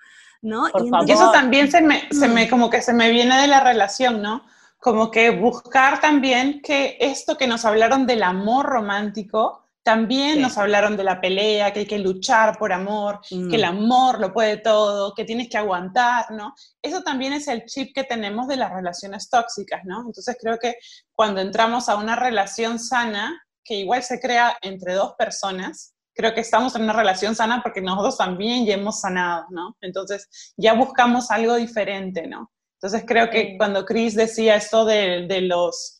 ¿no? 0.41 0.67
y, 0.69 1.11
eso 1.11 1.31
también 1.31 1.69
se 1.69 1.81
me, 1.81 2.07
se 2.11 2.27
me, 2.27 2.49
como 2.49 2.69
que 2.69 2.81
se 2.81 2.93
me 2.93 3.11
viene 3.11 3.41
de 3.41 3.47
la 3.47 3.61
relación, 3.61 4.21
¿no? 4.21 4.43
como 4.81 5.11
que 5.11 5.29
buscar 5.29 6.01
también 6.01 6.61
que 6.61 6.97
esto 6.99 7.37
que 7.37 7.47
nos 7.47 7.65
hablaron 7.65 8.07
del 8.07 8.23
amor 8.23 8.65
romántico, 8.65 9.60
también 9.83 10.41
nos 10.41 10.57
hablaron 10.57 10.95
de 10.95 11.03
la 11.03 11.19
pelea, 11.19 11.73
que 11.73 11.79
hay 11.81 11.85
que 11.87 11.97
luchar 11.99 12.57
por 12.57 12.71
amor, 12.71 13.19
que 13.27 13.55
el 13.55 13.61
mm. 13.61 13.65
amor 13.65 14.19
lo 14.19 14.31
puede 14.31 14.57
todo, 14.57 15.13
que 15.15 15.25
tienes 15.25 15.49
que 15.49 15.57
aguantar, 15.57 16.29
¿no? 16.31 16.53
Eso 16.81 17.01
también 17.01 17.33
es 17.33 17.47
el 17.47 17.65
chip 17.65 17.93
que 17.95 18.03
tenemos 18.03 18.47
de 18.47 18.57
las 18.57 18.71
relaciones 18.71 19.29
tóxicas, 19.29 19.81
¿no? 19.85 20.01
Entonces 20.05 20.37
creo 20.39 20.59
que 20.59 20.75
cuando 21.13 21.41
entramos 21.41 21.89
a 21.89 21.95
una 21.95 22.15
relación 22.15 22.77
sana, 22.77 23.41
que 23.63 23.75
igual 23.75 24.03
se 24.03 24.19
crea 24.19 24.57
entre 24.61 24.93
dos 24.93 25.13
personas, 25.17 25.93
creo 26.13 26.33
que 26.33 26.41
estamos 26.41 26.75
en 26.75 26.83
una 26.83 26.93
relación 26.93 27.35
sana 27.35 27.61
porque 27.63 27.81
nosotros 27.81 28.17
también 28.17 28.65
ya 28.65 28.75
hemos 28.75 29.01
sanado, 29.01 29.45
¿no? 29.49 29.75
Entonces 29.81 30.53
ya 30.57 30.73
buscamos 30.73 31.31
algo 31.31 31.55
diferente, 31.55 32.27
¿no? 32.27 32.51
Entonces 32.81 33.03
creo 33.07 33.29
que 33.29 33.57
cuando 33.57 33.85
Chris 33.85 34.15
decía 34.15 34.55
esto 34.55 34.85
de, 34.85 35.27
de, 35.27 35.41
los, 35.41 35.99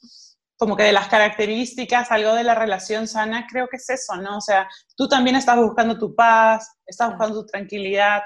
como 0.62 0.78
que 0.78 0.84
de 0.84 0.91
las 0.91 1.07
características, 1.07 2.12
algo 2.12 2.36
de 2.36 2.43
la 2.43 2.53
relación 2.53 3.07
sana, 3.07 3.47
creo 3.49 3.68
que 3.68 3.78
es 3.78 3.89
eso, 3.89 4.16
¿no? 4.18 4.38
O 4.38 4.41
sea, 4.41 4.70
tú 4.95 5.07
también 5.07 5.36
estás 5.36 5.57
buscando 5.57 5.97
tu 5.97 6.14
paz, 6.14 6.78
estás 6.86 7.09
buscando 7.09 7.41
tu 7.41 7.47
tranquilidad. 7.47 8.22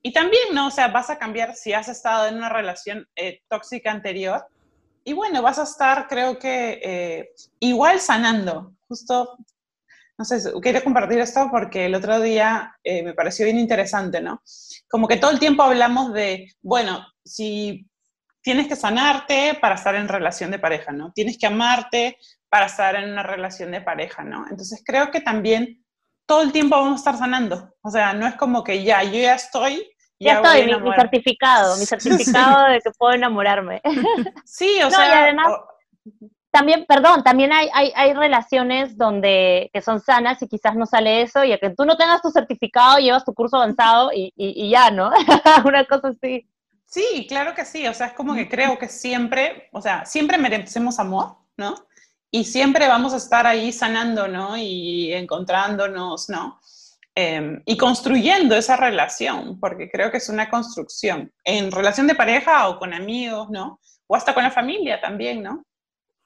Y 0.00 0.10
también, 0.10 0.44
¿no? 0.54 0.68
O 0.68 0.70
sea, 0.70 0.88
vas 0.88 1.10
a 1.10 1.18
cambiar 1.18 1.54
si 1.54 1.74
has 1.74 1.90
estado 1.90 2.26
en 2.26 2.36
una 2.36 2.48
relación 2.48 3.06
eh, 3.14 3.42
tóxica 3.50 3.90
anterior. 3.90 4.46
Y 5.04 5.12
bueno, 5.12 5.42
vas 5.42 5.58
a 5.58 5.64
estar, 5.64 6.08
creo 6.08 6.38
que, 6.38 6.80
eh, 6.82 7.34
igual 7.60 8.00
sanando. 8.00 8.72
Justo, 8.88 9.36
no 10.16 10.24
sé, 10.24 10.40
quería 10.62 10.82
compartir 10.82 11.18
esto 11.18 11.48
porque 11.50 11.84
el 11.84 11.94
otro 11.94 12.18
día 12.18 12.78
eh, 12.82 13.02
me 13.02 13.12
pareció 13.12 13.44
bien 13.44 13.58
interesante, 13.58 14.22
¿no? 14.22 14.42
Como 14.88 15.06
que 15.06 15.18
todo 15.18 15.32
el 15.32 15.38
tiempo 15.38 15.62
hablamos 15.62 16.14
de, 16.14 16.50
bueno, 16.62 17.06
si 17.22 17.86
tienes 18.44 18.68
que 18.68 18.76
sanarte 18.76 19.58
para 19.60 19.74
estar 19.74 19.94
en 19.94 20.06
relación 20.06 20.50
de 20.50 20.58
pareja, 20.58 20.92
¿no? 20.92 21.12
Tienes 21.12 21.38
que 21.38 21.46
amarte 21.46 22.18
para 22.50 22.66
estar 22.66 22.94
en 22.94 23.10
una 23.10 23.22
relación 23.22 23.72
de 23.72 23.80
pareja, 23.80 24.22
¿no? 24.22 24.44
Entonces 24.48 24.82
creo 24.84 25.10
que 25.10 25.22
también 25.22 25.82
todo 26.26 26.42
el 26.42 26.52
tiempo 26.52 26.76
vamos 26.76 26.92
a 26.92 26.96
estar 26.96 27.16
sanando. 27.16 27.74
O 27.80 27.90
sea, 27.90 28.12
no 28.12 28.26
es 28.26 28.36
como 28.36 28.62
que 28.62 28.84
ya, 28.84 29.02
yo 29.02 29.18
ya 29.18 29.34
estoy. 29.34 29.90
Ya, 30.20 30.34
estoy, 30.34 30.66
mi, 30.66 30.92
certificado, 30.94 31.76
mi 31.78 31.86
certificado 31.86 32.70
de 32.70 32.80
que 32.80 32.90
puedo 32.96 33.14
enamorarme. 33.14 33.80
Sí, 34.44 34.78
o 34.84 34.90
sea. 34.90 35.08
Y 35.08 35.12
además, 35.12 35.52
también, 36.50 36.84
perdón, 36.86 37.24
también 37.24 37.50
hay, 37.50 37.68
hay, 37.72 37.92
hay, 37.96 38.12
relaciones 38.12 38.96
donde 38.96 39.70
que 39.72 39.80
son 39.80 40.00
sanas 40.00 40.40
y 40.42 40.48
quizás 40.48 40.76
no 40.76 40.86
sale 40.86 41.22
eso, 41.22 41.44
y 41.44 41.52
a 41.52 41.58
que 41.58 41.70
tú 41.70 41.84
no 41.84 41.96
tengas 41.96 42.22
tu 42.22 42.30
certificado, 42.30 42.98
llevas 42.98 43.24
tu 43.24 43.34
curso 43.34 43.56
avanzado 43.56 44.12
y, 44.12 44.32
y, 44.36 44.66
y 44.66 44.70
ya, 44.70 44.90
¿no? 44.90 45.10
Una 45.64 45.84
cosa 45.86 46.08
así. 46.08 46.46
Sí, 46.94 47.26
claro 47.28 47.54
que 47.54 47.64
sí, 47.64 47.88
o 47.88 47.92
sea, 47.92 48.06
es 48.06 48.12
como 48.12 48.36
que 48.36 48.48
creo 48.48 48.78
que 48.78 48.86
siempre, 48.86 49.68
o 49.72 49.82
sea, 49.82 50.06
siempre 50.06 50.38
merecemos 50.38 51.00
amor, 51.00 51.38
¿no? 51.56 51.74
Y 52.30 52.44
siempre 52.44 52.86
vamos 52.86 53.12
a 53.12 53.16
estar 53.16 53.48
ahí 53.48 53.72
sanando, 53.72 54.28
¿no? 54.28 54.56
Y 54.56 55.12
encontrándonos, 55.12 56.28
¿no? 56.28 56.60
Em, 57.16 57.60
y 57.66 57.76
construyendo 57.76 58.54
esa 58.54 58.76
relación, 58.76 59.58
porque 59.58 59.90
creo 59.90 60.12
que 60.12 60.18
es 60.18 60.28
una 60.28 60.48
construcción, 60.48 61.32
en 61.42 61.72
relación 61.72 62.06
de 62.06 62.14
pareja 62.14 62.68
o 62.68 62.78
con 62.78 62.94
amigos, 62.94 63.50
¿no? 63.50 63.80
O 64.06 64.14
hasta 64.14 64.32
con 64.32 64.44
la 64.44 64.52
familia 64.52 65.00
también, 65.00 65.42
¿no? 65.42 65.64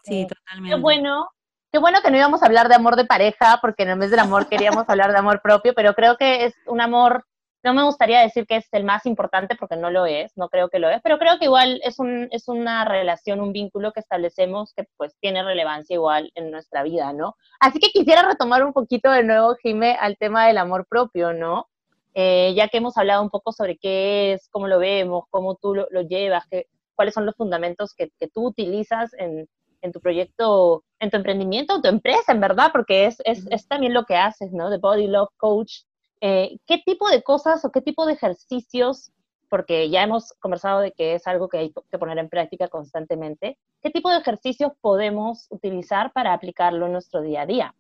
Sí, 0.03 0.27
totalmente. 0.27 0.77
Qué 0.77 0.83
bueno, 0.83 1.31
qué 1.73 1.79
bueno 1.79 2.03
que 2.03 2.11
no 2.11 2.19
íbamos 2.19 2.43
a 2.43 2.47
hablar 2.47 2.69
de 2.69 2.75
amor 2.75 2.97
de 2.97 3.07
pareja, 3.07 3.59
porque 3.63 3.85
en 3.85 3.99
vez 3.99 4.11
del 4.11 4.21
amor 4.21 4.51
queríamos 4.51 4.85
hablar 4.87 5.13
de 5.13 5.19
amor 5.19 5.41
propio, 5.41 5.73
pero 5.75 5.95
creo 5.95 6.19
que 6.19 6.45
es 6.45 6.55
un 6.67 6.83
amor 6.83 7.25
no 7.63 7.75
me 7.75 7.83
gustaría 7.83 8.21
decir 8.21 8.47
que 8.47 8.57
es 8.57 8.69
el 8.73 8.85
más 8.85 9.05
importante 9.07 9.57
porque 9.57 9.77
no 9.77 9.91
lo 9.91 10.07
es, 10.07 10.37
no 10.37 10.49
creo 10.49 10.69
que 10.69 10.79
lo 10.79 10.89
es, 10.89 11.01
pero 11.03 11.19
creo 11.19 11.39
que 11.39 11.47
igual 11.47 11.81
es, 11.85 11.99
un, 11.99 12.29
es 12.31 12.49
una 12.49 12.85
relación, 12.85 13.41
un 13.41 13.53
vínculo 13.53 13.93
que 13.93 14.01
establecemos 14.01 14.73
que 14.75 14.85
pues 14.97 15.17
tiene 15.21 15.43
relevancia 15.43 15.95
igual 15.95 16.31
en 16.35 16.51
nuestra 16.51 16.83
vida, 16.83 17.13
¿no? 17.13 17.37
Así 17.61 17.81
que 17.81 17.91
quisiera 17.91 18.23
retomar 18.23 18.65
un 18.65 18.73
poquito 18.73 19.11
de 19.11 19.25
nuevo, 19.25 19.57
Jime, 19.63 19.97
al 20.01 20.17
tema 20.17 20.47
del 20.47 20.59
amor 20.59 20.87
propio, 20.89 21.33
¿no? 21.33 21.69
Eh, 22.15 22.55
ya 22.57 22.69
que 22.69 22.79
hemos 22.79 22.97
hablado 22.97 23.23
un 23.23 23.31
poco 23.31 23.53
sobre 23.53 23.77
qué 23.77 24.33
es, 24.33 24.49
cómo 24.51 24.67
lo 24.67 24.79
vemos, 24.79 25.25
cómo 25.31 25.57
tú 25.57 25.75
lo, 25.75 26.01
llevas, 26.03 26.47
qué, 26.51 26.67
cuáles 26.95 27.15
son 27.15 27.27
los 27.27 27.37
fundamentos 27.37 27.95
que, 27.95 28.11
que 28.19 28.29
tú 28.29 28.47
utilizas 28.47 29.13
en, 29.15 29.49
en, 29.83 29.93
tu 29.93 30.01
proyecto, 30.01 30.85
en 31.01 31.11
tu 31.11 31.17
emprendimiento, 31.17 31.77
en 31.77 31.83
tu 31.83 31.89
empresa, 31.89 32.33
en 32.33 32.41
verdad, 32.41 32.71
porque 32.73 33.07
es, 33.07 33.19
es, 33.25 33.47
es 33.51 33.69
también 33.69 33.95
lo 33.95 34.05
que 34.05 34.17
haces, 34.17 34.53
¿no? 34.53 34.71
The 34.71 34.79
Body 34.79 35.07
Love 35.07 35.31
Coach 35.37 35.83
eh, 36.21 36.59
¿qué 36.67 36.79
tipo 36.85 37.09
de 37.09 37.23
cosas 37.23 37.65
o 37.65 37.71
qué 37.71 37.81
tipo 37.81 38.07
de 38.07 38.15
ejercicios, 38.15 39.13
porque 39.49 39.89
ya 39.91 40.03
hemos 40.03 40.33
conversado 40.41 40.81
de 40.81 40.93
que 40.93 41.15
es 41.15 41.27
algo 41.27 41.49
que 41.49 41.59
hay 41.59 41.73
que 41.91 41.99
poner 41.99 42.19
en 42.19 42.29
práctica 42.29 42.69
constantemente, 42.69 43.59
qué 43.83 43.91
tipo 43.91 44.11
de 44.11 44.19
ejercicios 44.19 44.73
podemos 44.81 45.47
utilizar 45.51 46.13
para 46.13 46.33
aplicarlo 46.33 46.87
en 46.87 46.93
nuestro 46.93 47.23
día 47.23 47.43
a 47.43 47.47
día? 47.47 47.75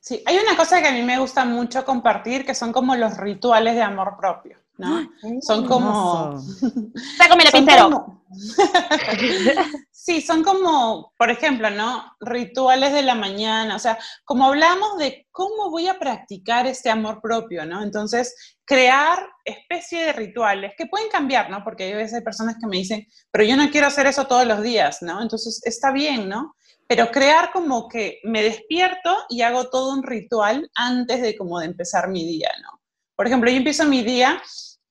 Sí, 0.00 0.22
hay 0.26 0.36
una 0.36 0.56
cosa 0.56 0.80
que 0.80 0.88
a 0.88 0.92
mí 0.92 1.02
me 1.02 1.18
gusta 1.18 1.44
mucho 1.44 1.84
compartir, 1.84 2.44
que 2.44 2.54
son 2.54 2.72
como 2.72 2.94
los 2.96 3.16
rituales 3.16 3.74
de 3.74 3.82
amor 3.82 4.16
propio. 4.18 4.61
¿No? 4.82 5.08
Son 5.40 5.66
como... 5.66 6.38
Sácame 7.16 7.44
el 7.44 7.50
lapicero. 7.52 8.22
sí, 9.90 10.20
son 10.20 10.42
como, 10.42 11.12
por 11.16 11.30
ejemplo, 11.30 11.70
¿no? 11.70 12.04
Rituales 12.20 12.92
de 12.92 13.02
la 13.02 13.14
mañana, 13.14 13.76
o 13.76 13.78
sea, 13.78 13.98
como 14.24 14.46
hablamos 14.46 14.98
de 14.98 15.26
cómo 15.30 15.70
voy 15.70 15.86
a 15.88 15.98
practicar 15.98 16.66
este 16.66 16.90
amor 16.90 17.20
propio, 17.20 17.64
¿no? 17.66 17.82
Entonces, 17.82 18.56
crear 18.64 19.24
especie 19.44 20.06
de 20.06 20.12
rituales 20.12 20.72
que 20.76 20.86
pueden 20.86 21.08
cambiar, 21.08 21.50
¿no? 21.50 21.62
Porque 21.62 21.92
a 21.92 21.96
veces 21.96 22.14
hay 22.14 22.22
personas 22.22 22.56
que 22.60 22.66
me 22.66 22.78
dicen, 22.78 23.06
pero 23.30 23.44
yo 23.44 23.56
no 23.56 23.70
quiero 23.70 23.86
hacer 23.86 24.06
eso 24.06 24.26
todos 24.26 24.46
los 24.46 24.62
días, 24.62 24.98
¿no? 25.02 25.22
Entonces, 25.22 25.60
está 25.64 25.92
bien, 25.92 26.28
¿no? 26.28 26.54
Pero 26.88 27.10
crear 27.10 27.52
como 27.52 27.88
que 27.88 28.18
me 28.24 28.42
despierto 28.42 29.16
y 29.28 29.42
hago 29.42 29.70
todo 29.70 29.92
un 29.92 30.02
ritual 30.02 30.68
antes 30.74 31.22
de 31.22 31.36
como 31.36 31.60
de 31.60 31.66
empezar 31.66 32.08
mi 32.08 32.24
día, 32.24 32.50
¿no? 32.62 32.80
Por 33.14 33.26
ejemplo, 33.26 33.50
yo 33.50 33.56
empiezo 33.56 33.84
mi 33.84 34.02
día 34.02 34.42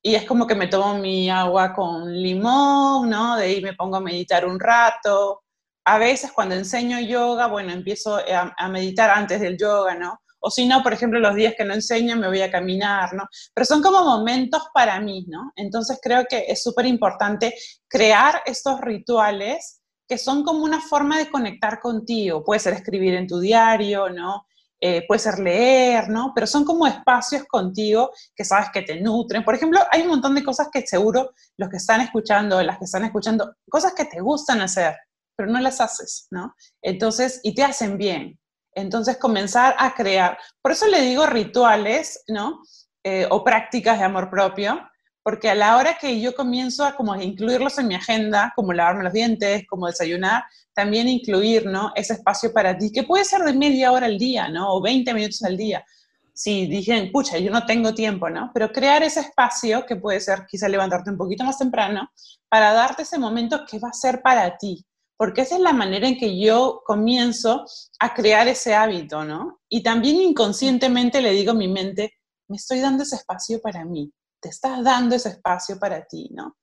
y 0.04 0.16
es 0.16 0.26
como 0.26 0.48
que 0.48 0.56
me 0.56 0.68
tomo 0.68 0.98
mi 0.98 1.30
agua 1.30 1.74
con 1.74 2.12
limón, 2.12 3.10
¿no? 3.10 3.36
De 3.38 3.46
ahí 3.46 3.62
me 3.62 3.74
pongo 3.74 3.98
a 3.98 4.02
meditar 4.02 4.46
un 4.46 4.60
rato. 4.60 5.44
A 5.86 5.98
veces 6.00 6.32
cuando 6.32 6.56
enseño 6.56 7.00
yoga, 7.00 7.48
bueno, 7.48 7.72
empiezo 7.72 8.18
a, 8.18 8.68
meditar 8.70 9.12
antes 9.12 9.40
del 9.40 9.58
yoga, 9.58 9.96
¿no? 9.96 10.20
O 10.40 10.50
si 10.50 10.66
no, 10.66 10.82
por 10.82 10.94
ejemplo, 10.94 11.20
los 11.20 11.36
días 11.36 11.54
que 11.56 11.66
no 11.66 11.76
enseño 11.76 12.16
me 12.16 12.28
voy 12.28 12.42
a 12.42 12.52
caminar, 12.52 13.14
¿no? 13.14 13.28
Pero 13.54 13.66
son 13.66 13.84
como 13.84 14.04
momentos 14.04 14.64
para 14.74 15.00
mí, 15.00 15.26
¿no? 15.28 15.52
Entonces 15.56 16.00
creo 16.02 16.26
que 16.28 16.46
es 16.48 16.64
súper 16.64 16.88
importante 16.88 17.54
crear 17.88 18.42
estos 18.46 18.82
rituales 18.82 19.82
que 20.08 20.18
son 20.18 20.44
como 20.44 20.64
una 20.64 20.82
forma 20.82 21.20
de 21.20 21.30
conectar 21.30 21.80
contigo. 21.80 22.44
Puede 22.44 22.60
ser 22.60 22.74
escribir 22.74 23.14
en 23.14 23.28
tu 23.28 23.40
diario, 23.40 24.10
¿no? 24.10 24.48
Eh, 24.84 25.06
puede 25.08 25.20
ser 25.20 25.38
leer, 25.38 26.10
¿no? 26.10 26.32
Pero 26.34 26.48
son 26.48 26.66
como 26.66 26.88
espacios 26.88 27.44
contigo 27.46 28.12
que 28.36 28.44
sabes 28.44 28.70
que 28.74 28.82
te 28.82 29.00
nutren. 29.00 29.44
Por 29.44 29.54
ejemplo, 29.54 29.80
hay 29.92 30.02
un 30.02 30.08
montón 30.08 30.34
de 30.34 30.44
cosas 30.44 30.70
que 30.74 30.86
seguro 30.88 31.34
los 31.58 31.70
que 31.70 31.78
están 31.78 32.02
escuchando, 32.02 32.62
las 32.64 32.80
que 32.80 32.86
están 32.86 33.06
escuchando, 33.06 33.56
cosas 33.70 33.94
que 33.94 34.06
te 34.06 34.20
gustan 34.20 34.60
hacer, 34.60 34.98
pero 35.38 35.52
no 35.52 35.60
las 35.60 35.80
haces, 35.80 36.28
¿no? 36.32 36.56
Entonces, 36.82 37.40
y 37.44 37.54
te 37.54 37.64
hacen 37.64 37.98
bien. 38.00 38.40
Entonces, 38.74 39.18
comenzar 39.18 39.76
a 39.78 39.94
crear. 39.94 40.38
Por 40.64 40.72
eso 40.72 40.88
le 40.88 41.02
digo 41.02 41.28
rituales, 41.28 42.24
¿no? 42.28 42.64
Eh, 43.04 43.28
o 43.30 43.44
prácticas 43.44 44.00
de 44.00 44.06
amor 44.06 44.30
propio, 44.30 44.80
porque 45.24 45.50
a 45.50 45.56
la 45.56 45.78
hora 45.78 45.98
que 46.00 46.20
yo 46.20 46.36
comienzo 46.36 46.84
a 46.84 46.96
como 46.96 47.16
incluirlos 47.16 47.78
en 47.78 47.88
mi 47.88 47.96
agenda, 47.96 48.54
como 48.56 48.74
lavarme 48.74 49.04
los 49.04 49.14
dientes, 49.14 49.66
como 49.68 49.88
desayunar, 49.88 50.44
también 50.74 51.08
incluir, 51.08 51.66
¿no? 51.68 51.92
Ese 51.96 52.14
espacio 52.14 52.52
para 52.52 52.78
ti, 52.78 52.92
que 52.92 53.04
puede 53.04 53.26
ser 53.26 53.42
de 53.42 53.54
media 53.54 53.92
hora 53.92 54.08
al 54.08 54.18
día, 54.18 54.48
¿no? 54.48 54.74
O 54.74 54.82
20 54.82 55.14
minutos 55.14 55.44
al 55.44 55.58
día. 55.58 55.86
Si 56.34 56.66
dicen, 56.66 57.12
pucha, 57.12 57.38
yo 57.38 57.52
no 57.52 57.66
tengo 57.66 57.94
tiempo, 57.94 58.30
¿no? 58.30 58.50
Pero 58.54 58.72
crear 58.72 59.04
ese 59.04 59.20
espacio, 59.20 59.86
que 59.86 59.98
puede 59.98 60.20
ser 60.20 60.46
quizá 60.48 60.68
levantarte 60.68 61.12
un 61.12 61.18
poquito 61.18 61.44
más 61.44 61.58
temprano, 61.58 62.10
para 62.50 62.74
darte 62.74 63.04
ese 63.04 63.20
momento 63.20 63.64
que 63.70 63.80
va 63.80 63.90
a 63.90 63.94
ser 63.94 64.22
para 64.22 64.58
ti. 64.58 64.84
Porque 65.18 65.42
esa 65.42 65.56
es 65.56 65.62
la 65.62 65.74
manera 65.74 66.08
en 66.08 66.18
que 66.18 66.40
yo 66.40 66.82
comienzo 66.84 67.64
a 68.00 68.14
crear 68.16 68.48
ese 68.48 68.74
hábito, 68.74 69.24
¿no? 69.24 69.60
Y 69.70 69.84
también 69.84 70.16
inconscientemente 70.16 71.22
le 71.22 71.32
digo 71.32 71.52
a 71.52 71.56
mi 71.56 71.68
mente, 71.68 72.14
me 72.48 72.58
estoy 72.58 72.80
dando 72.80 73.04
ese 73.04 73.18
espacio 73.18 73.62
para 73.62 73.86
mí 73.86 74.12
te 74.42 74.50
estás 74.50 74.84
dando 74.84 75.16
ese 75.16 75.30
espacio 75.30 75.80
para 75.80 76.06
ti, 76.06 76.30
¿no? 76.32 76.58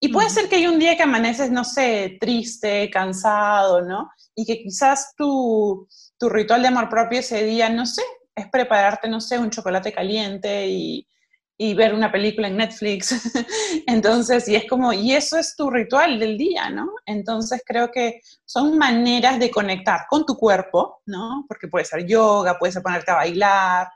Y 0.00 0.08
puede 0.08 0.28
ser 0.28 0.48
que 0.48 0.56
hay 0.56 0.66
un 0.66 0.78
día 0.78 0.96
que 0.96 1.02
amaneces, 1.02 1.50
no 1.50 1.64
sé, 1.64 2.18
triste, 2.20 2.90
cansado, 2.90 3.80
¿no? 3.80 4.10
Y 4.34 4.44
que 4.44 4.62
quizás 4.62 5.14
tu, 5.16 5.88
tu 6.18 6.28
ritual 6.28 6.60
de 6.60 6.68
amor 6.68 6.90
propio 6.90 7.20
ese 7.20 7.42
día, 7.44 7.70
no 7.70 7.86
sé, 7.86 8.02
es 8.34 8.48
prepararte, 8.50 9.08
no 9.08 9.20
sé, 9.20 9.38
un 9.38 9.48
chocolate 9.48 9.92
caliente 9.94 10.66
y, 10.66 11.08
y 11.56 11.74
ver 11.74 11.94
una 11.94 12.10
película 12.10 12.48
en 12.48 12.56
Netflix. 12.56 13.14
Entonces, 13.86 14.48
y 14.48 14.56
es 14.56 14.66
como, 14.68 14.92
y 14.92 15.12
eso 15.12 15.38
es 15.38 15.54
tu 15.56 15.70
ritual 15.70 16.18
del 16.18 16.36
día, 16.36 16.68
¿no? 16.68 16.90
Entonces 17.06 17.62
creo 17.64 17.90
que 17.90 18.20
son 18.44 18.76
maneras 18.76 19.38
de 19.38 19.50
conectar 19.50 20.06
con 20.10 20.26
tu 20.26 20.36
cuerpo, 20.36 21.00
¿no? 21.06 21.44
Porque 21.48 21.68
puede 21.68 21.84
ser 21.84 22.06
yoga, 22.06 22.58
puede 22.58 22.72
ser 22.72 22.82
ponerte 22.82 23.12
a 23.12 23.16
bailar, 23.16 23.88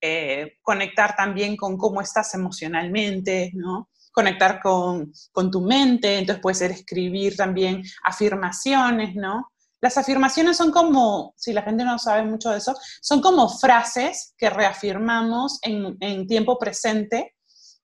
eh, 0.00 0.58
conectar 0.62 1.14
también 1.16 1.56
con 1.56 1.76
cómo 1.76 2.00
estás 2.00 2.34
emocionalmente, 2.34 3.50
¿no? 3.54 3.90
Conectar 4.12 4.60
con, 4.60 5.12
con, 5.32 5.50
tu 5.50 5.60
mente, 5.60 6.18
entonces 6.18 6.42
puede 6.42 6.54
ser 6.54 6.70
escribir 6.70 7.36
también 7.36 7.82
afirmaciones, 8.04 9.14
¿no? 9.14 9.52
Las 9.80 9.98
afirmaciones 9.98 10.56
son 10.56 10.70
como, 10.70 11.34
si 11.36 11.52
la 11.52 11.62
gente 11.62 11.84
no 11.84 11.98
sabe 11.98 12.24
mucho 12.24 12.50
de 12.50 12.58
eso, 12.58 12.74
son 13.00 13.20
como 13.20 13.48
frases 13.48 14.34
que 14.36 14.50
reafirmamos 14.50 15.58
en, 15.62 15.96
en 16.00 16.26
tiempo 16.26 16.58
presente. 16.58 17.34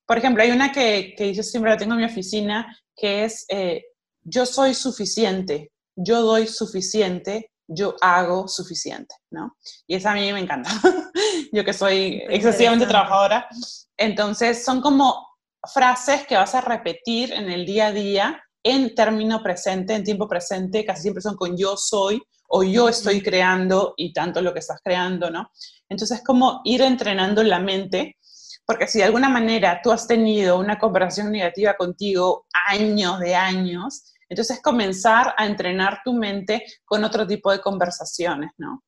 Por 0.05 0.17
ejemplo, 0.17 0.43
hay 0.43 0.51
una 0.51 0.71
que, 0.71 1.13
que, 1.15 1.33
yo 1.33 1.43
siempre 1.43 1.71
la 1.71 1.77
tengo 1.77 1.93
en 1.93 1.99
mi 1.99 2.05
oficina, 2.05 2.77
que 2.95 3.25
es, 3.25 3.45
eh, 3.49 3.83
yo 4.21 4.45
soy 4.45 4.73
suficiente, 4.73 5.71
yo 5.95 6.21
doy 6.21 6.47
suficiente, 6.47 7.51
yo 7.67 7.95
hago 8.01 8.47
suficiente, 8.47 9.15
¿no? 9.31 9.55
Y 9.87 9.95
esa 9.95 10.11
a 10.11 10.15
mí 10.15 10.33
me 10.33 10.39
encanta. 10.39 10.69
yo 11.53 11.63
que 11.63 11.73
soy 11.73 12.23
excesivamente 12.29 12.87
trabajadora. 12.87 13.47
Entonces, 13.95 14.65
son 14.65 14.81
como 14.81 15.27
frases 15.71 16.25
que 16.27 16.35
vas 16.35 16.55
a 16.55 16.61
repetir 16.61 17.31
en 17.31 17.49
el 17.49 17.65
día 17.65 17.87
a 17.87 17.91
día 17.91 18.43
en 18.63 18.95
término 18.95 19.41
presente, 19.43 19.93
en 19.93 20.03
tiempo 20.03 20.27
presente, 20.27 20.83
casi 20.83 21.03
siempre 21.03 21.21
son 21.21 21.35
con 21.35 21.55
yo 21.55 21.77
soy 21.77 22.21
o 22.47 22.63
yo 22.63 22.89
estoy 22.89 23.21
creando 23.21 23.93
y 23.97 24.13
tanto 24.13 24.41
lo 24.41 24.53
que 24.53 24.59
estás 24.59 24.79
creando, 24.83 25.29
¿no? 25.29 25.49
Entonces, 25.89 26.19
es 26.19 26.23
como 26.23 26.61
ir 26.63 26.81
entrenando 26.81 27.43
la 27.43 27.59
mente, 27.59 28.17
porque 28.65 28.87
si 28.87 28.97
de 28.99 29.05
alguna 29.05 29.29
manera 29.29 29.79
tú 29.83 29.91
has 29.91 30.07
tenido 30.07 30.57
una 30.57 30.79
conversación 30.79 31.31
negativa 31.31 31.75
contigo 31.75 32.47
años 32.67 33.19
de 33.19 33.35
años, 33.35 34.13
entonces, 34.33 34.61
comenzar 34.63 35.35
a 35.37 35.45
entrenar 35.45 36.01
tu 36.03 36.13
mente 36.13 36.65
con 36.85 37.03
otro 37.03 37.27
tipo 37.27 37.51
de 37.51 37.61
conversaciones, 37.61 38.49
¿no? 38.57 38.83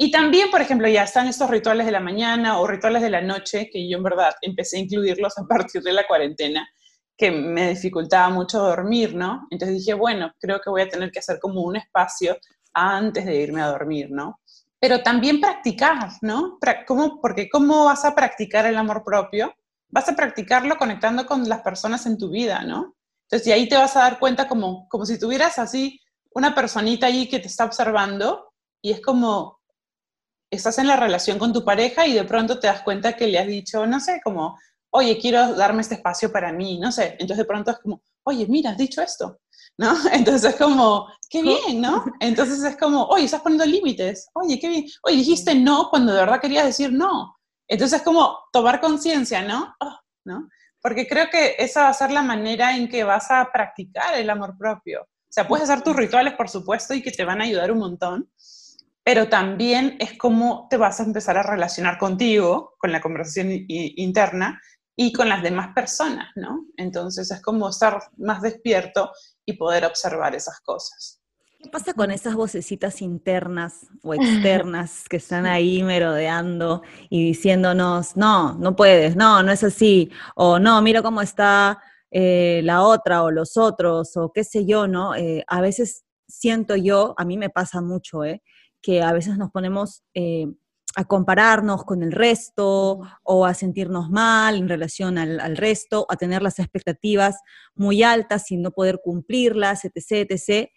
Y 0.00 0.12
también, 0.12 0.48
por 0.52 0.60
ejemplo, 0.60 0.86
ya 0.86 1.02
están 1.02 1.26
estos 1.26 1.50
rituales 1.50 1.84
de 1.84 1.90
la 1.90 1.98
mañana 1.98 2.60
o 2.60 2.68
rituales 2.68 3.02
de 3.02 3.10
la 3.10 3.20
noche, 3.20 3.68
que 3.68 3.88
yo 3.88 3.96
en 3.98 4.04
verdad 4.04 4.32
empecé 4.42 4.76
a 4.76 4.80
incluirlos 4.80 5.36
a 5.36 5.44
partir 5.44 5.82
de 5.82 5.92
la 5.92 6.06
cuarentena, 6.06 6.68
que 7.16 7.32
me 7.32 7.70
dificultaba 7.70 8.30
mucho 8.30 8.60
dormir, 8.60 9.16
¿no? 9.16 9.48
Entonces 9.50 9.78
dije, 9.78 9.94
bueno, 9.94 10.32
creo 10.38 10.60
que 10.60 10.70
voy 10.70 10.82
a 10.82 10.88
tener 10.88 11.10
que 11.10 11.18
hacer 11.18 11.40
como 11.40 11.62
un 11.62 11.74
espacio 11.74 12.38
antes 12.72 13.26
de 13.26 13.34
irme 13.42 13.60
a 13.60 13.66
dormir, 13.66 14.08
¿no? 14.08 14.40
Pero 14.78 15.02
también 15.02 15.40
practicar, 15.40 16.10
¿no? 16.22 16.60
¿Cómo? 16.86 17.20
Porque 17.20 17.48
¿cómo 17.50 17.86
vas 17.86 18.04
a 18.04 18.14
practicar 18.14 18.66
el 18.66 18.76
amor 18.76 19.02
propio? 19.04 19.52
Vas 19.88 20.08
a 20.08 20.14
practicarlo 20.14 20.78
conectando 20.78 21.26
con 21.26 21.48
las 21.48 21.62
personas 21.62 22.06
en 22.06 22.18
tu 22.18 22.30
vida, 22.30 22.62
¿no? 22.62 22.94
Entonces, 23.24 23.48
y 23.48 23.52
ahí 23.52 23.68
te 23.68 23.76
vas 23.76 23.96
a 23.96 24.02
dar 24.02 24.20
cuenta 24.20 24.46
como, 24.46 24.88
como 24.88 25.04
si 25.04 25.18
tuvieras 25.18 25.58
así 25.58 26.00
una 26.34 26.54
personita 26.54 27.08
ahí 27.08 27.28
que 27.28 27.40
te 27.40 27.48
está 27.48 27.64
observando 27.64 28.52
y 28.80 28.92
es 28.92 29.00
como, 29.00 29.57
estás 30.50 30.78
en 30.78 30.86
la 30.86 30.96
relación 30.96 31.38
con 31.38 31.52
tu 31.52 31.64
pareja 31.64 32.06
y 32.06 32.14
de 32.14 32.24
pronto 32.24 32.58
te 32.58 32.66
das 32.66 32.82
cuenta 32.82 33.16
que 33.16 33.26
le 33.26 33.38
has 33.38 33.46
dicho, 33.46 33.86
no 33.86 34.00
sé, 34.00 34.20
como, 34.22 34.58
oye, 34.90 35.18
quiero 35.18 35.54
darme 35.54 35.82
este 35.82 35.96
espacio 35.96 36.32
para 36.32 36.52
mí, 36.52 36.78
no 36.78 36.92
sé. 36.92 37.12
Entonces 37.12 37.38
de 37.38 37.44
pronto 37.44 37.70
es 37.70 37.78
como, 37.78 38.02
oye, 38.24 38.46
mira, 38.48 38.70
has 38.70 38.78
dicho 38.78 39.02
esto, 39.02 39.40
¿no? 39.76 39.94
Entonces 40.12 40.52
es 40.52 40.56
como, 40.56 41.08
qué 41.28 41.42
bien, 41.42 41.80
¿no? 41.80 42.04
Entonces 42.20 42.62
es 42.62 42.76
como, 42.76 43.04
oye, 43.06 43.24
estás 43.24 43.42
poniendo 43.42 43.66
límites, 43.66 44.28
oye, 44.34 44.58
qué 44.58 44.68
bien, 44.68 44.86
oye, 45.02 45.16
dijiste 45.16 45.54
no 45.54 45.88
cuando 45.90 46.12
de 46.12 46.20
verdad 46.20 46.40
querías 46.40 46.66
decir 46.66 46.92
no. 46.92 47.36
Entonces 47.66 47.98
es 47.98 48.04
como 48.04 48.38
tomar 48.52 48.80
conciencia, 48.80 49.42
¿no? 49.42 49.74
Oh, 49.80 49.98
¿no? 50.24 50.48
porque 50.80 51.06
creo 51.06 51.28
que 51.30 51.56
esa 51.58 51.82
va 51.82 51.88
a 51.88 51.94
ser 51.94 52.10
la 52.10 52.22
manera 52.22 52.76
en 52.76 52.88
que 52.88 53.04
vas 53.04 53.30
a 53.30 53.50
practicar 53.52 54.14
el 54.14 54.30
amor 54.30 54.56
propio. 54.56 55.02
O 55.02 55.30
sea, 55.30 55.46
puedes 55.46 55.68
hacer 55.68 55.84
tus 55.84 55.96
rituales, 55.96 56.34
por 56.34 56.48
supuesto, 56.48 56.94
y 56.94 57.02
que 57.02 57.10
te 57.10 57.24
van 57.24 57.40
a 57.40 57.44
ayudar 57.44 57.70
un 57.70 57.78
montón, 57.78 58.30
pero 59.08 59.30
también 59.30 59.96
es 60.00 60.18
como 60.18 60.66
te 60.68 60.76
vas 60.76 61.00
a 61.00 61.02
empezar 61.02 61.38
a 61.38 61.42
relacionar 61.42 61.96
contigo, 61.96 62.74
con 62.76 62.92
la 62.92 63.00
conversación 63.00 63.48
interna 63.66 64.60
y 64.94 65.14
con 65.14 65.30
las 65.30 65.42
demás 65.42 65.68
personas, 65.74 66.28
¿no? 66.36 66.66
Entonces 66.76 67.30
es 67.30 67.40
como 67.40 67.70
estar 67.70 68.02
más 68.18 68.42
despierto 68.42 69.10
y 69.46 69.54
poder 69.54 69.86
observar 69.86 70.34
esas 70.34 70.60
cosas. 70.60 71.22
¿Qué 71.58 71.70
pasa 71.70 71.94
con 71.94 72.10
esas 72.10 72.34
vocecitas 72.34 73.00
internas 73.00 73.86
o 74.02 74.12
externas 74.52 75.04
que 75.08 75.16
están 75.16 75.46
ahí 75.46 75.82
merodeando 75.82 76.82
y 77.08 77.28
diciéndonos, 77.28 78.14
no, 78.14 78.58
no 78.58 78.76
puedes, 78.76 79.16
no, 79.16 79.42
no 79.42 79.50
es 79.50 79.64
así, 79.64 80.10
o 80.34 80.58
no, 80.58 80.82
mira 80.82 81.00
cómo 81.00 81.22
está 81.22 81.80
eh, 82.10 82.60
la 82.62 82.82
otra 82.82 83.22
o 83.22 83.30
los 83.30 83.56
otros, 83.56 84.18
o 84.18 84.32
qué 84.34 84.44
sé 84.44 84.66
yo, 84.66 84.86
¿no? 84.86 85.14
Eh, 85.14 85.44
a 85.46 85.62
veces 85.62 86.04
siento 86.28 86.76
yo, 86.76 87.14
a 87.16 87.24
mí 87.24 87.38
me 87.38 87.48
pasa 87.48 87.80
mucho, 87.80 88.22
¿eh? 88.22 88.42
Que 88.82 89.02
a 89.02 89.12
veces 89.12 89.36
nos 89.38 89.50
ponemos 89.50 90.02
eh, 90.14 90.46
a 90.96 91.04
compararnos 91.04 91.84
con 91.84 92.02
el 92.02 92.12
resto 92.12 93.00
o 93.22 93.46
a 93.46 93.54
sentirnos 93.54 94.10
mal 94.10 94.56
en 94.56 94.68
relación 94.68 95.18
al, 95.18 95.40
al, 95.40 95.56
resto, 95.56 96.06
a 96.08 96.16
tener 96.16 96.42
las 96.42 96.58
expectativas 96.58 97.40
muy 97.74 98.02
altas 98.02 98.50
y 98.50 98.56
no 98.56 98.70
poder 98.70 99.00
cumplirlas, 99.02 99.84
etc., 99.84 100.30
etc., 100.30 100.68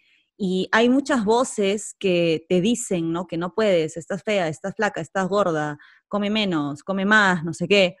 y 0.44 0.68
hay 0.72 0.88
muchas 0.88 1.24
voces 1.24 1.94
que 2.00 2.46
te 2.48 2.60
dicen, 2.60 3.12
¿no? 3.12 3.26
Que 3.26 3.36
no 3.36 3.54
puedes, 3.54 3.96
estás 3.96 4.22
fea, 4.24 4.48
estás 4.48 4.74
flaca, 4.74 5.00
estás 5.00 5.28
gorda, 5.28 5.78
come 6.08 6.30
menos, 6.30 6.82
come 6.82 7.04
más, 7.04 7.44
no 7.44 7.54
sé 7.54 7.68
qué. 7.68 7.96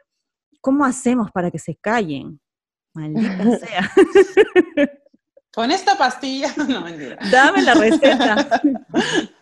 ¿Cómo 0.60 0.84
hacemos 0.84 1.30
para 1.30 1.50
que 1.50 1.58
se 1.58 1.76
callen? 1.76 2.40
Maldita 2.94 3.58
sea. 3.58 3.92
Con 5.54 5.70
esta 5.70 5.96
pastilla, 5.96 6.52
no 6.68 6.80
mentira. 6.80 7.18
Dame 7.30 7.62
la 7.62 7.74
receta. 7.74 8.62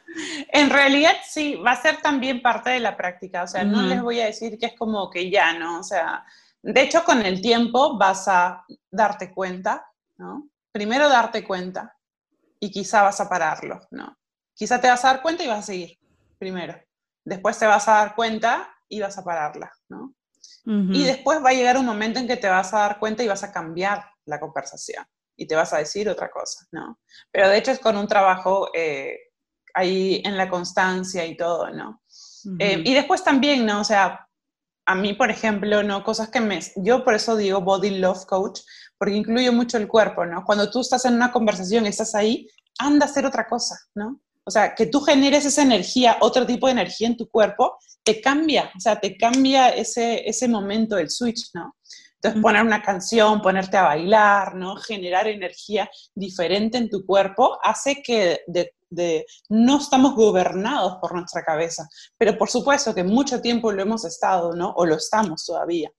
en 0.52 0.70
realidad 0.70 1.12
sí, 1.26 1.56
va 1.56 1.72
a 1.72 1.82
ser 1.82 2.00
también 2.00 2.42
parte 2.42 2.70
de 2.70 2.80
la 2.80 2.96
práctica, 2.96 3.44
o 3.44 3.46
sea, 3.46 3.64
no 3.64 3.82
les 3.82 4.02
voy 4.02 4.20
a 4.20 4.26
decir 4.26 4.58
que 4.58 4.66
es 4.66 4.74
como 4.76 5.11
que 5.11 5.30
ya, 5.30 5.58
¿no? 5.58 5.80
O 5.80 5.82
sea, 5.82 6.24
de 6.62 6.82
hecho 6.82 7.04
con 7.04 7.24
el 7.24 7.40
tiempo 7.40 7.96
vas 7.96 8.28
a 8.28 8.64
darte 8.90 9.32
cuenta, 9.32 9.86
¿no? 10.18 10.48
Primero 10.72 11.08
darte 11.08 11.44
cuenta, 11.44 11.96
y 12.61 12.70
quizá 12.70 13.02
vas 13.02 13.20
a 13.20 13.28
pararlo, 13.28 13.80
¿no? 13.90 14.16
Quizá 14.54 14.80
te 14.80 14.88
vas 14.88 15.04
a 15.04 15.08
dar 15.08 15.22
cuenta 15.22 15.42
y 15.42 15.48
vas 15.48 15.61
a 15.61 15.62
seguir 15.62 15.98
primero. 16.38 16.78
Después 17.24 17.58
te 17.58 17.66
vas 17.66 17.88
a 17.88 17.92
dar 17.92 18.14
cuenta 18.14 18.72
y 18.88 19.00
vas 19.00 19.16
a 19.16 19.24
pararla, 19.24 19.72
¿no? 19.88 20.14
Y 20.64 21.04
después 21.04 21.42
va 21.44 21.50
a 21.50 21.54
llegar 21.54 21.78
un 21.78 21.86
momento 21.86 22.18
en 22.18 22.28
que 22.28 22.36
te 22.36 22.48
vas 22.48 22.72
a 22.74 22.80
dar 22.80 22.98
cuenta 22.98 23.22
y 23.22 23.28
vas 23.28 23.42
a 23.42 23.52
cambiar 23.52 24.04
la 24.26 24.38
conversación 24.38 25.04
y 25.36 25.46
te 25.46 25.56
vas 25.56 25.72
a 25.72 25.78
decir 25.78 26.08
otra 26.08 26.30
cosa, 26.30 26.66
¿no? 26.70 27.00
Pero 27.30 27.48
de 27.48 27.56
hecho 27.56 27.70
es 27.70 27.78
con 27.78 27.96
un 27.96 28.06
trabajo 28.06 28.70
eh, 28.74 29.18
ahí 29.74 30.22
en 30.24 30.36
la 30.36 30.48
constancia 30.48 31.24
y 31.26 31.36
todo, 31.36 31.70
¿no? 31.70 32.02
Eh, 32.58 32.82
y 32.84 32.94
después 32.94 33.22
también, 33.22 33.66
¿no? 33.66 33.80
O 33.80 33.84
sea, 33.84 34.26
a 34.86 34.94
mí, 34.94 35.14
por 35.14 35.30
ejemplo, 35.30 35.82
¿no? 35.82 36.02
Cosas 36.02 36.30
que 36.30 36.40
me... 36.40 36.60
Yo 36.76 37.04
por 37.04 37.14
eso 37.14 37.36
digo 37.36 37.60
Body 37.60 37.98
Love 37.98 38.24
Coach, 38.26 38.60
porque 38.98 39.14
incluye 39.14 39.50
mucho 39.50 39.76
el 39.76 39.88
cuerpo, 39.88 40.24
¿no? 40.24 40.44
Cuando 40.44 40.70
tú 40.70 40.80
estás 40.80 41.04
en 41.04 41.14
una 41.14 41.30
conversación, 41.30 41.86
estás 41.86 42.14
ahí, 42.14 42.48
anda 42.78 43.06
a 43.06 43.08
hacer 43.08 43.26
otra 43.26 43.46
cosa, 43.46 43.76
¿no? 43.94 44.20
o 44.44 44.50
sea, 44.50 44.74
que 44.74 44.86
tú 44.86 45.00
generes 45.00 45.44
esa 45.44 45.62
energía, 45.62 46.16
otro 46.20 46.44
tipo 46.44 46.66
de 46.66 46.72
energía 46.72 47.06
en 47.06 47.16
tu 47.16 47.28
cuerpo, 47.28 47.78
te 48.02 48.20
cambia, 48.20 48.72
o 48.76 48.80
sea, 48.80 48.98
te 48.98 49.16
cambia 49.16 49.68
ese, 49.68 50.28
ese 50.28 50.48
momento, 50.48 50.98
el 50.98 51.08
switch, 51.08 51.50
¿no? 51.54 51.76
Entonces, 52.14 52.42
poner 52.42 52.62
una 52.62 52.82
canción, 52.82 53.40
ponerte 53.40 53.76
a 53.76 53.84
bailar, 53.84 54.56
¿no? 54.56 54.74
Generar 54.76 55.28
energía 55.28 55.88
diferente 56.14 56.78
en 56.78 56.90
tu 56.90 57.06
cuerpo 57.06 57.58
hace 57.62 58.02
que 58.02 58.40
de, 58.48 58.74
no 59.49 59.78
estamos 59.78 60.14
gobernados 60.14 60.99
por 61.01 61.14
nuestra 61.14 61.43
cabeza. 61.43 61.88
Pero 62.18 62.36
por 62.36 62.51
supuesto 62.51 62.95
que 62.95 63.05
mucho 63.05 63.41
tiempo 63.41 63.72
lo 63.72 63.82
hemos 63.82 64.05
estado, 64.05 64.55
¿no? 64.55 64.70
O 64.76 64.86
lo 64.86 64.97
estamos 64.97 65.45
todavía. 65.45 65.91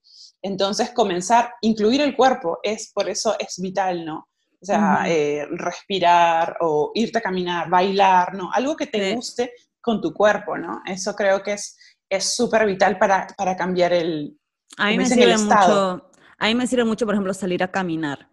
Entonces, 0.42 0.90
comenzar, 0.90 1.54
incluir 1.60 2.00
el 2.00 2.16
cuerpo, 2.16 2.58
es 2.62 2.90
por 2.92 3.08
eso 3.08 3.36
es 3.38 3.60
vital, 3.60 4.04
¿no? 4.04 4.28
O 4.60 4.64
sea, 4.64 5.04
eh, 5.08 5.44
respirar 5.50 6.56
o 6.60 6.92
irte 6.94 7.18
a 7.18 7.22
caminar, 7.22 7.68
bailar, 7.68 8.34
¿no? 8.34 8.50
Algo 8.52 8.76
que 8.76 8.86
te 8.86 9.14
guste 9.14 9.52
con 9.80 10.00
tu 10.00 10.12
cuerpo, 10.12 10.56
¿no? 10.56 10.82
Eso 10.86 11.14
creo 11.14 11.42
que 11.42 11.54
es 11.54 12.36
súper 12.36 12.66
vital 12.66 12.98
para, 12.98 13.26
para 13.36 13.56
cambiar 13.56 13.92
el, 13.92 14.36
a 14.76 14.88
mí 14.88 14.98
me 14.98 15.06
sirve 15.06 15.36
mucho, 15.36 16.10
a 16.38 16.46
mí 16.46 16.54
me 16.54 16.66
sirve 16.66 16.84
mucho, 16.84 17.04
por 17.04 17.14
ejemplo, 17.14 17.34
salir 17.34 17.62
a 17.62 17.70
caminar. 17.70 18.28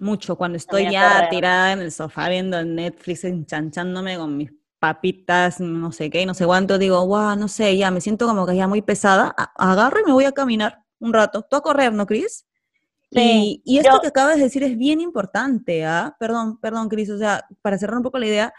Mucho, 0.00 0.36
cuando 0.36 0.56
estoy 0.56 0.90
ya 0.90 1.28
tirada 1.28 1.72
en 1.72 1.80
el 1.80 1.92
sofá 1.92 2.30
viendo 2.30 2.64
Netflix, 2.64 3.24
enchanchándome 3.24 4.16
con 4.16 4.34
mis 4.34 4.50
papitas, 4.78 5.60
no 5.60 5.92
sé 5.92 6.08
qué, 6.08 6.24
no 6.24 6.32
sé 6.32 6.46
cuánto, 6.46 6.78
digo, 6.78 7.06
wow, 7.06 7.36
no 7.36 7.48
sé, 7.48 7.76
ya 7.76 7.90
me 7.90 8.00
siento 8.00 8.26
como 8.26 8.46
que 8.46 8.56
ya 8.56 8.66
muy 8.66 8.80
pesada, 8.80 9.28
agarro 9.56 10.00
y 10.00 10.04
me 10.04 10.12
voy 10.14 10.24
a 10.24 10.32
caminar 10.32 10.86
un 11.00 11.12
rato. 11.12 11.42
Tú 11.42 11.54
a 11.54 11.60
correr, 11.60 11.92
¿no, 11.92 12.06
Cris? 12.06 12.46
Sí, 13.12 13.60
y, 13.62 13.76
esto 13.76 14.00
que 14.00 14.06
acabas 14.06 14.36
de 14.36 14.44
decir 14.44 14.62
es 14.62 14.78
bien 14.78 15.02
importante, 15.02 15.84
¿ah? 15.84 16.16
Perdón, 16.18 16.58
perdón, 16.58 16.88
Cris, 16.88 17.10
o 17.10 17.18
sea, 17.18 17.44
para 17.60 17.76
cerrar 17.76 17.98
un 17.98 18.02
poco 18.02 18.18
la 18.18 18.26
idea, 18.26 18.54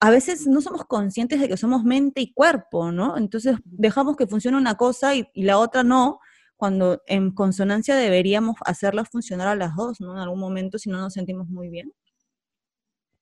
a 0.00 0.10
veces 0.10 0.48
no 0.48 0.60
somos 0.60 0.86
conscientes 0.86 1.40
de 1.40 1.48
que 1.48 1.56
somos 1.56 1.84
mente 1.84 2.20
y 2.20 2.32
cuerpo, 2.32 2.90
¿no? 2.90 3.16
Entonces 3.16 3.54
dejamos 3.64 4.16
que 4.16 4.26
funcione 4.26 4.56
una 4.56 4.74
cosa 4.74 5.14
y 5.14 5.28
la 5.36 5.58
otra 5.58 5.84
no, 5.84 6.18
cuando 6.60 7.00
en 7.06 7.32
consonancia 7.32 7.96
deberíamos 7.96 8.56
hacerlas 8.66 9.08
funcionar 9.08 9.48
a 9.48 9.54
las 9.54 9.74
dos, 9.74 9.98
¿no? 9.98 10.12
En 10.12 10.18
algún 10.18 10.38
momento, 10.38 10.76
si 10.76 10.90
no 10.90 10.98
nos 11.00 11.14
sentimos 11.14 11.48
muy 11.48 11.70
bien. 11.70 11.90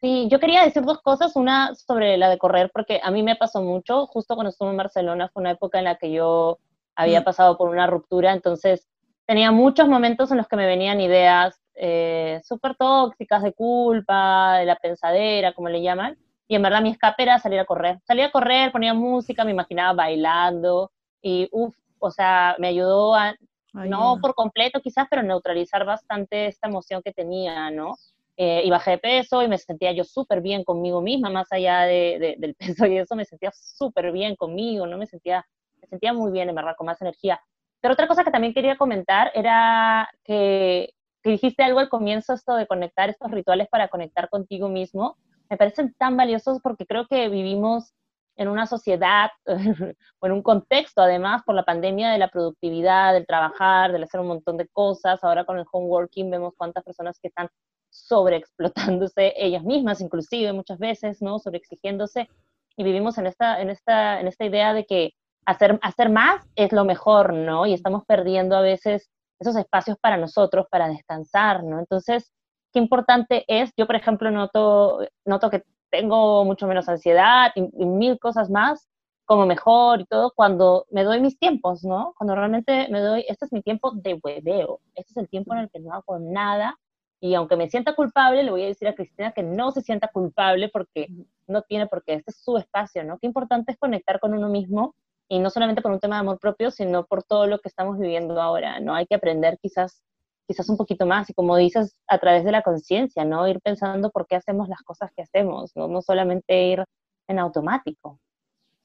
Sí, 0.00 0.26
yo 0.28 0.40
quería 0.40 0.64
decir 0.64 0.82
dos 0.82 1.00
cosas, 1.02 1.36
una 1.36 1.72
sobre 1.76 2.16
la 2.16 2.30
de 2.30 2.36
correr, 2.36 2.72
porque 2.74 3.00
a 3.00 3.12
mí 3.12 3.22
me 3.22 3.36
pasó 3.36 3.62
mucho, 3.62 4.06
justo 4.08 4.34
cuando 4.34 4.50
estuve 4.50 4.70
en 4.70 4.76
Barcelona 4.76 5.30
fue 5.32 5.40
una 5.40 5.52
época 5.52 5.78
en 5.78 5.84
la 5.84 5.94
que 5.94 6.10
yo 6.10 6.58
había 6.96 7.20
mm. 7.20 7.24
pasado 7.24 7.56
por 7.56 7.68
una 7.68 7.86
ruptura, 7.86 8.32
entonces 8.32 8.88
tenía 9.24 9.52
muchos 9.52 9.88
momentos 9.88 10.32
en 10.32 10.38
los 10.38 10.48
que 10.48 10.56
me 10.56 10.66
venían 10.66 11.00
ideas 11.00 11.60
eh, 11.76 12.40
súper 12.42 12.74
tóxicas 12.74 13.44
de 13.44 13.52
culpa, 13.52 14.58
de 14.58 14.66
la 14.66 14.74
pensadera, 14.76 15.52
como 15.52 15.68
le 15.68 15.80
llaman, 15.80 16.18
y 16.48 16.56
en 16.56 16.62
verdad 16.62 16.82
mi 16.82 16.90
escape 16.90 17.22
era 17.22 17.38
salir 17.38 17.60
a 17.60 17.66
correr. 17.66 18.00
Salía 18.04 18.26
a 18.26 18.32
correr, 18.32 18.72
ponía 18.72 18.94
música, 18.94 19.44
me 19.44 19.52
imaginaba 19.52 19.92
bailando, 19.92 20.90
y 21.22 21.48
uff, 21.52 21.76
o 21.98 22.10
sea, 22.10 22.56
me 22.58 22.68
ayudó 22.68 23.14
a, 23.14 23.34
no 23.72 24.18
por 24.20 24.34
completo 24.34 24.80
quizás, 24.80 25.06
pero 25.10 25.22
neutralizar 25.22 25.84
bastante 25.84 26.46
esta 26.46 26.68
emoción 26.68 27.02
que 27.02 27.12
tenía, 27.12 27.70
¿no? 27.70 27.94
Eh, 28.36 28.62
y 28.64 28.70
bajé 28.70 28.92
de 28.92 28.98
peso 28.98 29.42
y 29.42 29.48
me 29.48 29.58
sentía 29.58 29.90
yo 29.92 30.04
súper 30.04 30.40
bien 30.40 30.62
conmigo 30.62 31.02
misma, 31.02 31.28
más 31.28 31.50
allá 31.50 31.80
de, 31.82 32.36
del 32.38 32.54
peso 32.58 32.86
y 32.86 32.98
eso, 32.98 33.16
me 33.16 33.24
sentía 33.24 33.50
súper 33.52 34.12
bien 34.12 34.36
conmigo, 34.36 34.86
¿no? 34.86 34.96
Me 34.96 35.06
sentía, 35.06 35.44
me 35.80 35.88
sentía 35.88 36.12
muy 36.12 36.30
bien, 36.30 36.48
en 36.48 36.54
verdad, 36.54 36.74
con 36.76 36.86
más 36.86 37.00
energía. 37.02 37.40
Pero 37.80 37.94
otra 37.94 38.06
cosa 38.06 38.24
que 38.24 38.30
también 38.30 38.54
quería 38.54 38.76
comentar 38.76 39.30
era 39.34 40.08
que, 40.24 40.94
que 41.22 41.30
dijiste 41.30 41.62
algo 41.62 41.80
al 41.80 41.88
comienzo, 41.88 42.32
esto 42.32 42.54
de 42.54 42.66
conectar 42.66 43.10
estos 43.10 43.30
rituales 43.30 43.68
para 43.68 43.88
conectar 43.88 44.28
contigo 44.28 44.68
mismo, 44.68 45.16
me 45.50 45.56
parecen 45.56 45.94
tan 45.94 46.16
valiosos 46.16 46.60
porque 46.62 46.86
creo 46.86 47.06
que 47.06 47.28
vivimos 47.28 47.92
en 48.38 48.48
una 48.48 48.66
sociedad 48.66 49.30
o 50.20 50.26
en 50.26 50.32
un 50.32 50.42
contexto, 50.42 51.02
además, 51.02 51.42
por 51.44 51.56
la 51.56 51.64
pandemia 51.64 52.10
de 52.10 52.18
la 52.18 52.28
productividad, 52.28 53.12
del 53.12 53.26
trabajar, 53.26 53.92
del 53.92 54.04
hacer 54.04 54.20
un 54.20 54.28
montón 54.28 54.56
de 54.56 54.68
cosas. 54.68 55.22
Ahora 55.24 55.44
con 55.44 55.58
el 55.58 55.66
home 55.70 55.86
working 55.86 56.30
vemos 56.30 56.54
cuántas 56.56 56.84
personas 56.84 57.18
que 57.20 57.28
están 57.28 57.48
sobreexplotándose 57.90 59.34
ellas 59.36 59.64
mismas, 59.64 60.00
inclusive 60.00 60.52
muchas 60.52 60.78
veces, 60.78 61.20
¿no? 61.20 61.40
Sobreexigiéndose. 61.40 62.28
Y 62.76 62.84
vivimos 62.84 63.18
en 63.18 63.26
esta, 63.26 63.60
en 63.60 63.70
esta, 63.70 64.20
en 64.20 64.28
esta 64.28 64.44
idea 64.44 64.72
de 64.72 64.86
que 64.86 65.14
hacer, 65.44 65.80
hacer 65.82 66.08
más 66.08 66.46
es 66.54 66.72
lo 66.72 66.84
mejor, 66.84 67.34
¿no? 67.34 67.66
Y 67.66 67.74
estamos 67.74 68.04
perdiendo 68.06 68.56
a 68.56 68.60
veces 68.60 69.10
esos 69.40 69.56
espacios 69.56 69.98
para 69.98 70.16
nosotros, 70.16 70.66
para 70.70 70.88
descansar, 70.88 71.64
¿no? 71.64 71.80
Entonces, 71.80 72.30
qué 72.72 72.78
importante 72.78 73.44
es, 73.48 73.72
yo 73.76 73.86
por 73.86 73.96
ejemplo 73.96 74.30
noto, 74.30 75.00
noto 75.24 75.50
que 75.50 75.64
tengo 75.90 76.44
mucho 76.44 76.66
menos 76.66 76.88
ansiedad 76.88 77.52
y, 77.54 77.62
mil 77.84 78.18
cosas 78.18 78.50
más, 78.50 78.88
como 79.24 79.46
mejor 79.46 80.00
y 80.00 80.06
todo, 80.06 80.32
cuando 80.34 80.86
me 80.90 81.04
doy 81.04 81.20
mis 81.20 81.38
tiempos, 81.38 81.84
¿no? 81.84 82.14
Cuando 82.16 82.34
realmente 82.34 82.88
me 82.90 83.00
doy, 83.00 83.24
este 83.28 83.44
es 83.44 83.52
mi 83.52 83.62
tiempo 83.62 83.92
de 83.92 84.18
hueveo, 84.22 84.80
este 84.94 85.12
es 85.12 85.16
el 85.18 85.28
tiempo 85.28 85.52
en 85.54 85.60
el 85.60 85.70
que 85.70 85.80
no 85.80 85.92
hago 85.92 86.18
nada 86.18 86.78
y 87.20 87.34
aunque 87.34 87.56
me 87.56 87.68
sienta 87.68 87.94
culpable, 87.94 88.42
le 88.44 88.50
voy 88.50 88.62
a 88.62 88.66
decir 88.66 88.88
a 88.88 88.94
Cristina 88.94 89.32
que 89.32 89.42
no 89.42 89.70
se 89.72 89.82
sienta 89.82 90.08
culpable 90.08 90.68
porque 90.68 91.08
no 91.46 91.62
tiene 91.62 91.86
por 91.86 92.04
qué, 92.04 92.14
este 92.14 92.30
es 92.30 92.42
su 92.42 92.56
espacio, 92.56 93.04
¿no? 93.04 93.18
Qué 93.18 93.26
importante 93.26 93.72
es 93.72 93.78
conectar 93.78 94.20
con 94.20 94.34
uno 94.34 94.48
mismo 94.48 94.94
y 95.28 95.40
no 95.40 95.50
solamente 95.50 95.82
por 95.82 95.90
un 95.92 96.00
tema 96.00 96.16
de 96.16 96.20
amor 96.20 96.38
propio, 96.38 96.70
sino 96.70 97.04
por 97.06 97.22
todo 97.22 97.46
lo 97.46 97.58
que 97.58 97.68
estamos 97.68 97.98
viviendo 97.98 98.40
ahora, 98.40 98.80
¿no? 98.80 98.94
Hay 98.94 99.06
que 99.06 99.16
aprender 99.16 99.58
quizás 99.60 100.02
quizás 100.48 100.68
un 100.70 100.78
poquito 100.78 101.04
más, 101.04 101.28
y 101.28 101.34
como 101.34 101.56
dices, 101.56 101.94
a 102.08 102.18
través 102.18 102.42
de 102.42 102.52
la 102.52 102.62
conciencia, 102.62 103.22
¿no? 103.24 103.46
Ir 103.46 103.60
pensando 103.60 104.10
por 104.10 104.26
qué 104.26 104.34
hacemos 104.36 104.68
las 104.68 104.80
cosas 104.80 105.10
que 105.14 105.22
hacemos, 105.22 105.72
¿no? 105.76 105.88
No 105.88 106.00
solamente 106.00 106.68
ir 106.68 106.84
en 107.28 107.38
automático. 107.38 108.18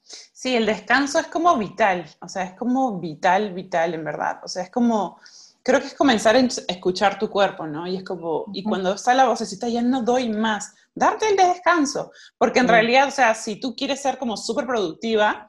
Sí, 0.02 0.54
el 0.54 0.66
descanso 0.66 1.18
es 1.18 1.28
como 1.28 1.56
vital, 1.56 2.04
o 2.20 2.28
sea, 2.28 2.44
es 2.44 2.52
como 2.52 3.00
vital, 3.00 3.54
vital 3.54 3.94
en 3.94 4.04
verdad, 4.04 4.40
o 4.44 4.48
sea, 4.48 4.64
es 4.64 4.70
como, 4.70 5.18
creo 5.62 5.80
que 5.80 5.86
es 5.86 5.94
comenzar 5.94 6.36
a 6.36 6.40
escuchar 6.40 7.18
tu 7.18 7.30
cuerpo, 7.30 7.66
¿no? 7.66 7.86
Y 7.86 7.96
es 7.96 8.04
como, 8.04 8.44
y 8.52 8.62
cuando 8.62 8.92
está 8.92 9.14
la 9.14 9.24
vocecita, 9.24 9.66
ya 9.66 9.80
no 9.80 10.02
doy 10.02 10.28
más, 10.28 10.74
darte 10.94 11.30
el 11.30 11.36
descanso, 11.36 12.12
porque 12.36 12.60
en 12.60 12.68
realidad, 12.68 13.08
o 13.08 13.10
sea, 13.10 13.34
si 13.34 13.58
tú 13.58 13.74
quieres 13.74 14.02
ser 14.02 14.18
como 14.18 14.36
súper 14.36 14.66
productiva, 14.66 15.48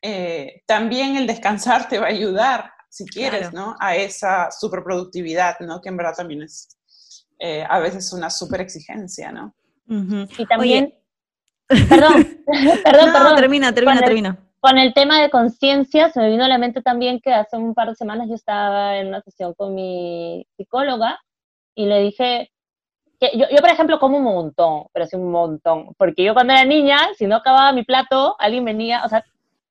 eh, 0.00 0.62
también 0.66 1.16
el 1.16 1.26
descansar 1.26 1.88
te 1.88 1.98
va 1.98 2.06
a 2.06 2.10
ayudar 2.10 2.77
si 2.88 3.06
quieres, 3.06 3.52
¿no? 3.52 3.76
A 3.80 3.96
esa 3.96 4.50
superproductividad, 4.50 5.60
¿no? 5.60 5.80
Que 5.80 5.88
en 5.90 5.96
verdad 5.96 6.14
también 6.16 6.42
es 6.42 6.76
eh, 7.38 7.64
a 7.68 7.78
veces 7.78 8.12
una 8.12 8.30
super 8.30 8.60
exigencia, 8.60 9.32
¿no? 9.32 9.54
Y 9.86 10.46
también... 10.46 10.94
Perdón, 11.68 12.38
perdón, 12.84 13.12
perdón. 13.12 13.36
Termina, 13.36 13.74
termina, 13.74 14.00
termina. 14.00 14.38
Con 14.60 14.78
el 14.78 14.94
tema 14.94 15.20
de 15.20 15.30
conciencia, 15.30 16.10
se 16.10 16.18
me 16.18 16.30
vino 16.30 16.44
a 16.44 16.48
la 16.48 16.58
mente 16.58 16.82
también 16.82 17.20
que 17.20 17.32
hace 17.32 17.56
un 17.56 17.74
par 17.74 17.90
de 17.90 17.94
semanas 17.94 18.26
yo 18.28 18.34
estaba 18.34 18.96
en 18.96 19.08
una 19.08 19.20
sesión 19.20 19.54
con 19.54 19.74
mi 19.74 20.46
psicóloga 20.56 21.20
y 21.74 21.86
le 21.86 22.00
dije, 22.00 22.50
que 23.20 23.30
yo, 23.36 23.46
yo, 23.50 23.58
por 23.58 23.70
ejemplo, 23.70 23.98
como 24.00 24.16
un 24.16 24.24
montón, 24.24 24.84
pero 24.92 25.06
sí 25.06 25.14
un 25.14 25.30
montón, 25.30 25.94
porque 25.96 26.24
yo 26.24 26.34
cuando 26.34 26.54
era 26.54 26.64
niña, 26.64 26.98
si 27.16 27.26
no 27.26 27.36
acababa 27.36 27.72
mi 27.72 27.84
plato, 27.84 28.34
alguien 28.38 28.64
venía, 28.64 29.04
o 29.04 29.08
sea, 29.08 29.24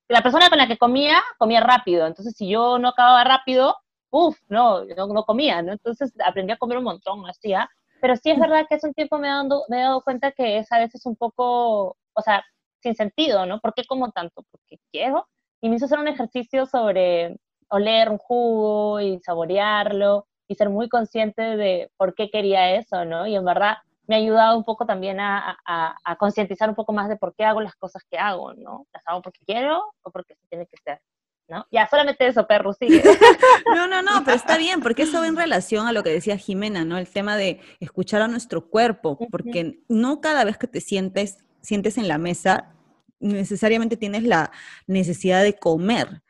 la 0.07 0.21
persona 0.21 0.49
con 0.49 0.57
la 0.57 0.67
que 0.67 0.77
comía, 0.77 1.21
comía 1.37 1.61
rápido. 1.61 2.07
Entonces, 2.07 2.35
si 2.35 2.49
yo 2.49 2.79
no 2.79 2.89
acababa 2.89 3.23
rápido, 3.23 3.75
uff, 4.09 4.37
no, 4.49 4.85
no, 4.85 5.23
comía, 5.23 5.61
¿no? 5.61 5.73
Entonces, 5.73 6.13
aprendí 6.25 6.53
a 6.53 6.57
comer 6.57 6.77
un 6.77 6.85
montón, 6.85 7.27
así, 7.27 7.53
¿ah? 7.53 7.69
Pero 8.01 8.15
sí 8.15 8.31
es 8.31 8.39
verdad 8.39 8.65
que 8.69 8.75
hace 8.75 8.87
un 8.87 8.93
tiempo 8.93 9.17
me 9.17 9.27
he, 9.29 9.43
me 9.69 9.79
he 9.79 9.83
dado 9.83 10.01
cuenta 10.01 10.31
que 10.31 10.59
es 10.59 10.71
a 10.71 10.79
veces 10.79 11.05
un 11.05 11.15
poco, 11.15 11.97
o 12.13 12.21
sea, 12.23 12.43
sin 12.79 12.95
sentido, 12.95 13.45
¿no? 13.45 13.59
¿Por 13.59 13.73
qué 13.73 13.85
como 13.85 14.11
tanto? 14.11 14.43
Porque 14.51 14.79
quiero. 14.91 15.27
Y 15.61 15.69
me 15.69 15.75
hizo 15.75 15.85
hacer 15.85 15.99
un 15.99 16.07
ejercicio 16.07 16.65
sobre 16.67 17.37
oler 17.69 18.09
un 18.09 18.17
jugo 18.17 19.01
y 19.01 19.19
saborearlo 19.19 20.27
y 20.47 20.55
ser 20.55 20.69
muy 20.69 20.87
consciente 20.89 21.41
de 21.41 21.91
por 21.97 22.15
qué 22.15 22.29
quería 22.29 22.75
eso, 22.75 23.03
¿no? 23.05 23.27
Y 23.27 23.35
en 23.35 23.43
verdad 23.43 23.77
me 24.07 24.15
ha 24.15 24.19
ayudado 24.19 24.57
un 24.57 24.63
poco 24.63 24.85
también 24.85 25.19
a, 25.19 25.57
a, 25.65 26.15
concientizar 26.15 26.69
un 26.69 26.75
poco 26.75 26.93
más 26.93 27.09
de 27.09 27.17
por 27.17 27.35
qué 27.35 27.43
hago 27.43 27.61
las 27.61 27.75
cosas 27.75 28.03
que 28.09 28.17
hago, 28.17 28.53
¿no? 28.53 28.87
¿Las 28.93 29.03
hago 29.05 29.21
porque 29.21 29.39
quiero 29.45 29.93
o 30.01 30.11
porque 30.11 30.35
se 30.35 30.47
tiene 30.47 30.65
que 30.65 30.77
ser? 30.83 31.01
¿No? 31.49 31.65
Ya, 31.71 31.87
solamente 31.87 32.27
eso, 32.27 32.45
perro, 32.47 32.73
sigue. 32.73 33.01
no, 33.75 33.87
no, 33.87 34.01
no, 34.01 34.23
pero 34.25 34.35
está 34.35 34.57
bien, 34.57 34.81
porque 34.81 35.03
eso 35.03 35.19
va 35.19 35.27
en 35.27 35.37
relación 35.37 35.87
a 35.87 35.93
lo 35.93 36.03
que 36.03 36.09
decía 36.09 36.37
Jimena, 36.37 36.83
¿no? 36.83 36.97
El 36.97 37.07
tema 37.07 37.37
de 37.37 37.61
escuchar 37.79 38.21
a 38.21 38.27
nuestro 38.27 38.69
cuerpo, 38.69 39.17
porque 39.31 39.79
no 39.87 40.19
cada 40.19 40.43
vez 40.43 40.57
que 40.57 40.67
te 40.67 40.81
sientes, 40.81 41.37
sientes 41.61 41.97
en 41.97 42.09
la 42.09 42.17
mesa, 42.17 42.73
necesariamente 43.19 43.95
tienes 43.97 44.23
la 44.23 44.51
necesidad 44.87 45.43
de 45.43 45.57
comer. 45.57 46.21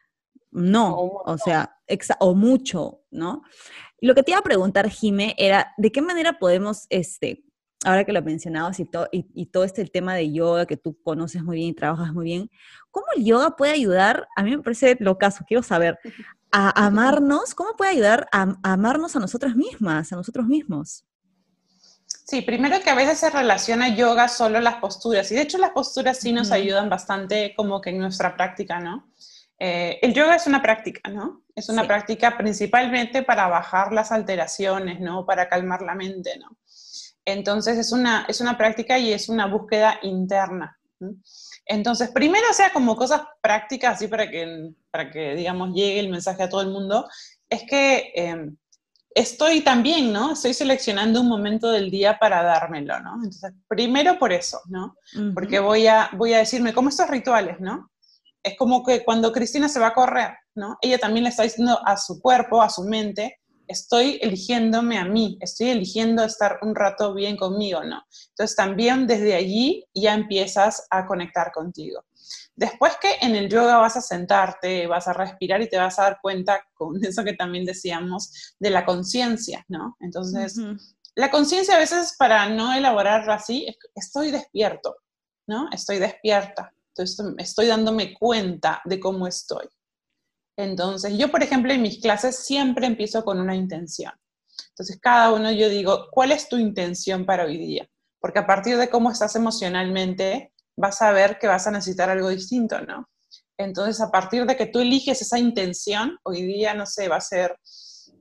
No, 0.52 0.96
o, 0.98 1.38
sea, 1.38 1.78
o 2.20 2.34
mucho, 2.34 3.02
¿no? 3.12 3.44
Lo 4.00 4.16
que 4.16 4.24
te 4.24 4.32
iba 4.32 4.40
a 4.40 4.44
preguntar, 4.44 4.90
Jime, 4.90 5.36
era, 5.38 5.74
¿de 5.78 5.92
qué 5.92 6.02
manera 6.02 6.40
podemos 6.40 6.86
este, 6.90 7.44
ahora 7.86 8.04
que 8.04 8.12
lo 8.12 8.22
mencionabas 8.22 8.80
y, 8.80 8.90
y, 9.12 9.46
todo 9.48 9.64
este 9.64 9.86
tema 9.86 10.16
de 10.16 10.32
yoga 10.32 10.66
que 10.66 10.78
tú 10.78 10.98
conoces 11.04 11.44
muy 11.44 11.58
bien 11.58 11.70
y 11.70 11.74
trabajas 11.74 12.14
muy 12.14 12.26
bien, 12.26 12.50
¿cómo 12.92 13.06
el 13.16 13.24
yoga 13.24 13.56
puede 13.56 13.74
ayudar? 13.74 14.28
A 14.36 14.44
mí 14.44 14.52
me 14.56 14.64
parece 14.64 14.98
lo 15.00 15.18
caso, 15.18 15.46
quiero 15.48 15.62
saber, 15.64 16.00
a 16.52 16.86
amarnos, 16.86 17.54
¿cómo 17.54 17.76
puede 17.76 17.92
ayudar 17.92 18.28
a, 18.32 18.56
amarnos 18.64 19.16
a 19.16 19.20
nosotras 19.20 19.56
mismas, 19.56 20.12
a 20.12 20.16
nosotros 20.16 20.48
mismos? 20.48 21.06
Sí, 22.26 22.42
primero 22.42 22.82
que 22.82 22.90
a 22.90 22.96
veces 22.96 23.20
se 23.20 23.30
relaciona 23.30 23.96
yoga 23.96 24.28
solo 24.28 24.60
las 24.60 24.76
posturas, 24.76 25.32
y 25.32 25.36
de 25.36 25.42
hecho 25.42 25.58
las 25.58 25.72
posturas 25.72 26.18
sí 26.20 26.34
nos 26.34 26.52
ayudan 26.52 26.90
bastante 26.90 27.54
como 27.56 27.80
que 27.80 27.92
en 27.92 28.00
nuestra 28.00 28.36
práctica, 28.36 28.80
¿no? 28.80 29.08
Eh, 29.60 29.98
el 30.02 30.14
yoga 30.14 30.36
es 30.36 30.46
una 30.46 30.62
práctica, 30.62 31.10
¿no? 31.10 31.44
Es 31.56 31.70
una 31.70 31.88
práctica 31.88 32.38
principalmente 32.38 33.24
para 33.24 33.48
bajar 33.48 33.92
las 33.92 34.12
alteraciones, 34.12 35.00
¿no? 35.00 35.26
Para 35.26 35.48
calmar 35.48 35.82
la 35.82 35.96
mente, 35.96 36.38
¿no? 36.38 36.58
Entonces 37.28 37.78
es 37.78 37.92
una, 37.92 38.26
es 38.30 38.40
una 38.40 38.58
práctica 38.58 38.98
y 38.98 39.12
es 39.12 39.28
una 39.28 39.48
búsqueda 39.48 40.00
interna. 40.02 40.80
Entonces, 41.66 42.10
primero, 42.12 42.46
o 42.50 42.54
sea, 42.54 42.72
como 42.72 42.96
cosas 42.96 43.22
prácticas, 43.42 43.96
así 43.96 44.08
para 44.08 44.32
que, 44.32 44.72
para 44.90 45.12
que, 45.12 45.36
digamos, 45.36 45.74
llegue 45.74 46.00
el 46.00 46.10
mensaje 46.10 46.44
a 46.44 46.50
todo 46.50 46.62
el 46.62 46.70
mundo, 46.70 47.06
es 47.50 47.64
que 47.70 48.14
em, 48.16 48.56
estoy 49.14 49.60
también, 49.60 50.14
¿no? 50.14 50.32
Estoy 50.32 50.54
seleccionando 50.54 51.20
un 51.20 51.28
momento 51.28 51.70
del 51.70 51.92
día 51.92 52.18
para 52.18 52.42
dármelo, 52.44 52.98
¿no? 53.02 53.16
Entonces, 53.16 53.52
primero 53.68 54.18
por 54.18 54.32
eso, 54.32 54.62
¿no? 54.70 54.96
Porque 55.34 55.60
voy 55.60 55.86
a, 55.86 56.10
voy 56.14 56.34
a 56.34 56.38
decirme, 56.38 56.74
como 56.74 56.88
estos 56.88 57.10
rituales, 57.10 57.60
¿no? 57.60 57.92
Es 58.42 58.58
como 58.58 58.86
que 58.86 59.04
cuando 59.04 59.34
Cristina 59.34 59.68
se 59.68 59.82
va 59.82 59.88
a 59.88 59.94
correr, 59.94 60.32
¿no? 60.56 60.78
Ella 60.82 60.98
también 60.98 61.26
le 61.26 61.32
está 61.32 61.44
diciendo 61.44 61.78
a 61.86 61.98
su 61.98 62.22
cuerpo, 62.22 62.62
a 62.62 62.70
su 62.70 62.86
mente, 62.86 63.42
estoy 63.68 64.20
eligiéndome 64.22 64.98
a 64.98 65.06
mí, 65.06 65.38
estoy 65.42 65.70
eligiendo 65.70 66.24
estar 66.24 66.60
un 66.62 66.76
rato 66.76 67.14
bien 67.14 67.38
conmigo, 67.38 67.84
¿no? 67.84 68.04
Entonces 68.30 68.56
también 68.56 69.08
desde 69.08 69.36
allí 69.36 69.86
ya 69.94 70.14
empiezas 70.14 70.88
a 70.90 71.06
conectar 71.06 71.52
contigo. 71.52 72.04
Después 72.56 72.94
que 73.00 73.18
en 73.22 73.36
el 73.36 73.50
yoga 73.50 73.78
vas 73.78 73.98
a 73.98 74.02
sentarte, 74.02 74.88
vas 74.88 75.08
a 75.08 75.14
respirar 75.14 75.62
y 75.62 75.70
te 75.70 75.78
vas 75.78 76.00
a 76.00 76.04
dar 76.04 76.20
cuenta 76.22 76.66
con 76.74 77.02
eso 77.06 77.24
que 77.24 77.34
también 77.34 77.66
decíamos 77.66 78.56
de 78.60 78.70
la 78.70 78.86
conciencia, 78.86 79.64
¿no? 79.68 79.96
Entonces, 80.00 80.60
la 81.16 81.32
conciencia 81.32 81.76
a 81.76 81.80
veces 81.80 82.16
para 82.18 82.50
no 82.50 82.74
elaborarla 82.74 83.36
así, 83.36 83.68
estoy 83.96 84.32
despierto, 84.32 84.96
¿no? 85.48 85.70
Estoy 85.72 86.00
despierta. 86.00 86.74
Entonces, 86.90 87.26
estoy 87.38 87.68
dándome 87.68 88.14
cuenta 88.14 88.82
de 88.86 89.00
cómo 89.00 89.28
estoy. 89.28 89.68
Entonces, 90.58 91.16
yo, 91.18 91.30
por 91.30 91.44
ejemplo, 91.44 91.72
en 91.72 91.84
mis 91.84 92.02
clases 92.02 92.40
siempre 92.40 92.88
empiezo 92.88 93.24
con 93.24 93.40
una 93.40 93.56
intención. 93.56 94.12
Entonces, 94.70 95.00
cada 95.00 95.32
uno 95.32 95.52
yo 95.52 95.70
digo, 95.70 96.08
¿cuál 96.12 96.32
es 96.32 96.50
tu 96.50 96.58
intención 96.58 97.26
para 97.26 97.46
hoy 97.46 97.58
día? 97.58 97.88
Porque 98.20 98.40
a 98.40 98.48
partir 98.48 98.78
de 98.78 98.90
cómo 98.90 99.12
estás 99.12 99.36
emocionalmente, 99.36 100.52
vas 100.76 101.02
a 101.02 101.12
ver 101.12 101.38
que 101.40 101.48
vas 101.48 101.68
a 101.68 101.72
necesitar 101.72 102.10
algo 102.10 102.30
distinto, 102.30 102.82
¿no? 102.82 103.08
Entonces, 103.58 104.02
a 104.02 104.12
partir 104.12 104.46
de 104.46 104.56
que 104.56 104.66
tú 104.66 104.80
eliges 104.80 105.22
esa 105.22 105.38
intención, 105.38 106.18
hoy 106.24 106.42
día, 106.44 106.74
no 106.74 106.86
sé, 106.86 107.08
va 107.08 107.18
a 107.18 107.22
ser 107.22 107.58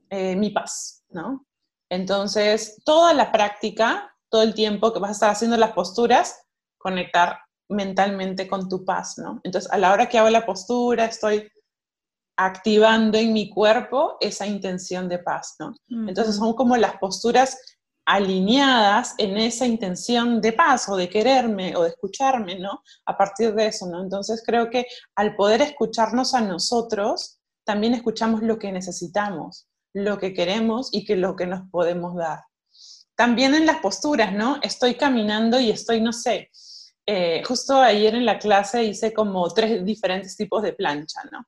eh, 0.09 0.35
mi 0.35 0.51
paz, 0.51 1.03
¿no? 1.09 1.45
Entonces, 1.89 2.81
toda 2.85 3.13
la 3.13 3.31
práctica, 3.31 4.15
todo 4.29 4.43
el 4.43 4.53
tiempo 4.53 4.93
que 4.93 4.99
vas 4.99 5.09
a 5.09 5.13
estar 5.13 5.29
haciendo 5.31 5.57
las 5.57 5.71
posturas, 5.71 6.39
conectar 6.77 7.39
mentalmente 7.69 8.47
con 8.47 8.69
tu 8.69 8.85
paz, 8.85 9.17
¿no? 9.17 9.41
Entonces, 9.43 9.71
a 9.71 9.77
la 9.77 9.91
hora 9.91 10.07
que 10.07 10.17
hago 10.17 10.29
la 10.29 10.45
postura, 10.45 11.05
estoy 11.05 11.49
activando 12.37 13.17
en 13.17 13.33
mi 13.33 13.49
cuerpo 13.49 14.17
esa 14.21 14.45
intención 14.45 15.09
de 15.09 15.19
paz, 15.19 15.55
¿no? 15.59 15.73
Entonces 16.07 16.35
son 16.35 16.53
como 16.53 16.77
las 16.77 16.97
posturas 16.97 17.57
alineadas 18.05 19.15
en 19.17 19.37
esa 19.37 19.65
intención 19.65 20.39
de 20.39 20.53
paz 20.53 20.87
o 20.87 20.95
de 20.95 21.09
quererme 21.09 21.75
o 21.75 21.83
de 21.83 21.89
escucharme, 21.89 22.57
¿no? 22.59 22.81
A 23.05 23.17
partir 23.17 23.53
de 23.53 23.65
eso, 23.65 23.87
¿no? 23.87 24.01
Entonces 24.01 24.43
creo 24.45 24.69
que 24.69 24.85
al 25.15 25.35
poder 25.35 25.61
escucharnos 25.61 26.33
a 26.35 26.41
nosotros, 26.41 27.39
también 27.65 27.95
escuchamos 27.95 28.43
lo 28.43 28.59
que 28.59 28.71
necesitamos, 28.71 29.67
lo 29.93 30.19
que 30.19 30.33
queremos 30.33 30.89
y 30.91 31.03
que 31.03 31.15
lo 31.15 31.35
que 31.35 31.47
nos 31.47 31.69
podemos 31.69 32.15
dar. 32.15 32.43
También 33.15 33.55
en 33.55 33.65
las 33.65 33.79
posturas, 33.79 34.31
¿no? 34.31 34.59
Estoy 34.61 34.95
caminando 34.95 35.59
y 35.59 35.71
estoy, 35.71 35.99
no 35.99 36.13
sé, 36.13 36.51
eh, 37.05 37.41
justo 37.45 37.81
ayer 37.81 38.13
en 38.15 38.25
la 38.25 38.37
clase 38.37 38.83
hice 38.83 39.11
como 39.11 39.47
tres 39.53 39.83
diferentes 39.83 40.37
tipos 40.37 40.61
de 40.61 40.73
plancha, 40.73 41.21
¿no? 41.31 41.45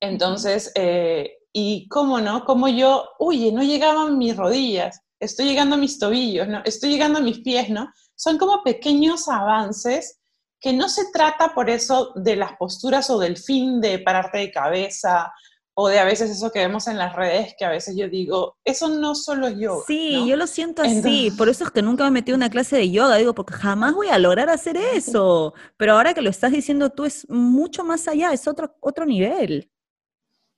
Entonces, 0.00 0.72
eh, 0.74 1.38
y 1.52 1.88
cómo 1.88 2.20
no, 2.20 2.44
como 2.44 2.68
yo, 2.68 3.10
oye, 3.18 3.52
no 3.52 3.62
llegaban 3.62 4.18
mis 4.18 4.36
rodillas, 4.36 5.00
estoy 5.18 5.46
llegando 5.46 5.74
a 5.74 5.78
mis 5.78 5.98
tobillos, 5.98 6.48
¿no? 6.48 6.62
Estoy 6.64 6.90
llegando 6.90 7.18
a 7.18 7.22
mis 7.22 7.40
pies, 7.40 7.68
¿no? 7.70 7.92
Son 8.16 8.38
como 8.38 8.62
pequeños 8.62 9.28
avances 9.28 10.20
que 10.60 10.72
no 10.72 10.88
se 10.88 11.10
trata 11.12 11.54
por 11.54 11.70
eso 11.70 12.12
de 12.16 12.36
las 12.36 12.56
posturas 12.56 13.08
o 13.10 13.18
del 13.18 13.36
fin 13.36 13.80
de 13.80 13.98
pararte 13.98 14.38
de 14.38 14.50
cabeza 14.50 15.32
o 15.74 15.88
de 15.88 15.98
a 15.98 16.04
veces 16.04 16.30
eso 16.30 16.50
que 16.50 16.58
vemos 16.58 16.86
en 16.88 16.98
las 16.98 17.16
redes, 17.16 17.54
que 17.58 17.64
a 17.64 17.70
veces 17.70 17.96
yo 17.96 18.08
digo, 18.08 18.58
eso 18.64 18.88
no 18.88 19.14
solo 19.14 19.46
es 19.46 19.56
yoga. 19.56 19.84
Sí, 19.86 20.26
yo 20.26 20.36
lo 20.36 20.46
siento 20.46 20.82
así, 20.82 21.30
por 21.38 21.48
eso 21.48 21.64
es 21.64 21.70
que 21.70 21.80
nunca 21.80 22.04
me 22.04 22.10
metí 22.10 22.32
en 22.32 22.36
una 22.36 22.50
clase 22.50 22.76
de 22.76 22.90
yoga, 22.90 23.16
digo, 23.16 23.34
porque 23.34 23.54
jamás 23.54 23.94
voy 23.94 24.08
a 24.08 24.18
lograr 24.18 24.50
hacer 24.50 24.76
eso, 24.76 25.54
pero 25.78 25.94
ahora 25.94 26.12
que 26.12 26.20
lo 26.20 26.28
estás 26.28 26.52
diciendo 26.52 26.90
tú 26.90 27.06
es 27.06 27.26
mucho 27.30 27.82
más 27.82 28.08
allá, 28.08 28.32
es 28.32 28.46
otro, 28.46 28.76
otro 28.80 29.06
nivel. 29.06 29.70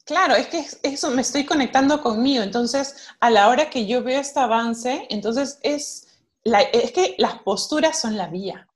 Claro, 0.04 0.34
es 0.34 0.48
que 0.48 0.64
eso 0.82 1.10
me 1.10 1.22
estoy 1.22 1.44
conectando 1.44 2.02
conmigo. 2.02 2.42
Entonces, 2.42 3.08
a 3.20 3.30
la 3.30 3.48
hora 3.48 3.70
que 3.70 3.86
yo 3.86 4.02
veo 4.02 4.20
este 4.20 4.40
avance, 4.40 5.06
entonces 5.10 5.58
es, 5.62 6.08
es 6.44 6.92
que 6.92 7.14
las 7.18 7.38
posturas 7.40 8.00
son 8.00 8.16
la 8.16 8.26
vía. 8.26 8.68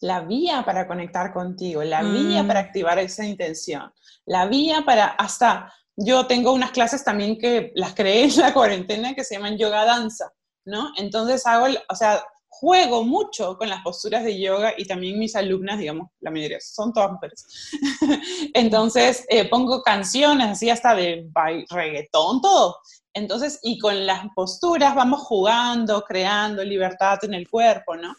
La 0.00 0.20
vía 0.20 0.64
para 0.64 0.88
conectar 0.88 1.32
contigo, 1.32 1.84
la 1.84 2.02
vía 2.02 2.42
mm. 2.42 2.48
para 2.48 2.58
activar 2.58 2.98
esa 2.98 3.24
intención, 3.24 3.92
la 4.26 4.46
vía 4.46 4.82
para 4.84 5.06
hasta, 5.06 5.72
yo 5.94 6.26
tengo 6.26 6.52
unas 6.52 6.72
clases 6.72 7.04
también 7.04 7.38
que 7.38 7.70
las 7.76 7.94
creé 7.94 8.24
en 8.24 8.40
la 8.40 8.52
cuarentena 8.54 9.14
que 9.14 9.22
se 9.22 9.36
llaman 9.36 9.56
yoga 9.56 9.84
danza, 9.84 10.32
¿no? 10.64 10.90
Entonces 10.96 11.46
hago, 11.46 11.66
o 11.88 11.94
sea, 11.94 12.20
juego 12.62 13.02
mucho 13.02 13.58
con 13.58 13.68
las 13.68 13.82
posturas 13.82 14.22
de 14.22 14.38
yoga 14.38 14.72
y 14.78 14.84
también 14.84 15.18
mis 15.18 15.34
alumnas, 15.34 15.80
digamos, 15.80 16.10
la 16.20 16.30
mayoría 16.30 16.60
son 16.60 16.92
todas 16.92 17.10
mujeres. 17.10 17.44
Entonces, 18.54 19.26
eh, 19.28 19.48
pongo 19.48 19.82
canciones 19.82 20.46
así 20.46 20.70
hasta 20.70 20.94
de 20.94 21.28
reggaetón, 21.68 22.40
todo. 22.40 22.76
Entonces, 23.14 23.58
y 23.64 23.80
con 23.80 24.06
las 24.06 24.26
posturas 24.36 24.94
vamos 24.94 25.22
jugando, 25.22 26.02
creando 26.02 26.62
libertad 26.62 27.18
en 27.24 27.34
el 27.34 27.50
cuerpo, 27.50 27.96
¿no? 27.96 28.14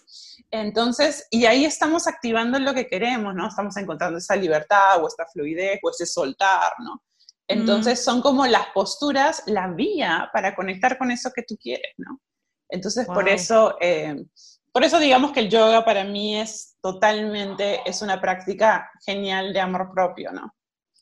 Entonces, 0.52 1.26
y 1.32 1.46
ahí 1.46 1.64
estamos 1.64 2.06
activando 2.06 2.60
lo 2.60 2.74
que 2.74 2.88
queremos, 2.88 3.34
¿no? 3.34 3.48
Estamos 3.48 3.78
encontrando 3.78 4.18
esa 4.18 4.36
libertad 4.36 5.02
o 5.02 5.08
esta 5.08 5.26
fluidez 5.26 5.80
o 5.82 5.90
ese 5.90 6.06
soltar, 6.06 6.74
¿no? 6.80 7.02
Entonces, 7.48 8.04
son 8.04 8.22
como 8.22 8.46
las 8.46 8.68
posturas, 8.74 9.44
la 9.46 9.70
vía 9.70 10.30
para 10.34 10.54
conectar 10.54 10.98
con 10.98 11.12
eso 11.12 11.32
que 11.34 11.44
tú 11.44 11.56
quieres, 11.56 11.94
¿no? 11.96 12.20
Entonces, 12.70 13.06
por 13.06 13.30
eso, 13.30 13.78
eh, 13.80 14.26
por 14.72 14.84
eso 14.84 15.00
digamos 15.00 15.32
que 15.32 15.42
el 15.42 15.50
yoga 15.50 15.86
para 15.86 16.04
mí 16.04 16.38
es 16.38 16.78
totalmente, 16.82 17.82
es 17.86 18.02
una 18.02 18.20
práctica 18.20 18.90
genial 19.06 19.54
de 19.54 19.60
amor 19.60 19.92
propio, 19.94 20.32
¿no? 20.32 20.54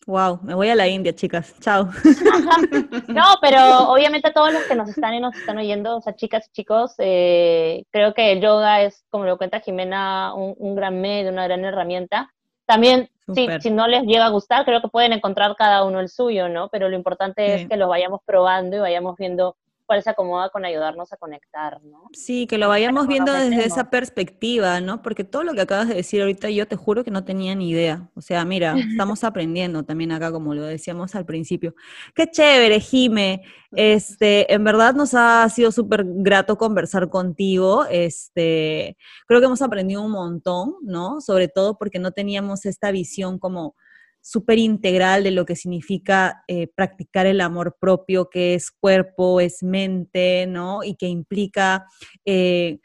Wow, 0.07 0.39
me 0.41 0.55
voy 0.55 0.67
a 0.69 0.75
la 0.75 0.87
India, 0.87 1.13
chicas. 1.13 1.55
Chao. 1.59 1.85
no, 3.07 3.23
pero 3.39 3.91
obviamente 3.91 4.31
todos 4.31 4.51
los 4.51 4.63
que 4.63 4.75
nos 4.75 4.89
están 4.89 5.13
y 5.13 5.19
nos 5.19 5.35
están 5.35 5.59
oyendo, 5.59 5.97
o 5.97 6.01
sea, 6.01 6.15
chicas 6.15 6.47
y 6.47 6.51
chicos, 6.53 6.95
eh, 6.97 7.83
creo 7.91 8.13
que 8.15 8.31
el 8.31 8.41
yoga 8.41 8.81
es, 8.81 9.05
como 9.11 9.25
lo 9.25 9.37
cuenta 9.37 9.59
Jimena, 9.59 10.33
un, 10.33 10.75
gran 10.75 10.99
medio, 10.99 11.31
una 11.31 11.45
gran 11.45 11.63
herramienta. 11.63 12.33
También, 12.65 13.09
si, 13.33 13.47
si, 13.59 13.69
no 13.69 13.87
les 13.87 14.03
llega 14.03 14.25
a 14.25 14.29
gustar, 14.29 14.65
creo 14.65 14.81
que 14.81 14.87
pueden 14.87 15.13
encontrar 15.13 15.55
cada 15.55 15.83
uno 15.83 15.99
el 15.99 16.09
suyo, 16.09 16.49
¿no? 16.49 16.69
Pero 16.69 16.89
lo 16.89 16.95
importante 16.95 17.53
es 17.53 17.67
que 17.67 17.77
lo 17.77 17.87
vayamos 17.87 18.21
probando 18.25 18.77
y 18.77 18.79
vayamos 18.79 19.15
viendo 19.17 19.55
cuál 19.91 20.03
se 20.03 20.09
acomoda 20.09 20.49
con 20.51 20.63
ayudarnos 20.63 21.11
a 21.11 21.17
conectar, 21.17 21.83
¿no? 21.83 22.05
Sí, 22.13 22.47
que 22.47 22.57
lo 22.57 22.69
vayamos 22.69 23.09
viendo 23.09 23.33
desde 23.33 23.65
esa 23.65 23.89
perspectiva, 23.89 24.79
¿no? 24.79 25.01
Porque 25.01 25.25
todo 25.25 25.43
lo 25.43 25.53
que 25.53 25.59
acabas 25.59 25.89
de 25.89 25.95
decir 25.95 26.21
ahorita 26.21 26.49
yo 26.49 26.65
te 26.65 26.77
juro 26.77 27.03
que 27.03 27.11
no 27.11 27.25
tenía 27.25 27.55
ni 27.55 27.71
idea. 27.71 28.09
O 28.15 28.21
sea, 28.21 28.45
mira, 28.45 28.73
estamos 28.89 29.25
aprendiendo 29.25 29.83
también 29.83 30.13
acá, 30.13 30.31
como 30.31 30.55
lo 30.55 30.63
decíamos 30.63 31.13
al 31.13 31.25
principio. 31.25 31.75
Qué 32.15 32.25
chévere, 32.31 32.79
Jime. 32.79 33.41
Este, 33.73 34.53
en 34.53 34.63
verdad 34.63 34.93
nos 34.93 35.13
ha 35.13 35.49
sido 35.49 35.73
súper 35.73 36.05
grato 36.05 36.57
conversar 36.57 37.09
contigo. 37.09 37.85
Este, 37.89 38.95
creo 39.27 39.41
que 39.41 39.47
hemos 39.47 39.61
aprendido 39.61 40.03
un 40.03 40.11
montón, 40.11 40.75
¿no? 40.83 41.19
Sobre 41.19 41.49
todo 41.49 41.77
porque 41.77 41.99
no 41.99 42.11
teníamos 42.13 42.65
esta 42.65 42.91
visión 42.91 43.39
como 43.39 43.75
súper 44.21 44.59
integral 44.59 45.23
de 45.23 45.31
lo 45.31 45.45
que 45.45 45.55
significa 45.55 46.43
eh, 46.47 46.67
practicar 46.67 47.25
el 47.25 47.41
amor 47.41 47.77
propio, 47.79 48.29
que 48.29 48.53
es 48.53 48.71
cuerpo, 48.71 49.41
es 49.41 49.63
mente, 49.63 50.45
¿no? 50.47 50.83
Y 50.83 50.95
que 50.95 51.07
implica 51.07 51.87
eh, 52.25 52.79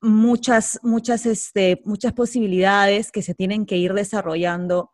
muchas, 0.00 0.78
muchas, 0.82 1.26
este, 1.26 1.80
muchas 1.84 2.12
posibilidades 2.12 3.10
que 3.10 3.22
se 3.22 3.34
tienen 3.34 3.66
que 3.66 3.76
ir 3.76 3.94
desarrollando 3.94 4.90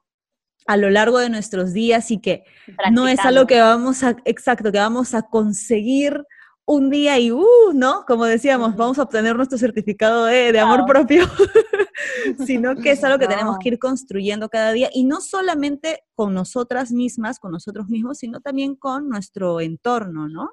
a 0.66 0.76
lo 0.76 0.90
largo 0.90 1.18
de 1.18 1.30
nuestros 1.30 1.72
días 1.72 2.10
y 2.10 2.20
que 2.20 2.44
no 2.92 3.08
es 3.08 3.18
algo 3.20 3.46
que 3.46 3.60
vamos 3.60 4.02
a, 4.04 4.16
exacto, 4.24 4.70
que 4.70 4.78
vamos 4.78 5.14
a 5.14 5.22
conseguir 5.22 6.22
un 6.70 6.88
día 6.88 7.18
y, 7.18 7.32
uh, 7.32 7.72
¿no? 7.74 8.04
Como 8.06 8.24
decíamos, 8.26 8.76
vamos 8.76 8.96
a 9.00 9.02
obtener 9.02 9.34
nuestro 9.34 9.58
certificado 9.58 10.26
de, 10.26 10.56
amor 10.60 10.86
propio, 10.86 11.28
sino 12.46 12.76
que 12.76 12.92
es 12.92 13.02
algo 13.02 13.18
que 13.18 13.26
tenemos 13.26 13.58
que 13.58 13.70
ir 13.70 13.78
construyendo 13.80 14.48
cada 14.48 14.70
día 14.70 14.88
y 14.94 15.02
no 15.02 15.20
solamente 15.20 16.04
con 16.14 16.32
nosotras 16.32 16.92
mismas, 16.92 17.40
con 17.40 17.50
nosotros 17.50 17.88
mismos, 17.88 18.18
sino 18.18 18.40
también 18.40 18.76
con 18.76 19.08
nuestro 19.08 19.60
entorno, 19.60 20.28
¿no? 20.28 20.48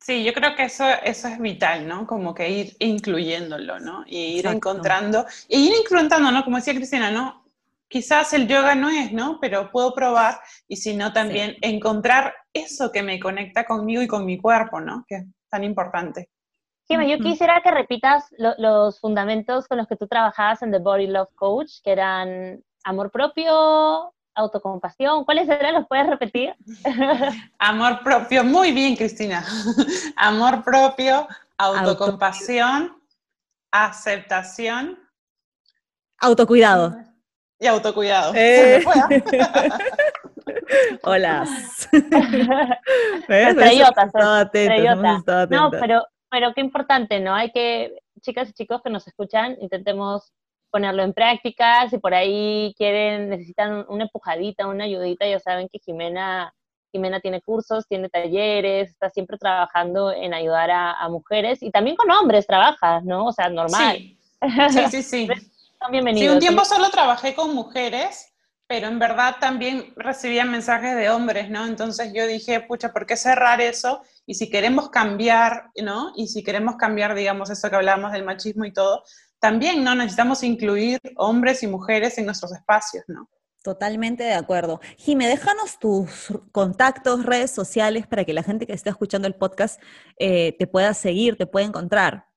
Sí, 0.00 0.24
yo 0.24 0.32
creo 0.32 0.56
que 0.56 0.64
eso, 0.64 0.86
eso 1.04 1.28
es 1.28 1.38
vital, 1.38 1.86
¿no? 1.86 2.06
Como 2.06 2.32
que 2.32 2.48
ir 2.48 2.76
incluyéndolo, 2.78 3.78
¿no? 3.78 4.04
Y 4.06 4.38
ir 4.38 4.46
encontrando, 4.46 5.26
y 5.48 5.66
ir 5.66 5.74
incluyendo, 5.78 6.30
¿no? 6.30 6.44
Como 6.44 6.56
decía 6.56 6.74
Cristina, 6.74 7.10
¿no? 7.10 7.44
Quizás 7.88 8.32
el 8.32 8.48
yoga 8.48 8.74
no 8.74 8.88
es, 8.88 9.12
¿no? 9.12 9.38
Pero 9.38 9.70
puedo 9.70 9.92
probar 9.92 10.40
y 10.66 10.76
si 10.76 10.96
no, 10.96 11.12
también 11.12 11.56
encontrar 11.60 12.32
eso 12.54 12.90
que 12.90 13.02
me 13.02 13.20
conecta 13.20 13.66
conmigo 13.66 14.00
y 14.00 14.06
con 14.06 14.24
mi 14.24 14.38
cuerpo, 14.38 14.80
¿no? 14.80 15.04
Que 15.06 15.26
tan 15.48 15.64
importante. 15.64 16.28
Kima, 16.86 17.04
yo 17.04 17.18
quisiera 17.18 17.60
que 17.62 17.70
repitas 17.70 18.24
los 18.38 18.98
fundamentos 18.98 19.68
con 19.68 19.76
los 19.76 19.86
que 19.86 19.96
tú 19.96 20.06
trabajabas 20.06 20.62
en 20.62 20.72
The 20.72 20.78
Body 20.78 21.06
Love 21.06 21.34
Coach, 21.34 21.82
que 21.84 21.92
eran 21.92 22.64
amor 22.82 23.10
propio, 23.10 24.14
autocompasión. 24.38 25.24
¿Cuáles 25.24 25.48
eran? 25.48 25.74
¿Los 25.74 25.86
puedes 25.86 26.06
repetir? 26.06 26.54
Amor 27.58 28.02
propio, 28.02 28.44
muy 28.44 28.72
bien, 28.72 28.96
Cristina. 28.96 29.44
Amor 30.16 30.62
propio, 30.64 31.28
autocompasión, 31.58 32.96
aceptación. 33.70 34.98
Autocuidado. 36.18 36.96
Y 37.60 37.66
autocuidado. 37.66 38.32
Eh. 38.34 38.82
Hola. 41.02 41.46
No, 45.56 45.70
pero, 45.70 46.04
pero 46.30 46.52
qué 46.54 46.60
importante, 46.60 47.20
¿no? 47.20 47.34
Hay 47.34 47.50
que, 47.50 47.94
chicas 48.20 48.50
y 48.50 48.52
chicos 48.52 48.82
que 48.82 48.90
nos 48.90 49.06
escuchan, 49.06 49.56
intentemos 49.60 50.32
ponerlo 50.70 51.02
en 51.02 51.12
práctica, 51.12 51.88
si 51.88 51.98
por 51.98 52.14
ahí 52.14 52.74
quieren, 52.76 53.30
necesitan 53.30 53.86
una 53.88 54.04
empujadita, 54.04 54.66
una 54.66 54.84
ayudita, 54.84 55.26
ya 55.26 55.40
saben 55.40 55.68
que 55.68 55.78
Jimena, 55.78 56.54
Jimena 56.92 57.20
tiene 57.20 57.40
cursos, 57.40 57.86
tiene 57.88 58.08
talleres, 58.08 58.90
está 58.90 59.10
siempre 59.10 59.38
trabajando 59.38 60.12
en 60.12 60.34
ayudar 60.34 60.70
a, 60.70 61.08
mujeres 61.08 61.62
y 61.62 61.70
también 61.70 61.96
con 61.96 62.10
hombres 62.10 62.46
trabaja, 62.46 63.00
¿no? 63.02 63.26
O 63.26 63.32
sea, 63.32 63.48
normal. 63.48 63.96
Sí, 63.96 64.18
sí, 64.70 65.02
sí. 65.02 65.02
sí. 65.02 65.28
un 66.28 66.38
tiempo 66.38 66.64
solo 66.64 66.90
trabajé 66.90 67.34
con 67.34 67.54
mujeres, 67.54 68.34
pero 68.68 68.86
en 68.88 68.98
verdad 68.98 69.36
también 69.40 69.94
recibía 69.96 70.44
mensajes 70.44 70.94
de 70.94 71.08
hombres, 71.08 71.48
¿no? 71.48 71.66
Entonces 71.66 72.12
yo 72.14 72.26
dije, 72.26 72.60
pucha, 72.60 72.92
¿por 72.92 73.06
qué 73.06 73.16
cerrar 73.16 73.62
eso? 73.62 74.02
Y 74.26 74.34
si 74.34 74.50
queremos 74.50 74.90
cambiar, 74.90 75.70
¿no? 75.82 76.12
Y 76.16 76.28
si 76.28 76.44
queremos 76.44 76.76
cambiar, 76.76 77.14
digamos, 77.14 77.48
eso 77.48 77.70
que 77.70 77.76
hablábamos 77.76 78.12
del 78.12 78.26
machismo 78.26 78.66
y 78.66 78.72
todo, 78.72 79.02
también 79.40 79.82
no 79.82 79.94
necesitamos 79.94 80.42
incluir 80.42 81.00
hombres 81.16 81.62
y 81.62 81.66
mujeres 81.66 82.18
en 82.18 82.26
nuestros 82.26 82.52
espacios, 82.52 83.04
¿no? 83.08 83.30
Totalmente 83.62 84.22
de 84.22 84.34
acuerdo. 84.34 84.80
Jime, 84.98 85.26
déjanos 85.26 85.78
tus 85.78 86.28
contactos, 86.52 87.24
redes 87.24 87.50
sociales 87.50 88.06
para 88.06 88.24
que 88.24 88.34
la 88.34 88.42
gente 88.42 88.66
que 88.66 88.74
esté 88.74 88.90
escuchando 88.90 89.26
el 89.26 89.34
podcast 89.34 89.80
eh, 90.18 90.54
te 90.58 90.66
pueda 90.66 90.92
seguir, 90.92 91.36
te 91.36 91.46
pueda 91.46 91.66
encontrar. 91.66 92.27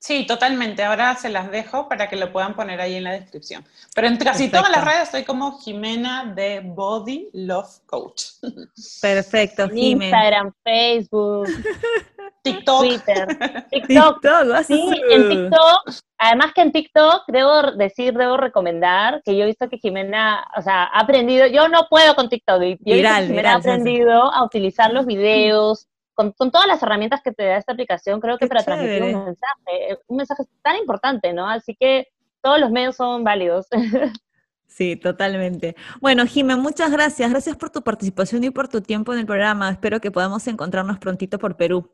Sí, 0.00 0.26
totalmente. 0.26 0.82
Ahora 0.82 1.14
se 1.14 1.28
las 1.28 1.50
dejo 1.50 1.86
para 1.86 2.08
que 2.08 2.16
lo 2.16 2.32
puedan 2.32 2.54
poner 2.54 2.80
ahí 2.80 2.94
en 2.94 3.04
la 3.04 3.12
descripción. 3.12 3.66
Pero 3.94 4.06
en 4.06 4.16
casi 4.16 4.48
todas 4.48 4.70
las 4.70 4.82
redes 4.82 5.02
estoy 5.02 5.24
como 5.24 5.58
Jimena 5.60 6.32
de 6.34 6.62
Body 6.64 7.28
Love 7.34 7.80
Coach. 7.84 8.22
Perfecto, 9.02 9.68
Jimena. 9.68 10.06
Instagram, 10.06 10.52
Facebook, 10.64 11.48
TikTok. 12.42 12.80
Twitter. 12.80 13.66
TikTok. 13.70 14.24
sí, 14.66 14.90
en 15.10 15.28
TikTok. 15.28 15.94
Además 16.16 16.52
que 16.54 16.62
en 16.62 16.72
TikTok, 16.72 17.24
debo 17.28 17.72
decir, 17.72 18.14
debo 18.14 18.38
recomendar 18.38 19.20
que 19.22 19.36
yo 19.36 19.44
he 19.44 19.48
visto 19.48 19.68
que 19.68 19.76
Jimena, 19.76 20.46
o 20.56 20.62
sea, 20.62 20.84
ha 20.84 21.00
aprendido, 21.00 21.46
yo 21.46 21.68
no 21.68 21.88
puedo 21.90 22.14
con 22.14 22.30
TikTok, 22.30 22.62
y 22.62 22.78
Jimena 22.82 23.52
ha 23.52 23.54
aprendido 23.56 24.32
a 24.32 24.44
utilizar 24.44 24.94
los 24.94 25.04
videos, 25.04 25.88
con, 26.36 26.50
todas 26.50 26.66
las 26.66 26.82
herramientas 26.82 27.20
que 27.22 27.32
te 27.32 27.44
da 27.44 27.56
esta 27.56 27.72
aplicación, 27.72 28.20
creo 28.20 28.38
que 28.38 28.46
para 28.46 28.62
transmitir 28.62 29.02
un 29.02 29.24
mensaje, 29.24 29.98
un 30.06 30.16
mensaje 30.16 30.42
tan 30.62 30.76
importante, 30.76 31.32
¿no? 31.32 31.48
Así 31.48 31.74
que 31.74 32.08
todos 32.42 32.60
los 32.60 32.70
medios 32.70 32.96
son 32.96 33.24
válidos. 33.24 33.66
Sí, 34.72 34.94
totalmente. 34.94 35.74
Bueno, 36.00 36.24
Jimé, 36.26 36.54
muchas 36.54 36.92
gracias. 36.92 37.28
Gracias 37.28 37.56
por 37.56 37.70
tu 37.70 37.82
participación 37.82 38.44
y 38.44 38.50
por 38.50 38.68
tu 38.68 38.80
tiempo 38.80 39.12
en 39.12 39.18
el 39.18 39.26
programa. 39.26 39.68
Espero 39.68 40.00
que 40.00 40.12
podamos 40.12 40.46
encontrarnos 40.46 41.00
prontito 41.00 41.40
por 41.40 41.56
Perú. 41.56 41.90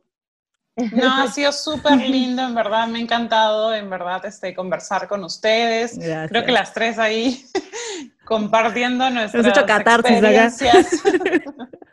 No, 0.92 1.22
ha 1.22 1.26
sido 1.28 1.52
súper 1.52 1.96
lindo, 1.96 2.42
en 2.42 2.54
verdad, 2.54 2.86
me 2.86 2.98
ha 2.98 3.02
encantado, 3.02 3.74
en 3.74 3.88
verdad, 3.88 4.26
este, 4.26 4.54
conversar 4.54 5.08
con 5.08 5.24
ustedes. 5.24 5.98
Creo 6.28 6.44
que 6.44 6.52
las 6.52 6.74
tres 6.74 6.98
ahí 6.98 7.46
compartiendo 8.26 9.08
nuestras 9.08 9.46
experiencias. 9.46 11.02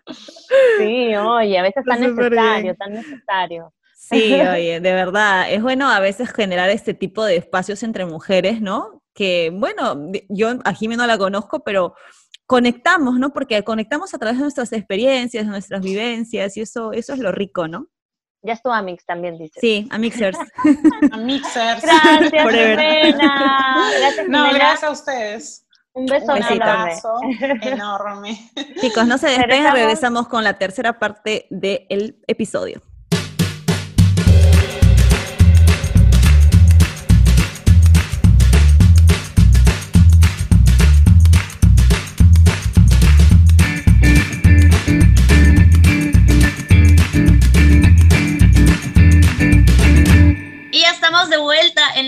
Sí, 0.77 1.15
oye, 1.15 1.57
a 1.57 1.63
veces 1.63 1.83
tan 1.85 2.01
necesario, 2.01 2.75
tan 2.75 2.93
necesario. 2.93 3.73
Sí, 3.95 4.33
oye, 4.41 4.79
de 4.79 4.93
verdad, 4.93 5.51
es 5.51 5.61
bueno 5.61 5.89
a 5.89 5.99
veces 5.99 6.31
generar 6.31 6.69
este 6.69 6.93
tipo 6.93 7.23
de 7.23 7.37
espacios 7.37 7.83
entre 7.83 8.05
mujeres, 8.05 8.61
¿no? 8.61 9.01
Que, 9.13 9.51
bueno, 9.53 10.11
yo 10.29 10.59
a 10.65 10.73
Jimmy 10.73 10.95
no 10.95 11.07
la 11.07 11.17
conozco, 11.17 11.63
pero 11.63 11.95
conectamos, 12.45 13.19
¿no? 13.19 13.31
Porque 13.31 13.63
conectamos 13.63 14.13
a 14.13 14.17
través 14.17 14.37
de 14.37 14.43
nuestras 14.43 14.73
experiencias, 14.73 15.45
de 15.45 15.51
nuestras 15.51 15.81
vivencias, 15.81 16.57
y 16.57 16.61
eso, 16.61 16.91
eso 16.91 17.13
es 17.13 17.19
lo 17.19 17.31
rico, 17.31 17.67
¿no? 17.67 17.87
Ya 18.41 18.53
estuvo 18.53 18.73
Amix 18.73 19.05
también, 19.05 19.37
dice. 19.37 19.57
Sí, 19.61 19.87
Amixers. 19.89 20.37
Amixers. 21.11 21.81
Gracias, 21.81 22.31
Jimena. 22.31 23.91
Gracias, 23.99 24.27
No, 24.27 24.43
gracias 24.53 24.83
a 24.83 24.91
ustedes. 24.91 25.65
Un 25.95 26.05
beso 26.07 26.33
Un 26.33 26.43
abrazo 26.43 27.19
enorme. 27.61 28.49
Chicos, 28.81 29.05
no 29.05 29.17
se 29.17 29.27
despeguen, 29.27 29.71
regresamos 29.71 30.27
con 30.27 30.43
la 30.43 30.57
tercera 30.57 30.97
parte 30.97 31.45
del 31.49 32.19
episodio. 32.27 32.81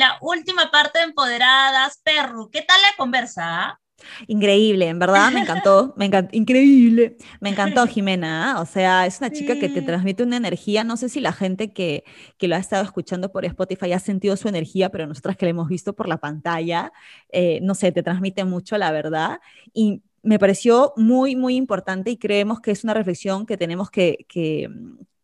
La 0.06 0.18
última 0.22 0.70
parte 0.72 1.00
de 1.00 1.06
Empoderadas. 1.06 2.00
Perru, 2.04 2.50
¿qué 2.52 2.62
tal 2.62 2.80
la 2.82 2.96
conversa? 2.98 3.80
Increíble, 4.28 4.88
en 4.90 5.00
verdad, 5.00 5.32
me 5.32 5.40
encantó, 5.40 5.94
me 5.98 6.06
encantó, 6.06 6.36
increíble, 6.36 7.18
me 7.40 7.50
encantó 7.50 7.88
Jimena, 7.88 8.60
o 8.60 8.66
sea, 8.66 9.08
es 9.08 9.20
una 9.20 9.32
chica 9.32 9.58
que 9.58 9.70
te 9.70 9.82
transmite 9.82 10.22
una 10.22 10.36
energía, 10.36 10.84
no 10.84 10.96
sé 10.98 11.08
si 11.10 11.22
la 11.22 11.32
gente 11.32 11.72
que, 11.72 12.04
que 12.38 12.48
lo 12.48 12.56
ha 12.56 12.60
estado 12.60 12.84
escuchando 12.84 13.32
por 13.32 13.46
Spotify 13.46 13.94
ha 13.94 14.00
sentido 14.00 14.36
su 14.36 14.48
energía, 14.48 14.90
pero 14.90 15.08
nosotras 15.08 15.38
que 15.38 15.46
la 15.46 15.52
hemos 15.52 15.70
visto 15.70 15.94
por 15.94 16.08
la 16.08 16.18
pantalla, 16.18 16.92
eh, 17.30 17.60
no 17.64 17.74
sé, 17.74 17.92
te 17.92 18.04
transmite 18.04 18.44
mucho, 18.44 18.78
la 18.78 18.92
verdad, 18.92 19.40
y 19.74 20.04
me 20.22 20.38
pareció 20.38 20.94
muy, 20.98 21.36
muy 21.36 21.56
importante 21.56 22.12
y 22.12 22.18
creemos 22.18 22.60
que 22.60 22.72
es 22.72 22.84
una 22.84 22.94
reflexión 22.94 23.46
que 23.46 23.58
tenemos 23.58 23.90
que, 23.90 24.26
que 24.28 24.70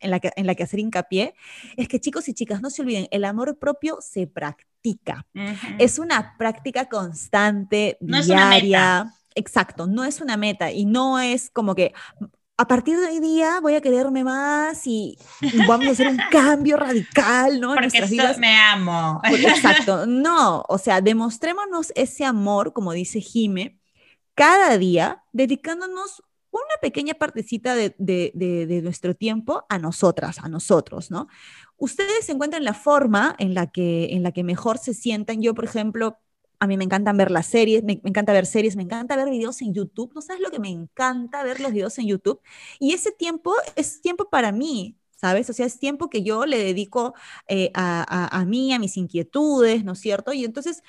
en 0.01 0.11
la 0.11 0.19
que, 0.19 0.31
en 0.35 0.45
la 0.45 0.55
que 0.55 0.63
hacer 0.63 0.79
hincapié, 0.79 1.33
es 1.77 1.87
que 1.87 1.99
chicos 1.99 2.27
y 2.27 2.33
chicas, 2.33 2.61
no 2.61 2.69
se 2.69 2.81
olviden, 2.81 3.07
el 3.11 3.25
amor 3.25 3.57
propio 3.57 3.99
se 4.01 4.27
practica. 4.27 5.25
Es 5.77 5.99
una 5.99 6.35
práctica 6.37 6.89
constante, 6.89 7.97
diaria. 8.01 9.13
Exacto, 9.33 9.87
no 9.87 10.03
es 10.03 10.19
una 10.19 10.35
meta 10.35 10.71
y 10.71 10.85
no 10.85 11.19
es 11.19 11.49
como 11.49 11.73
que 11.73 11.93
a 12.61 12.67
partir 12.67 12.99
de 12.99 13.07
hoy 13.07 13.19
día 13.19 13.59
voy 13.59 13.73
a 13.73 13.81
quererme 13.81 14.23
más 14.23 14.85
y 14.85 15.17
vamos 15.67 15.87
a 15.87 15.91
hacer 15.91 16.07
un 16.07 16.19
cambio 16.29 16.77
radical, 16.77 17.59
¿no? 17.59 17.73
Porque 17.73 17.97
en 17.97 18.01
nuestras 18.01 18.37
me 18.37 18.55
amo. 18.55 19.19
Exacto, 19.23 20.05
no, 20.05 20.63
o 20.67 20.77
sea, 20.77 21.01
demostrémonos 21.01 21.91
ese 21.95 22.23
amor, 22.23 22.73
como 22.73 22.93
dice 22.93 23.19
Jime, 23.19 23.79
cada 24.35 24.77
día, 24.77 25.23
dedicándonos 25.31 26.23
una 26.51 26.75
pequeña 26.81 27.13
partecita 27.13 27.75
de, 27.75 28.81
nuestro 28.83 29.15
tiempo 29.15 29.65
a 29.69 29.79
nosotras, 29.79 30.39
a 30.39 30.49
nosotros, 30.49 31.11
¿no? 31.11 31.27
Ustedes 31.77 32.29
encuentran 32.29 32.63
la 32.63 32.73
forma 32.73 33.35
en 33.39 33.53
la 33.53 33.67
que, 33.67 34.13
en 34.13 34.23
la 34.23 34.31
que 34.31 34.43
mejor 34.43 34.77
se 34.77 34.93
sientan. 34.93 35.41
Yo, 35.41 35.55
por 35.55 35.65
ejemplo, 35.65 36.17
a 36.59 36.67
mí 36.67 36.77
me 36.77 36.83
encantan 36.83 37.17
ver 37.17 37.31
las 37.31 37.47
series, 37.47 37.83
me, 37.83 38.01
encanta 38.03 38.33
ver 38.33 38.45
series, 38.45 38.75
me 38.75 38.83
encanta 38.83 39.15
ver 39.15 39.29
videos 39.29 39.61
en 39.61 39.73
YouTube. 39.73 40.11
¿No 40.13 40.21
sabes 40.21 40.41
lo 40.41 40.51
que 40.51 40.59
me 40.59 40.69
encanta 40.69 41.43
ver 41.43 41.59
los 41.59 41.71
videos 41.71 41.97
en 41.97 42.07
YouTube? 42.07 42.41
Y 42.79 42.93
ese 42.93 43.11
tiempo 43.11 43.53
es 43.75 44.01
tiempo 44.01 44.29
para 44.29 44.51
mí, 44.51 44.97
¿sabes? 45.15 45.49
O 45.49 45.53
sea, 45.53 45.65
es 45.65 45.79
tiempo 45.79 46.09
que 46.09 46.21
yo 46.21 46.45
le 46.45 46.59
dedico 46.59 47.15
eh, 47.47 47.71
a, 47.73 48.37
a, 48.37 48.45
mí, 48.45 48.73
a 48.73 48.79
mis 48.79 48.97
inquietudes, 48.97 49.83
¿no 49.83 49.93
es 49.93 49.99
cierto? 49.99 50.33
Y 50.33 50.45
entonces, 50.45 50.83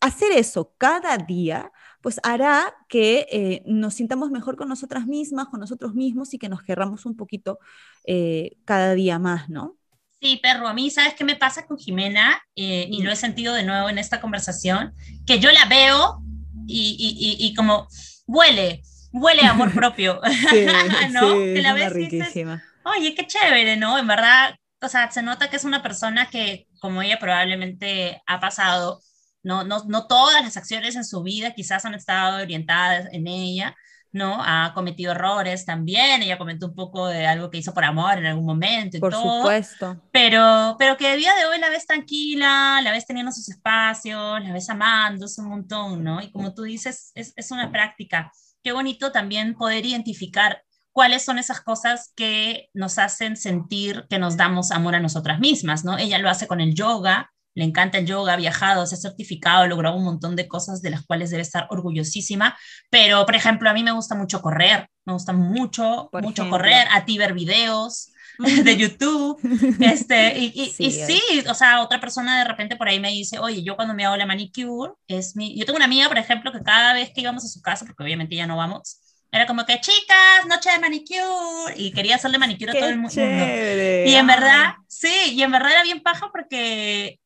hacer 0.00 0.32
eso 0.32 0.74
cada 0.78 1.16
día 1.16 1.72
pues 2.02 2.20
hará 2.24 2.74
que 2.88 3.26
eh, 3.30 3.62
nos 3.64 3.94
sintamos 3.94 4.30
mejor 4.30 4.56
con 4.56 4.68
nosotras 4.68 5.06
mismas, 5.06 5.46
con 5.46 5.60
nosotros 5.60 5.94
mismos 5.94 6.34
y 6.34 6.38
que 6.38 6.48
nos 6.48 6.62
querramos 6.62 7.06
un 7.06 7.16
poquito 7.16 7.58
eh, 8.06 8.56
cada 8.64 8.94
día 8.94 9.18
más, 9.18 9.48
¿no? 9.48 9.76
Sí, 10.20 10.38
perro, 10.42 10.68
a 10.68 10.74
mí, 10.74 10.90
¿sabes 10.90 11.14
qué 11.14 11.24
me 11.24 11.36
pasa 11.36 11.66
con 11.66 11.78
Jimena? 11.78 12.40
Eh, 12.54 12.88
y 12.90 13.02
lo 13.02 13.10
he 13.10 13.16
sentido 13.16 13.54
de 13.54 13.64
nuevo 13.64 13.88
en 13.88 13.98
esta 13.98 14.20
conversación, 14.20 14.92
que 15.26 15.38
yo 15.38 15.50
la 15.50 15.64
veo 15.66 16.22
y, 16.66 17.36
y, 17.40 17.54
como 17.54 17.88
huele, 18.26 18.82
huele 19.12 19.42
amor 19.42 19.72
propio, 19.74 20.20
sí, 20.50 20.66
¿no? 21.10 21.36
Sí, 21.36 21.60
la 21.60 21.72
ves 21.72 21.92
riquísima. 21.92 22.62
Oye, 22.84 23.14
qué 23.14 23.26
chévere, 23.26 23.76
¿no? 23.76 23.98
En 23.98 24.06
verdad, 24.06 24.54
o 24.80 24.88
sea, 24.88 25.10
se 25.10 25.22
nota 25.22 25.50
que 25.50 25.56
es 25.56 25.64
una 25.64 25.82
persona 25.82 26.28
que, 26.30 26.66
como 26.80 27.02
ella 27.02 27.18
probablemente 27.18 28.22
ha 28.26 28.40
pasado, 28.40 29.00
no, 29.42 29.64
no, 29.64 29.84
no 29.86 30.06
todas 30.06 30.42
las 30.42 30.56
acciones 30.56 30.96
en 30.96 31.04
su 31.04 31.22
vida 31.22 31.52
quizás 31.52 31.84
han 31.84 31.94
estado 31.94 32.42
orientadas 32.42 33.08
en 33.12 33.26
ella, 33.26 33.76
¿no? 34.12 34.36
Ha 34.40 34.72
cometido 34.74 35.12
errores 35.12 35.64
también, 35.64 36.22
ella 36.22 36.38
comentó 36.38 36.66
un 36.66 36.74
poco 36.74 37.06
de 37.08 37.26
algo 37.26 37.50
que 37.50 37.58
hizo 37.58 37.72
por 37.72 37.84
amor 37.84 38.18
en 38.18 38.26
algún 38.26 38.44
momento 38.44 38.96
y 38.96 39.00
por 39.00 39.14
supuesto. 39.14 40.02
Pero, 40.12 40.76
pero 40.78 40.96
que 40.96 41.08
a 41.08 41.16
día 41.16 41.34
de 41.34 41.46
hoy 41.46 41.58
la 41.58 41.70
ves 41.70 41.86
tranquila, 41.86 42.80
la 42.82 42.92
ves 42.92 43.06
teniendo 43.06 43.32
sus 43.32 43.48
espacios, 43.48 44.42
la 44.42 44.52
ves 44.52 44.68
amándose 44.68 45.40
un 45.40 45.48
montón, 45.48 46.04
¿no? 46.04 46.20
Y 46.20 46.30
como 46.30 46.52
tú 46.54 46.62
dices, 46.62 47.10
es, 47.14 47.32
es 47.36 47.50
una 47.50 47.72
práctica. 47.72 48.30
Qué 48.62 48.72
bonito 48.72 49.12
también 49.12 49.54
poder 49.54 49.86
identificar 49.86 50.62
cuáles 50.92 51.24
son 51.24 51.38
esas 51.38 51.60
cosas 51.62 52.12
que 52.14 52.68
nos 52.74 52.98
hacen 52.98 53.36
sentir 53.36 54.06
que 54.08 54.18
nos 54.18 54.36
damos 54.36 54.70
amor 54.70 54.94
a 54.94 55.00
nosotras 55.00 55.40
mismas, 55.40 55.84
¿no? 55.84 55.98
Ella 55.98 56.18
lo 56.18 56.28
hace 56.28 56.46
con 56.46 56.60
el 56.60 56.74
yoga, 56.74 57.32
le 57.54 57.64
encanta 57.64 57.98
el 57.98 58.06
yoga, 58.06 58.34
ha 58.34 58.36
viajado, 58.36 58.86
se 58.86 58.94
ha 58.94 58.98
certificado, 58.98 59.66
logrado 59.66 59.96
un 59.96 60.04
montón 60.04 60.36
de 60.36 60.48
cosas 60.48 60.82
de 60.82 60.90
las 60.90 61.04
cuales 61.04 61.30
debe 61.30 61.42
estar 61.42 61.66
orgullosísima, 61.70 62.56
pero 62.90 63.24
por 63.26 63.34
ejemplo, 63.34 63.68
a 63.68 63.74
mí 63.74 63.82
me 63.82 63.92
gusta 63.92 64.14
mucho 64.14 64.40
correr, 64.40 64.88
me 65.04 65.12
gusta 65.12 65.32
mucho, 65.32 66.08
mucho 66.12 66.48
correr, 66.48 66.86
a 66.90 67.04
ti 67.04 67.18
ver 67.18 67.34
videos 67.34 68.08
de 68.38 68.76
YouTube, 68.76 69.38
este, 69.80 70.38
y, 70.38 70.70
sí, 70.70 71.20
o 71.48 71.54
sea, 71.54 71.82
otra 71.82 72.00
persona 72.00 72.38
de 72.38 72.44
repente 72.44 72.76
por 72.76 72.88
ahí 72.88 72.98
me 72.98 73.10
dice, 73.10 73.38
oye, 73.38 73.62
yo 73.62 73.76
cuando 73.76 73.94
me 73.94 74.04
hago 74.04 74.16
la 74.16 74.26
manicure, 74.26 74.92
es 75.06 75.36
mi, 75.36 75.58
yo 75.58 75.66
tengo 75.66 75.76
una 75.76 75.84
amiga, 75.84 76.08
por 76.08 76.18
ejemplo, 76.18 76.52
que 76.52 76.62
cada 76.62 76.94
vez 76.94 77.10
que 77.14 77.20
íbamos 77.20 77.44
a 77.44 77.48
su 77.48 77.60
casa, 77.60 77.84
porque 77.84 78.02
obviamente 78.02 78.34
ya 78.34 78.46
no 78.46 78.56
vamos, 78.56 79.00
era 79.30 79.46
como 79.46 79.64
que, 79.64 79.80
chicas, 79.80 80.46
noche 80.46 80.70
de 80.70 80.78
manicure, 80.78 81.74
y 81.76 81.90
quería 81.92 82.16
hacerle 82.16 82.38
manicure 82.38 82.72
a 82.72 82.74
todo 82.74 82.88
el 82.90 82.98
mundo. 82.98 83.14
Y 83.16 84.14
en 84.14 84.26
verdad, 84.26 84.74
sí, 84.86 85.32
y 85.32 85.42
en 85.42 85.50
verdad 85.50 85.72
era 85.72 85.82
bien 85.82 86.02
paja 86.02 86.28
porque 86.30 87.18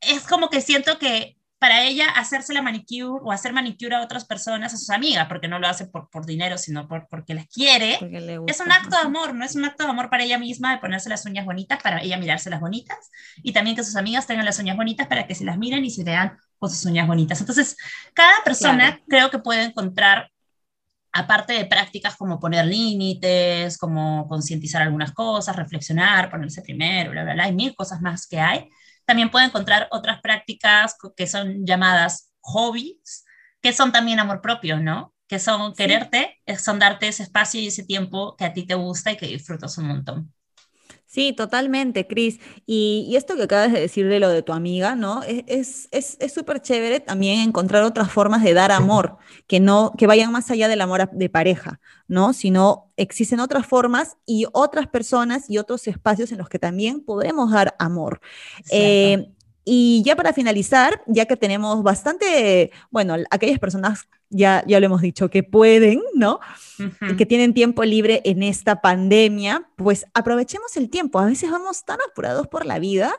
es 0.00 0.26
como 0.26 0.48
que 0.48 0.60
siento 0.60 0.98
que 0.98 1.36
para 1.58 1.84
ella 1.84 2.10
hacerse 2.10 2.52
la 2.52 2.60
manicure 2.60 3.20
o 3.24 3.32
hacer 3.32 3.52
manicure 3.52 3.96
a 3.96 4.02
otras 4.02 4.26
personas, 4.26 4.74
a 4.74 4.76
sus 4.76 4.90
amigas, 4.90 5.26
porque 5.26 5.48
no 5.48 5.58
lo 5.58 5.66
hace 5.66 5.86
por, 5.86 6.10
por 6.10 6.26
dinero, 6.26 6.58
sino 6.58 6.86
por, 6.86 7.08
porque 7.08 7.34
las 7.34 7.46
quiere, 7.46 7.94
es 8.46 8.60
un 8.60 8.70
acto 8.70 8.90
de 8.90 9.02
amor, 9.02 9.34
¿no? 9.34 9.44
Es 9.44 9.56
un 9.56 9.64
acto 9.64 9.84
de 9.84 9.90
amor 9.90 10.10
para 10.10 10.24
ella 10.24 10.38
misma 10.38 10.72
de 10.72 10.78
ponerse 10.78 11.08
las 11.08 11.24
uñas 11.24 11.46
bonitas, 11.46 11.82
para 11.82 12.02
ella 12.02 12.18
mirarse 12.18 12.50
las 12.50 12.60
bonitas, 12.60 13.10
y 13.42 13.52
también 13.52 13.74
que 13.74 13.84
sus 13.84 13.96
amigas 13.96 14.26
tengan 14.26 14.44
las 14.44 14.58
uñas 14.58 14.76
bonitas 14.76 15.06
para 15.06 15.26
que 15.26 15.34
se 15.34 15.44
las 15.44 15.56
miren 15.56 15.84
y 15.84 15.90
se 15.90 16.04
vean 16.04 16.36
con 16.58 16.70
sus 16.70 16.84
uñas 16.84 17.06
bonitas. 17.06 17.40
Entonces, 17.40 17.76
cada 18.12 18.44
persona 18.44 19.00
creo 19.08 19.30
que 19.30 19.38
puede 19.38 19.62
encontrar 19.62 20.30
aparte 21.12 21.54
de 21.54 21.64
prácticas 21.64 22.16
como 22.16 22.38
poner 22.38 22.66
límites, 22.66 23.78
como 23.78 24.28
concientizar 24.28 24.82
algunas 24.82 25.12
cosas, 25.12 25.56
reflexionar, 25.56 26.30
ponerse 26.30 26.60
primero, 26.60 27.12
bla, 27.12 27.24
bla, 27.24 27.32
bla, 27.32 27.44
hay 27.44 27.54
mil 27.54 27.74
cosas 27.74 28.02
más 28.02 28.26
que 28.26 28.38
hay, 28.38 28.68
también 29.06 29.30
puede 29.30 29.46
encontrar 29.46 29.88
otras 29.90 30.20
prácticas 30.20 30.96
que 31.16 31.26
son 31.26 31.64
llamadas 31.64 32.32
hobbies, 32.40 33.24
que 33.62 33.72
son 33.72 33.92
también 33.92 34.20
amor 34.20 34.40
propio, 34.42 34.78
¿no? 34.78 35.14
Que 35.28 35.38
son 35.38 35.74
quererte, 35.74 36.40
son 36.58 36.78
darte 36.78 37.08
ese 37.08 37.22
espacio 37.24 37.60
y 37.60 37.68
ese 37.68 37.84
tiempo 37.84 38.36
que 38.36 38.44
a 38.44 38.52
ti 38.52 38.66
te 38.66 38.74
gusta 38.74 39.12
y 39.12 39.16
que 39.16 39.26
disfrutas 39.26 39.78
un 39.78 39.88
montón. 39.88 40.32
Sí, 41.16 41.32
totalmente, 41.32 42.06
Cris. 42.06 42.40
Y, 42.66 43.14
esto 43.16 43.36
que 43.36 43.44
acabas 43.44 43.72
de 43.72 43.80
decir 43.80 44.06
de 44.06 44.20
lo 44.20 44.28
de 44.28 44.42
tu 44.42 44.52
amiga, 44.52 44.96
¿no? 44.96 45.22
Es 45.22 45.88
súper 46.30 46.56
es, 46.56 46.62
chévere 46.62 47.00
también 47.00 47.40
encontrar 47.40 47.84
otras 47.84 48.12
formas 48.12 48.42
de 48.42 48.52
dar 48.52 48.70
amor, 48.70 49.16
que 49.46 49.58
no, 49.58 49.94
que 49.96 50.06
vayan 50.06 50.30
más 50.30 50.50
allá 50.50 50.68
del 50.68 50.82
amor 50.82 51.08
de 51.10 51.30
pareja, 51.30 51.80
¿no? 52.06 52.34
Sino 52.34 52.92
existen 52.98 53.40
otras 53.40 53.66
formas 53.66 54.18
y 54.26 54.44
otras 54.52 54.88
personas 54.88 55.48
y 55.48 55.56
otros 55.56 55.86
espacios 55.86 56.32
en 56.32 56.36
los 56.36 56.50
que 56.50 56.58
también 56.58 57.00
podemos 57.00 57.50
dar 57.50 57.74
amor. 57.78 58.20
Eh, 58.70 59.32
y 59.68 60.04
ya 60.04 60.14
para 60.14 60.32
finalizar, 60.32 61.02
ya 61.08 61.26
que 61.26 61.36
tenemos 61.36 61.82
bastante, 61.82 62.70
bueno, 62.92 63.16
aquellas 63.32 63.58
personas 63.58 64.08
ya, 64.30 64.62
ya 64.64 64.78
lo 64.78 64.86
hemos 64.86 65.02
dicho, 65.02 65.28
que 65.28 65.42
pueden, 65.42 66.00
¿no? 66.14 66.38
Que 67.18 67.26
tienen 67.26 67.52
tiempo 67.52 67.82
libre 67.82 68.22
en 68.24 68.44
esta 68.44 68.80
pandemia, 68.80 69.68
pues 69.74 70.06
aprovechemos 70.14 70.76
el 70.76 70.88
tiempo. 70.88 71.18
A 71.18 71.26
veces 71.26 71.50
vamos 71.50 71.84
tan 71.84 71.98
apurados 72.08 72.46
por 72.46 72.64
la 72.64 72.78
vida, 72.78 73.12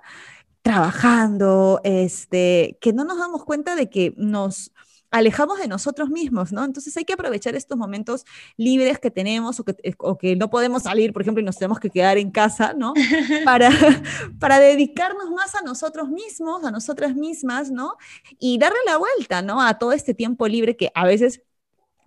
trabajando, 0.61 1.81
este, 1.83 2.77
que 2.79 2.93
no 2.93 3.03
nos 3.03 3.19
damos 3.19 3.43
cuenta 3.43 3.75
de 3.75 3.89
que 3.89 4.13
nos 4.15 4.71
alejamos 5.11 5.59
de 5.59 5.67
nosotros 5.67 6.09
mismos, 6.09 6.51
¿no? 6.51 6.63
Entonces 6.63 6.95
hay 6.97 7.05
que 7.05 7.13
aprovechar 7.13 7.55
estos 7.55 7.77
momentos 7.77 8.25
libres 8.57 8.99
que 8.99 9.11
tenemos 9.11 9.59
o 9.59 9.63
que, 9.63 9.75
eh, 9.83 9.93
o 9.97 10.17
que 10.17 10.35
no 10.35 10.49
podemos 10.49 10.83
salir, 10.83 11.13
por 11.13 11.21
ejemplo, 11.21 11.41
y 11.41 11.45
nos 11.45 11.57
tenemos 11.57 11.79
que 11.79 11.89
quedar 11.89 12.17
en 12.17 12.31
casa, 12.31 12.73
¿no? 12.73 12.93
Para, 13.45 13.69
para 14.39 14.59
dedicarnos 14.59 15.29
más 15.31 15.55
a 15.55 15.61
nosotros 15.61 16.09
mismos, 16.09 16.63
a 16.63 16.71
nosotras 16.71 17.15
mismas, 17.15 17.71
¿no? 17.71 17.95
Y 18.39 18.57
darle 18.57 18.79
la 18.85 18.97
vuelta, 18.97 19.41
¿no? 19.41 19.61
A 19.61 19.77
todo 19.77 19.91
este 19.91 20.13
tiempo 20.13 20.47
libre 20.47 20.75
que 20.75 20.91
a 20.93 21.05
veces 21.05 21.41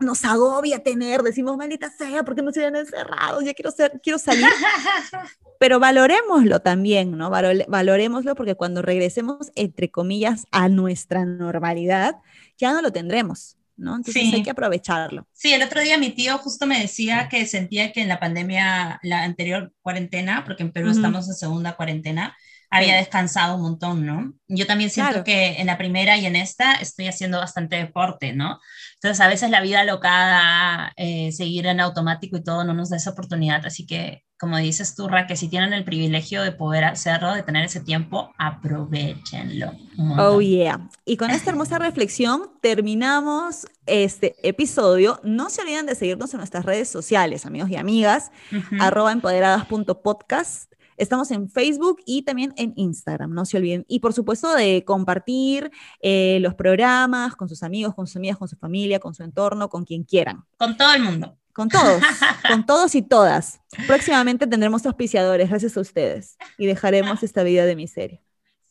nos 0.01 0.25
agobia 0.25 0.83
tener, 0.83 1.23
decimos, 1.23 1.57
maldita 1.57 1.91
sea, 1.91 2.25
¿por 2.25 2.35
qué 2.35 2.43
nos 2.43 2.55
siguen 2.55 2.75
encerrados? 2.75 3.45
Ya 3.45 3.55
quiero, 3.55 3.71
ser, 3.71 4.01
quiero 4.03 4.19
salir. 4.19 4.47
Pero 5.59 5.79
valorémoslo 5.79 6.61
también, 6.61 7.17
¿no? 7.17 7.31
Valorémoslo 7.31 8.35
porque 8.35 8.55
cuando 8.55 8.81
regresemos, 8.81 9.53
entre 9.55 9.91
comillas, 9.91 10.47
a 10.51 10.71
nuestra 10.71 11.27
normalidad, 11.27 12.17
ya 12.61 12.73
no 12.73 12.83
lo 12.83 12.93
tendremos. 12.93 13.57
¿no? 13.81 13.97
Entonces 13.97 14.33
hay 14.35 14.43
que 14.43 14.51
aprovecharlo. 14.51 15.27
Sí, 15.33 15.55
el 15.55 15.63
otro 15.63 15.81
día 15.81 15.97
mi 15.97 16.11
tío 16.11 16.37
justo 16.39 16.67
me 16.67 16.79
decía 16.79 17.29
que 17.31 17.47
sentía 17.47 17.93
que 17.93 18.03
en 18.03 18.09
la 18.09 18.21
pandemia, 18.21 19.01
la 19.03 19.23
anterior 19.25 19.73
cuarentena, 19.81 20.45
porque 20.45 20.63
en 20.63 20.71
Perú 20.71 20.91
estamos 20.91 21.27
en 21.29 21.35
segunda 21.35 21.77
cuarentena, 21.77 22.37
había 22.71 22.97
descansado 22.97 23.57
un 23.57 23.63
montón, 23.63 24.07
¿no? 24.07 24.33
Yo 24.49 24.67
también 24.67 24.91
siento 24.91 25.25
que 25.25 25.61
en 25.61 25.67
la 25.67 25.77
primera 25.77 26.17
y 26.17 26.27
en 26.27 26.37
esta 26.37 26.75
estoy 26.75 27.09
haciendo 27.09 27.39
bastante 27.39 27.77
deporte, 27.77 28.33
¿no? 28.33 28.61
Entonces 28.95 29.21
a 29.21 29.29
veces 29.29 29.51
la 29.51 29.61
vida 29.61 29.85
locada, 29.85 30.93
eh, 30.97 31.33
seguir 31.33 31.67
en 31.67 31.81
automático 31.81 32.37
y 32.37 32.45
todo 32.45 32.65
no 32.65 32.73
nos 32.73 32.91
da 32.91 32.97
esa 32.97 33.11
oportunidad, 33.11 33.67
así 33.67 33.87
que 33.87 34.25
como 34.41 34.57
dices 34.57 34.95
tú, 34.95 35.07
Ra, 35.07 35.27
que 35.27 35.37
si 35.37 35.49
tienen 35.49 35.75
el 35.75 35.85
privilegio 35.85 36.43
de 36.43 36.53
poder 36.53 36.85
hacerlo, 36.85 37.35
de 37.35 37.43
tener 37.43 37.63
ese 37.67 37.81
tiempo, 37.81 38.33
aprovechenlo. 38.39 39.71
Oh, 40.19 40.41
yeah. 40.41 40.89
Y 41.05 41.19
con 41.19 41.31
esta 41.31 41.51
hermosa 41.51 41.79
reflexión 41.79 42.51
terminamos 42.63 43.67
este 43.85 44.35
episodio. 44.43 45.21
No 45.25 45.51
se 45.51 45.61
olviden 45.61 45.85
de 45.85 45.95
seguirnos 45.95 46.33
en 46.33 46.39
nuestras 46.39 46.65
redes 46.65 46.89
sociales, 46.89 47.45
amigos 47.45 47.69
y 47.69 47.77
amigas, 47.77 48.33
arroba 48.81 49.13
empoderadas.podcast. 49.13 50.73
Estamos 51.01 51.31
en 51.31 51.49
Facebook 51.49 52.03
y 52.05 52.23
también 52.23 52.53
en 52.59 52.75
Instagram, 52.77 53.33
no 53.33 53.47
se 53.47 53.57
olviden. 53.57 53.87
Y 53.89 54.01
por 54.01 54.13
supuesto 54.13 54.55
de 54.55 54.85
compartir 54.85 55.71
eh, 56.03 56.39
los 56.43 56.55
programas 56.55 57.37
con 57.37 57.49
sus 57.49 57.63
amigos, 57.63 57.95
con 57.95 58.07
sus 58.07 58.17
amigas, 58.17 58.37
con 58.37 58.49
su 58.49 58.57
familia, 58.57 59.01
con 59.01 59.15
su 59.15 59.23
entorno, 59.23 59.71
con 59.71 59.87
quien 59.87 60.05
quieran. 60.05 60.45
Con 60.59 60.77
todo 60.77 60.93
el 60.93 61.03
mundo. 61.03 61.39
Con 61.55 61.71
todos, 61.71 62.03
con 62.49 62.67
todos 62.67 62.95
y 62.95 63.01
todas. 63.01 63.61
Próximamente 63.87 64.47
tendremos 64.47 64.85
auspiciadores, 64.85 65.49
gracias 65.49 65.75
a 65.79 65.81
ustedes, 65.81 66.37
y 66.59 66.67
dejaremos 66.67 67.23
esta 67.23 67.43
vida 67.45 67.65
de 67.65 67.77
miseria. 67.77 68.21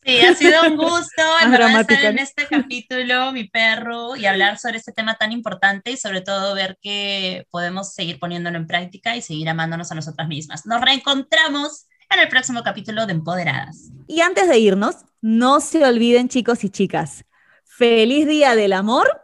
Sí, 0.04 0.20
ha 0.20 0.34
sido 0.34 0.62
un 0.62 0.76
gusto 0.76 1.22
en 1.42 1.50
verdad 1.50 1.80
estar 1.80 2.04
en 2.04 2.18
este 2.20 2.46
capítulo, 2.46 3.32
mi 3.32 3.48
perro, 3.48 4.14
y 4.14 4.26
hablar 4.26 4.56
sobre 4.58 4.78
este 4.78 4.92
tema 4.92 5.16
tan 5.16 5.32
importante 5.32 5.90
y 5.90 5.96
sobre 5.96 6.20
todo 6.20 6.54
ver 6.54 6.78
que 6.80 7.44
podemos 7.50 7.92
seguir 7.92 8.20
poniéndolo 8.20 8.56
en 8.56 8.68
práctica 8.68 9.16
y 9.16 9.20
seguir 9.20 9.48
amándonos 9.48 9.90
a 9.90 9.96
nosotras 9.96 10.28
mismas. 10.28 10.64
Nos 10.64 10.80
reencontramos 10.80 11.88
en 12.10 12.20
el 12.20 12.28
próximo 12.28 12.62
capítulo 12.62 13.06
de 13.06 13.12
Empoderadas. 13.12 13.90
Y 14.06 14.20
antes 14.20 14.48
de 14.48 14.58
irnos, 14.58 14.96
no 15.20 15.60
se 15.60 15.84
olviden 15.84 16.28
chicos 16.28 16.64
y 16.64 16.70
chicas, 16.70 17.24
feliz 17.64 18.26
día 18.26 18.54
del 18.54 18.72
amor 18.72 19.20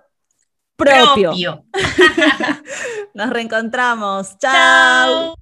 propio. 0.76 1.64
Nos 3.14 3.30
reencontramos. 3.30 4.38
Chao. 4.38 5.36